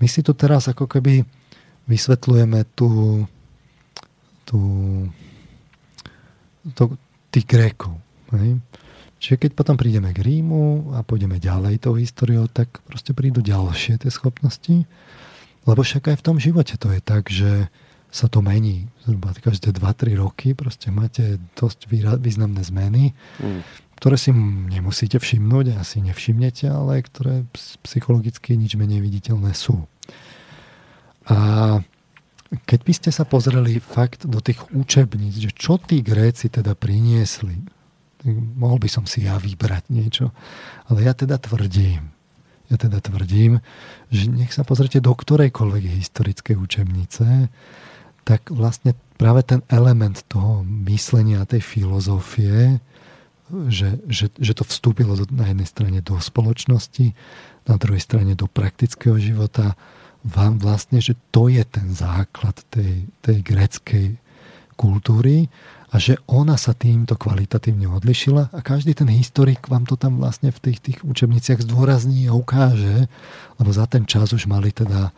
my 0.00 0.06
si 0.08 0.20
tu 0.24 0.32
teraz 0.32 0.72
ako 0.72 0.88
keby 0.88 1.20
vysvetľujeme 1.84 2.64
tú, 2.72 3.22
tú, 4.48 4.58
tú 6.74 6.96
tých 7.30 7.46
Grékov. 7.46 7.94
Hej? 8.34 8.58
Čiže 9.20 9.36
keď 9.36 9.50
potom 9.52 9.76
prídeme 9.76 10.16
k 10.16 10.24
Rímu 10.24 10.96
a 10.96 11.04
pôjdeme 11.04 11.36
ďalej 11.36 11.84
tou 11.84 11.94
históriou, 12.00 12.48
tak 12.48 12.80
proste 12.88 13.12
prídu 13.12 13.44
ďalšie 13.44 14.00
tie 14.00 14.10
schopnosti. 14.10 14.88
Lebo 15.68 15.80
však 15.84 16.08
aj 16.08 16.16
v 16.16 16.24
tom 16.24 16.36
živote 16.40 16.80
to 16.80 16.88
je 16.88 17.00
tak, 17.04 17.28
že 17.28 17.68
sa 18.10 18.26
to 18.26 18.42
mení. 18.42 18.88
Zhruba 19.06 19.36
každé 19.36 19.76
2-3 19.76 20.18
roky 20.18 20.56
proste 20.56 20.90
máte 20.90 21.38
dosť 21.54 21.86
významné 22.18 22.64
zmeny. 22.64 23.12
Mm 23.38 23.62
ktoré 24.00 24.16
si 24.16 24.32
nemusíte 24.32 25.20
všimnúť, 25.20 25.76
asi 25.76 26.00
nevšimnete, 26.00 26.72
ale 26.72 27.04
ktoré 27.04 27.44
psychologicky 27.84 28.56
nič 28.56 28.80
menej 28.80 29.04
viditeľné 29.04 29.52
sú. 29.52 29.84
A 31.28 31.36
keď 32.50 32.80
by 32.82 32.92
ste 32.92 33.10
sa 33.14 33.22
pozreli 33.22 33.78
fakt 33.78 34.26
do 34.26 34.42
tých 34.42 34.58
učebníc, 34.74 35.38
že 35.38 35.50
čo 35.54 35.78
tí 35.78 36.02
Gréci 36.02 36.50
teda 36.50 36.74
priniesli, 36.74 37.62
mohol 38.58 38.82
by 38.82 38.88
som 38.90 39.04
si 39.06 39.24
ja 39.24 39.38
vybrať 39.38 39.88
niečo, 39.88 40.34
ale 40.90 41.06
ja 41.06 41.14
teda 41.14 41.38
tvrdím, 41.38 42.10
ja 42.68 42.76
teda 42.76 42.98
tvrdím, 42.98 43.62
že 44.10 44.26
nech 44.26 44.50
sa 44.50 44.66
pozrite 44.66 44.98
do 44.98 45.14
ktorejkoľvek 45.14 45.84
historickej 46.02 46.56
učebnice, 46.58 47.48
tak 48.26 48.50
vlastne 48.52 48.98
práve 49.16 49.46
ten 49.46 49.60
element 49.70 50.22
toho 50.26 50.66
myslenia, 50.90 51.48
tej 51.48 51.62
filozofie, 51.62 52.82
že, 53.66 53.98
že, 54.06 54.30
že 54.38 54.52
to 54.54 54.62
vstúpilo 54.62 55.18
na 55.34 55.50
jednej 55.50 55.66
strane 55.66 55.98
do 55.98 56.18
spoločnosti, 56.18 57.14
na 57.66 57.76
druhej 57.78 58.02
strane 58.02 58.38
do 58.38 58.46
praktického 58.46 59.18
života, 59.18 59.74
vám 60.24 60.60
vlastne, 60.60 61.00
že 61.00 61.16
to 61.32 61.48
je 61.48 61.64
ten 61.64 61.88
základ 61.96 62.56
tej, 62.68 63.08
tej 63.24 63.38
greckej 63.40 64.06
kultúry 64.76 65.48
a 65.90 65.98
že 65.98 66.20
ona 66.30 66.54
sa 66.54 66.76
týmto 66.76 67.18
kvalitatívne 67.18 67.88
odlišila 67.90 68.54
a 68.54 68.58
každý 68.62 68.94
ten 68.94 69.10
historik 69.10 69.66
vám 69.66 69.88
to 69.88 69.98
tam 69.98 70.22
vlastne 70.22 70.54
v 70.54 70.58
tých, 70.70 70.78
tých 70.80 70.98
učebniciach 71.02 71.64
zdôrazní 71.64 72.30
a 72.30 72.36
ukáže, 72.36 73.10
lebo 73.58 73.70
za 73.74 73.90
ten 73.90 74.06
čas 74.06 74.30
už 74.30 74.46
mali 74.46 74.70
teda 74.70 75.10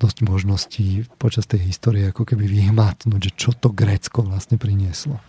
dosť 0.00 0.26
možností 0.26 1.06
počas 1.20 1.46
tej 1.46 1.70
histórie 1.70 2.10
ako 2.10 2.26
keby 2.26 2.50
vyhmatnúť, 2.50 3.30
že 3.30 3.32
čo 3.36 3.50
to 3.54 3.70
Grécko 3.70 4.26
vlastne 4.26 4.58
prinieslo. 4.58 5.22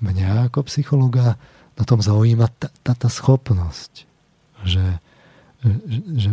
Mňa 0.00 0.48
ako 0.48 0.66
psychologa 0.70 1.36
na 1.76 1.84
tom 1.84 2.00
zaujíma 2.00 2.48
tá, 2.56 2.68
tá, 2.80 2.92
tá 2.96 3.08
schopnosť, 3.12 4.08
že, 4.64 4.86
že, 5.64 5.98
že 6.16 6.30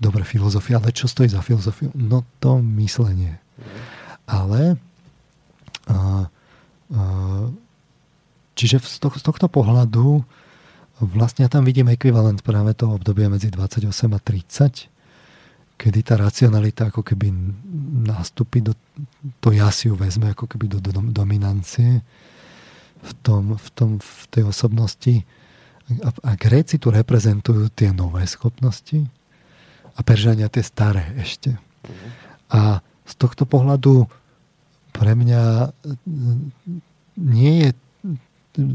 dobre 0.00 0.24
filozofia, 0.24 0.80
ale 0.80 0.96
čo 0.96 1.04
stojí 1.04 1.28
za 1.28 1.44
filozofiu? 1.44 1.92
No 1.92 2.24
to 2.40 2.64
myslenie. 2.80 3.36
Ale 4.24 4.80
a, 5.84 5.92
a, 5.92 7.02
čiže 8.56 8.80
z, 8.80 8.96
to, 8.96 9.12
z 9.12 9.22
tohto 9.22 9.46
pohľadu 9.52 10.24
vlastne 11.04 11.44
ja 11.44 11.52
tam 11.52 11.68
vidím 11.68 11.92
ekvivalent 11.92 12.40
práve 12.40 12.72
toho 12.72 12.96
obdobia 12.96 13.28
medzi 13.28 13.52
28 13.52 13.92
a 14.16 14.20
30, 14.20 14.88
kedy 15.76 15.98
tá 16.04 16.16
racionalita 16.16 16.88
ako 16.88 17.04
keby 17.04 17.32
nastúpi 18.08 18.64
do, 18.64 18.72
to 19.40 19.52
ja 19.52 19.68
si 19.72 19.88
ju 19.88 19.96
vezme 19.96 20.32
ako 20.32 20.48
keby 20.48 20.68
do, 20.68 20.78
do 20.80 20.92
dominancie 21.12 22.00
v, 23.00 23.12
tom, 23.24 23.56
v, 23.56 23.68
tom, 23.72 23.90
v 23.96 24.22
tej 24.28 24.44
osobnosti. 24.48 25.24
A, 26.04 26.08
a 26.12 26.30
Gréci 26.36 26.76
tu 26.76 26.92
reprezentujú 26.92 27.72
tie 27.72 27.96
nové 27.96 28.28
schopnosti 28.28 29.19
a 30.00 30.04
Peržania 30.04 30.48
tie 30.48 30.64
staré 30.64 31.12
ešte. 31.20 31.60
A 32.48 32.80
z 33.04 33.14
tohto 33.20 33.44
pohľadu 33.44 34.08
pre 34.96 35.12
mňa 35.12 35.76
nie 37.20 37.68
je 37.68 37.70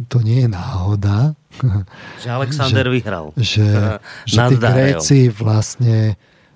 to 0.08 0.24
nie 0.24 0.46
je 0.46 0.50
náhoda. 0.50 1.36
Že 2.24 2.30
Alexander 2.32 2.86
že, 2.88 2.94
vyhral. 2.94 3.26
Že, 3.36 3.68
že 4.32 4.38
tí 4.38 4.56
Gréci 4.56 5.20
vlastne 5.34 6.16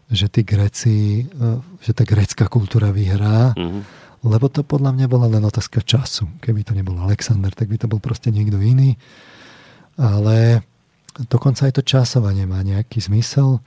že 0.09 0.25
tí 0.25 0.41
Gréci, 0.41 1.21
e, 1.21 1.47
že 1.85 1.93
tá 1.93 2.01
grécka 2.01 2.49
kultúra 2.49 2.89
vyhrá, 2.89 3.53
mm-hmm. 3.53 3.81
lebo 4.25 4.49
to 4.49 4.65
podľa 4.65 4.97
mňa 4.97 5.05
bola 5.05 5.29
len 5.29 5.45
otázka 5.45 5.85
času. 5.85 6.25
Keby 6.41 6.65
to 6.65 6.73
nebol 6.73 6.97
Alexander, 6.97 7.53
tak 7.53 7.69
by 7.69 7.77
to 7.77 7.85
bol 7.85 8.01
proste 8.01 8.33
niekto 8.33 8.57
iný. 8.57 8.97
Ale 10.01 10.65
dokonca 11.29 11.69
aj 11.69 11.77
to 11.77 11.83
časovanie 11.85 12.49
má 12.49 12.65
nejaký 12.65 13.05
zmysel. 13.05 13.61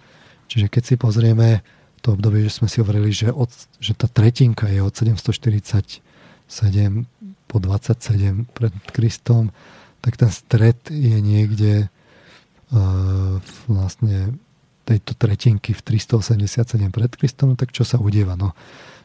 Čiže 0.52 0.68
keď 0.68 0.82
si 0.84 0.94
pozrieme 1.00 1.64
to 2.04 2.12
obdobie, 2.12 2.44
že 2.44 2.60
sme 2.60 2.68
si 2.68 2.84
hovorili, 2.84 3.08
že, 3.08 3.32
od, 3.32 3.48
že 3.80 3.96
tá 3.96 4.04
tretinka 4.04 4.68
je 4.68 4.84
od 4.84 4.92
747 4.92 6.04
po 7.48 7.56
27 7.56 8.52
pred 8.52 8.74
Kristom, 8.92 9.48
tak 10.04 10.20
ten 10.20 10.28
stred 10.28 10.76
je 10.92 11.16
niekde 11.24 11.88
uh, 11.88 13.40
vlastne 13.64 14.36
tejto 14.84 15.16
tretinky 15.16 15.72
v 15.72 15.80
387 15.80 16.92
pred 16.92 17.10
Kristom, 17.16 17.54
no 17.54 17.56
tak 17.56 17.72
čo 17.72 17.88
sa 17.88 17.96
udieva? 17.96 18.36
No, 18.36 18.52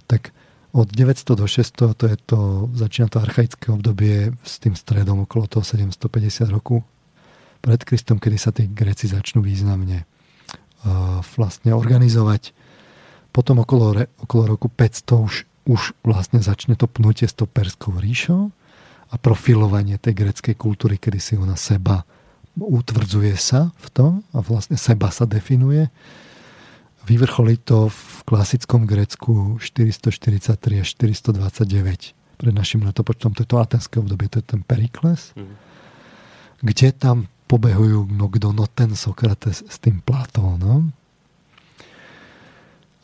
tak 0.03 0.35
od 0.75 0.91
900 0.91 1.31
do 1.31 1.47
600 1.47 1.95
to 1.95 2.05
je 2.11 2.17
to, 2.27 2.39
začína 2.75 3.07
to 3.07 3.23
archaické 3.23 3.71
obdobie 3.71 4.35
s 4.43 4.59
tým 4.59 4.75
stredom 4.75 5.23
okolo 5.23 5.47
toho 5.47 5.63
750 5.63 6.51
roku 6.51 6.83
pred 7.63 7.79
Kristom, 7.87 8.19
kedy 8.19 8.35
sa 8.35 8.51
tí 8.51 8.67
Gréci 8.67 9.07
začnú 9.07 9.39
významne 9.39 10.03
vlastne 11.35 11.73
organizovať. 11.73 12.53
Potom 13.31 13.61
okolo, 13.61 14.07
okolo 14.23 14.43
roku 14.57 14.67
500 14.69 15.25
už, 15.25 15.35
už 15.69 15.81
vlastne 16.01 16.41
začne 16.41 16.73
to 16.73 16.89
pnutie 16.89 17.29
s 17.29 17.37
tou 17.37 17.45
Perskou 17.45 17.93
ríšou 17.97 18.49
a 19.07 19.15
profilovanie 19.15 20.01
tej 20.01 20.25
greckej 20.25 20.55
kultúry, 20.57 20.99
kedy 20.99 21.19
si 21.21 21.33
ona 21.37 21.55
seba 21.55 22.03
utvrdzuje 22.57 23.37
sa 23.37 23.69
v 23.77 23.87
tom 23.93 24.11
a 24.33 24.41
vlastne 24.41 24.81
seba 24.81 25.13
sa 25.13 25.29
definuje. 25.29 25.93
Vyvrcholí 27.05 27.61
to 27.61 27.87
v 27.87 28.11
klasickom 28.25 28.89
Grécku 28.89 29.61
443 29.61 30.81
až 30.81 30.87
429 30.97 32.17
pred 32.37 32.53
našim 32.53 32.83
letopočtom. 32.83 33.37
To 33.37 33.45
je 33.45 33.49
to 33.49 33.57
atenské 33.61 34.01
obdobie, 34.01 34.27
to 34.27 34.41
je 34.41 34.45
ten 34.49 34.61
Perikles, 34.65 35.31
mm. 35.37 35.55
kde 36.65 36.87
tam 36.91 37.17
pobehujú 37.47 38.11
no 38.11 38.27
no 38.29 38.65
ten 38.67 38.91
Sokrates 38.93 39.63
s 39.63 39.77
tým 39.79 40.03
Platónom. 40.03 40.91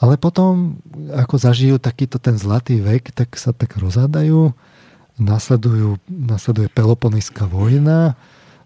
Ale 0.04 0.20
potom, 0.20 0.84
ako 1.16 1.40
zažijú 1.40 1.80
takýto 1.80 2.20
ten 2.20 2.36
zlatý 2.36 2.84
vek, 2.84 3.16
tak 3.16 3.40
sa 3.40 3.56
tak 3.56 3.80
rozhádajú, 3.80 4.52
nasleduje 6.12 6.68
Peloponiská 6.76 7.48
vojna, 7.48 8.20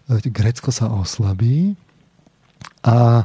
Grécko 0.08 0.72
sa 0.72 0.88
oslabí 0.88 1.76
a 2.80 3.22
e, 3.22 3.24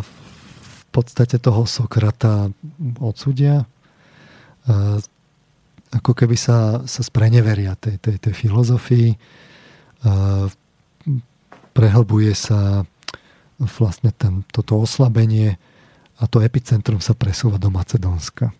v 0.00 0.84
podstate 0.88 1.36
toho 1.36 1.68
Sokrata 1.68 2.48
odsudia. 2.98 3.62
E, 3.62 3.64
ako 5.92 6.12
keby 6.16 6.34
sa, 6.40 6.80
sa 6.88 7.02
spreneveria 7.04 7.76
tej, 7.76 8.00
tej, 8.00 8.16
tej 8.24 8.32
filozofii. 8.34 9.08
E, 9.12 9.16
prehlbuje 11.80 12.36
sa 12.36 12.84
vlastne 13.56 14.12
ten, 14.12 14.44
toto 14.52 14.76
oslabenie 14.76 15.56
a 16.20 16.28
to 16.28 16.44
epicentrum 16.44 17.00
sa 17.00 17.16
presúva 17.16 17.56
do 17.56 17.72
Macedónska 17.72 18.52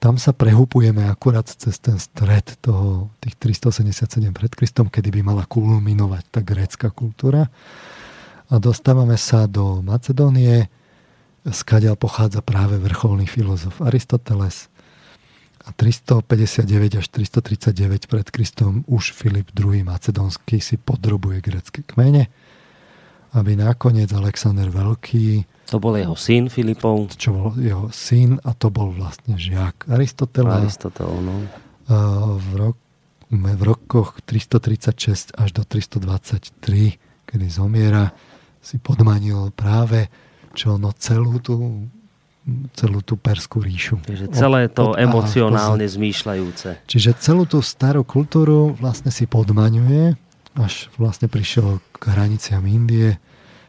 tam 0.00 0.16
sa 0.16 0.32
prehupujeme 0.32 1.04
akurát 1.12 1.44
cez 1.44 1.76
ten 1.76 2.00
stred 2.00 2.56
toho, 2.64 3.12
tých 3.20 3.36
377 3.36 4.32
pred 4.32 4.52
Kristom, 4.56 4.88
kedy 4.88 5.12
by 5.12 5.20
mala 5.20 5.44
kulminovať 5.44 6.24
tá 6.32 6.40
grécka 6.40 6.88
kultúra. 6.88 7.52
A 8.48 8.56
dostávame 8.56 9.20
sa 9.20 9.44
do 9.44 9.84
Macedónie, 9.84 10.72
skadiaľ 11.44 12.00
pochádza 12.00 12.40
práve 12.40 12.80
vrcholný 12.80 13.28
filozof 13.28 13.84
Aristoteles. 13.84 14.72
A 15.68 15.76
359 15.76 16.96
až 16.96 17.06
339 17.12 18.08
pred 18.08 18.26
Kristom 18.32 18.88
už 18.88 19.12
Filip 19.12 19.52
II. 19.52 19.84
Macedónsky 19.84 20.64
si 20.64 20.80
podrobuje 20.80 21.44
grecké 21.44 21.84
kmene, 21.84 22.32
aby 23.36 23.54
nakoniec 23.54 24.10
Alexander 24.10 24.66
Veľký 24.68 25.46
to 25.70 25.78
bol 25.78 25.94
jeho 25.94 26.18
syn 26.18 26.50
Filipov. 26.50 27.14
Čo 27.14 27.30
bol 27.30 27.48
jeho 27.54 27.86
syn 27.94 28.42
a 28.42 28.50
to 28.58 28.74
bol 28.74 28.90
vlastne 28.90 29.38
žiak 29.38 29.86
Aristotela. 29.86 30.58
Aristotel, 30.58 31.06
no. 31.22 31.46
V, 32.42 32.48
rok, 32.58 32.74
v 33.30 33.62
rokoch 33.62 34.18
336 34.26 35.30
až 35.38 35.48
do 35.54 35.62
323, 35.62 36.98
kedy 37.22 37.46
zomiera, 37.46 38.10
si 38.58 38.82
podmanil 38.82 39.54
práve 39.54 40.10
čo 40.54 40.74
no 40.76 40.90
celú 40.98 41.38
tú 41.38 41.86
celú 42.74 43.04
tú 43.04 43.14
perskú 43.20 43.60
ríšu. 43.62 44.00
Čiže 44.02 44.32
celé 44.32 44.66
to 44.72 44.96
od, 44.96 44.98
emocionálne 44.98 45.86
od, 45.86 45.92
zmýšľajúce. 45.92 46.82
Čiže 46.88 47.10
celú 47.20 47.44
tú 47.44 47.60
starú 47.60 48.02
kultúru 48.02 48.74
vlastne 48.80 49.12
si 49.12 49.28
podmaňuje, 49.28 50.16
až 50.58 50.90
vlastne 50.98 51.30
prišiel 51.30 51.78
k 51.94 52.02
hraniciam 52.10 52.64
Indie, 52.66 53.20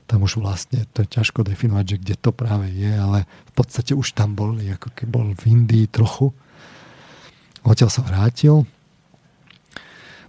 tam 0.10 0.28
už 0.28 0.44
vlastne 0.44 0.84
to 0.92 1.08
je 1.08 1.14
ťažko 1.14 1.48
definovať, 1.48 1.86
že 1.96 1.98
kde 2.04 2.16
to 2.20 2.30
práve 2.36 2.68
je, 2.68 2.92
ale 2.92 3.24
v 3.24 3.52
podstate 3.56 3.96
už 3.96 4.12
tam 4.12 4.36
bol, 4.36 4.58
ako 4.60 4.92
keď 4.92 5.08
bol 5.08 5.32
v 5.32 5.44
Indii 5.48 5.88
trochu. 5.88 6.36
Odtiaľ 7.64 7.90
sa 7.94 8.04
vrátil. 8.04 8.68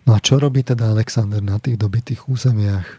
No 0.06 0.10
a 0.14 0.22
čo 0.22 0.38
robí 0.38 0.62
teda 0.62 0.94
Alexander 0.94 1.42
na 1.42 1.58
tých 1.58 1.78
dobitých 1.82 2.30
územiach? 2.30 2.86
E, 2.86 2.96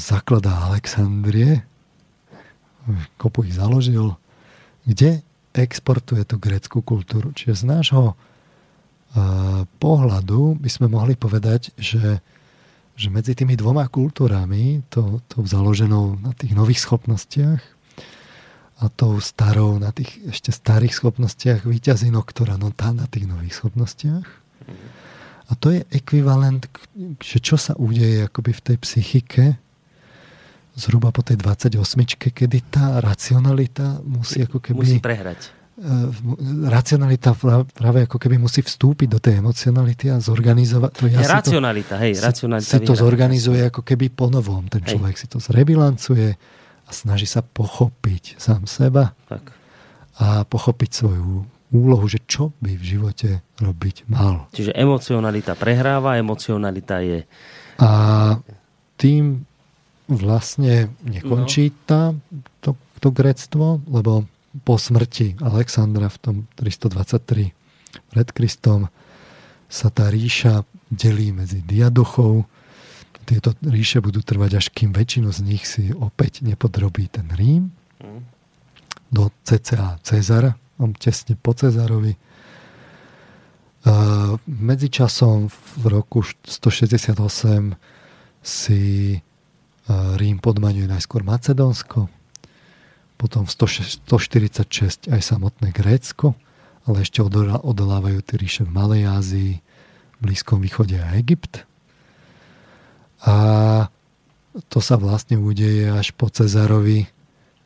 zakladá 0.00 0.72
Alexandrie, 0.72 1.68
kopu 3.20 3.44
ich 3.44 3.56
založil, 3.56 4.16
kde 4.88 5.20
exportuje 5.56 6.22
tú 6.28 6.36
greckú 6.36 6.84
kultúru. 6.84 7.32
Čiže 7.32 7.60
z 7.60 7.64
nášho 7.64 8.04
pohľadu 9.80 10.60
by 10.60 10.70
sme 10.70 10.92
mohli 10.92 11.16
povedať, 11.16 11.72
že 11.80 12.20
že 12.96 13.12
medzi 13.12 13.36
tými 13.36 13.60
dvoma 13.60 13.84
kultúrami, 13.92 14.80
to, 14.88 15.20
to 15.28 15.44
založenou 15.44 16.16
na 16.16 16.32
tých 16.32 16.56
nových 16.56 16.80
schopnostiach 16.80 17.60
a 18.80 18.84
tou 18.88 19.20
starou 19.20 19.76
na 19.76 19.92
tých 19.92 20.16
ešte 20.32 20.48
starých 20.48 20.96
schopnostiach 20.96 21.68
no, 22.08 22.20
ktorá 22.24 22.56
no 22.56 22.72
tá 22.72 22.96
na 22.96 23.04
tých 23.04 23.28
nových 23.28 23.60
schopnostiach. 23.60 24.26
A 25.46 25.52
to 25.60 25.76
je 25.76 25.84
ekvivalent, 25.92 26.66
že 27.20 27.38
čo 27.38 27.60
sa 27.60 27.76
udeje 27.76 28.26
akoby 28.26 28.52
v 28.56 28.64
tej 28.64 28.76
psychike 28.80 29.44
zhruba 30.76 31.08
po 31.08 31.24
tej 31.24 31.40
28 31.40 31.80
kedy 32.16 32.58
tá 32.68 33.00
racionalita 33.00 34.00
musí 34.04 34.44
ako 34.44 34.60
keby... 34.60 34.84
Musí 34.84 35.00
prehrať 35.00 35.55
racionalita 36.72 37.36
práve 37.68 38.08
ako 38.08 38.16
keby 38.16 38.40
musí 38.40 38.64
vstúpiť 38.64 39.08
do 39.12 39.20
tej 39.20 39.44
emocionality 39.44 40.08
a 40.08 40.16
zorganizovať 40.16 40.90
to. 40.96 41.04
Ja 41.12 41.20
racionalita, 41.28 42.00
to, 42.00 42.02
hej, 42.02 42.12
racionalita. 42.16 42.72
Si, 42.72 42.80
si 42.80 42.88
to 42.88 42.96
zorganizuje 42.96 43.60
ako 43.68 43.84
keby 43.84 44.08
po 44.08 44.32
novom. 44.32 44.64
Ten 44.72 44.80
človek 44.80 45.12
hej. 45.12 45.20
si 45.20 45.26
to 45.28 45.36
zrebilancuje 45.36 46.32
a 46.86 46.90
snaží 46.96 47.28
sa 47.28 47.44
pochopiť 47.44 48.40
sám 48.40 48.64
seba 48.64 49.12
tak. 49.28 49.52
a 50.16 50.48
pochopiť 50.48 50.90
svoju 50.96 51.44
úlohu, 51.76 52.06
že 52.08 52.24
čo 52.24 52.56
by 52.64 52.72
v 52.72 52.84
živote 52.96 53.30
robiť 53.60 54.08
mal. 54.08 54.48
Čiže 54.56 54.72
emocionalita 54.72 55.52
prehráva, 55.58 56.16
emocionalita 56.16 57.04
je... 57.04 57.28
A 57.84 57.90
tým 58.96 59.44
vlastne 60.08 60.88
nekončí 61.04 61.68
no. 61.68 61.76
tá, 61.84 62.02
to, 62.64 62.78
to 63.02 63.12
grectvo, 63.12 63.84
lebo 63.90 64.24
po 64.62 64.78
smrti 64.78 65.36
Alexandra 65.42 66.08
v 66.08 66.18
tom 66.22 66.36
323 66.56 67.52
pred 68.12 68.28
Kristom 68.32 68.88
sa 69.66 69.88
tá 69.90 70.08
ríša 70.08 70.62
delí 70.88 71.34
medzi 71.34 71.60
diadochov 71.66 72.46
tieto 73.26 73.58
ríše 73.66 73.98
budú 73.98 74.22
trvať, 74.22 74.50
až 74.54 74.66
kým 74.70 74.94
väčšinu 74.94 75.34
z 75.34 75.40
nich 75.42 75.66
si 75.66 75.90
opäť 75.90 76.46
nepodrobí 76.46 77.10
ten 77.10 77.26
Rím. 77.34 77.74
Do 79.10 79.34
CCA 79.42 79.98
Cezara, 80.06 80.54
on 80.78 80.94
tesne 80.94 81.34
po 81.34 81.50
Cezarovi. 81.50 82.14
Medzičasom 84.46 85.50
v 85.50 85.84
roku 85.90 86.22
168 86.22 87.18
si 88.46 88.82
Rím 89.90 90.38
podmaňuje 90.38 90.86
najskôr 90.86 91.26
Macedónsko, 91.26 92.06
potom 93.16 93.48
v 93.48 93.52
146 93.52 95.08
aj 95.08 95.20
samotné 95.20 95.72
Grécko, 95.72 96.36
ale 96.86 97.02
ešte 97.02 97.24
odolávajú 97.64 98.20
tie 98.22 98.36
ríše 98.38 98.62
v 98.62 98.72
Malej 98.76 99.02
Ázii, 99.08 99.52
Blízkom 100.20 100.64
východe 100.64 100.96
a 100.96 101.16
Egypt. 101.18 101.64
A 103.26 103.34
to 104.68 104.78
sa 104.80 104.96
vlastne 104.96 105.36
udeje 105.36 105.92
až 105.92 106.16
po 106.16 106.32
Cezarovi, 106.32 107.04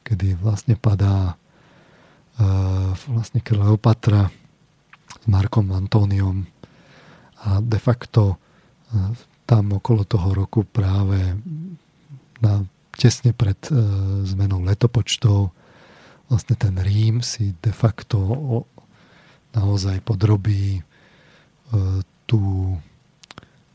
kedy 0.02 0.34
vlastne 0.38 0.74
padá 0.74 1.34
uh, 1.34 2.90
vlastne 3.06 3.38
Kleopatra 3.44 4.30
s 5.20 5.24
Markom 5.30 5.70
Antóniom 5.70 6.46
a 7.46 7.62
de 7.62 7.78
facto 7.78 8.34
uh, 8.34 9.14
tam 9.46 9.78
okolo 9.78 10.06
toho 10.06 10.34
roku 10.34 10.66
práve 10.66 11.38
na, 12.42 12.62
tesne 13.00 13.32
pred 13.32 13.56
uh, 13.72 13.80
zmenou 14.28 14.60
letopočtov 14.60 15.56
vlastne 16.28 16.54
ten 16.54 16.76
Rím 16.76 17.24
si 17.24 17.56
de 17.56 17.72
facto 17.72 18.20
naozaj 19.56 20.04
podrobí 20.04 20.78
uh, 20.78 22.04
tú 22.28 22.76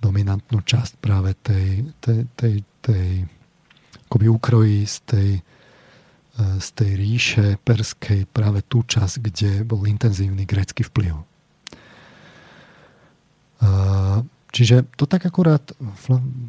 dominantnú 0.06 0.62
časť 0.62 1.02
práve 1.02 1.34
tej, 1.42 1.90
tej, 1.98 2.30
tej, 2.38 2.56
tej 2.86 3.26
akoby 4.06 4.30
ukrojí 4.30 4.86
z 4.86 4.98
tej, 5.10 5.30
e, 5.42 5.42
z 6.62 6.68
tej 6.78 6.92
ríše 6.94 7.46
perskej 7.58 8.30
práve 8.30 8.62
tú 8.62 8.86
časť, 8.86 9.16
kde 9.18 9.52
bol 9.66 9.82
intenzívny 9.90 10.46
grécky 10.46 10.86
vplyv. 10.86 11.26
Čiže 14.56 14.88
to 14.96 15.04
tak 15.04 15.28
akurát, 15.28 15.76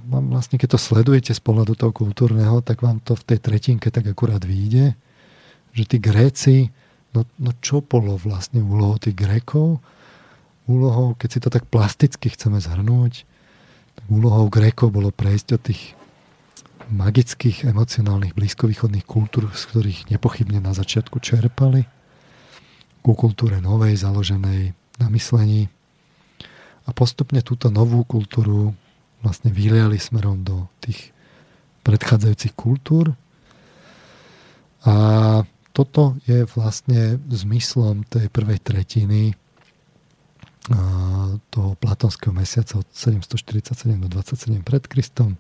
vlastne 0.07 0.63
keď 0.63 0.79
to 0.79 0.79
sledujete 0.79 1.35
z 1.35 1.43
pohľadu 1.43 1.75
toho 1.75 1.91
kultúrneho, 1.91 2.63
tak 2.63 2.87
vám 2.87 3.03
to 3.03 3.19
v 3.19 3.35
tej 3.35 3.39
tretinke 3.43 3.91
tak 3.91 4.07
akurát 4.07 4.47
vyjde, 4.47 4.95
že 5.75 5.83
tí 5.91 5.99
Gréci, 5.99 6.71
no, 7.11 7.27
no 7.43 7.51
čo 7.59 7.83
bolo 7.83 8.15
vlastne 8.15 8.63
úlohou 8.63 9.03
tých 9.03 9.19
Grékov? 9.19 9.83
úlohou, 10.67 11.15
keď 11.15 11.29
si 11.31 11.41
to 11.41 11.49
tak 11.49 11.65
plasticky 11.71 12.31
chceme 12.35 12.59
zhrnúť, 12.59 13.23
tak 13.97 14.07
úlohou 14.11 14.51
Grékov 14.51 14.93
bolo 14.93 15.15
prejsť 15.15 15.49
od 15.57 15.63
tých 15.63 15.83
magických, 16.91 17.67
emocionálnych, 17.67 18.35
blízkovýchodných 18.35 19.07
kultúr, 19.07 19.51
z 19.55 19.63
ktorých 19.71 20.01
nepochybne 20.11 20.63
na 20.63 20.71
začiatku 20.75 21.19
čerpali, 21.19 21.87
ku 23.03 23.15
kultúre 23.15 23.63
novej, 23.63 23.95
založenej 23.99 24.75
na 24.99 25.07
myslení. 25.11 25.71
A 26.87 26.95
postupne 26.95 27.43
túto 27.43 27.67
novú 27.69 28.07
kultúru 28.07 28.75
vlastne 29.21 29.51
vyliali 29.51 29.99
smerom 29.99 30.47
do 30.47 30.71
tých 30.79 31.11
predchádzajúcich 31.83 32.55
kultúr. 32.55 33.11
A 34.87 34.95
toto 35.75 36.15
je 36.31 36.47
vlastne 36.55 37.19
zmyslom 37.27 38.07
tej 38.07 38.31
prvej 38.31 38.63
tretiny 38.63 39.35
toho 41.51 41.79
platonského 41.79 42.35
mesiaca 42.35 42.83
od 42.83 42.87
747 42.91 44.03
do 44.03 44.09
27 44.11 44.67
pred 44.67 44.83
Kristom, 44.87 45.39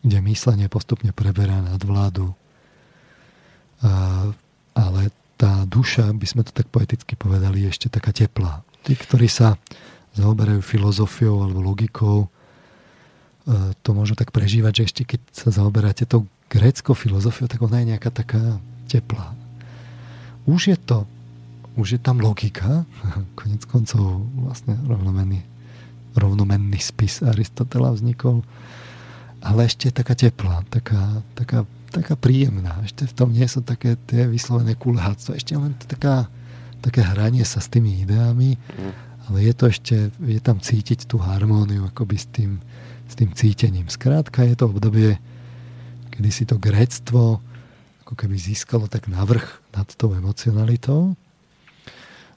kde 0.00 0.18
myslenie 0.24 0.72
postupne 0.72 1.12
preberá 1.12 1.60
nadvládu. 1.60 2.32
Ale 4.72 5.02
tá 5.36 5.68
duša, 5.68 6.12
by 6.16 6.26
sme 6.28 6.42
to 6.48 6.52
tak 6.54 6.70
poeticky 6.72 7.12
povedali, 7.18 7.66
je 7.66 7.72
ešte 7.76 7.88
taká 7.92 8.14
teplá. 8.14 8.64
Tí, 8.86 8.96
ktorí 8.96 9.28
sa 9.28 9.60
zaoberajú 10.18 10.60
filozofiou 10.60 11.44
alebo 11.44 11.64
logikou, 11.64 12.28
to 13.82 13.90
môžu 13.90 14.14
tak 14.14 14.30
prežívať, 14.30 14.72
že 14.72 14.86
ešte 14.86 15.02
keď 15.02 15.20
sa 15.34 15.48
zaoberáte 15.50 16.06
tou 16.06 16.30
gréckou 16.46 16.94
filozofiou, 16.94 17.50
tak 17.50 17.58
ona 17.64 17.82
je 17.82 17.90
nejaká 17.96 18.14
taká 18.14 18.60
teplá. 18.86 19.34
Už 20.46 20.70
je 20.70 20.78
to 20.78 21.02
už 21.76 21.96
je 21.96 22.00
tam 22.00 22.20
logika, 22.20 22.84
konec 23.38 23.64
koncov 23.64 24.28
vlastne 24.36 24.76
rovnomenný, 24.84 25.40
rovnomenný 26.16 26.80
spis 26.80 27.24
Aristotela 27.24 27.92
vznikol, 27.92 28.44
ale 29.42 29.66
ešte 29.66 29.90
taká 29.90 30.14
teplá, 30.14 30.62
taká, 30.70 31.24
taká, 31.34 31.66
taká 31.90 32.14
príjemná. 32.14 32.78
Ešte 32.86 33.10
v 33.10 33.14
tom 33.16 33.34
nie 33.34 33.48
sú 33.48 33.64
také 33.64 33.98
tie 34.06 34.30
vyslovené 34.30 34.78
kulháctva. 34.78 35.34
Ešte 35.34 35.58
len 35.58 35.74
taká, 35.82 36.30
také 36.78 37.02
hranie 37.02 37.42
sa 37.42 37.58
s 37.58 37.66
tými 37.66 38.06
ideami, 38.06 38.54
mm. 38.54 39.11
Ale 39.28 39.46
je 39.46 39.52
to 39.54 39.64
ešte, 39.70 39.96
je 40.10 40.40
tam 40.42 40.58
cítiť 40.58 41.06
tú 41.06 41.22
harmóniu 41.22 41.86
akoby 41.90 42.16
s 42.18 42.26
tým, 42.30 42.58
s 43.06 43.14
tým 43.14 43.30
cítením. 43.34 43.86
Skrátka 43.86 44.42
je 44.46 44.56
to 44.58 44.70
obdobie, 44.70 45.18
kedy 46.10 46.30
si 46.30 46.44
to 46.48 46.58
gréctvo 46.58 47.38
ako 48.02 48.14
keby 48.18 48.36
získalo 48.36 48.90
tak 48.90 49.08
navrh 49.08 49.46
nad 49.72 49.88
tou 49.96 50.12
emocionalitou 50.12 51.16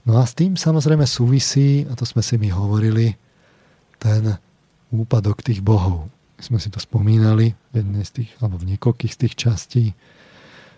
No 0.06 0.22
a 0.22 0.24
s 0.24 0.38
tým 0.38 0.54
samozrejme 0.54 1.10
súvisí, 1.10 1.82
a 1.90 1.98
to 1.98 2.06
sme 2.06 2.22
si 2.22 2.38
my 2.38 2.54
hovorili, 2.54 3.18
ten 3.98 4.38
úpadok 4.94 5.42
tých 5.42 5.66
bohov. 5.66 6.06
My 6.38 6.42
sme 6.46 6.60
si 6.62 6.70
to 6.70 6.78
spomínali 6.78 7.58
v 7.74 7.82
jednej 7.82 8.06
z 8.06 8.22
tých, 8.22 8.30
alebo 8.38 8.62
v 8.62 8.70
niekoľkých 8.76 9.14
z 9.18 9.20
tých 9.26 9.36
častí, 9.36 9.86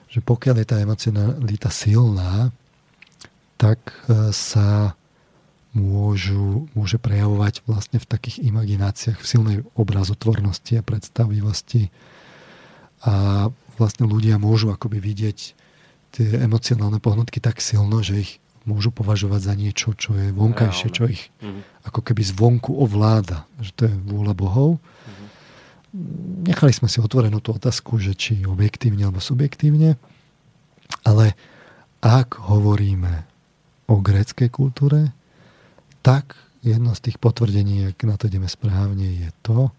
že 0.07 0.23
pokiaľ 0.23 0.63
je 0.63 0.67
tá 0.71 0.79
emocionalita 0.79 1.67
silná, 1.67 2.55
tak 3.59 3.83
e, 4.07 4.31
sa 4.31 4.95
môžu, 5.77 6.65
môže 6.73 6.97
prejavovať 6.97 7.61
vlastne 7.69 8.01
v 8.01 8.09
takých 8.09 8.41
imagináciách, 8.41 9.21
v 9.21 9.29
silnej 9.29 9.57
obrazotvornosti 9.77 10.81
a 10.81 10.85
predstavivosti. 10.85 11.93
A 13.05 13.47
vlastne 13.77 14.09
ľudia 14.09 14.41
môžu 14.41 14.73
akoby 14.73 14.97
vidieť 14.97 15.39
tie 16.17 16.27
emocionálne 16.41 16.97
pohnutky 16.97 17.37
tak 17.37 17.61
silno, 17.61 18.01
že 18.01 18.25
ich 18.25 18.31
môžu 18.67 18.91
považovať 18.91 19.41
za 19.47 19.53
niečo, 19.55 19.95
čo 19.95 20.11
je 20.17 20.35
vonkajšie, 20.35 20.89
čo 20.91 21.07
ich 21.07 21.31
mm-hmm. 21.39 21.87
ako 21.87 22.03
keby 22.03 22.21
zvonku 22.25 22.75
ovláda. 22.75 23.47
Že 23.63 23.71
to 23.71 23.81
je 23.87 23.93
vôľa 24.11 24.33
Bohov. 24.35 24.69
Mm-hmm. 24.75 25.27
Nechali 26.51 26.73
sme 26.75 26.91
si 26.91 26.99
otvorenú 26.99 27.39
tú 27.39 27.55
otázku, 27.55 27.95
že 28.01 28.11
či 28.17 28.43
objektívne 28.43 29.07
alebo 29.07 29.23
subjektívne. 29.23 29.95
Ale 31.07 31.37
ak 32.03 32.43
hovoríme 32.51 33.23
o 33.87 34.03
gréckej 34.03 34.51
kultúre, 34.51 35.15
tak 36.07 36.39
jedno 36.63 36.95
z 36.95 37.11
tých 37.11 37.17
potvrdení, 37.19 37.91
ak 37.91 37.99
na 38.07 38.15
to 38.15 38.31
ideme 38.31 38.47
správne, 38.47 39.27
je 39.27 39.29
to, 39.43 39.75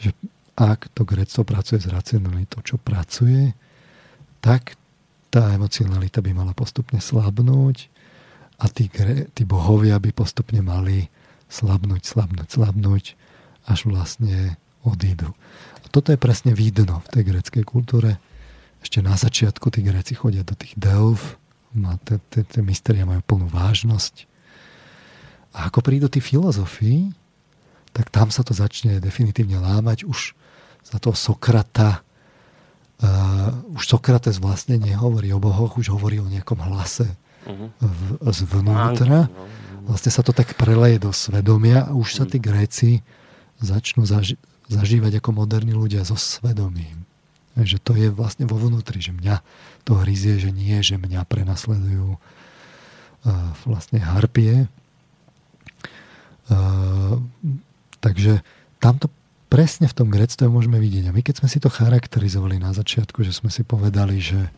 že 0.00 0.16
ak 0.56 0.88
to 0.96 1.04
gréctvo 1.04 1.44
pracuje 1.44 1.84
s 1.84 1.92
racionalitou, 1.92 2.64
čo 2.64 2.80
pracuje, 2.80 3.52
tak 4.40 4.80
tá 5.28 5.52
emocionalita 5.52 6.24
by 6.24 6.32
mala 6.32 6.56
postupne 6.56 7.04
slabnúť 7.04 7.92
a 8.64 8.68
tí, 8.72 8.88
tí 9.36 9.42
bohovia 9.44 10.00
by 10.00 10.16
postupne 10.16 10.64
mali 10.64 11.12
slabnúť, 11.52 12.00
slabnúť, 12.00 12.48
slabnúť, 12.48 13.04
až 13.68 13.80
vlastne 13.84 14.56
odídu. 14.88 15.36
A 15.84 15.86
toto 15.92 16.16
je 16.16 16.18
presne 16.18 16.56
vidno 16.56 17.04
v 17.04 17.08
tej 17.12 17.22
greckej 17.28 17.64
kultúre. 17.68 18.16
Ešte 18.80 19.04
na 19.04 19.20
začiatku 19.20 19.68
tí 19.68 19.84
Gréci 19.84 20.16
chodia 20.16 20.48
do 20.48 20.56
tých 20.56 20.72
delv, 20.80 21.36
tie 22.32 22.62
mystéria 22.64 23.04
majú 23.04 23.20
plnú 23.20 23.46
vážnosť. 23.52 24.31
A 25.52 25.68
ako 25.68 25.84
prídu 25.84 26.08
tí 26.08 26.24
filozofii, 26.24 27.12
tak 27.92 28.08
tam 28.08 28.32
sa 28.32 28.40
to 28.40 28.56
začne 28.56 29.00
definitívne 29.04 29.60
lámať. 29.60 30.08
Už 30.08 30.32
za 30.82 30.96
toho 30.96 31.12
Sokrata 31.12 32.00
uh, 33.02 33.50
už 33.74 33.84
Sokrates 33.84 34.38
vlastne 34.38 34.78
nehovorí 34.78 35.34
o 35.34 35.42
bohoch, 35.42 35.76
už 35.76 35.90
hovorí 35.92 36.22
o 36.22 36.30
nejakom 36.30 36.58
hlase 36.62 37.10
v, 37.82 38.02
zvnútra. 38.30 39.26
Vlastne 39.82 40.14
sa 40.14 40.22
to 40.22 40.30
tak 40.30 40.54
preleje 40.54 41.02
do 41.02 41.10
svedomia 41.10 41.90
a 41.90 41.94
už 41.94 42.22
sa 42.22 42.24
tí 42.24 42.38
Gréci 42.38 43.02
začnú 43.58 44.06
zaži- 44.06 44.38
zažívať 44.70 45.18
ako 45.18 45.42
moderní 45.42 45.74
ľudia 45.74 46.06
so 46.06 46.14
svedomím. 46.14 47.02
Že 47.58 47.78
to 47.82 47.92
je 47.98 48.08
vlastne 48.08 48.46
vo 48.46 48.56
vnútri, 48.56 49.02
že 49.02 49.10
mňa 49.12 49.42
to 49.82 49.98
hryzie, 49.98 50.38
že 50.38 50.54
nie, 50.54 50.78
že 50.80 50.96
mňa 50.96 51.26
prenasledujú 51.26 52.14
uh, 52.14 52.20
vlastne 53.66 53.98
harpie. 53.98 54.70
Uh, 56.52 57.16
takže 58.04 58.44
tamto 58.76 59.08
presne 59.48 59.88
v 59.88 59.96
tom 59.96 60.08
grectve 60.12 60.48
môžeme 60.52 60.76
vidieť. 60.76 61.08
A 61.08 61.14
my 61.16 61.24
keď 61.24 61.44
sme 61.44 61.48
si 61.48 61.58
to 61.60 61.72
charakterizovali 61.72 62.60
na 62.60 62.76
začiatku, 62.76 63.24
že 63.24 63.32
sme 63.32 63.48
si 63.48 63.64
povedali, 63.64 64.20
že 64.20 64.52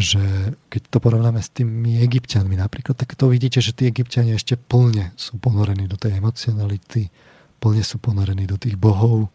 že 0.00 0.56
keď 0.72 0.82
to 0.88 0.98
porovnáme 1.02 1.42
s 1.44 1.52
tými 1.52 2.00
egyptianmi 2.00 2.56
napríklad, 2.56 2.96
tak 2.96 3.12
to 3.18 3.28
vidíte, 3.28 3.60
že 3.60 3.76
tí 3.76 3.84
egyptiania 3.84 4.38
ešte 4.38 4.56
plne 4.56 5.12
sú 5.18 5.36
ponorení 5.36 5.84
do 5.90 6.00
tej 6.00 6.16
emocionality, 6.16 7.12
plne 7.60 7.84
sú 7.84 8.00
ponorení 8.00 8.48
do 8.48 8.56
tých 8.56 8.80
bohov, 8.80 9.28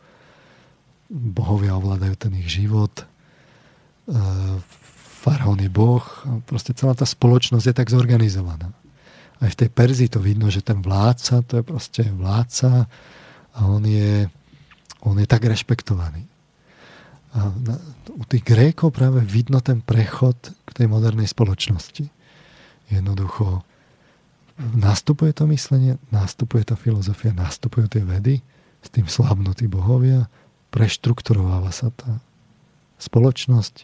bohovia 1.11 1.77
ovládajú 1.77 2.15
ten 2.17 2.33
ich 2.41 2.49
život, 2.49 2.91
e, 2.97 3.05
faraón 5.21 5.61
je 5.61 5.69
boh, 5.69 6.01
proste 6.49 6.73
celá 6.73 6.97
tá 6.97 7.05
spoločnosť 7.05 7.65
je 7.69 7.75
tak 7.75 7.93
zorganizovaná. 7.93 8.73
Aj 9.43 9.49
v 9.51 9.59
tej 9.59 9.69
Perzii 9.71 10.07
to 10.07 10.23
vidno, 10.23 10.47
že 10.47 10.63
ten 10.63 10.79
vládca, 10.79 11.43
to 11.43 11.59
je 11.59 11.63
proste 11.63 12.03
vládca 12.07 12.87
a 13.55 13.59
on 13.67 13.83
je, 13.83 14.31
on 15.03 15.15
je 15.19 15.27
tak 15.27 15.43
rešpektovaný. 15.43 16.23
A 17.35 17.51
na, 17.51 17.75
u 18.15 18.23
tých 18.23 18.47
Grékov 18.47 18.95
práve 18.95 19.19
vidno 19.19 19.59
ten 19.59 19.83
prechod 19.83 20.39
k 20.63 20.69
tej 20.71 20.87
modernej 20.87 21.27
spoločnosti. 21.27 22.07
Jednoducho 22.87 23.67
nastupuje 24.55 25.35
to 25.35 25.43
myslenie, 25.51 25.99
nastupuje 26.15 26.63
tá 26.63 26.79
filozofia, 26.79 27.35
nastupujú 27.35 27.91
tie 27.91 28.03
vedy, 28.07 28.39
s 28.79 28.87
tým 28.87 29.09
slabnutí 29.09 29.67
bohovia, 29.67 30.31
preštrukturováva 30.71 31.75
sa 31.75 31.91
tá 31.91 32.23
spoločnosť 33.01 33.83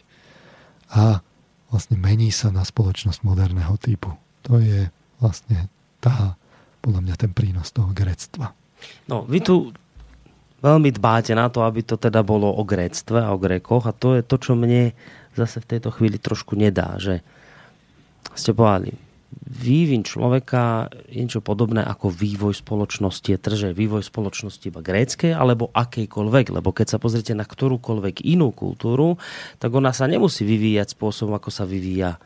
a 0.96 1.20
vlastne 1.68 1.96
mení 2.00 2.32
sa 2.32 2.48
na 2.48 2.64
spoločnosť 2.64 3.20
moderného 3.20 3.76
typu. 3.76 4.16
To 4.48 4.60
je 4.60 4.88
vlastne 5.22 5.70
tá, 6.02 6.34
podľa 6.82 7.00
mňa, 7.06 7.14
ten 7.14 7.30
prínos 7.30 7.70
toho 7.70 7.94
gréctva. 7.94 8.50
No, 9.06 9.22
vy 9.22 9.38
tu 9.38 9.70
veľmi 10.62 10.90
dbáte 10.90 11.34
na 11.38 11.46
to, 11.46 11.62
aby 11.62 11.86
to 11.86 11.94
teda 11.94 12.26
bolo 12.26 12.50
o 12.50 12.62
gréctve 12.66 13.22
a 13.22 13.30
o 13.30 13.38
grékoch 13.38 13.86
a 13.86 13.94
to 13.94 14.18
je 14.18 14.22
to, 14.26 14.36
čo 14.42 14.58
mne 14.58 14.90
zase 15.38 15.62
v 15.62 15.68
tejto 15.78 15.94
chvíli 15.94 16.18
trošku 16.18 16.58
nedá, 16.58 16.98
že 16.98 17.22
ste 18.34 18.50
povedali, 18.50 18.98
vývin 19.42 20.04
človeka 20.04 20.92
je 21.08 21.24
niečo 21.24 21.40
podobné 21.40 21.80
ako 21.80 22.12
vývoj 22.12 22.52
spoločnosti. 22.56 23.32
Je 23.32 23.40
trže 23.40 23.68
vývoj 23.72 24.04
spoločnosti 24.04 24.64
iba 24.68 24.84
gréckej 24.84 25.32
alebo 25.32 25.72
akejkoľvek, 25.72 26.46
lebo 26.52 26.70
keď 26.70 26.96
sa 26.96 26.98
pozrite 27.00 27.32
na 27.32 27.44
ktorúkoľvek 27.44 28.24
inú 28.28 28.52
kultúru, 28.52 29.16
tak 29.58 29.72
ona 29.72 29.90
sa 29.96 30.04
nemusí 30.04 30.44
vyvíjať 30.44 30.96
spôsobom, 30.96 31.36
ako 31.36 31.48
sa 31.48 31.64
vyvíja 31.64 32.20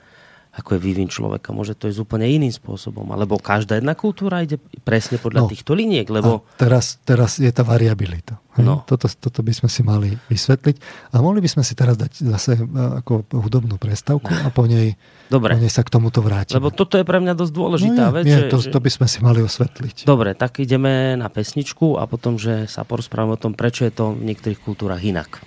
ako 0.56 0.76
je 0.76 0.80
vývin 0.80 1.04
človeka. 1.04 1.52
Môže 1.52 1.76
to 1.76 1.84
ísť 1.92 2.00
úplne 2.00 2.24
iným 2.24 2.48
spôsobom. 2.48 3.04
Alebo 3.12 3.36
každá 3.36 3.76
jedna 3.76 3.92
kultúra 3.92 4.40
ide 4.40 4.56
presne 4.88 5.20
podľa 5.20 5.44
no, 5.44 5.48
týchto 5.52 5.76
liniek. 5.76 6.08
Lebo... 6.08 6.48
teraz, 6.56 6.96
teraz 7.04 7.36
je 7.36 7.52
tá 7.52 7.60
variabilita. 7.60 8.40
No. 8.56 8.80
Toto, 8.88 9.04
toto 9.04 9.44
by 9.44 9.52
sme 9.52 9.68
si 9.68 9.84
mali 9.84 10.16
vysvetliť. 10.32 10.76
A 11.12 11.20
mohli 11.20 11.44
by 11.44 11.50
sme 11.52 11.60
si 11.60 11.76
teraz 11.76 12.00
dať 12.00 12.24
zase 12.24 12.56
e, 12.56 12.64
ako 13.04 13.28
hudobnú 13.36 13.76
prestavku 13.76 14.32
a 14.32 14.48
po 14.48 14.64
nej, 14.64 14.96
Dobre. 15.28 15.52
po 15.52 15.60
nej 15.60 15.68
sa 15.68 15.84
k 15.84 15.92
tomuto 15.92 16.24
vrátiť. 16.24 16.56
Lebo 16.56 16.72
toto 16.72 16.96
je 16.96 17.04
pre 17.04 17.20
mňa 17.20 17.36
dosť 17.36 17.52
dôležitá 17.52 18.04
no 18.08 18.14
vec. 18.16 18.24
Nie, 18.24 18.48
že, 18.48 18.56
to, 18.56 18.64
to 18.64 18.80
by 18.80 18.88
sme 18.88 19.06
si 19.12 19.20
mali 19.20 19.44
osvetliť. 19.44 20.08
Dobre, 20.08 20.32
tak 20.32 20.56
ideme 20.64 21.20
na 21.20 21.28
pesničku 21.28 22.00
a 22.00 22.08
potom, 22.08 22.40
že 22.40 22.64
sa 22.64 22.88
porozprávame 22.88 23.36
o 23.36 23.40
tom, 23.40 23.52
prečo 23.52 23.84
je 23.84 23.92
to 23.92 24.16
v 24.16 24.24
niektorých 24.24 24.64
kultúrach 24.64 25.04
inak. 25.04 25.44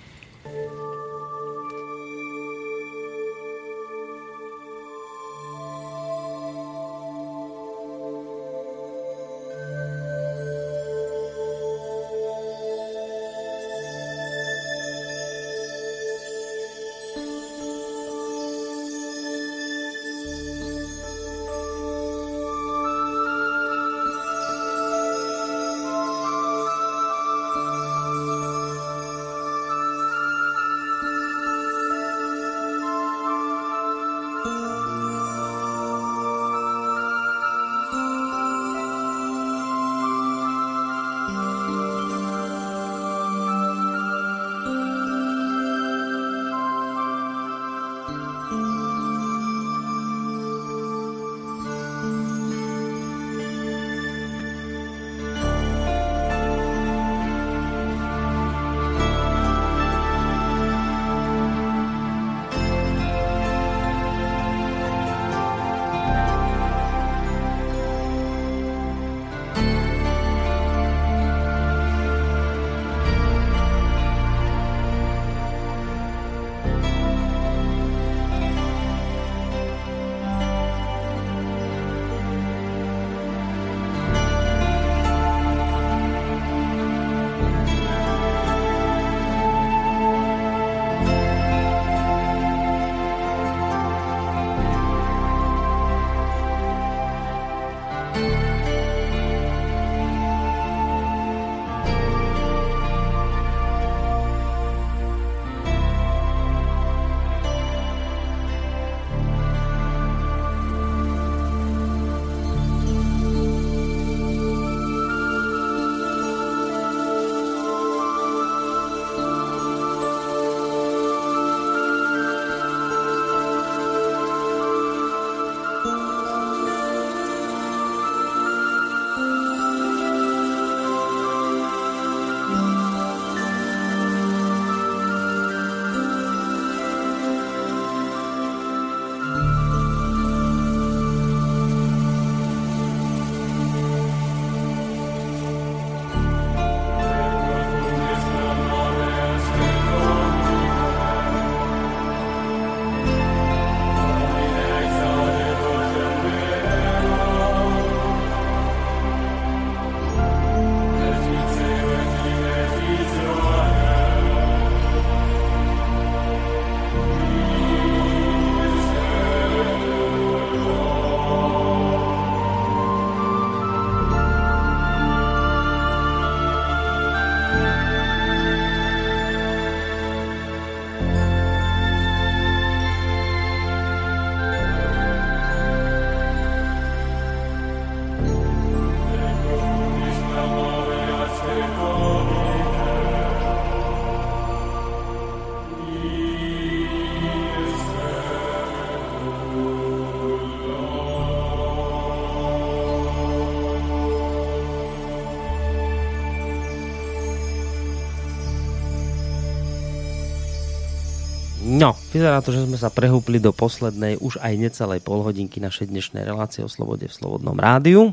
Vyzerá 212.10 212.42
to, 212.42 212.50
že 212.50 212.66
sme 212.66 212.76
sa 212.76 212.90
prehúpli 212.90 213.38
do 213.38 213.54
poslednej, 213.54 214.18
už 214.18 214.42
aj 214.42 214.54
necelej 214.58 215.00
polhodinky 215.00 215.62
našej 215.62 215.88
dnešnej 215.88 216.26
relácie 216.26 216.66
o 216.66 216.68
slobode 216.68 217.06
v 217.06 217.14
Slobodnom 217.14 217.54
rádiu. 217.56 218.12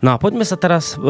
No 0.00 0.16
a 0.16 0.16
poďme 0.16 0.48
sa 0.48 0.56
teraz 0.56 0.96
e, 0.96 1.02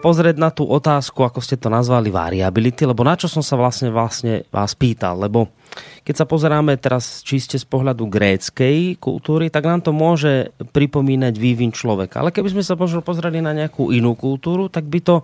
pozrieť 0.00 0.40
na 0.40 0.48
tú 0.48 0.64
otázku, 0.64 1.20
ako 1.20 1.44
ste 1.44 1.60
to 1.60 1.68
nazvali, 1.68 2.08
variability, 2.08 2.88
lebo 2.88 3.04
na 3.04 3.12
čo 3.12 3.28
som 3.28 3.44
sa 3.44 3.58
vlastne, 3.58 3.92
vlastne 3.92 4.48
vás 4.48 4.72
pýtal, 4.72 5.20
lebo 5.20 5.52
keď 6.00 6.14
sa 6.16 6.26
pozeráme 6.26 6.74
teraz 6.80 7.22
čiste 7.22 7.60
z 7.60 7.66
pohľadu 7.68 8.08
gréckej 8.08 8.98
kultúry, 8.98 9.52
tak 9.52 9.68
nám 9.68 9.84
to 9.84 9.92
môže 9.92 10.50
pripomínať 10.58 11.34
vývin 11.36 11.70
človeka. 11.70 12.24
Ale 12.24 12.34
keby 12.34 12.56
sme 12.56 12.62
sa 12.64 12.74
možno 12.74 13.04
pozreli 13.04 13.38
na 13.38 13.54
nejakú 13.54 13.92
inú 13.94 14.16
kultúru, 14.18 14.66
tak 14.72 14.88
by 14.88 15.00
to 15.00 15.16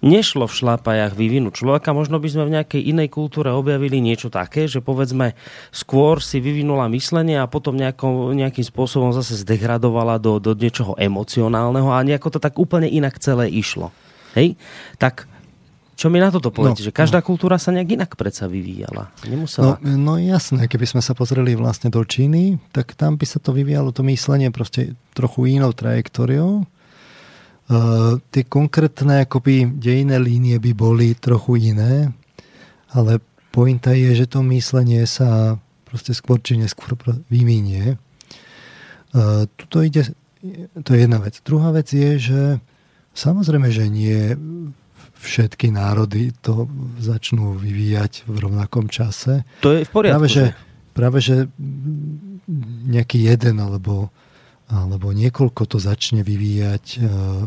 nešlo 0.00 0.48
v 0.48 0.56
šlápajach 0.56 1.12
vývinu 1.14 1.50
človeka. 1.50 1.96
Možno 1.96 2.22
by 2.22 2.28
sme 2.30 2.48
v 2.48 2.54
nejakej 2.56 2.82
inej 2.88 3.08
kultúre 3.10 3.52
objavili 3.52 4.00
niečo 4.00 4.32
také, 4.32 4.66
že 4.70 4.80
povedzme 4.80 5.34
skôr 5.74 6.22
si 6.22 6.40
vyvinula 6.40 6.88
myslenie 6.90 7.38
a 7.38 7.50
potom 7.50 7.76
nejako, 7.76 8.32
nejakým 8.32 8.64
spôsobom 8.64 9.10
zase 9.12 9.38
zdegradovala 9.42 10.16
do, 10.16 10.40
do 10.40 10.54
niečoho 10.56 10.96
emocionálneho 10.96 11.90
a 11.92 12.06
nejako 12.06 12.36
to 12.36 12.40
tak 12.40 12.56
úplne 12.56 12.88
inak 12.88 13.18
celé 13.20 13.50
išlo. 13.50 13.92
Hej? 14.34 14.54
Tak 14.98 15.29
čo 16.00 16.08
mi 16.08 16.16
na 16.16 16.32
toto 16.32 16.48
poviete? 16.48 16.80
No, 16.80 16.86
že 16.88 16.96
každá 16.96 17.20
no. 17.20 17.28
kultúra 17.28 17.60
sa 17.60 17.76
nejak 17.76 18.00
inak 18.00 18.10
predsa 18.16 18.48
vyvíjala. 18.48 19.12
Nemusela... 19.28 19.76
No, 19.84 20.00
no 20.00 20.14
jasné, 20.16 20.64
keby 20.64 20.88
sme 20.88 21.04
sa 21.04 21.12
pozreli 21.12 21.52
vlastne 21.52 21.92
do 21.92 22.00
Číny, 22.00 22.56
tak 22.72 22.96
tam 22.96 23.20
by 23.20 23.28
sa 23.28 23.36
to 23.36 23.52
vyvíjalo 23.52 23.92
to 23.92 24.00
myslenie 24.08 24.48
proste 24.48 24.96
trochu 25.12 25.60
inou 25.60 25.76
trajektóriou. 25.76 26.64
Uh, 27.68 28.16
tie 28.32 28.48
konkrétne 28.48 29.28
akoby 29.28 29.68
dejné 29.76 30.16
línie 30.16 30.56
by 30.56 30.72
boli 30.72 31.12
trochu 31.12 31.68
iné, 31.68 32.16
ale 32.96 33.20
pointa 33.52 33.92
je, 33.92 34.24
že 34.24 34.24
to 34.24 34.40
myslenie 34.56 35.04
sa 35.04 35.60
proste 35.84 36.16
skôr 36.16 36.40
či 36.40 36.56
neskôr 36.56 36.96
vyvinie. 37.28 38.00
Uh, 39.12 39.44
tuto 39.52 39.84
ide, 39.84 40.16
to 40.80 40.96
je 40.96 41.04
jedna 41.04 41.20
vec. 41.20 41.36
Druhá 41.44 41.76
vec 41.76 41.92
je, 41.92 42.16
že 42.16 42.40
samozrejme, 43.12 43.68
že 43.68 43.84
nie 43.92 44.32
všetky 45.20 45.68
národy 45.68 46.32
to 46.40 46.64
začnú 46.96 47.60
vyvíjať 47.60 48.24
v 48.24 48.36
rovnakom 48.40 48.88
čase. 48.88 49.44
To 49.60 49.76
je 49.76 49.84
v 49.84 49.90
poriadku. 49.92 50.16
Práve, 50.16 50.28
že, 50.32 50.44
práve, 50.96 51.18
že 51.20 51.36
nejaký 52.88 53.28
jeden 53.28 53.60
alebo, 53.60 54.08
alebo 54.66 55.12
niekoľko 55.12 55.62
to 55.68 55.78
začne 55.78 56.24
vyvíjať 56.24 56.84
uh, 57.04 57.44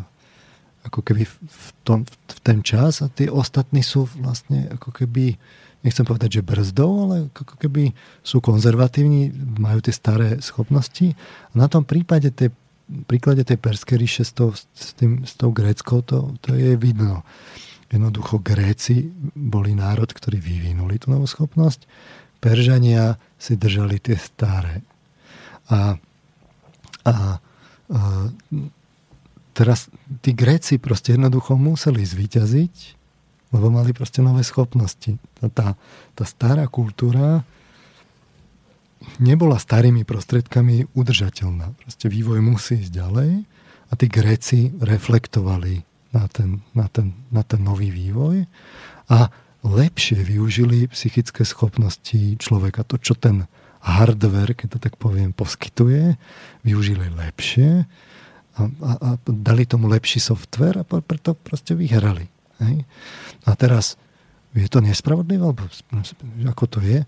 ako 0.84 1.00
keby 1.02 1.24
v, 1.26 1.68
tom, 1.82 2.06
v 2.06 2.40
ten 2.44 2.60
čas 2.62 3.02
a 3.02 3.10
tie 3.10 3.32
ostatní 3.32 3.82
sú 3.82 4.06
vlastne 4.20 4.70
ako 4.76 4.92
keby 4.92 5.40
nechcem 5.84 6.08
povedať, 6.08 6.40
že 6.40 6.48
brzdou, 6.48 6.92
ale 7.08 7.16
ako 7.36 7.60
keby 7.60 7.92
sú 8.24 8.40
konzervatívni, 8.40 9.36
majú 9.60 9.84
tie 9.84 9.92
staré 9.92 10.40
schopnosti. 10.40 11.12
A 11.52 11.54
na 11.60 11.68
tom 11.68 11.84
prípade 11.84 12.32
tej, 12.32 12.56
príklade 13.10 13.42
tej 13.42 13.58
Perskej 13.58 13.98
ríše 13.98 14.24
s 14.24 14.32
tou, 14.38 14.54
s, 14.54 14.94
tým, 14.94 15.26
s 15.26 15.34
tou 15.34 15.50
gréckou 15.50 16.06
to, 16.06 16.38
to 16.46 16.54
je 16.54 16.78
vidno. 16.78 17.26
Jednoducho 17.94 18.42
Gréci 18.42 19.14
boli 19.38 19.78
národ, 19.78 20.10
ktorý 20.10 20.42
vyvinuli 20.42 20.98
tú 20.98 21.14
novú 21.14 21.30
schopnosť. 21.30 21.86
Peržania 22.42 23.22
si 23.38 23.54
držali 23.54 24.02
tie 24.02 24.18
staré. 24.18 24.82
A, 25.70 26.02
a, 27.06 27.14
a 27.14 28.02
teraz 29.54 29.94
tí 30.26 30.34
Gréci 30.34 30.82
proste 30.82 31.14
jednoducho 31.14 31.54
museli 31.54 32.02
zvíťaziť, 32.02 32.76
lebo 33.54 33.70
mali 33.70 33.94
proste 33.94 34.26
nové 34.26 34.42
schopnosti. 34.42 35.14
Tá, 35.54 35.78
tá 36.18 36.24
stará 36.26 36.66
kultúra 36.66 37.46
nebola 39.24 39.56
starými 39.56 40.04
prostriedkami 40.04 40.92
udržateľná. 40.92 41.72
Proste 41.80 42.12
vývoj 42.12 42.44
musí 42.44 42.84
ísť 42.84 42.92
ďalej 42.92 43.32
a 43.88 43.94
tí 43.96 44.06
Gréci 44.12 44.60
reflektovali 44.84 45.88
na 46.12 46.28
ten, 46.28 46.60
na 46.76 46.92
ten, 46.92 47.16
na 47.32 47.42
ten 47.42 47.64
nový 47.64 47.90
vývoj 47.90 48.46
a 49.08 49.32
lepšie 49.64 50.20
využili 50.20 50.92
psychické 50.92 51.48
schopnosti 51.48 52.36
človeka. 52.38 52.84
To, 52.84 53.00
čo 53.00 53.16
ten 53.16 53.48
hardware, 53.84 54.56
keď 54.56 54.68
to 54.76 54.80
tak 54.80 54.96
poviem, 55.00 55.32
poskytuje, 55.32 56.20
využili 56.68 57.08
lepšie 57.12 57.88
a, 58.54 58.62
a, 58.62 58.92
a 59.00 59.10
dali 59.26 59.64
tomu 59.64 59.88
lepší 59.88 60.20
software 60.20 60.84
a 60.84 60.86
preto 60.86 61.34
proste 61.34 61.74
vyhrali. 61.74 62.28
Hej? 62.62 62.84
A 63.48 63.56
teraz 63.56 63.96
je 64.54 64.70
to 64.70 64.80
nespravodlivé, 64.86 65.42
alebo 65.42 65.66
ako 66.46 66.66
to 66.70 66.80
je? 66.86 67.02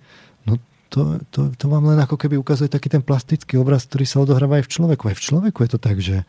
No 0.50 0.58
to, 0.95 1.19
to, 1.27 1.51
to 1.59 1.65
vám 1.67 1.91
len 1.91 1.99
ako 1.99 2.15
keby 2.15 2.39
ukazuje 2.39 2.72
taký 2.72 2.88
ten 2.88 3.03
plastický 3.03 3.59
obraz, 3.59 3.84
ktorý 3.84 4.07
sa 4.07 4.23
odohráva 4.23 4.63
aj 4.63 4.72
v 4.72 4.73
človeku. 4.80 5.03
Aj 5.11 5.17
v 5.19 5.26
človeku 5.27 5.59
je 5.67 5.69
to 5.76 5.80
tak, 5.84 5.99
že 5.99 6.23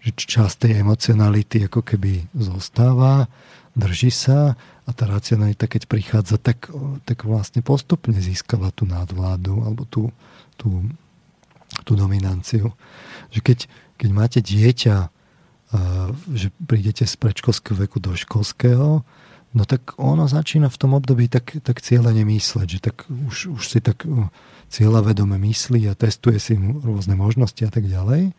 že 0.00 0.10
časť 0.16 0.66
tej 0.66 0.72
emocionality 0.80 1.68
ako 1.68 1.84
keby 1.84 2.24
zostáva, 2.32 3.28
drží 3.76 4.08
sa 4.08 4.56
a 4.88 4.90
tá 4.96 5.04
racionalita, 5.06 5.68
keď 5.68 5.86
prichádza, 5.86 6.40
tak, 6.40 6.72
tak 7.04 7.28
vlastne 7.28 7.60
postupne 7.60 8.16
získava 8.16 8.72
tú 8.72 8.88
nadvládu 8.88 9.60
alebo 9.60 9.84
tú, 9.86 10.08
tú, 10.56 10.88
tú 11.84 11.92
dominanciu. 11.94 12.72
Že 13.28 13.40
keď, 13.44 13.58
keď 14.00 14.10
máte 14.10 14.40
dieťa, 14.40 15.12
že 16.34 16.48
prídete 16.66 17.06
z 17.06 17.14
predškolského 17.14 17.78
veku 17.86 18.02
do 18.02 18.16
školského, 18.16 19.06
no 19.50 19.62
tak 19.66 19.98
ono 19.98 20.30
začína 20.30 20.70
v 20.70 20.80
tom 20.80 20.94
období 20.94 21.26
tak, 21.26 21.58
tak 21.66 21.82
cieľene 21.82 22.22
mysleť, 22.22 22.68
že 22.70 22.80
tak 22.80 23.06
už, 23.10 23.58
už 23.58 23.62
si 23.66 23.78
tak 23.82 24.06
cieľavedome 24.70 25.34
myslí 25.34 25.90
a 25.90 25.98
testuje 25.98 26.38
si 26.38 26.54
rôzne 26.56 27.18
možnosti 27.18 27.58
a 27.66 27.70
tak 27.70 27.90
ďalej. 27.90 28.30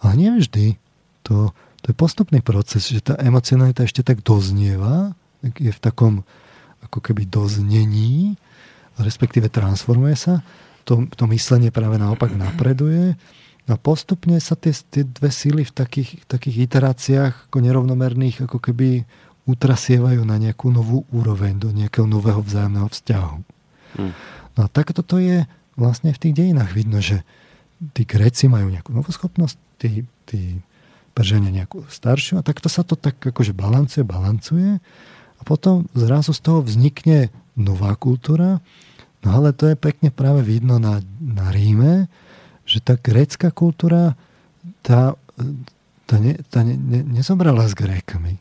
Ale 0.00 0.12
nie 0.16 0.30
vždy. 0.32 0.80
To, 1.28 1.52
to 1.84 1.86
je 1.92 1.96
postupný 1.96 2.40
proces, 2.40 2.88
že 2.88 3.04
tá 3.04 3.14
emocionalita 3.20 3.84
ešte 3.84 4.00
tak 4.00 4.24
doznieva, 4.24 5.12
je 5.44 5.70
v 5.70 5.80
takom 5.82 6.24
ako 6.82 6.98
keby 7.04 7.28
doznení, 7.28 8.40
respektíve 8.98 9.52
transformuje 9.52 10.16
sa, 10.16 10.34
to, 10.88 11.04
to 11.12 11.28
myslenie 11.28 11.68
práve 11.68 12.00
naopak 12.00 12.32
napreduje. 12.32 13.14
A 13.68 13.76
postupne 13.76 14.40
sa 14.40 14.56
tie, 14.56 14.72
tie 14.72 15.04
dve 15.04 15.28
síly 15.28 15.60
v 15.60 15.72
takých, 15.76 16.24
takých 16.24 16.64
iteráciách 16.64 17.52
ako 17.52 17.58
nerovnomerných 17.60 18.48
ako 18.48 18.64
keby 18.64 19.04
utrasievajú 19.48 20.20
na 20.28 20.36
nejakú 20.36 20.68
novú 20.68 21.08
úroveň, 21.08 21.56
do 21.56 21.72
nejakého 21.72 22.04
nového 22.04 22.44
vzájomného 22.44 22.88
vzťahu. 22.92 23.36
Hmm. 23.96 24.12
No 24.54 24.60
a 24.60 24.68
takto 24.68 25.00
to 25.00 25.16
je 25.16 25.48
vlastne 25.72 26.12
v 26.12 26.20
tých 26.20 26.34
dejinách 26.36 26.76
vidno, 26.76 27.00
že 27.00 27.24
tí 27.96 28.04
Gréci 28.04 28.50
majú 28.50 28.68
nejakú 28.68 28.92
novú 28.92 29.08
schopnosť, 29.08 29.56
tí, 29.80 30.04
tí 30.28 30.60
Peržania 31.16 31.50
nejakú 31.50 31.88
staršiu 31.88 32.38
a 32.38 32.46
takto 32.46 32.68
sa 32.68 32.84
to 32.84 32.94
tak 32.94 33.16
akože 33.18 33.56
balancuje, 33.56 34.04
balancuje 34.04 34.78
a 35.38 35.42
potom 35.46 35.88
zrazu 35.96 36.36
z 36.36 36.40
toho 36.44 36.60
vznikne 36.60 37.32
nová 37.54 37.94
kultúra, 37.96 38.62
no 39.22 39.28
ale 39.32 39.54
to 39.56 39.70
je 39.70 39.78
pekne 39.78 40.12
práve 40.12 40.44
vidno 40.44 40.78
na, 40.78 41.02
na 41.18 41.50
Ríme, 41.50 42.10
že 42.68 42.84
tá 42.84 43.00
grécka 43.00 43.48
kultúra 43.48 44.18
tá, 44.82 45.14
tá, 46.06 46.16
ne, 46.18 46.38
tá 46.50 46.60
ne, 46.62 46.74
ne, 46.76 47.00
nezobrala 47.02 47.66
s 47.66 47.74
Grékami. 47.74 48.38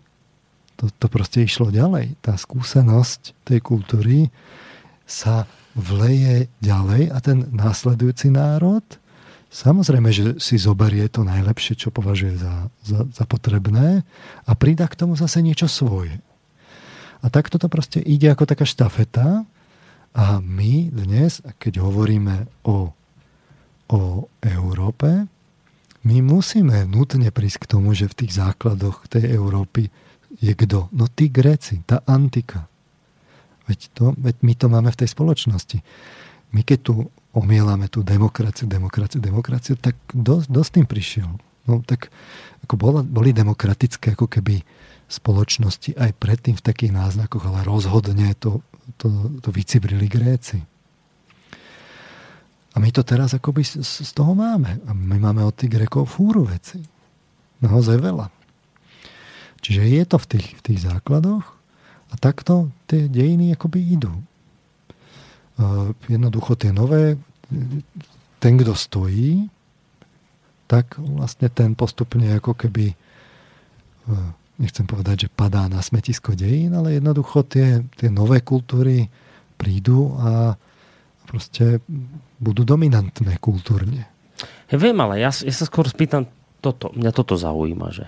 To, 0.78 0.90
to 0.94 1.08
proste 1.10 1.42
išlo 1.42 1.74
ďalej. 1.74 2.18
Tá 2.22 2.38
skúsenosť 2.38 3.34
tej 3.46 3.60
kultúry 3.66 4.30
sa 5.10 5.50
vleje 5.74 6.50
ďalej 6.62 7.14
a 7.14 7.18
ten 7.22 7.50
následujúci 7.54 8.30
národ 8.30 8.86
Samozrejme, 9.48 10.10
že 10.12 10.24
si 10.44 10.60
zoberie 10.60 11.08
to 11.08 11.24
najlepšie, 11.24 11.80
čo 11.80 11.90
považuje 11.90 12.36
za, 12.36 12.68
za, 12.84 13.08
za 13.08 13.24
potrebné 13.24 14.04
a 14.44 14.52
pridá 14.60 14.92
k 14.92 15.00
tomu 15.00 15.16
zase 15.16 15.40
niečo 15.40 15.72
svoje. 15.72 16.20
A 17.24 17.32
takto 17.32 17.56
to 17.56 17.72
proste 17.72 18.04
ide 18.04 18.28
ako 18.28 18.44
taká 18.44 18.68
štafeta 18.68 19.48
a 20.12 20.26
my 20.44 20.92
dnes, 20.92 21.40
keď 21.64 21.80
hovoríme 21.80 22.46
o, 22.68 22.92
o 23.88 24.02
Európe, 24.44 25.26
my 26.04 26.18
musíme 26.24 26.84
nutne 26.88 27.32
prísť 27.32 27.68
k 27.68 27.70
tomu, 27.72 27.96
že 27.96 28.12
v 28.12 28.18
tých 28.24 28.36
základoch 28.36 29.08
tej 29.08 29.32
Európy 29.32 29.90
je 30.38 30.54
kto? 30.54 30.90
No 30.94 31.10
tí 31.10 31.30
Gréci, 31.30 31.82
tá 31.86 32.06
antika. 32.06 32.70
Veď, 33.68 33.80
to, 33.92 34.06
veď 34.16 34.36
my 34.42 34.54
to 34.56 34.66
máme 34.72 34.90
v 34.94 35.00
tej 35.04 35.10
spoločnosti. 35.12 35.78
My 36.56 36.62
keď 36.64 36.80
tu 36.80 36.94
omielame 37.36 37.92
tú 37.92 38.02
demokraciu, 38.02 38.66
demokraciu, 38.66 39.20
demokraciu, 39.20 39.76
tak 39.76 40.00
dosť, 40.16 40.48
tým 40.74 40.88
prišiel. 40.88 41.30
No 41.68 41.84
tak 41.84 42.08
ako 42.64 42.74
bola, 42.80 43.02
boli 43.04 43.36
demokratické 43.36 44.16
ako 44.16 44.32
keby 44.32 44.64
spoločnosti 45.08 45.96
aj 45.96 46.16
predtým 46.16 46.56
v 46.56 46.66
takých 46.66 46.96
náznakoch, 46.96 47.44
ale 47.44 47.68
rozhodne 47.68 48.32
to, 48.40 48.64
to, 48.96 49.08
to 49.44 49.50
vycibrili 49.52 50.08
Gréci. 50.08 50.64
A 52.76 52.80
my 52.80 52.94
to 52.94 53.02
teraz 53.02 53.34
akoby 53.34 53.66
z, 53.66 53.82
z 53.82 54.12
toho 54.14 54.38
máme. 54.38 54.78
A 54.86 54.94
my 54.94 55.18
máme 55.18 55.42
od 55.42 55.56
tých 55.58 55.74
Grekov 55.74 56.14
fúru 56.14 56.46
veci. 56.46 56.78
Naozaj 57.58 57.98
veľa. 57.98 58.30
Čiže 59.62 59.82
je 59.84 60.04
to 60.06 60.18
v 60.22 60.28
tých, 60.38 60.48
v 60.58 60.62
tých 60.62 60.80
základoch 60.86 61.46
a 62.08 62.14
takto 62.18 62.72
tie 62.88 63.12
dejiny 63.12 63.52
akoby 63.58 63.80
idú. 64.00 64.14
jednoducho 66.08 66.56
tie 66.56 66.72
nové, 66.72 67.18
ten, 68.38 68.54
kto 68.56 68.78
stojí, 68.78 69.50
tak 70.70 71.00
vlastne 71.00 71.50
ten 71.50 71.74
postupne 71.74 72.28
ako 72.38 72.54
keby 72.54 72.94
nechcem 74.58 74.86
povedať, 74.90 75.28
že 75.28 75.34
padá 75.34 75.70
na 75.70 75.82
smetisko 75.82 76.34
dejín, 76.34 76.74
ale 76.74 76.98
jednoducho 76.98 77.46
tie, 77.46 77.86
tie 77.98 78.10
nové 78.10 78.42
kultúry 78.42 79.10
prídu 79.58 80.14
a 80.18 80.58
proste 81.28 81.82
budú 82.40 82.64
dominantné 82.64 83.38
kultúrne. 83.38 84.08
Ja 84.70 84.78
viem, 84.78 84.98
ale 85.02 85.22
ja, 85.22 85.30
ja 85.30 85.54
sa 85.54 85.66
skôr 85.66 85.90
spýtam 85.90 86.30
toto, 86.62 86.90
mňa 86.94 87.12
toto 87.14 87.38
zaujíma, 87.38 87.88
že 87.94 88.06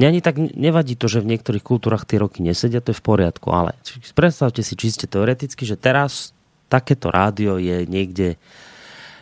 mňa 0.00 0.06
ani 0.08 0.20
tak 0.24 0.40
nevadí 0.40 0.96
to, 0.96 1.12
že 1.12 1.20
v 1.20 1.36
niektorých 1.36 1.60
kultúrach 1.60 2.08
tie 2.08 2.16
roky 2.16 2.40
nesedia, 2.40 2.80
to 2.80 2.96
je 2.96 3.00
v 3.00 3.04
poriadku, 3.04 3.52
ale 3.52 3.76
predstavte 4.16 4.64
si 4.64 4.72
čiste 4.80 5.04
teoreticky, 5.04 5.68
že 5.68 5.76
teraz 5.76 6.32
takéto 6.72 7.12
rádio 7.12 7.60
je 7.60 7.84
niekde, 7.84 8.40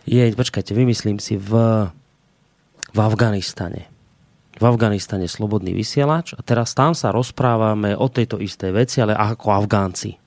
je, 0.07 0.23
počkajte, 0.31 0.71
vymyslím 0.71 1.19
si, 1.19 1.35
v, 1.35 1.51
v 2.95 2.99
Afganistane 3.03 3.91
v 4.59 4.65
Afganistane 4.67 5.31
slobodný 5.31 5.71
vysielač 5.71 6.35
a 6.35 6.43
teraz 6.43 6.75
tam 6.75 6.91
sa 6.93 7.15
rozprávame 7.15 7.95
o 7.95 8.11
tejto 8.11 8.43
istej 8.43 8.75
veci, 8.75 8.99
ale 8.99 9.15
ako 9.15 9.55
Afgánci. 9.55 10.19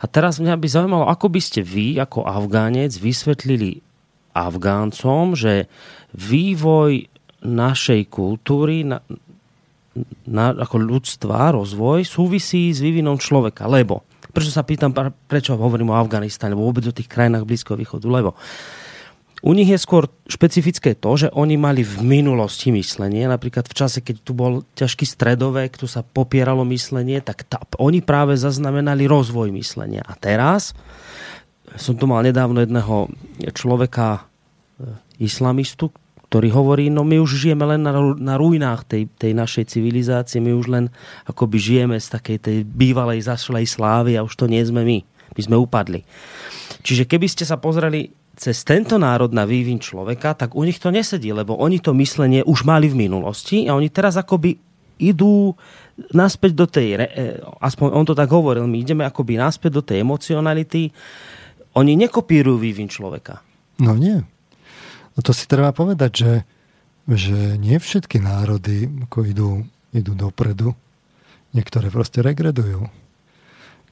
A 0.00 0.04
teraz 0.08 0.40
mňa 0.40 0.56
by 0.56 0.66
zaujímalo, 0.68 1.04
ako 1.12 1.28
by 1.28 1.40
ste 1.44 1.60
vy 1.60 2.00
ako 2.00 2.24
Afgánec 2.24 2.96
vysvetlili 2.96 3.84
Afgáncom, 4.32 5.36
že 5.36 5.68
vývoj 6.16 7.08
našej 7.44 8.08
kultúry, 8.08 8.82
na, 10.26 10.54
ako 10.54 10.76
ľudstva, 10.78 11.54
rozvoj 11.54 12.02
súvisí 12.02 12.74
s 12.74 12.82
vývinom 12.82 13.18
človeka. 13.18 13.70
Lebo, 13.70 14.02
prečo 14.34 14.50
sa 14.50 14.66
pýtam, 14.66 14.90
prečo 15.30 15.54
hovorím 15.54 15.94
o 15.94 15.98
Afganistane, 15.98 16.52
alebo 16.52 16.66
vôbec 16.66 16.84
o 16.86 16.96
tých 16.96 17.10
krajinách 17.10 17.46
Blízkoho 17.46 17.78
východu, 17.78 18.06
lebo 18.10 18.34
u 19.44 19.52
nich 19.52 19.68
je 19.68 19.76
skôr 19.76 20.08
špecifické 20.24 20.96
to, 20.96 21.20
že 21.20 21.28
oni 21.36 21.60
mali 21.60 21.84
v 21.84 22.00
minulosti 22.00 22.72
myslenie, 22.72 23.28
napríklad 23.28 23.68
v 23.68 23.76
čase, 23.76 24.00
keď 24.00 24.24
tu 24.24 24.32
bol 24.32 24.64
ťažký 24.72 25.04
stredovek, 25.04 25.76
tu 25.76 25.84
sa 25.84 26.00
popieralo 26.00 26.64
myslenie, 26.72 27.20
tak 27.20 27.44
tá, 27.44 27.60
oni 27.76 28.00
práve 28.00 28.40
zaznamenali 28.40 29.04
rozvoj 29.04 29.52
myslenia. 29.52 30.00
A 30.00 30.16
teraz, 30.16 30.72
som 31.76 31.92
tu 31.92 32.08
mal 32.08 32.24
nedávno 32.24 32.64
jedného 32.64 33.12
človeka, 33.52 34.24
e, 34.80 34.96
islamistu, 35.20 35.92
ktorý 36.34 36.50
hovorí, 36.50 36.90
no 36.90 37.06
my 37.06 37.22
už 37.22 37.46
žijeme 37.46 37.62
len 37.62 37.86
na, 37.86 37.94
na 38.18 38.34
ruinách 38.34 38.82
tej, 38.90 39.06
tej 39.06 39.38
našej 39.38 39.70
civilizácie, 39.70 40.42
my 40.42 40.50
už 40.50 40.66
len 40.66 40.84
akoby 41.30 41.62
žijeme 41.62 41.94
z 41.94 42.10
takej 42.10 42.38
tej 42.42 42.56
bývalej 42.66 43.22
zašlej 43.22 43.70
slávy 43.70 44.18
a 44.18 44.26
už 44.26 44.34
to 44.34 44.50
nie 44.50 44.58
sme 44.66 44.82
my. 44.82 44.98
My 45.30 45.40
sme 45.46 45.54
upadli. 45.54 46.02
Čiže 46.82 47.06
keby 47.06 47.30
ste 47.30 47.46
sa 47.46 47.54
pozreli 47.54 48.10
cez 48.34 48.66
tento 48.66 48.98
národ 48.98 49.30
na 49.30 49.46
vývin 49.46 49.78
človeka, 49.78 50.34
tak 50.34 50.58
u 50.58 50.66
nich 50.66 50.82
to 50.82 50.90
nesedí, 50.90 51.30
lebo 51.30 51.54
oni 51.54 51.78
to 51.78 51.94
myslenie 51.94 52.42
už 52.42 52.66
mali 52.66 52.90
v 52.90 53.06
minulosti 53.06 53.70
a 53.70 53.78
oni 53.78 53.86
teraz 53.94 54.18
akoby 54.18 54.58
idú 54.98 55.54
naspäť 56.10 56.50
do 56.58 56.66
tej, 56.66 56.98
e, 56.98 57.38
aspoň 57.62 57.94
on 57.94 58.02
to 58.10 58.18
tak 58.18 58.26
hovoril, 58.34 58.66
my 58.66 58.82
ideme 58.82 59.06
akoby 59.06 59.38
naspäť 59.38 59.70
do 59.70 59.82
tej 59.86 60.02
emocionality. 60.02 60.90
Oni 61.78 61.94
nekopírujú 61.94 62.58
vývin 62.58 62.90
človeka. 62.90 63.38
No 63.78 63.94
nie. 63.94 64.33
No 65.14 65.20
to 65.22 65.30
si 65.30 65.46
treba 65.46 65.70
povedať, 65.70 66.12
že, 66.12 66.32
že 67.06 67.38
nie 67.58 67.78
všetky 67.78 68.18
národy 68.18 68.90
ako 69.06 69.18
idú, 69.26 69.50
idú 69.94 70.12
dopredu. 70.18 70.74
Niektoré 71.54 71.90
proste 71.90 72.18
regredujú. 72.18 72.90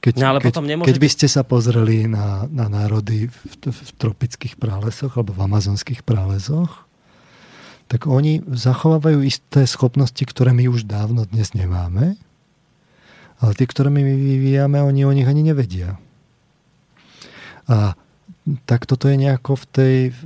Keď, 0.03 0.19
no, 0.19 0.35
ale 0.35 0.43
keď, 0.43 0.51
potom 0.51 0.67
nemôžete... 0.67 0.89
keď 0.91 0.97
by 0.99 1.09
ste 1.15 1.27
sa 1.31 1.47
pozreli 1.47 2.11
na, 2.11 2.43
na 2.51 2.67
národy 2.67 3.31
v, 3.31 3.43
v 3.71 3.91
tropických 3.95 4.59
prálesoch 4.59 5.15
alebo 5.15 5.31
v 5.31 5.47
amazonských 5.47 6.03
prálesoch, 6.03 6.83
tak 7.87 8.03
oni 8.03 8.43
zachovávajú 8.43 9.23
isté 9.23 9.63
schopnosti, 9.63 10.19
ktoré 10.19 10.51
my 10.51 10.67
už 10.67 10.83
dávno 10.83 11.23
dnes 11.23 11.55
nemáme, 11.55 12.19
ale 13.39 13.51
tie, 13.55 13.67
ktoré 13.67 13.87
my 13.87 14.03
vyvíjame, 14.03 14.83
oni 14.83 15.07
o 15.07 15.15
nich 15.15 15.27
ani 15.27 15.43
nevedia. 15.43 15.95
A 17.71 17.95
tak 18.67 18.83
toto 18.83 19.07
je 19.07 19.15
nejako 19.15 19.55
v 19.55 19.65
tej, 19.71 19.97
v, 20.11 20.23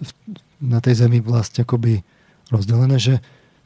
v, 0.00 0.10
na 0.64 0.80
tej 0.80 1.04
zemi 1.04 1.20
vlastne 1.20 1.68
akoby 1.68 2.00
rozdelené, 2.48 2.96
že 2.96 3.14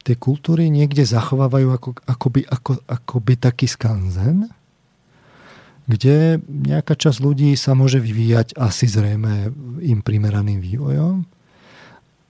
tie 0.05 0.13
kultúry 0.13 0.69
niekde 0.69 1.01
zachovávajú 1.07 1.67
ako, 1.73 1.89
akoby, 2.05 2.41
ako, 2.45 2.77
akoby 2.85 3.33
taký 3.39 3.65
skanzen, 3.65 4.51
kde 5.85 6.41
nejaká 6.45 6.97
časť 6.97 7.17
ľudí 7.21 7.53
sa 7.57 7.77
môže 7.77 8.01
vyvíjať 8.01 8.57
asi 8.57 8.89
zrejme 8.89 9.53
im 9.85 9.99
primeraným 10.01 10.61
vývojom. 10.61 11.25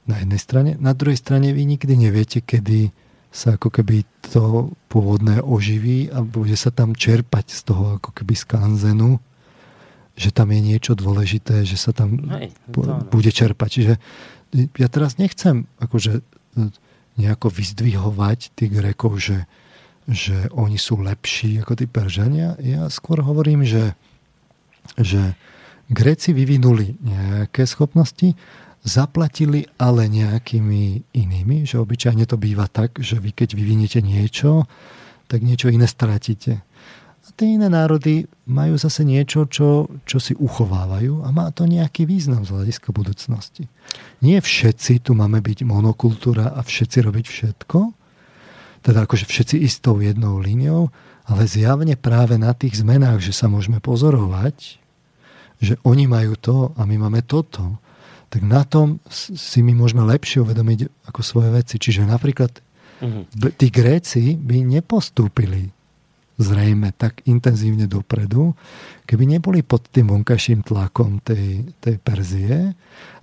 Na 0.05 0.21
jednej 0.21 0.37
strane. 0.37 0.71
Na 0.77 0.93
druhej 0.93 1.17
strane 1.17 1.49
vy 1.49 1.65
nikdy 1.65 1.97
neviete, 1.97 2.37
kedy 2.37 2.93
sa 3.33 3.57
ako 3.57 3.73
keby 3.73 4.05
to 4.21 4.71
pôvodné 4.87 5.41
oživí 5.41 6.07
a 6.13 6.21
bude 6.21 6.53
sa 6.55 6.69
tam 6.69 6.93
čerpať 6.93 7.51
z 7.51 7.61
toho 7.67 7.97
ako 7.99 8.13
keby 8.15 8.37
skanzenu, 8.37 9.19
že 10.15 10.31
tam 10.31 10.51
je 10.55 10.61
niečo 10.63 10.95
dôležité, 10.95 11.67
že 11.67 11.75
sa 11.75 11.91
tam 11.91 12.23
Hej, 12.39 12.55
bude 13.11 13.31
čerpať. 13.31 13.69
Čiže 13.69 13.93
ja 14.79 14.87
teraz 14.87 15.19
nechcem 15.19 15.67
akože 15.83 16.23
nejako 17.19 17.51
vyzdvihovať 17.51 18.55
tých 18.55 18.71
Grekov, 18.71 19.19
že, 19.19 19.43
že 20.07 20.47
oni 20.55 20.79
sú 20.79 21.03
lepší 21.03 21.59
ako 21.63 21.79
tí 21.79 21.85
Peržania. 21.87 22.55
Ja 22.63 22.87
skôr 22.87 23.19
hovorím, 23.23 23.67
že, 23.67 23.95
že 24.95 25.35
Gréci 25.91 26.31
vyvinuli 26.31 26.95
nejaké 27.03 27.67
schopnosti, 27.67 28.33
zaplatili 28.85 29.65
ale 29.81 30.05
nejakými 30.07 31.11
inými, 31.11 31.65
že 31.65 31.81
obyčajne 31.81 32.23
to 32.29 32.37
býva 32.37 32.69
tak, 32.69 33.01
že 33.01 33.17
vy 33.17 33.33
keď 33.33 33.57
vyviniete 33.57 33.99
niečo, 33.99 34.69
tak 35.25 35.41
niečo 35.41 35.73
iné 35.73 35.89
stratíte. 35.89 36.61
A 37.25 37.33
tie 37.33 37.57
iné 37.57 37.73
národy 37.73 38.29
majú 38.45 38.77
zase 38.77 39.01
niečo, 39.01 39.49
čo, 39.49 39.89
čo 40.05 40.17
si 40.21 40.37
uchovávajú 40.37 41.25
a 41.25 41.33
má 41.33 41.49
to 41.49 41.65
nejaký 41.65 42.05
význam 42.05 42.45
z 42.45 42.53
hľadiska 42.53 42.93
budúcnosti. 42.93 43.65
Nie 44.21 44.45
všetci 44.45 45.01
tu 45.01 45.17
máme 45.17 45.41
byť 45.41 45.65
monokultúra 45.65 46.53
a 46.53 46.61
všetci 46.61 46.97
robiť 47.01 47.25
všetko, 47.25 47.79
teda 48.85 49.09
akože 49.09 49.25
všetci 49.25 49.57
istou 49.65 49.97
jednou 49.97 50.37
líniou, 50.37 50.93
ale 51.25 51.49
zjavne 51.49 51.97
práve 51.97 52.37
na 52.37 52.53
tých 52.53 52.85
zmenách, 52.85 53.25
že 53.25 53.33
sa 53.33 53.49
môžeme 53.49 53.81
pozorovať, 53.81 54.77
že 55.57 55.81
oni 55.81 56.05
majú 56.05 56.37
to 56.37 56.55
a 56.77 56.85
my 56.85 57.09
máme 57.09 57.25
toto, 57.25 57.81
tak 58.29 58.45
na 58.45 58.61
tom 58.61 59.01
si 59.09 59.65
my 59.65 59.73
môžeme 59.73 60.05
lepšie 60.05 60.45
uvedomiť 60.45 61.09
ako 61.09 61.21
svoje 61.25 61.49
veci. 61.57 61.81
Čiže 61.81 62.05
napríklad 62.05 62.53
mm-hmm. 63.01 63.23
tí 63.57 63.67
Gréci 63.73 64.37
by 64.37 64.61
nepostúpili 64.61 65.74
zrejme 66.35 66.91
tak 66.95 67.23
intenzívne 67.23 67.87
dopredu, 67.87 68.55
keby 69.07 69.23
neboli 69.23 69.63
pod 69.63 69.87
tým 69.87 70.11
vonkajším 70.11 70.67
tlakom 70.67 71.23
tej, 71.23 71.71
tej 71.79 71.95
Perzie 72.01 72.75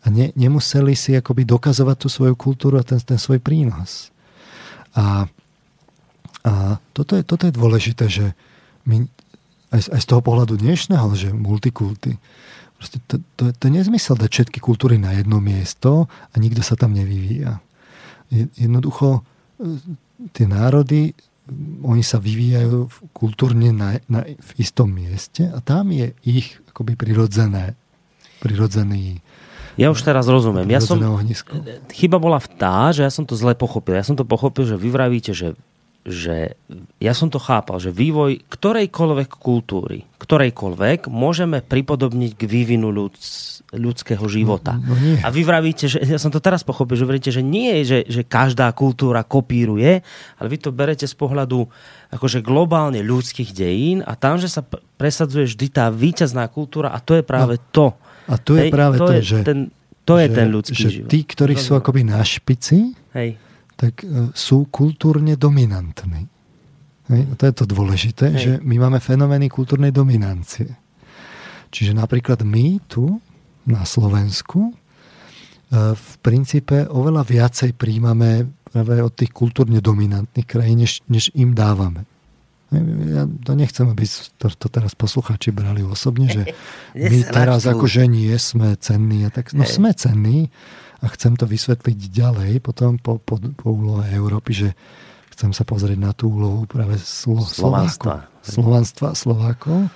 a 0.02 0.06
ne, 0.08 0.32
nemuseli 0.32 0.96
si 0.96 1.12
akoby 1.12 1.44
dokazovať 1.44 1.96
tú 2.00 2.08
svoju 2.08 2.34
kultúru 2.34 2.80
a 2.80 2.86
ten, 2.86 2.98
ten 3.00 3.20
svoj 3.20 3.38
prínos. 3.38 4.08
A 4.96 5.28
a 6.42 6.82
toto 6.90 7.14
je, 7.14 7.22
toto 7.22 7.46
je 7.46 7.54
dôležité, 7.54 8.10
že 8.10 8.34
my 8.82 9.06
aj, 9.70 9.94
aj 9.94 10.00
z 10.02 10.06
toho 10.10 10.20
pohľadu 10.20 10.58
dnešného, 10.58 11.06
že 11.14 11.30
multikulty, 11.30 12.18
proste 12.76 12.98
to, 13.06 13.22
to, 13.38 13.54
to 13.54 13.62
je 13.70 13.72
nezmysel 13.72 14.18
dať 14.18 14.30
všetky 14.30 14.58
kultúry 14.58 14.98
na 14.98 15.14
jedno 15.14 15.38
miesto 15.38 16.10
a 16.10 16.34
nikto 16.42 16.60
sa 16.66 16.74
tam 16.74 16.98
nevyvíja. 16.98 17.62
Jednoducho 18.58 19.22
e, 19.22 19.80
tie 20.34 20.50
národy, 20.50 21.14
oni 21.82 22.06
sa 22.06 22.22
vyvíjajú 22.22 23.10
kultúrne 23.10 23.74
na, 23.74 23.98
na, 24.06 24.22
v 24.22 24.50
istom 24.62 24.86
mieste 24.86 25.50
a 25.50 25.58
tam 25.58 25.90
je 25.90 26.14
ich 26.22 26.62
akoby 26.70 26.94
prirodzené, 26.94 27.74
prirodzený 28.38 29.18
ja 29.80 29.88
už 29.88 30.04
teraz 30.04 30.28
rozumiem. 30.28 30.68
Ja 30.68 30.84
som, 30.84 31.00
chyba 31.96 32.20
bola 32.20 32.36
v 32.36 32.48
tá, 32.60 32.92
že 32.92 33.08
ja 33.08 33.08
som 33.08 33.24
to 33.24 33.32
zle 33.32 33.56
pochopil. 33.56 33.96
Ja 33.96 34.04
som 34.04 34.20
to 34.20 34.28
pochopil, 34.28 34.68
že 34.68 34.76
vy 34.76 34.92
vravíte, 34.92 35.32
že 35.32 35.56
že 36.02 36.58
ja 36.98 37.14
som 37.14 37.30
to 37.30 37.38
chápal, 37.38 37.78
že 37.78 37.94
vývoj 37.94 38.42
ktorejkoľvek 38.50 39.30
kultúry, 39.38 40.02
ktorejkoľvek, 40.18 41.06
môžeme 41.06 41.62
pripodobniť 41.62 42.32
k 42.34 42.42
vývinu 42.42 42.90
ľud, 42.90 43.14
ľudského 43.70 44.26
života. 44.26 44.82
No, 44.82 44.98
no 44.98 45.22
a 45.22 45.30
vy 45.30 45.46
vravíte, 45.46 45.86
že 45.86 46.02
ja 46.02 46.18
som 46.18 46.34
to 46.34 46.42
teraz 46.42 46.66
pochopil, 46.66 46.98
že 46.98 47.06
vravíte, 47.06 47.30
že 47.30 47.46
nie 47.46 47.78
je, 47.80 47.82
že, 47.86 47.98
že 48.10 48.22
každá 48.26 48.66
kultúra 48.74 49.22
kopíruje, 49.22 50.02
ale 50.42 50.46
vy 50.50 50.58
to 50.58 50.74
berete 50.74 51.06
z 51.06 51.14
pohľadu 51.14 51.70
akože 52.10 52.42
globálne 52.42 52.98
ľudských 52.98 53.54
dejín 53.54 54.02
a 54.02 54.18
tam, 54.18 54.42
že 54.42 54.50
sa 54.50 54.66
presadzuje 54.98 55.54
vždy 55.54 55.66
tá 55.70 55.86
víťazná 55.86 56.50
kultúra 56.50 56.90
a 56.90 56.98
to 56.98 57.14
je 57.14 57.22
práve 57.22 57.62
no, 57.62 57.66
to. 57.70 57.86
A 58.26 58.34
to 58.42 58.58
je 58.58 58.66
Hej, 58.66 58.70
práve 58.74 58.96
to, 58.98 59.06
to 59.06 59.12
je 59.14 59.22
že, 59.22 59.38
ten, 59.46 59.58
to 60.02 60.14
je 60.18 60.26
ten 60.34 60.46
ľudský 60.50 60.82
že 60.82 60.90
život. 60.98 61.10
Tí, 61.14 61.20
ktorí 61.22 61.54
sú 61.54 61.78
akoby 61.78 62.02
na 62.02 62.26
špici, 62.26 62.98
Hej 63.14 63.51
tak 63.76 64.04
e, 64.04 64.30
sú 64.36 64.68
kultúrne 64.68 65.36
dominantní. 65.36 66.28
To 67.12 67.42
je 67.44 67.54
to 67.54 67.66
dôležité, 67.68 68.26
Hej. 68.32 68.40
že 68.40 68.52
my 68.64 68.88
máme 68.88 68.98
fenomény 69.02 69.52
kultúrnej 69.52 69.92
dominancie. 69.92 70.70
Čiže 71.68 71.92
napríklad 71.92 72.40
my 72.46 72.80
tu 72.88 73.20
na 73.68 73.84
Slovensku 73.84 74.70
e, 74.70 74.74
v 75.92 76.12
princípe 76.20 76.88
oveľa 76.88 77.22
viacej 77.26 77.76
príjmame 77.76 78.48
práve 78.72 79.04
od 79.04 79.12
tých 79.12 79.32
kultúrne 79.32 79.84
dominantných 79.84 80.48
krajín, 80.48 80.84
než, 80.84 81.04
než 81.08 81.28
im 81.36 81.52
dávame. 81.52 82.08
Ja 83.12 83.28
to 83.28 83.52
nechcem, 83.52 83.84
aby 83.92 84.08
to, 84.40 84.48
to 84.48 84.66
teraz 84.72 84.96
posluchači 84.96 85.52
brali 85.52 85.84
osobne, 85.84 86.32
že 86.32 86.56
my 86.96 87.18
teraz 87.28 87.68
akože 87.68 88.08
nie 88.08 88.32
sme 88.40 88.80
cenní. 88.80 89.28
A 89.28 89.30
tak, 89.32 89.52
no 89.52 89.68
sme 89.68 89.92
cenní 89.92 90.48
a 91.02 91.06
chcem 91.18 91.34
to 91.34 91.50
vysvetliť 91.50 91.98
ďalej 92.14 92.62
potom 92.62 92.94
po, 92.96 93.18
po, 93.18 93.36
po 93.36 93.68
úlohe 93.74 94.06
Európy, 94.14 94.54
že 94.54 94.68
chcem 95.34 95.50
sa 95.50 95.66
pozrieť 95.66 95.98
na 95.98 96.14
tú 96.14 96.30
úlohu 96.30 96.62
práve 96.70 96.94
Slo, 97.02 97.42
Slovanstva. 97.42 98.30
Slovanstva, 98.46 99.18
Slovákov. 99.18 99.90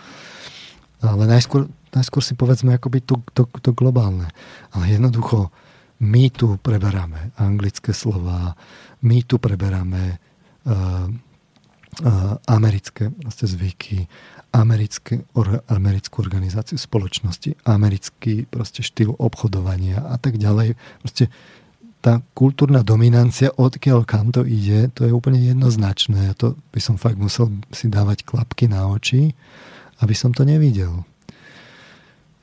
Ale 0.99 1.23
najskôr, 1.31 1.71
najskôr 1.95 2.23
si 2.25 2.35
povedzme 2.35 2.75
akoby 2.75 3.07
to, 3.07 3.23
to, 3.31 3.47
to 3.47 3.71
globálne. 3.71 4.27
Ale 4.75 4.91
jednoducho 4.91 5.55
my 6.03 6.29
tu 6.35 6.59
preberáme 6.59 7.37
anglické 7.39 7.95
slova, 7.95 8.59
my 9.07 9.19
tu 9.23 9.39
preberáme 9.39 10.19
uh, 10.67 11.09
americké 12.45 13.09
vlastne 13.25 13.49
zvyky, 13.49 14.05
americké, 14.57 15.21
or, 15.37 15.61
americkú 15.69 16.25
organizáciu 16.25 16.81
spoločnosti, 16.81 17.61
americký 17.69 18.49
proste 18.49 18.81
štýl 18.81 19.13
obchodovania 19.21 20.01
a 20.01 20.17
tak 20.17 20.41
ďalej. 20.41 20.81
Proste 21.05 21.29
tá 22.01 22.23
kultúrna 22.33 22.81
dominancia, 22.87 23.53
odkiaľ 23.53 24.07
kam 24.09 24.33
to 24.33 24.47
ide, 24.47 24.89
to 24.97 25.05
je 25.05 25.13
úplne 25.13 25.43
jednoznačné. 25.43 26.33
To 26.41 26.57
by 26.73 26.81
som 26.81 26.97
fakt 26.97 27.19
musel 27.21 27.53
si 27.75 27.91
dávať 27.91 28.25
klapky 28.25 28.71
na 28.71 28.89
oči, 28.89 29.35
aby 30.01 30.15
som 30.15 30.33
to 30.33 30.47
nevidel. 30.47 31.05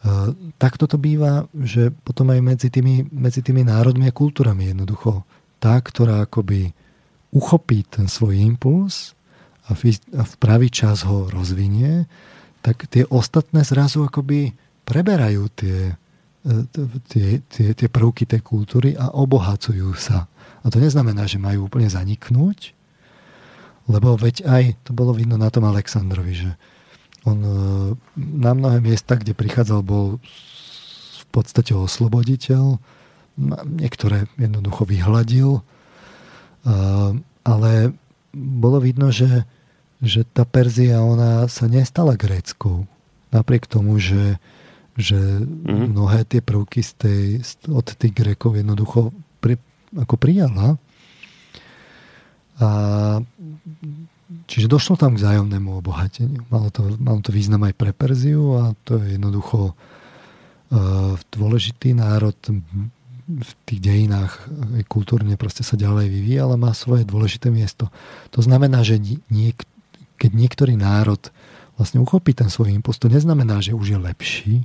Uh, 0.03 0.35
takto 0.59 0.83
to 0.83 0.99
býva, 0.99 1.47
že 1.55 1.95
potom 2.03 2.27
aj 2.35 2.43
medzi 2.43 2.67
tými, 2.67 3.07
medzi 3.07 3.39
tými 3.39 3.63
národmi 3.63 4.11
a 4.11 4.13
kultúrami 4.13 4.75
jednoducho 4.75 5.23
tá, 5.63 5.79
ktorá 5.79 6.27
akoby 6.27 6.75
uchopí 7.31 7.87
ten 7.87 8.11
svoj 8.11 8.35
impuls 8.35 9.15
v, 9.73 10.33
pravý 10.39 10.69
čas 10.73 11.05
ho 11.05 11.29
rozvinie, 11.29 12.05
tak 12.63 12.87
tie 12.87 13.03
ostatné 13.09 13.67
zrazu 13.67 14.07
akoby 14.07 14.55
preberajú 14.87 15.51
tie, 15.51 15.99
e, 16.47 16.53
tie, 17.11 17.27
tie, 17.43 17.67
tie 17.75 17.87
prvky 17.91 18.23
tej 18.23 18.39
kultúry 18.39 18.95
a 18.95 19.11
obohacujú 19.11 19.91
sa. 19.99 20.31
A 20.63 20.71
to 20.71 20.79
neznamená, 20.79 21.27
že 21.27 21.43
majú 21.43 21.67
úplne 21.67 21.91
zaniknúť, 21.91 22.71
lebo 23.91 24.15
veď 24.15 24.47
aj, 24.47 24.63
to 24.87 24.95
bolo 24.95 25.11
vidno 25.11 25.35
na 25.35 25.51
tom 25.51 25.67
Aleksandrovi, 25.67 26.33
že 26.33 26.51
on 27.27 27.39
e, 27.43 27.51
na 28.15 28.51
mnohé 28.55 28.79
miesta, 28.79 29.19
kde 29.19 29.35
prichádzal, 29.35 29.83
bol 29.83 30.19
v 31.19 31.25
podstate 31.35 31.75
osloboditeľ, 31.75 32.79
niektoré 33.65 34.29
jednoducho 34.39 34.87
vyhľadil, 34.87 35.59
e, 35.59 35.61
ale 37.43 37.71
bolo 38.33 38.79
vidno, 38.79 39.11
že, 39.11 39.43
že 40.03 40.27
tá 40.27 40.43
Perzia 40.43 40.99
ona 40.99 41.47
sa 41.47 41.71
nestala 41.71 42.19
gréckou. 42.19 42.83
Napriek 43.31 43.65
tomu, 43.71 43.97
že, 43.97 44.37
že 44.99 45.15
mm-hmm. 45.15 45.95
mnohé 45.95 46.27
tie 46.27 46.43
prvky 46.43 46.83
z 46.83 46.91
tej, 46.99 47.23
od 47.71 47.87
tých 47.87 48.13
Grékov 48.13 48.59
jednoducho 48.59 49.15
pri, 49.39 49.55
ako 49.95 50.15
prijala. 50.19 50.75
A, 52.59 52.69
čiže 54.45 54.67
došlo 54.67 54.99
tam 54.99 55.15
k 55.15 55.23
zájomnému 55.23 55.79
obohateniu. 55.79 56.43
Malo 56.51 56.67
to, 56.69 56.99
malo 56.99 57.23
to 57.23 57.31
význam 57.31 57.63
aj 57.63 57.73
pre 57.73 57.95
Perziu 57.95 58.59
a 58.59 58.75
to 58.83 58.99
je 59.01 59.17
jednoducho 59.17 59.73
uh, 59.73 61.15
dôležitý 61.33 61.95
národ 61.97 62.35
v 63.23 63.51
tých 63.63 63.79
dejinách 63.79 64.35
kultúrne 64.91 65.39
proste 65.39 65.63
sa 65.63 65.79
ďalej 65.79 66.11
vyvíja, 66.11 66.43
ale 66.43 66.59
má 66.59 66.75
svoje 66.75 67.07
dôležité 67.07 67.47
miesto. 67.47 67.87
To 68.35 68.43
znamená, 68.43 68.83
že 68.83 68.99
niek- 69.31 69.63
keď 70.23 70.31
niektorý 70.31 70.79
národ 70.79 71.19
vlastne 71.75 71.99
uchopí 71.99 72.31
ten 72.31 72.47
svoj 72.47 72.71
impuls, 72.71 72.95
to 72.95 73.11
neznamená, 73.11 73.59
že 73.59 73.75
už 73.75 73.91
je 73.91 73.99
lepší, 73.99 74.55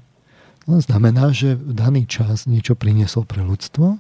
len 0.71 0.81
znamená, 0.85 1.35
že 1.35 1.59
v 1.59 1.75
daný 1.75 2.07
čas 2.07 2.47
niečo 2.47 2.79
priniesol 2.79 3.27
pre 3.27 3.43
ľudstvo 3.43 3.99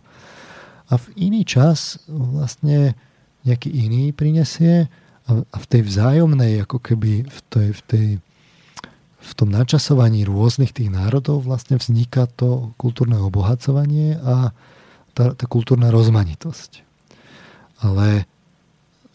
a 0.86 0.94
v 0.94 1.06
iný 1.18 1.42
čas 1.42 1.98
vlastne 2.06 2.94
nejaký 3.42 3.74
iný 3.74 4.14
prinesie 4.14 4.86
a 5.26 5.56
v 5.58 5.66
tej 5.66 5.82
vzájomnej, 5.82 6.62
ako 6.62 6.78
keby 6.78 7.26
v 7.26 7.38
tej, 7.50 7.68
v 7.74 7.82
tej 7.84 8.06
v 9.18 9.32
tom 9.34 9.50
načasovaní 9.50 10.22
rôznych 10.22 10.70
tých 10.70 10.94
národov 10.94 11.42
vlastne 11.42 11.74
vzniká 11.74 12.30
to 12.30 12.70
kultúrne 12.78 13.18
obohacovanie 13.18 14.14
a 14.22 14.54
tá, 15.12 15.34
tá 15.34 15.44
kultúrna 15.50 15.90
rozmanitosť. 15.90 16.86
Ale 17.82 18.30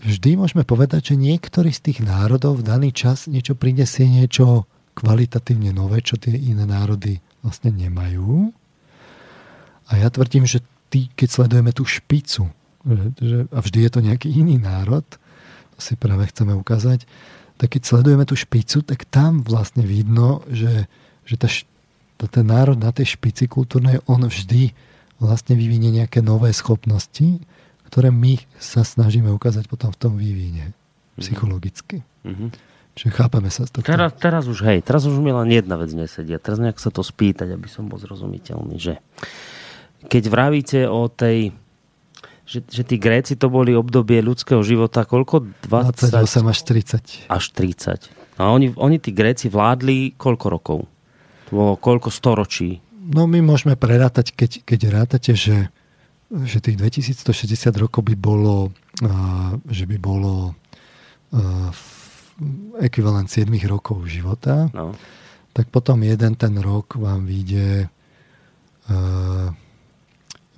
vždy 0.04 0.36
môžeme 0.36 0.68
povedať, 0.68 1.14
že 1.14 1.16
niektorý 1.16 1.72
z 1.72 1.92
tých 1.92 2.00
národov 2.04 2.60
v 2.60 2.68
daný 2.68 2.90
čas 2.92 3.32
niečo 3.32 3.56
prinesie 3.56 4.06
niečo 4.06 4.68
kvalitatívne 4.94 5.74
nové, 5.74 6.04
čo 6.04 6.20
tie 6.20 6.36
iné 6.36 6.68
národy 6.68 7.24
vlastne 7.42 7.74
nemajú. 7.74 8.54
A 9.90 9.92
ja 10.00 10.08
tvrdím, 10.14 10.46
že 10.46 10.62
ty, 10.94 11.10
keď 11.18 11.28
sledujeme 11.30 11.72
tú 11.74 11.84
špicu, 11.84 12.52
že, 13.18 13.50
a 13.50 13.60
vždy 13.60 13.80
je 13.88 13.92
to 13.92 14.00
nejaký 14.04 14.28
iný 14.30 14.62
národ, 14.62 15.04
to 15.74 15.80
si 15.82 15.98
práve 15.98 16.30
chceme 16.30 16.54
ukázať, 16.54 17.10
tak 17.58 17.80
keď 17.80 17.82
sledujeme 17.82 18.26
tú 18.28 18.36
špicu, 18.38 18.86
tak 18.86 19.08
tam 19.10 19.42
vlastne 19.42 19.82
vidno, 19.88 20.46
že, 20.52 20.86
že 21.26 21.36
tá, 21.40 21.50
ten 22.30 22.46
národ 22.46 22.78
na 22.78 22.94
tej 22.94 23.18
špici 23.18 23.50
kultúrnej, 23.50 24.04
on 24.06 24.26
vždy 24.26 24.76
vlastne 25.18 25.56
vyvinie 25.56 26.04
nejaké 26.04 26.20
nové 26.20 26.52
schopnosti, 26.52 27.40
ktoré 27.94 28.10
my 28.10 28.42
sa 28.58 28.82
snažíme 28.82 29.30
ukázať 29.30 29.70
potom 29.70 29.94
v 29.94 29.98
tom 30.02 30.14
vývine 30.18 30.74
mhm. 30.74 31.22
psychologicky. 31.22 32.02
Mm-hmm. 32.26 32.50
Čiže 32.94 33.10
chápeme 33.14 33.50
sa 33.54 33.70
z 33.70 33.74
toho. 33.74 33.86
Teraz, 33.86 34.14
teraz 34.18 34.44
už, 34.50 34.66
hej, 34.66 34.82
teraz 34.82 35.06
už 35.06 35.18
mi 35.18 35.30
len 35.34 35.50
jedna 35.50 35.78
vec 35.78 35.94
nesedia. 35.94 36.42
Teraz 36.42 36.62
nejak 36.62 36.78
sa 36.78 36.94
to 36.94 37.02
spýtať, 37.02 37.54
aby 37.54 37.66
som 37.66 37.90
bol 37.90 37.98
zrozumiteľný, 37.98 38.78
že 38.78 39.02
keď 40.10 40.24
vravíte 40.30 40.80
o 40.90 41.06
tej 41.10 41.54
že, 42.44 42.60
že 42.68 42.84
tí 42.84 43.00
Gréci 43.00 43.40
to 43.40 43.48
boli 43.48 43.72
obdobie 43.72 44.20
ľudského 44.20 44.60
života 44.68 45.08
koľko? 45.08 45.48
20, 45.64 46.12
28 46.12 46.54
až 46.54 46.60
30. 46.68 47.32
Až 47.32 47.46
30. 47.56 48.12
A 48.36 48.52
oni, 48.52 48.76
oni 48.76 49.00
tí 49.00 49.16
Gréci 49.16 49.48
vládli 49.48 50.20
koľko 50.20 50.46
rokov? 50.52 50.80
To 51.48 51.52
bolo 51.56 51.74
koľko 51.80 52.12
storočí? 52.12 52.84
No 53.00 53.32
my 53.32 53.40
môžeme 53.40 53.80
prerátať, 53.80 54.36
keď, 54.36 54.52
keď 54.68 54.80
rátate, 54.92 55.32
že, 55.40 55.72
že 56.42 56.58
tých 56.58 56.78
2160 56.82 57.70
rokov 57.78 58.02
by 58.02 58.16
bolo, 58.18 58.74
že 59.70 59.86
by 59.86 59.98
bolo 60.02 60.58
ekvivalent 62.82 63.30
7 63.30 63.46
rokov 63.70 64.10
života, 64.10 64.70
no. 64.74 64.98
tak 65.54 65.70
potom 65.70 66.02
jeden 66.02 66.34
ten 66.34 66.58
rok 66.58 66.98
vám 66.98 67.30
vyjde 67.30 67.86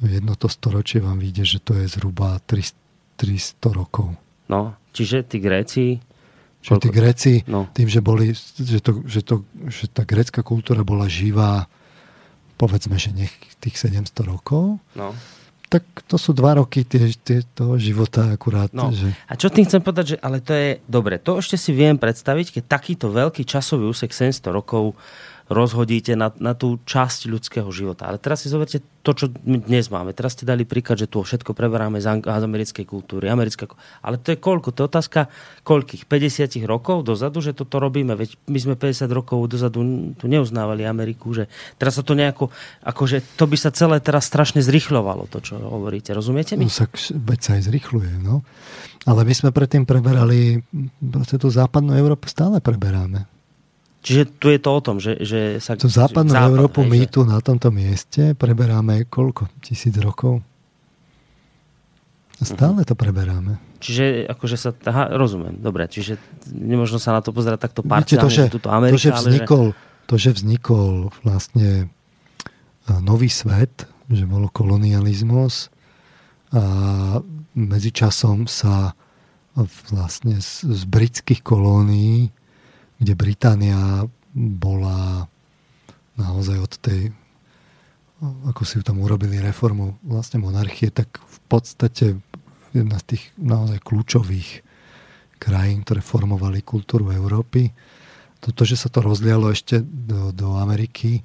jedno 0.02 0.35
to 0.35 0.47
storočie 0.49 0.99
vám 0.99 1.19
vyjde, 1.19 1.43
že 1.45 1.60
to 1.64 1.73
je 1.80 1.88
zhruba 1.88 2.39
300, 2.43 2.76
300 3.15 3.80
rokov. 3.80 4.07
No, 4.52 4.76
čiže 4.91 5.23
tí 5.23 5.39
Gréci... 5.39 6.03
Čiže 6.65 6.81
tí 6.81 6.89
Gréci, 6.89 7.34
no. 7.45 7.69
tým, 7.72 7.85
že, 7.85 8.02
boli, 8.02 8.34
že, 8.34 8.81
to, 8.81 9.06
že, 9.06 9.22
to, 9.22 9.45
že 9.69 9.85
tá 9.85 10.02
grécka 10.02 10.41
kultúra 10.41 10.81
bola 10.81 11.06
živá, 11.06 11.69
povedzme, 12.57 12.97
že 12.97 13.14
nech 13.14 13.34
tých 13.61 13.77
700 13.77 14.10
rokov, 14.26 14.81
no. 14.97 15.14
Tak 15.65 15.83
to 16.05 16.15
sú 16.21 16.31
dva 16.31 16.61
roky 16.61 16.85
tie, 16.85 17.09
tie, 17.17 17.41
toho 17.57 17.75
života 17.81 18.29
akurát. 18.31 18.69
No. 18.69 18.93
Že... 18.93 19.11
A 19.25 19.33
čo 19.33 19.49
tým 19.49 19.65
chcem 19.65 19.81
povedať, 19.81 20.05
že 20.15 20.17
ale 20.21 20.37
to 20.39 20.53
je 20.53 20.77
dobre, 20.85 21.17
to 21.17 21.41
ešte 21.41 21.57
si 21.57 21.73
viem 21.73 21.97
predstaviť, 21.97 22.59
keď 22.59 22.63
takýto 22.69 23.09
veľký 23.09 23.43
časový 23.43 23.89
úsek 23.89 24.13
700 24.13 24.45
rokov 24.53 24.93
rozhodíte 25.45 26.17
na, 26.17 26.34
na 26.41 26.57
tú 26.57 26.81
časť 26.81 27.30
ľudského 27.30 27.69
života. 27.69 28.09
Ale 28.09 28.17
teraz 28.17 28.41
si 28.41 28.49
zoberte 28.49 28.81
to, 29.05 29.13
čo 29.13 29.26
my 29.45 29.61
dnes 29.61 29.93
máme. 29.93 30.17
Teraz 30.17 30.34
ste 30.34 30.49
dali 30.49 30.65
príklad, 30.65 30.97
že 30.97 31.05
tu 31.05 31.22
všetko 31.22 31.53
preberáme 31.53 32.01
z, 32.01 32.26
z 32.26 32.43
americkej 32.49 32.85
kultúry. 32.89 33.30
Americká, 33.30 33.69
ale 34.01 34.17
to 34.17 34.34
je 34.34 34.41
koľko? 34.41 34.73
To 34.73 34.80
je 34.81 34.89
otázka 34.89 35.30
koľkých? 35.61 36.09
50 36.09 36.65
rokov 36.65 37.05
dozadu, 37.05 37.45
že 37.45 37.53
toto 37.53 37.77
robíme. 37.77 38.17
Veď 38.17 38.34
my 38.49 38.57
sme 38.57 38.73
50 38.73 39.05
rokov 39.13 39.45
dozadu 39.45 39.85
tu 40.17 40.26
neuznávali 40.26 40.81
Ameriku. 40.89 41.38
Že 41.38 41.45
teraz 41.77 42.01
sa 42.01 42.03
to 42.03 42.17
nejako, 42.17 42.49
akože 42.81 43.38
to 43.38 43.45
by 43.45 43.57
sa 43.61 43.69
celé 43.69 44.01
teraz 44.01 44.26
strašne 44.26 44.65
zrychľovalo, 44.65 45.30
to, 45.30 45.45
čo 45.45 45.61
hovoríte. 45.61 46.09
Rozumiete 46.09 46.57
mi? 46.57 46.65
No 46.65 46.73
sa, 46.73 46.89
veď 47.13 47.39
sa 47.45 47.51
aj 47.61 47.69
zrychluje, 47.69 48.17
no. 48.17 48.41
Ale 49.05 49.22
my 49.22 49.34
sme 49.38 49.53
predtým 49.53 49.85
preberali, 49.85 50.65
proste 50.97 51.38
tú 51.38 51.53
západnú 51.53 51.93
Európu 51.93 52.26
stále 52.26 52.57
preberáme. 52.57 53.35
Čiže 54.06 54.38
tu 54.38 54.53
je 54.53 54.60
to 54.61 54.69
o 54.69 54.82
tom, 54.86 55.02
že, 55.02 55.18
že 55.26 55.57
sa... 55.57 55.73
To 55.73 55.90
západnú 55.90 56.30
západ, 56.30 56.45
Európu 56.53 56.86
hej, 56.86 56.90
my 56.94 57.02
že... 57.02 57.10
tu 57.10 57.19
na 57.26 57.41
tomto 57.41 57.73
mieste 57.73 58.38
preberáme 58.38 59.10
koľko? 59.10 59.49
Tisíc 59.65 59.98
rokov? 59.98 60.45
Stále 62.38 62.86
to 62.86 62.94
preberáme. 62.94 63.57
Čiže 63.82 64.30
akože 64.30 64.56
sa... 64.61 64.69
Aha, 64.86 65.10
rozumiem, 65.18 65.57
dobre. 65.57 65.90
Čiže 65.90 66.22
nemôžno 66.53 67.02
sa 67.02 67.18
na 67.18 67.26
to 67.26 67.34
pozerať 67.34 67.65
takto 67.65 67.82
parciálne, 67.82 68.30
že, 68.30 68.45
túto 68.53 68.69
Amerika, 68.69 68.94
to, 68.94 69.02
že 69.02 69.11
vznikol, 69.18 69.65
ale 69.65 69.73
že... 69.73 70.06
to, 70.06 70.15
že 70.22 70.30
vznikol 70.38 70.90
vlastne 71.26 71.69
nový 73.02 73.30
svet, 73.34 73.90
že 74.06 74.30
bolo 74.30 74.53
kolonializmus 74.53 75.73
a 76.53 76.61
medzičasom 77.57 78.45
sa 78.45 78.94
vlastne 79.90 80.38
z, 80.38 80.68
z 80.69 80.82
britských 80.86 81.41
kolónií, 81.41 82.30
kde 82.99 83.13
Británia 83.15 84.07
bola 84.35 85.27
naozaj 86.15 86.57
od 86.59 86.73
tej, 86.80 87.11
ako 88.47 88.61
si 88.63 88.80
tam 88.84 89.03
urobili 89.03 89.39
reformu 89.39 89.99
vlastne 90.03 90.39
monarchie, 90.39 90.91
tak 90.91 91.19
v 91.19 91.39
podstate 91.47 92.19
jedna 92.76 92.99
z 92.99 93.15
tých 93.15 93.23
naozaj 93.39 93.80
kľúčových 93.84 94.63
krajín, 95.39 95.84
ktoré 95.84 95.99
formovali 96.03 96.63
kultúru 96.63 97.11
Európy. 97.11 97.72
Toto, 98.39 98.67
že 98.67 98.80
sa 98.80 98.91
to 98.91 99.03
rozlialo 99.03 99.51
ešte 99.51 99.84
do, 99.84 100.31
do 100.31 100.59
Ameriky, 100.59 101.23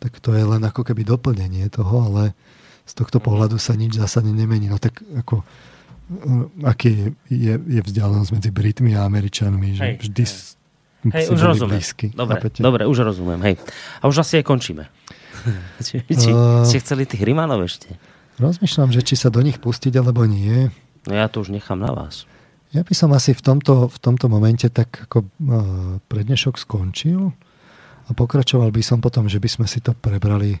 tak 0.00 0.20
to 0.20 0.36
je 0.36 0.44
len 0.44 0.60
ako 0.64 0.84
keby 0.84 1.04
doplnenie 1.04 1.68
toho, 1.72 2.12
ale 2.12 2.36
z 2.84 2.92
tohto 2.92 3.18
pohľadu 3.18 3.56
sa 3.56 3.72
nič 3.72 3.96
zásadne 3.96 4.32
nemení. 4.32 4.68
No 4.68 4.76
tak 4.76 5.00
ako 5.02 5.40
aký 6.62 7.16
je, 7.26 7.54
je 7.58 7.80
vzdialenosť 7.82 8.30
medzi 8.30 8.50
Britmi 8.54 8.94
a 8.94 9.02
Američanmi, 9.02 9.74
že 9.74 9.82
hej, 9.82 9.94
vždy 10.06 10.22
hej. 10.22 10.55
Hej, 11.12 11.30
už 11.30 11.40
rozumiem. 11.42 11.78
Blízky, 11.78 12.06
dobre, 12.14 12.40
dobre, 12.56 12.82
už 12.88 13.06
rozumiem. 13.06 13.40
Hej. 13.46 13.54
A 14.02 14.08
už 14.10 14.26
asi 14.26 14.40
aj 14.40 14.44
končíme. 14.46 14.84
či, 15.86 16.02
či 16.02 16.30
uh, 16.32 16.66
ste 16.66 16.78
chceli 16.82 17.06
tých 17.06 17.22
Rimanov 17.22 17.62
ešte? 17.62 17.94
Rozmýšľam, 18.36 18.90
že 18.92 19.00
či 19.06 19.14
sa 19.16 19.32
do 19.32 19.40
nich 19.40 19.62
pustiť, 19.62 19.92
alebo 19.96 20.26
nie. 20.28 20.68
No 21.06 21.12
ja 21.14 21.30
to 21.30 21.40
už 21.40 21.54
nechám 21.54 21.78
na 21.78 21.94
vás. 21.94 22.28
Ja 22.74 22.82
by 22.82 22.92
som 22.92 23.14
asi 23.14 23.32
v 23.32 23.40
tomto, 23.40 23.88
v 23.88 23.98
tomto 24.02 24.26
momente 24.26 24.68
tak 24.68 25.06
ako 25.08 25.18
uh, 25.22 25.28
prednešok 26.10 26.58
skončil 26.58 27.32
a 28.06 28.10
pokračoval 28.12 28.68
by 28.74 28.82
som 28.82 28.98
potom, 28.98 29.30
že 29.30 29.38
by 29.40 29.48
sme 29.48 29.66
si 29.70 29.80
to 29.80 29.94
prebrali 29.94 30.58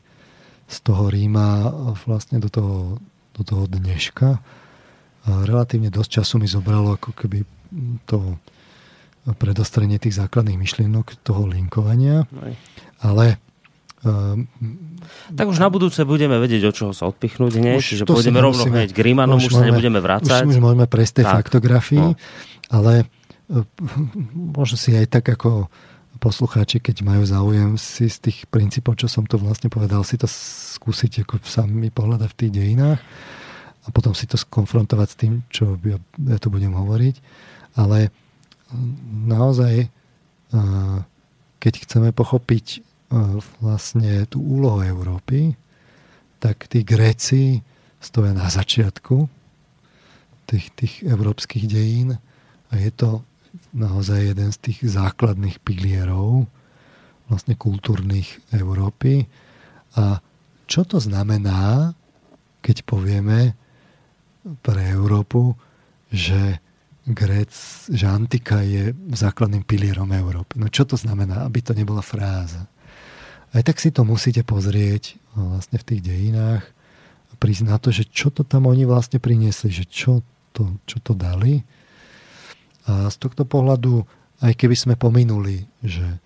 z 0.66 0.76
toho 0.82 1.06
Ríma 1.06 1.70
vlastne 2.06 2.42
do 2.42 2.50
toho, 2.50 2.98
do 3.34 3.42
toho 3.46 3.70
dneška. 3.70 4.28
A 5.26 5.30
relatívne 5.46 5.90
dosť 5.90 6.22
času 6.22 6.42
mi 6.42 6.48
zobralo 6.50 6.98
ako 6.98 7.10
keby 7.14 7.42
to 8.06 8.38
predostrenie 9.34 9.98
tých 9.98 10.22
základných 10.22 10.60
myšlienok 10.60 11.18
toho 11.26 11.50
linkovania. 11.50 12.30
Aj. 12.38 12.54
Ale 13.02 13.26
Um, 14.06 14.46
tak 15.34 15.50
už 15.50 15.58
na 15.58 15.66
budúce 15.66 15.98
budeme 16.06 16.38
vedieť, 16.38 16.70
od 16.70 16.74
čoho 16.76 16.92
sa 16.94 17.10
odpichnúť 17.10 17.58
hneď, 17.58 17.82
čiže 17.82 18.04
pôjdeme 18.06 18.38
rovno 18.38 18.62
hneď 18.62 18.94
k 18.94 19.02
Rímanom, 19.02 19.42
už, 19.42 19.50
už 19.50 19.52
sa 19.58 19.66
nebudeme 19.66 19.98
vrácať. 19.98 20.46
Už, 20.46 20.52
už 20.54 20.62
môžeme 20.62 20.86
prejsť 20.86 21.12
tej 21.22 21.26
faktografii, 21.26 22.14
no. 22.14 22.14
ale 22.70 23.08
uh, 23.50 23.66
možno 24.30 24.78
si 24.78 24.94
aj 24.94 25.10
tak 25.10 25.26
ako 25.26 25.66
poslucháči, 26.22 26.78
keď 26.78 27.02
majú 27.02 27.22
záujem 27.26 27.74
si 27.80 28.06
z 28.06 28.30
tých 28.30 28.38
princípov, 28.46 28.94
čo 29.00 29.10
som 29.10 29.26
tu 29.26 29.42
vlastne 29.42 29.72
povedal, 29.72 30.06
si 30.06 30.16
to 30.16 30.28
skúsiť 30.30 31.26
ako 31.26 31.42
sami 31.42 31.90
pohľadať 31.90 32.28
v 32.30 32.38
tých 32.38 32.52
dejinách 32.52 33.00
a 33.86 33.88
potom 33.90 34.16
si 34.16 34.26
to 34.26 34.38
skonfrontovať 34.38 35.08
s 35.08 35.16
tým, 35.16 35.32
čo 35.52 35.78
ja, 35.82 35.98
ja 36.26 36.38
tu 36.40 36.48
budem 36.50 36.74
hovoriť. 36.74 37.16
Ale 37.76 38.10
naozaj, 39.26 39.90
keď 41.60 41.74
chceme 41.86 42.10
pochopiť 42.10 42.82
vlastne 43.62 44.26
tú 44.26 44.42
úlohu 44.42 44.82
Európy, 44.82 45.54
tak 46.42 46.66
tí 46.66 46.82
Gréci 46.82 47.62
stoja 48.02 48.34
na 48.34 48.50
začiatku 48.50 49.26
tých, 50.46 50.66
tých 50.78 50.94
európskych 51.02 51.66
dejín 51.66 52.18
a 52.70 52.72
je 52.78 52.90
to 52.94 53.22
naozaj 53.74 54.34
jeden 54.34 54.50
z 54.52 54.58
tých 54.70 54.78
základných 54.86 55.58
pilierov 55.62 56.46
vlastne 57.26 57.58
kultúrnych 57.58 58.38
Európy. 58.54 59.26
A 59.98 60.22
čo 60.70 60.86
to 60.86 61.02
znamená, 61.02 61.94
keď 62.62 62.86
povieme 62.86 63.54
pre 64.62 64.82
Európu, 64.94 65.58
že 66.10 66.62
Gréc, 67.06 67.54
že 67.86 68.10
antika 68.10 68.66
je 68.66 68.90
základným 69.14 69.62
pilierom 69.62 70.10
Európy. 70.10 70.58
No 70.58 70.66
čo 70.66 70.82
to 70.82 70.98
znamená, 70.98 71.46
aby 71.46 71.62
to 71.62 71.70
nebola 71.70 72.02
fráza? 72.02 72.66
Aj 73.54 73.62
tak 73.62 73.78
si 73.78 73.94
to 73.94 74.02
musíte 74.02 74.42
pozrieť 74.42 75.14
vlastne 75.38 75.78
v 75.78 75.86
tých 75.86 76.02
dejinách 76.02 76.66
a 77.30 77.32
prísť 77.38 77.62
na 77.62 77.78
to, 77.78 77.94
že 77.94 78.10
čo 78.10 78.34
to 78.34 78.42
tam 78.42 78.66
oni 78.66 78.82
vlastne 78.82 79.22
priniesli, 79.22 79.70
že 79.70 79.86
čo 79.86 80.26
to, 80.50 80.82
čo 80.82 80.98
to 80.98 81.14
dali. 81.14 81.62
A 82.90 83.06
z 83.06 83.16
tohto 83.22 83.46
pohľadu, 83.46 84.02
aj 84.42 84.52
keby 84.58 84.74
sme 84.74 84.94
pominuli, 84.98 85.62
že 85.86 86.18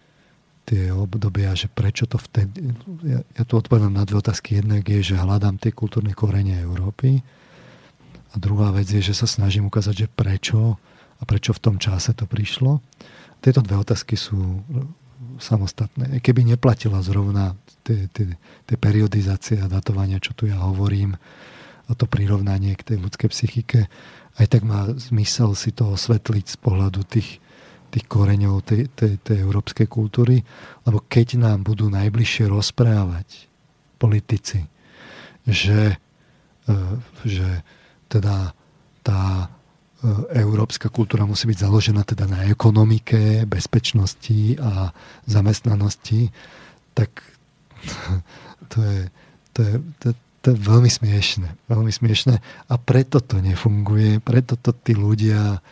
tie 0.64 0.88
obdobia, 0.94 1.52
že 1.52 1.68
prečo 1.68 2.08
to 2.08 2.16
vtedy... 2.16 2.72
Ja, 3.04 3.20
ja 3.20 3.42
tu 3.44 3.60
odpovedám 3.60 3.92
na 3.92 4.08
dve 4.08 4.24
otázky. 4.24 4.64
Jednak 4.64 4.88
je, 4.88 5.12
že 5.12 5.20
hľadám 5.20 5.60
tie 5.60 5.76
kultúrne 5.76 6.16
korene 6.16 6.56
Európy 6.62 7.20
a 8.30 8.34
druhá 8.38 8.70
vec 8.70 8.86
je, 8.86 9.02
že 9.02 9.14
sa 9.14 9.26
snažím 9.26 9.66
ukázať, 9.66 10.06
že 10.06 10.08
prečo 10.08 10.78
a 11.20 11.22
prečo 11.26 11.50
v 11.50 11.62
tom 11.62 11.76
čase 11.76 12.14
to 12.14 12.24
prišlo. 12.30 12.78
Tieto 13.42 13.60
dve 13.60 13.82
otázky 13.82 14.14
sú 14.14 14.62
samostatné. 15.40 16.20
Keby 16.20 16.44
neplatila 16.56 17.00
zrovna 17.04 17.56
tie 17.84 18.76
periodizácie 18.76 19.60
a 19.60 19.68
datovania, 19.68 20.22
čo 20.22 20.32
tu 20.36 20.48
ja 20.48 20.60
hovorím, 20.62 21.16
a 21.90 21.92
to 21.98 22.06
prirovnanie 22.06 22.78
k 22.78 22.94
tej 22.94 22.98
ľudskej 23.02 23.28
psychike, 23.34 23.90
aj 24.38 24.46
tak 24.46 24.62
má 24.62 24.86
zmysel 24.94 25.58
si 25.58 25.74
to 25.74 25.98
osvetliť 25.98 26.46
z 26.46 26.56
pohľadu 26.62 27.02
tých, 27.02 27.42
tých 27.90 28.04
koreňov 28.06 28.62
tej, 28.62 28.86
tej, 28.94 29.18
tej 29.18 29.42
európskej 29.42 29.90
kultúry, 29.90 30.46
lebo 30.86 31.02
keď 31.10 31.42
nám 31.42 31.66
budú 31.66 31.90
najbližšie 31.90 32.46
rozprávať 32.46 33.50
politici, 33.98 34.70
že, 35.42 35.98
e, 36.70 36.74
že 37.26 37.66
teda 38.10 38.50
tá 39.06 39.46
e, 40.02 40.42
európska 40.42 40.90
kultúra 40.90 41.22
musí 41.22 41.46
byť 41.46 41.58
založená 41.62 42.02
teda 42.02 42.26
na 42.26 42.50
ekonomike, 42.50 43.46
bezpečnosti 43.46 44.58
a 44.58 44.90
zamestnanosti, 45.30 46.34
tak 46.92 47.22
to 48.74 48.78
je, 48.82 48.98
to 49.54 49.60
je, 49.62 49.74
to, 50.02 50.06
to 50.42 50.46
je 50.50 50.56
veľmi 50.58 50.90
smiešne. 50.90 51.54
Veľmi 51.70 51.94
smiešne 51.94 52.42
a 52.42 52.74
preto 52.76 53.22
to 53.22 53.38
nefunguje, 53.38 54.18
preto 54.18 54.58
to 54.58 54.74
tí 54.74 54.98
ľudia 54.98 55.62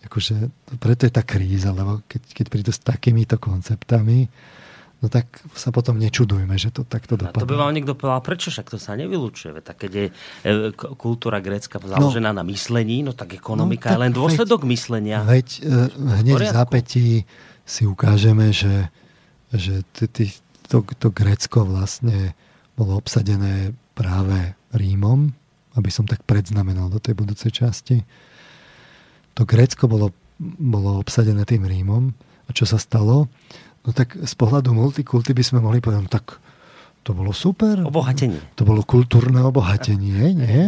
akože, 0.00 0.34
preto 0.80 1.04
je 1.04 1.12
tá 1.12 1.20
kríza, 1.20 1.76
lebo 1.76 2.00
keď, 2.08 2.22
keď 2.32 2.46
prídu 2.48 2.72
s 2.72 2.80
takýmito 2.80 3.36
konceptami, 3.36 4.28
no 5.00 5.06
tak 5.08 5.40
sa 5.56 5.72
potom 5.72 5.96
nečudujme, 5.96 6.52
že 6.60 6.68
to 6.70 6.84
takto 6.84 7.16
dopadne. 7.16 7.40
To 7.40 7.48
by 7.48 7.56
vám 7.56 7.72
niekto 7.72 7.96
povedal, 7.96 8.20
prečo 8.20 8.52
však 8.52 8.68
to 8.68 8.78
sa 8.78 8.96
nevylučuje? 8.96 9.56
Tak 9.64 9.76
keď 9.88 9.90
je 9.92 10.06
e, 10.08 10.52
kultúra 10.76 11.40
grécka 11.40 11.80
založená 11.80 12.36
no, 12.36 12.40
na 12.40 12.44
myslení, 12.44 13.00
no 13.00 13.16
tak 13.16 13.36
ekonomika 13.36 13.90
no, 13.90 13.92
tak 13.92 13.96
je 13.96 14.04
len 14.04 14.12
dôsledok 14.12 14.60
veď, 14.64 14.70
myslenia. 14.72 15.18
Veď 15.24 15.48
e, 15.60 15.88
hneď 16.20 16.36
v 16.36 16.52
zápätí 16.52 17.06
si 17.64 17.82
ukážeme, 17.88 18.52
že, 18.52 18.90
že 19.54 19.86
to, 20.70 20.82
to 20.82 21.08
Grécko 21.10 21.66
vlastne 21.66 22.34
bolo 22.78 22.98
obsadené 22.98 23.74
práve 23.98 24.54
Rímom, 24.70 25.34
aby 25.74 25.90
som 25.90 26.06
tak 26.06 26.22
predznamenal 26.26 26.90
do 26.90 27.02
tej 27.02 27.18
budúcej 27.18 27.50
časti. 27.50 28.02
To 29.38 29.42
Grécko 29.42 29.90
bolo, 29.90 30.14
bolo 30.38 31.02
obsadené 31.02 31.46
tým 31.46 31.66
Rímom. 31.66 32.14
A 32.46 32.50
čo 32.50 32.66
sa 32.66 32.82
stalo? 32.82 33.30
No 33.80 33.90
tak 33.96 34.16
z 34.16 34.34
pohľadu 34.36 34.76
multikulty 34.76 35.32
by 35.32 35.44
sme 35.44 35.58
mohli 35.64 35.80
povedať, 35.80 36.02
no 36.04 36.12
tak 36.12 36.36
to 37.00 37.16
bolo 37.16 37.32
super. 37.32 37.80
Obohatenie. 37.80 38.52
To 38.60 38.68
bolo 38.68 38.84
kultúrne 38.84 39.40
obohatenie, 39.40 40.36
nie? 40.36 40.62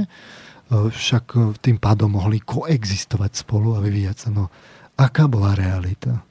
Však 0.73 1.61
tým 1.61 1.77
pádom 1.77 2.17
mohli 2.17 2.41
koexistovať 2.41 3.45
spolu 3.45 3.77
a 3.77 3.85
vyvíjať 3.85 4.17
sa. 4.17 4.29
No, 4.33 4.49
aká 4.97 5.29
bola 5.29 5.53
realita? 5.53 6.25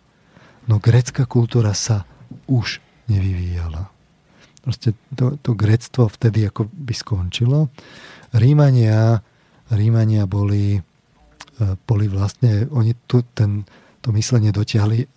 No, 0.65 0.81
grecká 0.81 1.29
kultúra 1.29 1.77
sa 1.77 2.09
už 2.49 2.81
nevyvíjala. 3.05 3.93
Proste 4.61 4.93
to, 5.13 5.37
to 5.41 5.57
grectvo 5.57 6.09
vtedy 6.09 6.45
ako 6.49 6.69
by 6.69 6.93
skončilo. 6.93 7.69
Rímania, 8.33 9.21
Rímania 9.73 10.29
boli, 10.29 10.77
e, 10.77 10.81
boli 11.85 12.05
vlastne, 12.05 12.69
oni 12.69 12.93
tu 13.09 13.25
ten, 13.33 13.65
to 14.01 14.09
myslenie 14.11 14.49
dotiahli 14.49 15.05
e, 15.05 15.07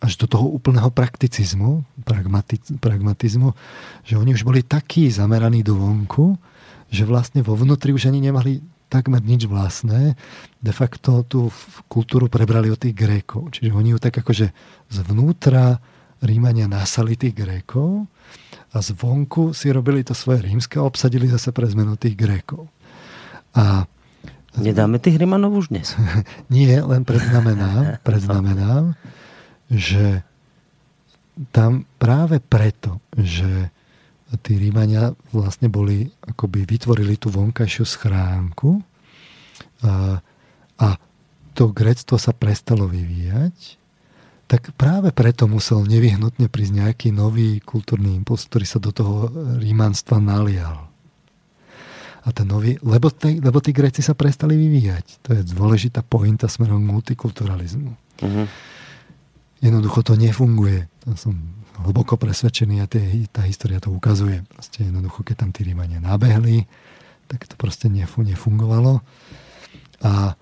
až 0.00 0.12
do 0.16 0.26
toho 0.26 0.48
úplného 0.48 0.88
prakticizmu, 0.88 1.84
pragmatizmu, 2.80 3.52
že 4.02 4.14
oni 4.16 4.32
už 4.32 4.42
boli 4.48 4.64
takí 4.64 5.12
zameraní 5.12 5.60
do 5.60 5.76
vonku, 5.76 6.40
že 6.88 7.04
vlastne 7.04 7.44
vo 7.44 7.52
vnútri 7.52 7.92
už 7.92 8.08
ani 8.08 8.24
nemali 8.24 8.64
takmer 8.88 9.20
nič 9.20 9.44
vlastné. 9.44 10.16
De 10.62 10.72
facto 10.72 11.26
tú 11.26 11.52
kultúru 11.90 12.30
prebrali 12.30 12.70
od 12.70 12.80
tých 12.80 12.96
Grékov. 12.96 13.52
Čiže 13.58 13.74
oni 13.74 13.92
ju 13.92 13.98
tak 13.98 14.16
akože 14.22 14.54
zvnútra 14.88 15.82
Rímania 16.24 16.70
nasali 16.70 17.18
tých 17.18 17.36
Grékov 17.36 18.08
a 18.72 18.78
zvonku 18.80 19.52
si 19.52 19.68
robili 19.68 20.00
to 20.06 20.16
svoje 20.16 20.46
rímske 20.46 20.80
a 20.80 20.86
obsadili 20.86 21.28
zase 21.28 21.52
pre 21.52 21.68
zmenu 21.68 21.98
tých 22.00 22.16
Grékov. 22.16 22.70
A 23.54 23.84
Nedáme 24.54 25.02
tých 25.02 25.18
Rimanov 25.18 25.58
už 25.58 25.74
dnes. 25.74 25.98
Nie, 26.52 26.78
len 26.82 27.02
predznamenám, 27.02 27.98
predznamenám, 28.08 28.94
že 29.66 30.22
tam 31.50 31.82
práve 31.98 32.38
preto, 32.38 33.02
že 33.18 33.74
tí 34.42 34.58
Rímania 34.58 35.14
vlastne 35.34 35.66
boli, 35.70 36.10
akoby 36.22 36.66
vytvorili 36.66 37.18
tú 37.18 37.30
vonkajšiu 37.30 37.84
schránku 37.86 38.82
a, 39.82 40.18
a 40.78 40.88
to 41.54 41.70
grectvo 41.70 42.18
sa 42.18 42.34
prestalo 42.34 42.90
vyvíjať, 42.90 43.78
tak 44.50 44.74
práve 44.74 45.14
preto 45.14 45.46
musel 45.46 45.86
nevyhnutne 45.86 46.50
prísť 46.50 46.72
nejaký 46.74 47.08
nový 47.14 47.62
kultúrny 47.62 48.14
impuls, 48.18 48.46
ktorý 48.50 48.66
sa 48.66 48.78
do 48.82 48.90
toho 48.90 49.30
rímanstva 49.58 50.18
nalial. 50.18 50.93
A 52.24 52.32
ten 52.32 52.48
nový, 52.48 52.80
lebo, 52.80 53.12
tí, 53.12 53.36
lebo 53.36 53.60
tí 53.60 53.76
Gréci 53.76 54.00
sa 54.00 54.16
prestali 54.16 54.56
vyvíjať. 54.56 55.20
To 55.28 55.36
je 55.36 55.42
dôležitá 55.44 56.00
pointa 56.00 56.48
smerom 56.48 56.80
k 56.80 56.88
multikulturalizmu. 56.88 57.92
Uh-huh. 57.92 58.46
Jednoducho 59.60 60.00
to 60.00 60.16
nefunguje. 60.16 60.88
To 61.04 61.12
som 61.20 61.36
hlboko 61.84 62.16
presvedčený 62.16 62.80
a 62.80 62.88
tie, 62.88 63.28
tá 63.28 63.44
história 63.44 63.76
to 63.76 63.92
ukazuje. 63.92 64.40
Proste 64.48 64.88
jednoducho, 64.88 65.20
keď 65.20 65.44
tam 65.44 65.50
tí 65.52 65.68
Rímania 65.68 66.00
nabehli, 66.00 66.64
tak 67.28 67.44
to 67.44 67.60
proste 67.60 67.92
nefungovalo. 67.92 69.04
A, 70.00 70.32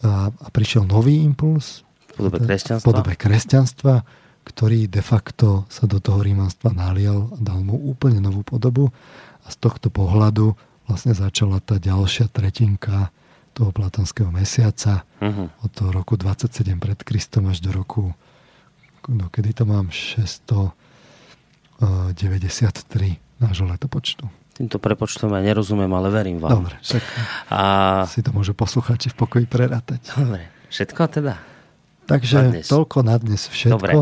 a, 0.00 0.10
a 0.32 0.48
prišiel 0.52 0.88
nový 0.88 1.20
impuls 1.20 1.84
v 2.16 2.24
podobe 2.24 2.38
kresťanstva, 2.48 2.80
v 2.80 2.88
podobe 2.88 3.12
kresťanstva 3.12 3.94
ktorý 4.46 4.86
de 4.86 5.02
facto 5.02 5.66
sa 5.66 5.90
do 5.90 5.98
toho 5.98 6.22
rímanstva 6.22 6.70
nalial 6.70 7.34
a 7.34 7.38
dal 7.42 7.66
mu 7.66 7.74
úplne 7.74 8.22
novú 8.22 8.46
podobu. 8.46 8.94
A 9.42 9.50
z 9.50 9.56
tohto 9.58 9.90
pohľadu 9.90 10.54
vlastne 10.86 11.12
začala 11.14 11.58
tá 11.60 11.78
ďalšia 11.78 12.30
tretinka 12.30 13.10
toho 13.56 13.72
platonského 13.72 14.28
mesiaca 14.28 15.06
uh-huh. 15.22 15.48
od 15.64 15.70
toho 15.72 15.90
roku 15.90 16.14
27 16.18 16.76
pred 16.78 16.98
Kristom 17.02 17.48
až 17.50 17.60
do 17.64 17.72
roku 17.72 18.12
no 19.08 19.30
kedy 19.30 19.52
to 19.52 19.64
mám 19.66 19.90
693 19.90 21.78
nášho 23.40 23.66
letopočtu. 23.68 24.26
Týmto 24.56 24.80
prepočtom 24.80 25.36
ja 25.36 25.44
nerozumiem, 25.44 25.92
ale 25.92 26.08
verím 26.08 26.40
vám. 26.40 26.64
Dobre, 26.64 26.80
však 26.80 27.04
a... 27.52 28.08
si 28.08 28.24
to 28.24 28.32
môžu 28.32 28.56
posluchači 28.56 29.12
v 29.12 29.16
pokoji 29.20 29.44
prerátať. 29.44 30.00
Dobre, 30.16 30.48
všetko 30.72 31.02
teda? 31.12 31.36
Takže 32.08 32.36
na 32.40 32.62
toľko 32.64 33.04
na 33.04 33.20
dnes 33.20 33.44
všetko. 33.50 33.76
Dobre. 33.76 33.92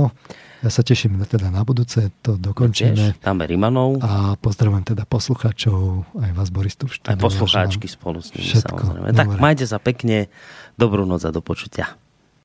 Ja 0.65 0.73
sa 0.73 0.81
teším 0.81 1.21
teda 1.29 1.53
na 1.53 1.61
budúce, 1.61 2.09
to 2.25 2.41
dokončíme. 2.41 3.21
Tam 3.21 3.37
Rimanov. 3.45 4.01
A 4.01 4.33
pozdravujem 4.41 4.97
teda 4.97 5.05
poslucháčov, 5.05 6.09
aj 6.17 6.33
vás 6.33 6.49
Boris 6.49 6.73
tu 6.73 6.89
Aj 6.89 7.21
poslucháčky 7.21 7.85
spolu 7.85 8.25
s 8.25 8.33
nimi 8.33 8.49
Všetko, 8.49 8.73
samozrejme. 8.73 9.13
Dobre. 9.13 9.21
Tak 9.21 9.29
majte 9.45 9.69
sa 9.69 9.77
pekne, 9.77 10.33
dobrú 10.81 11.05
noc 11.05 11.21
a 11.29 11.31
do 11.37 11.45
počutia. 11.45 12.01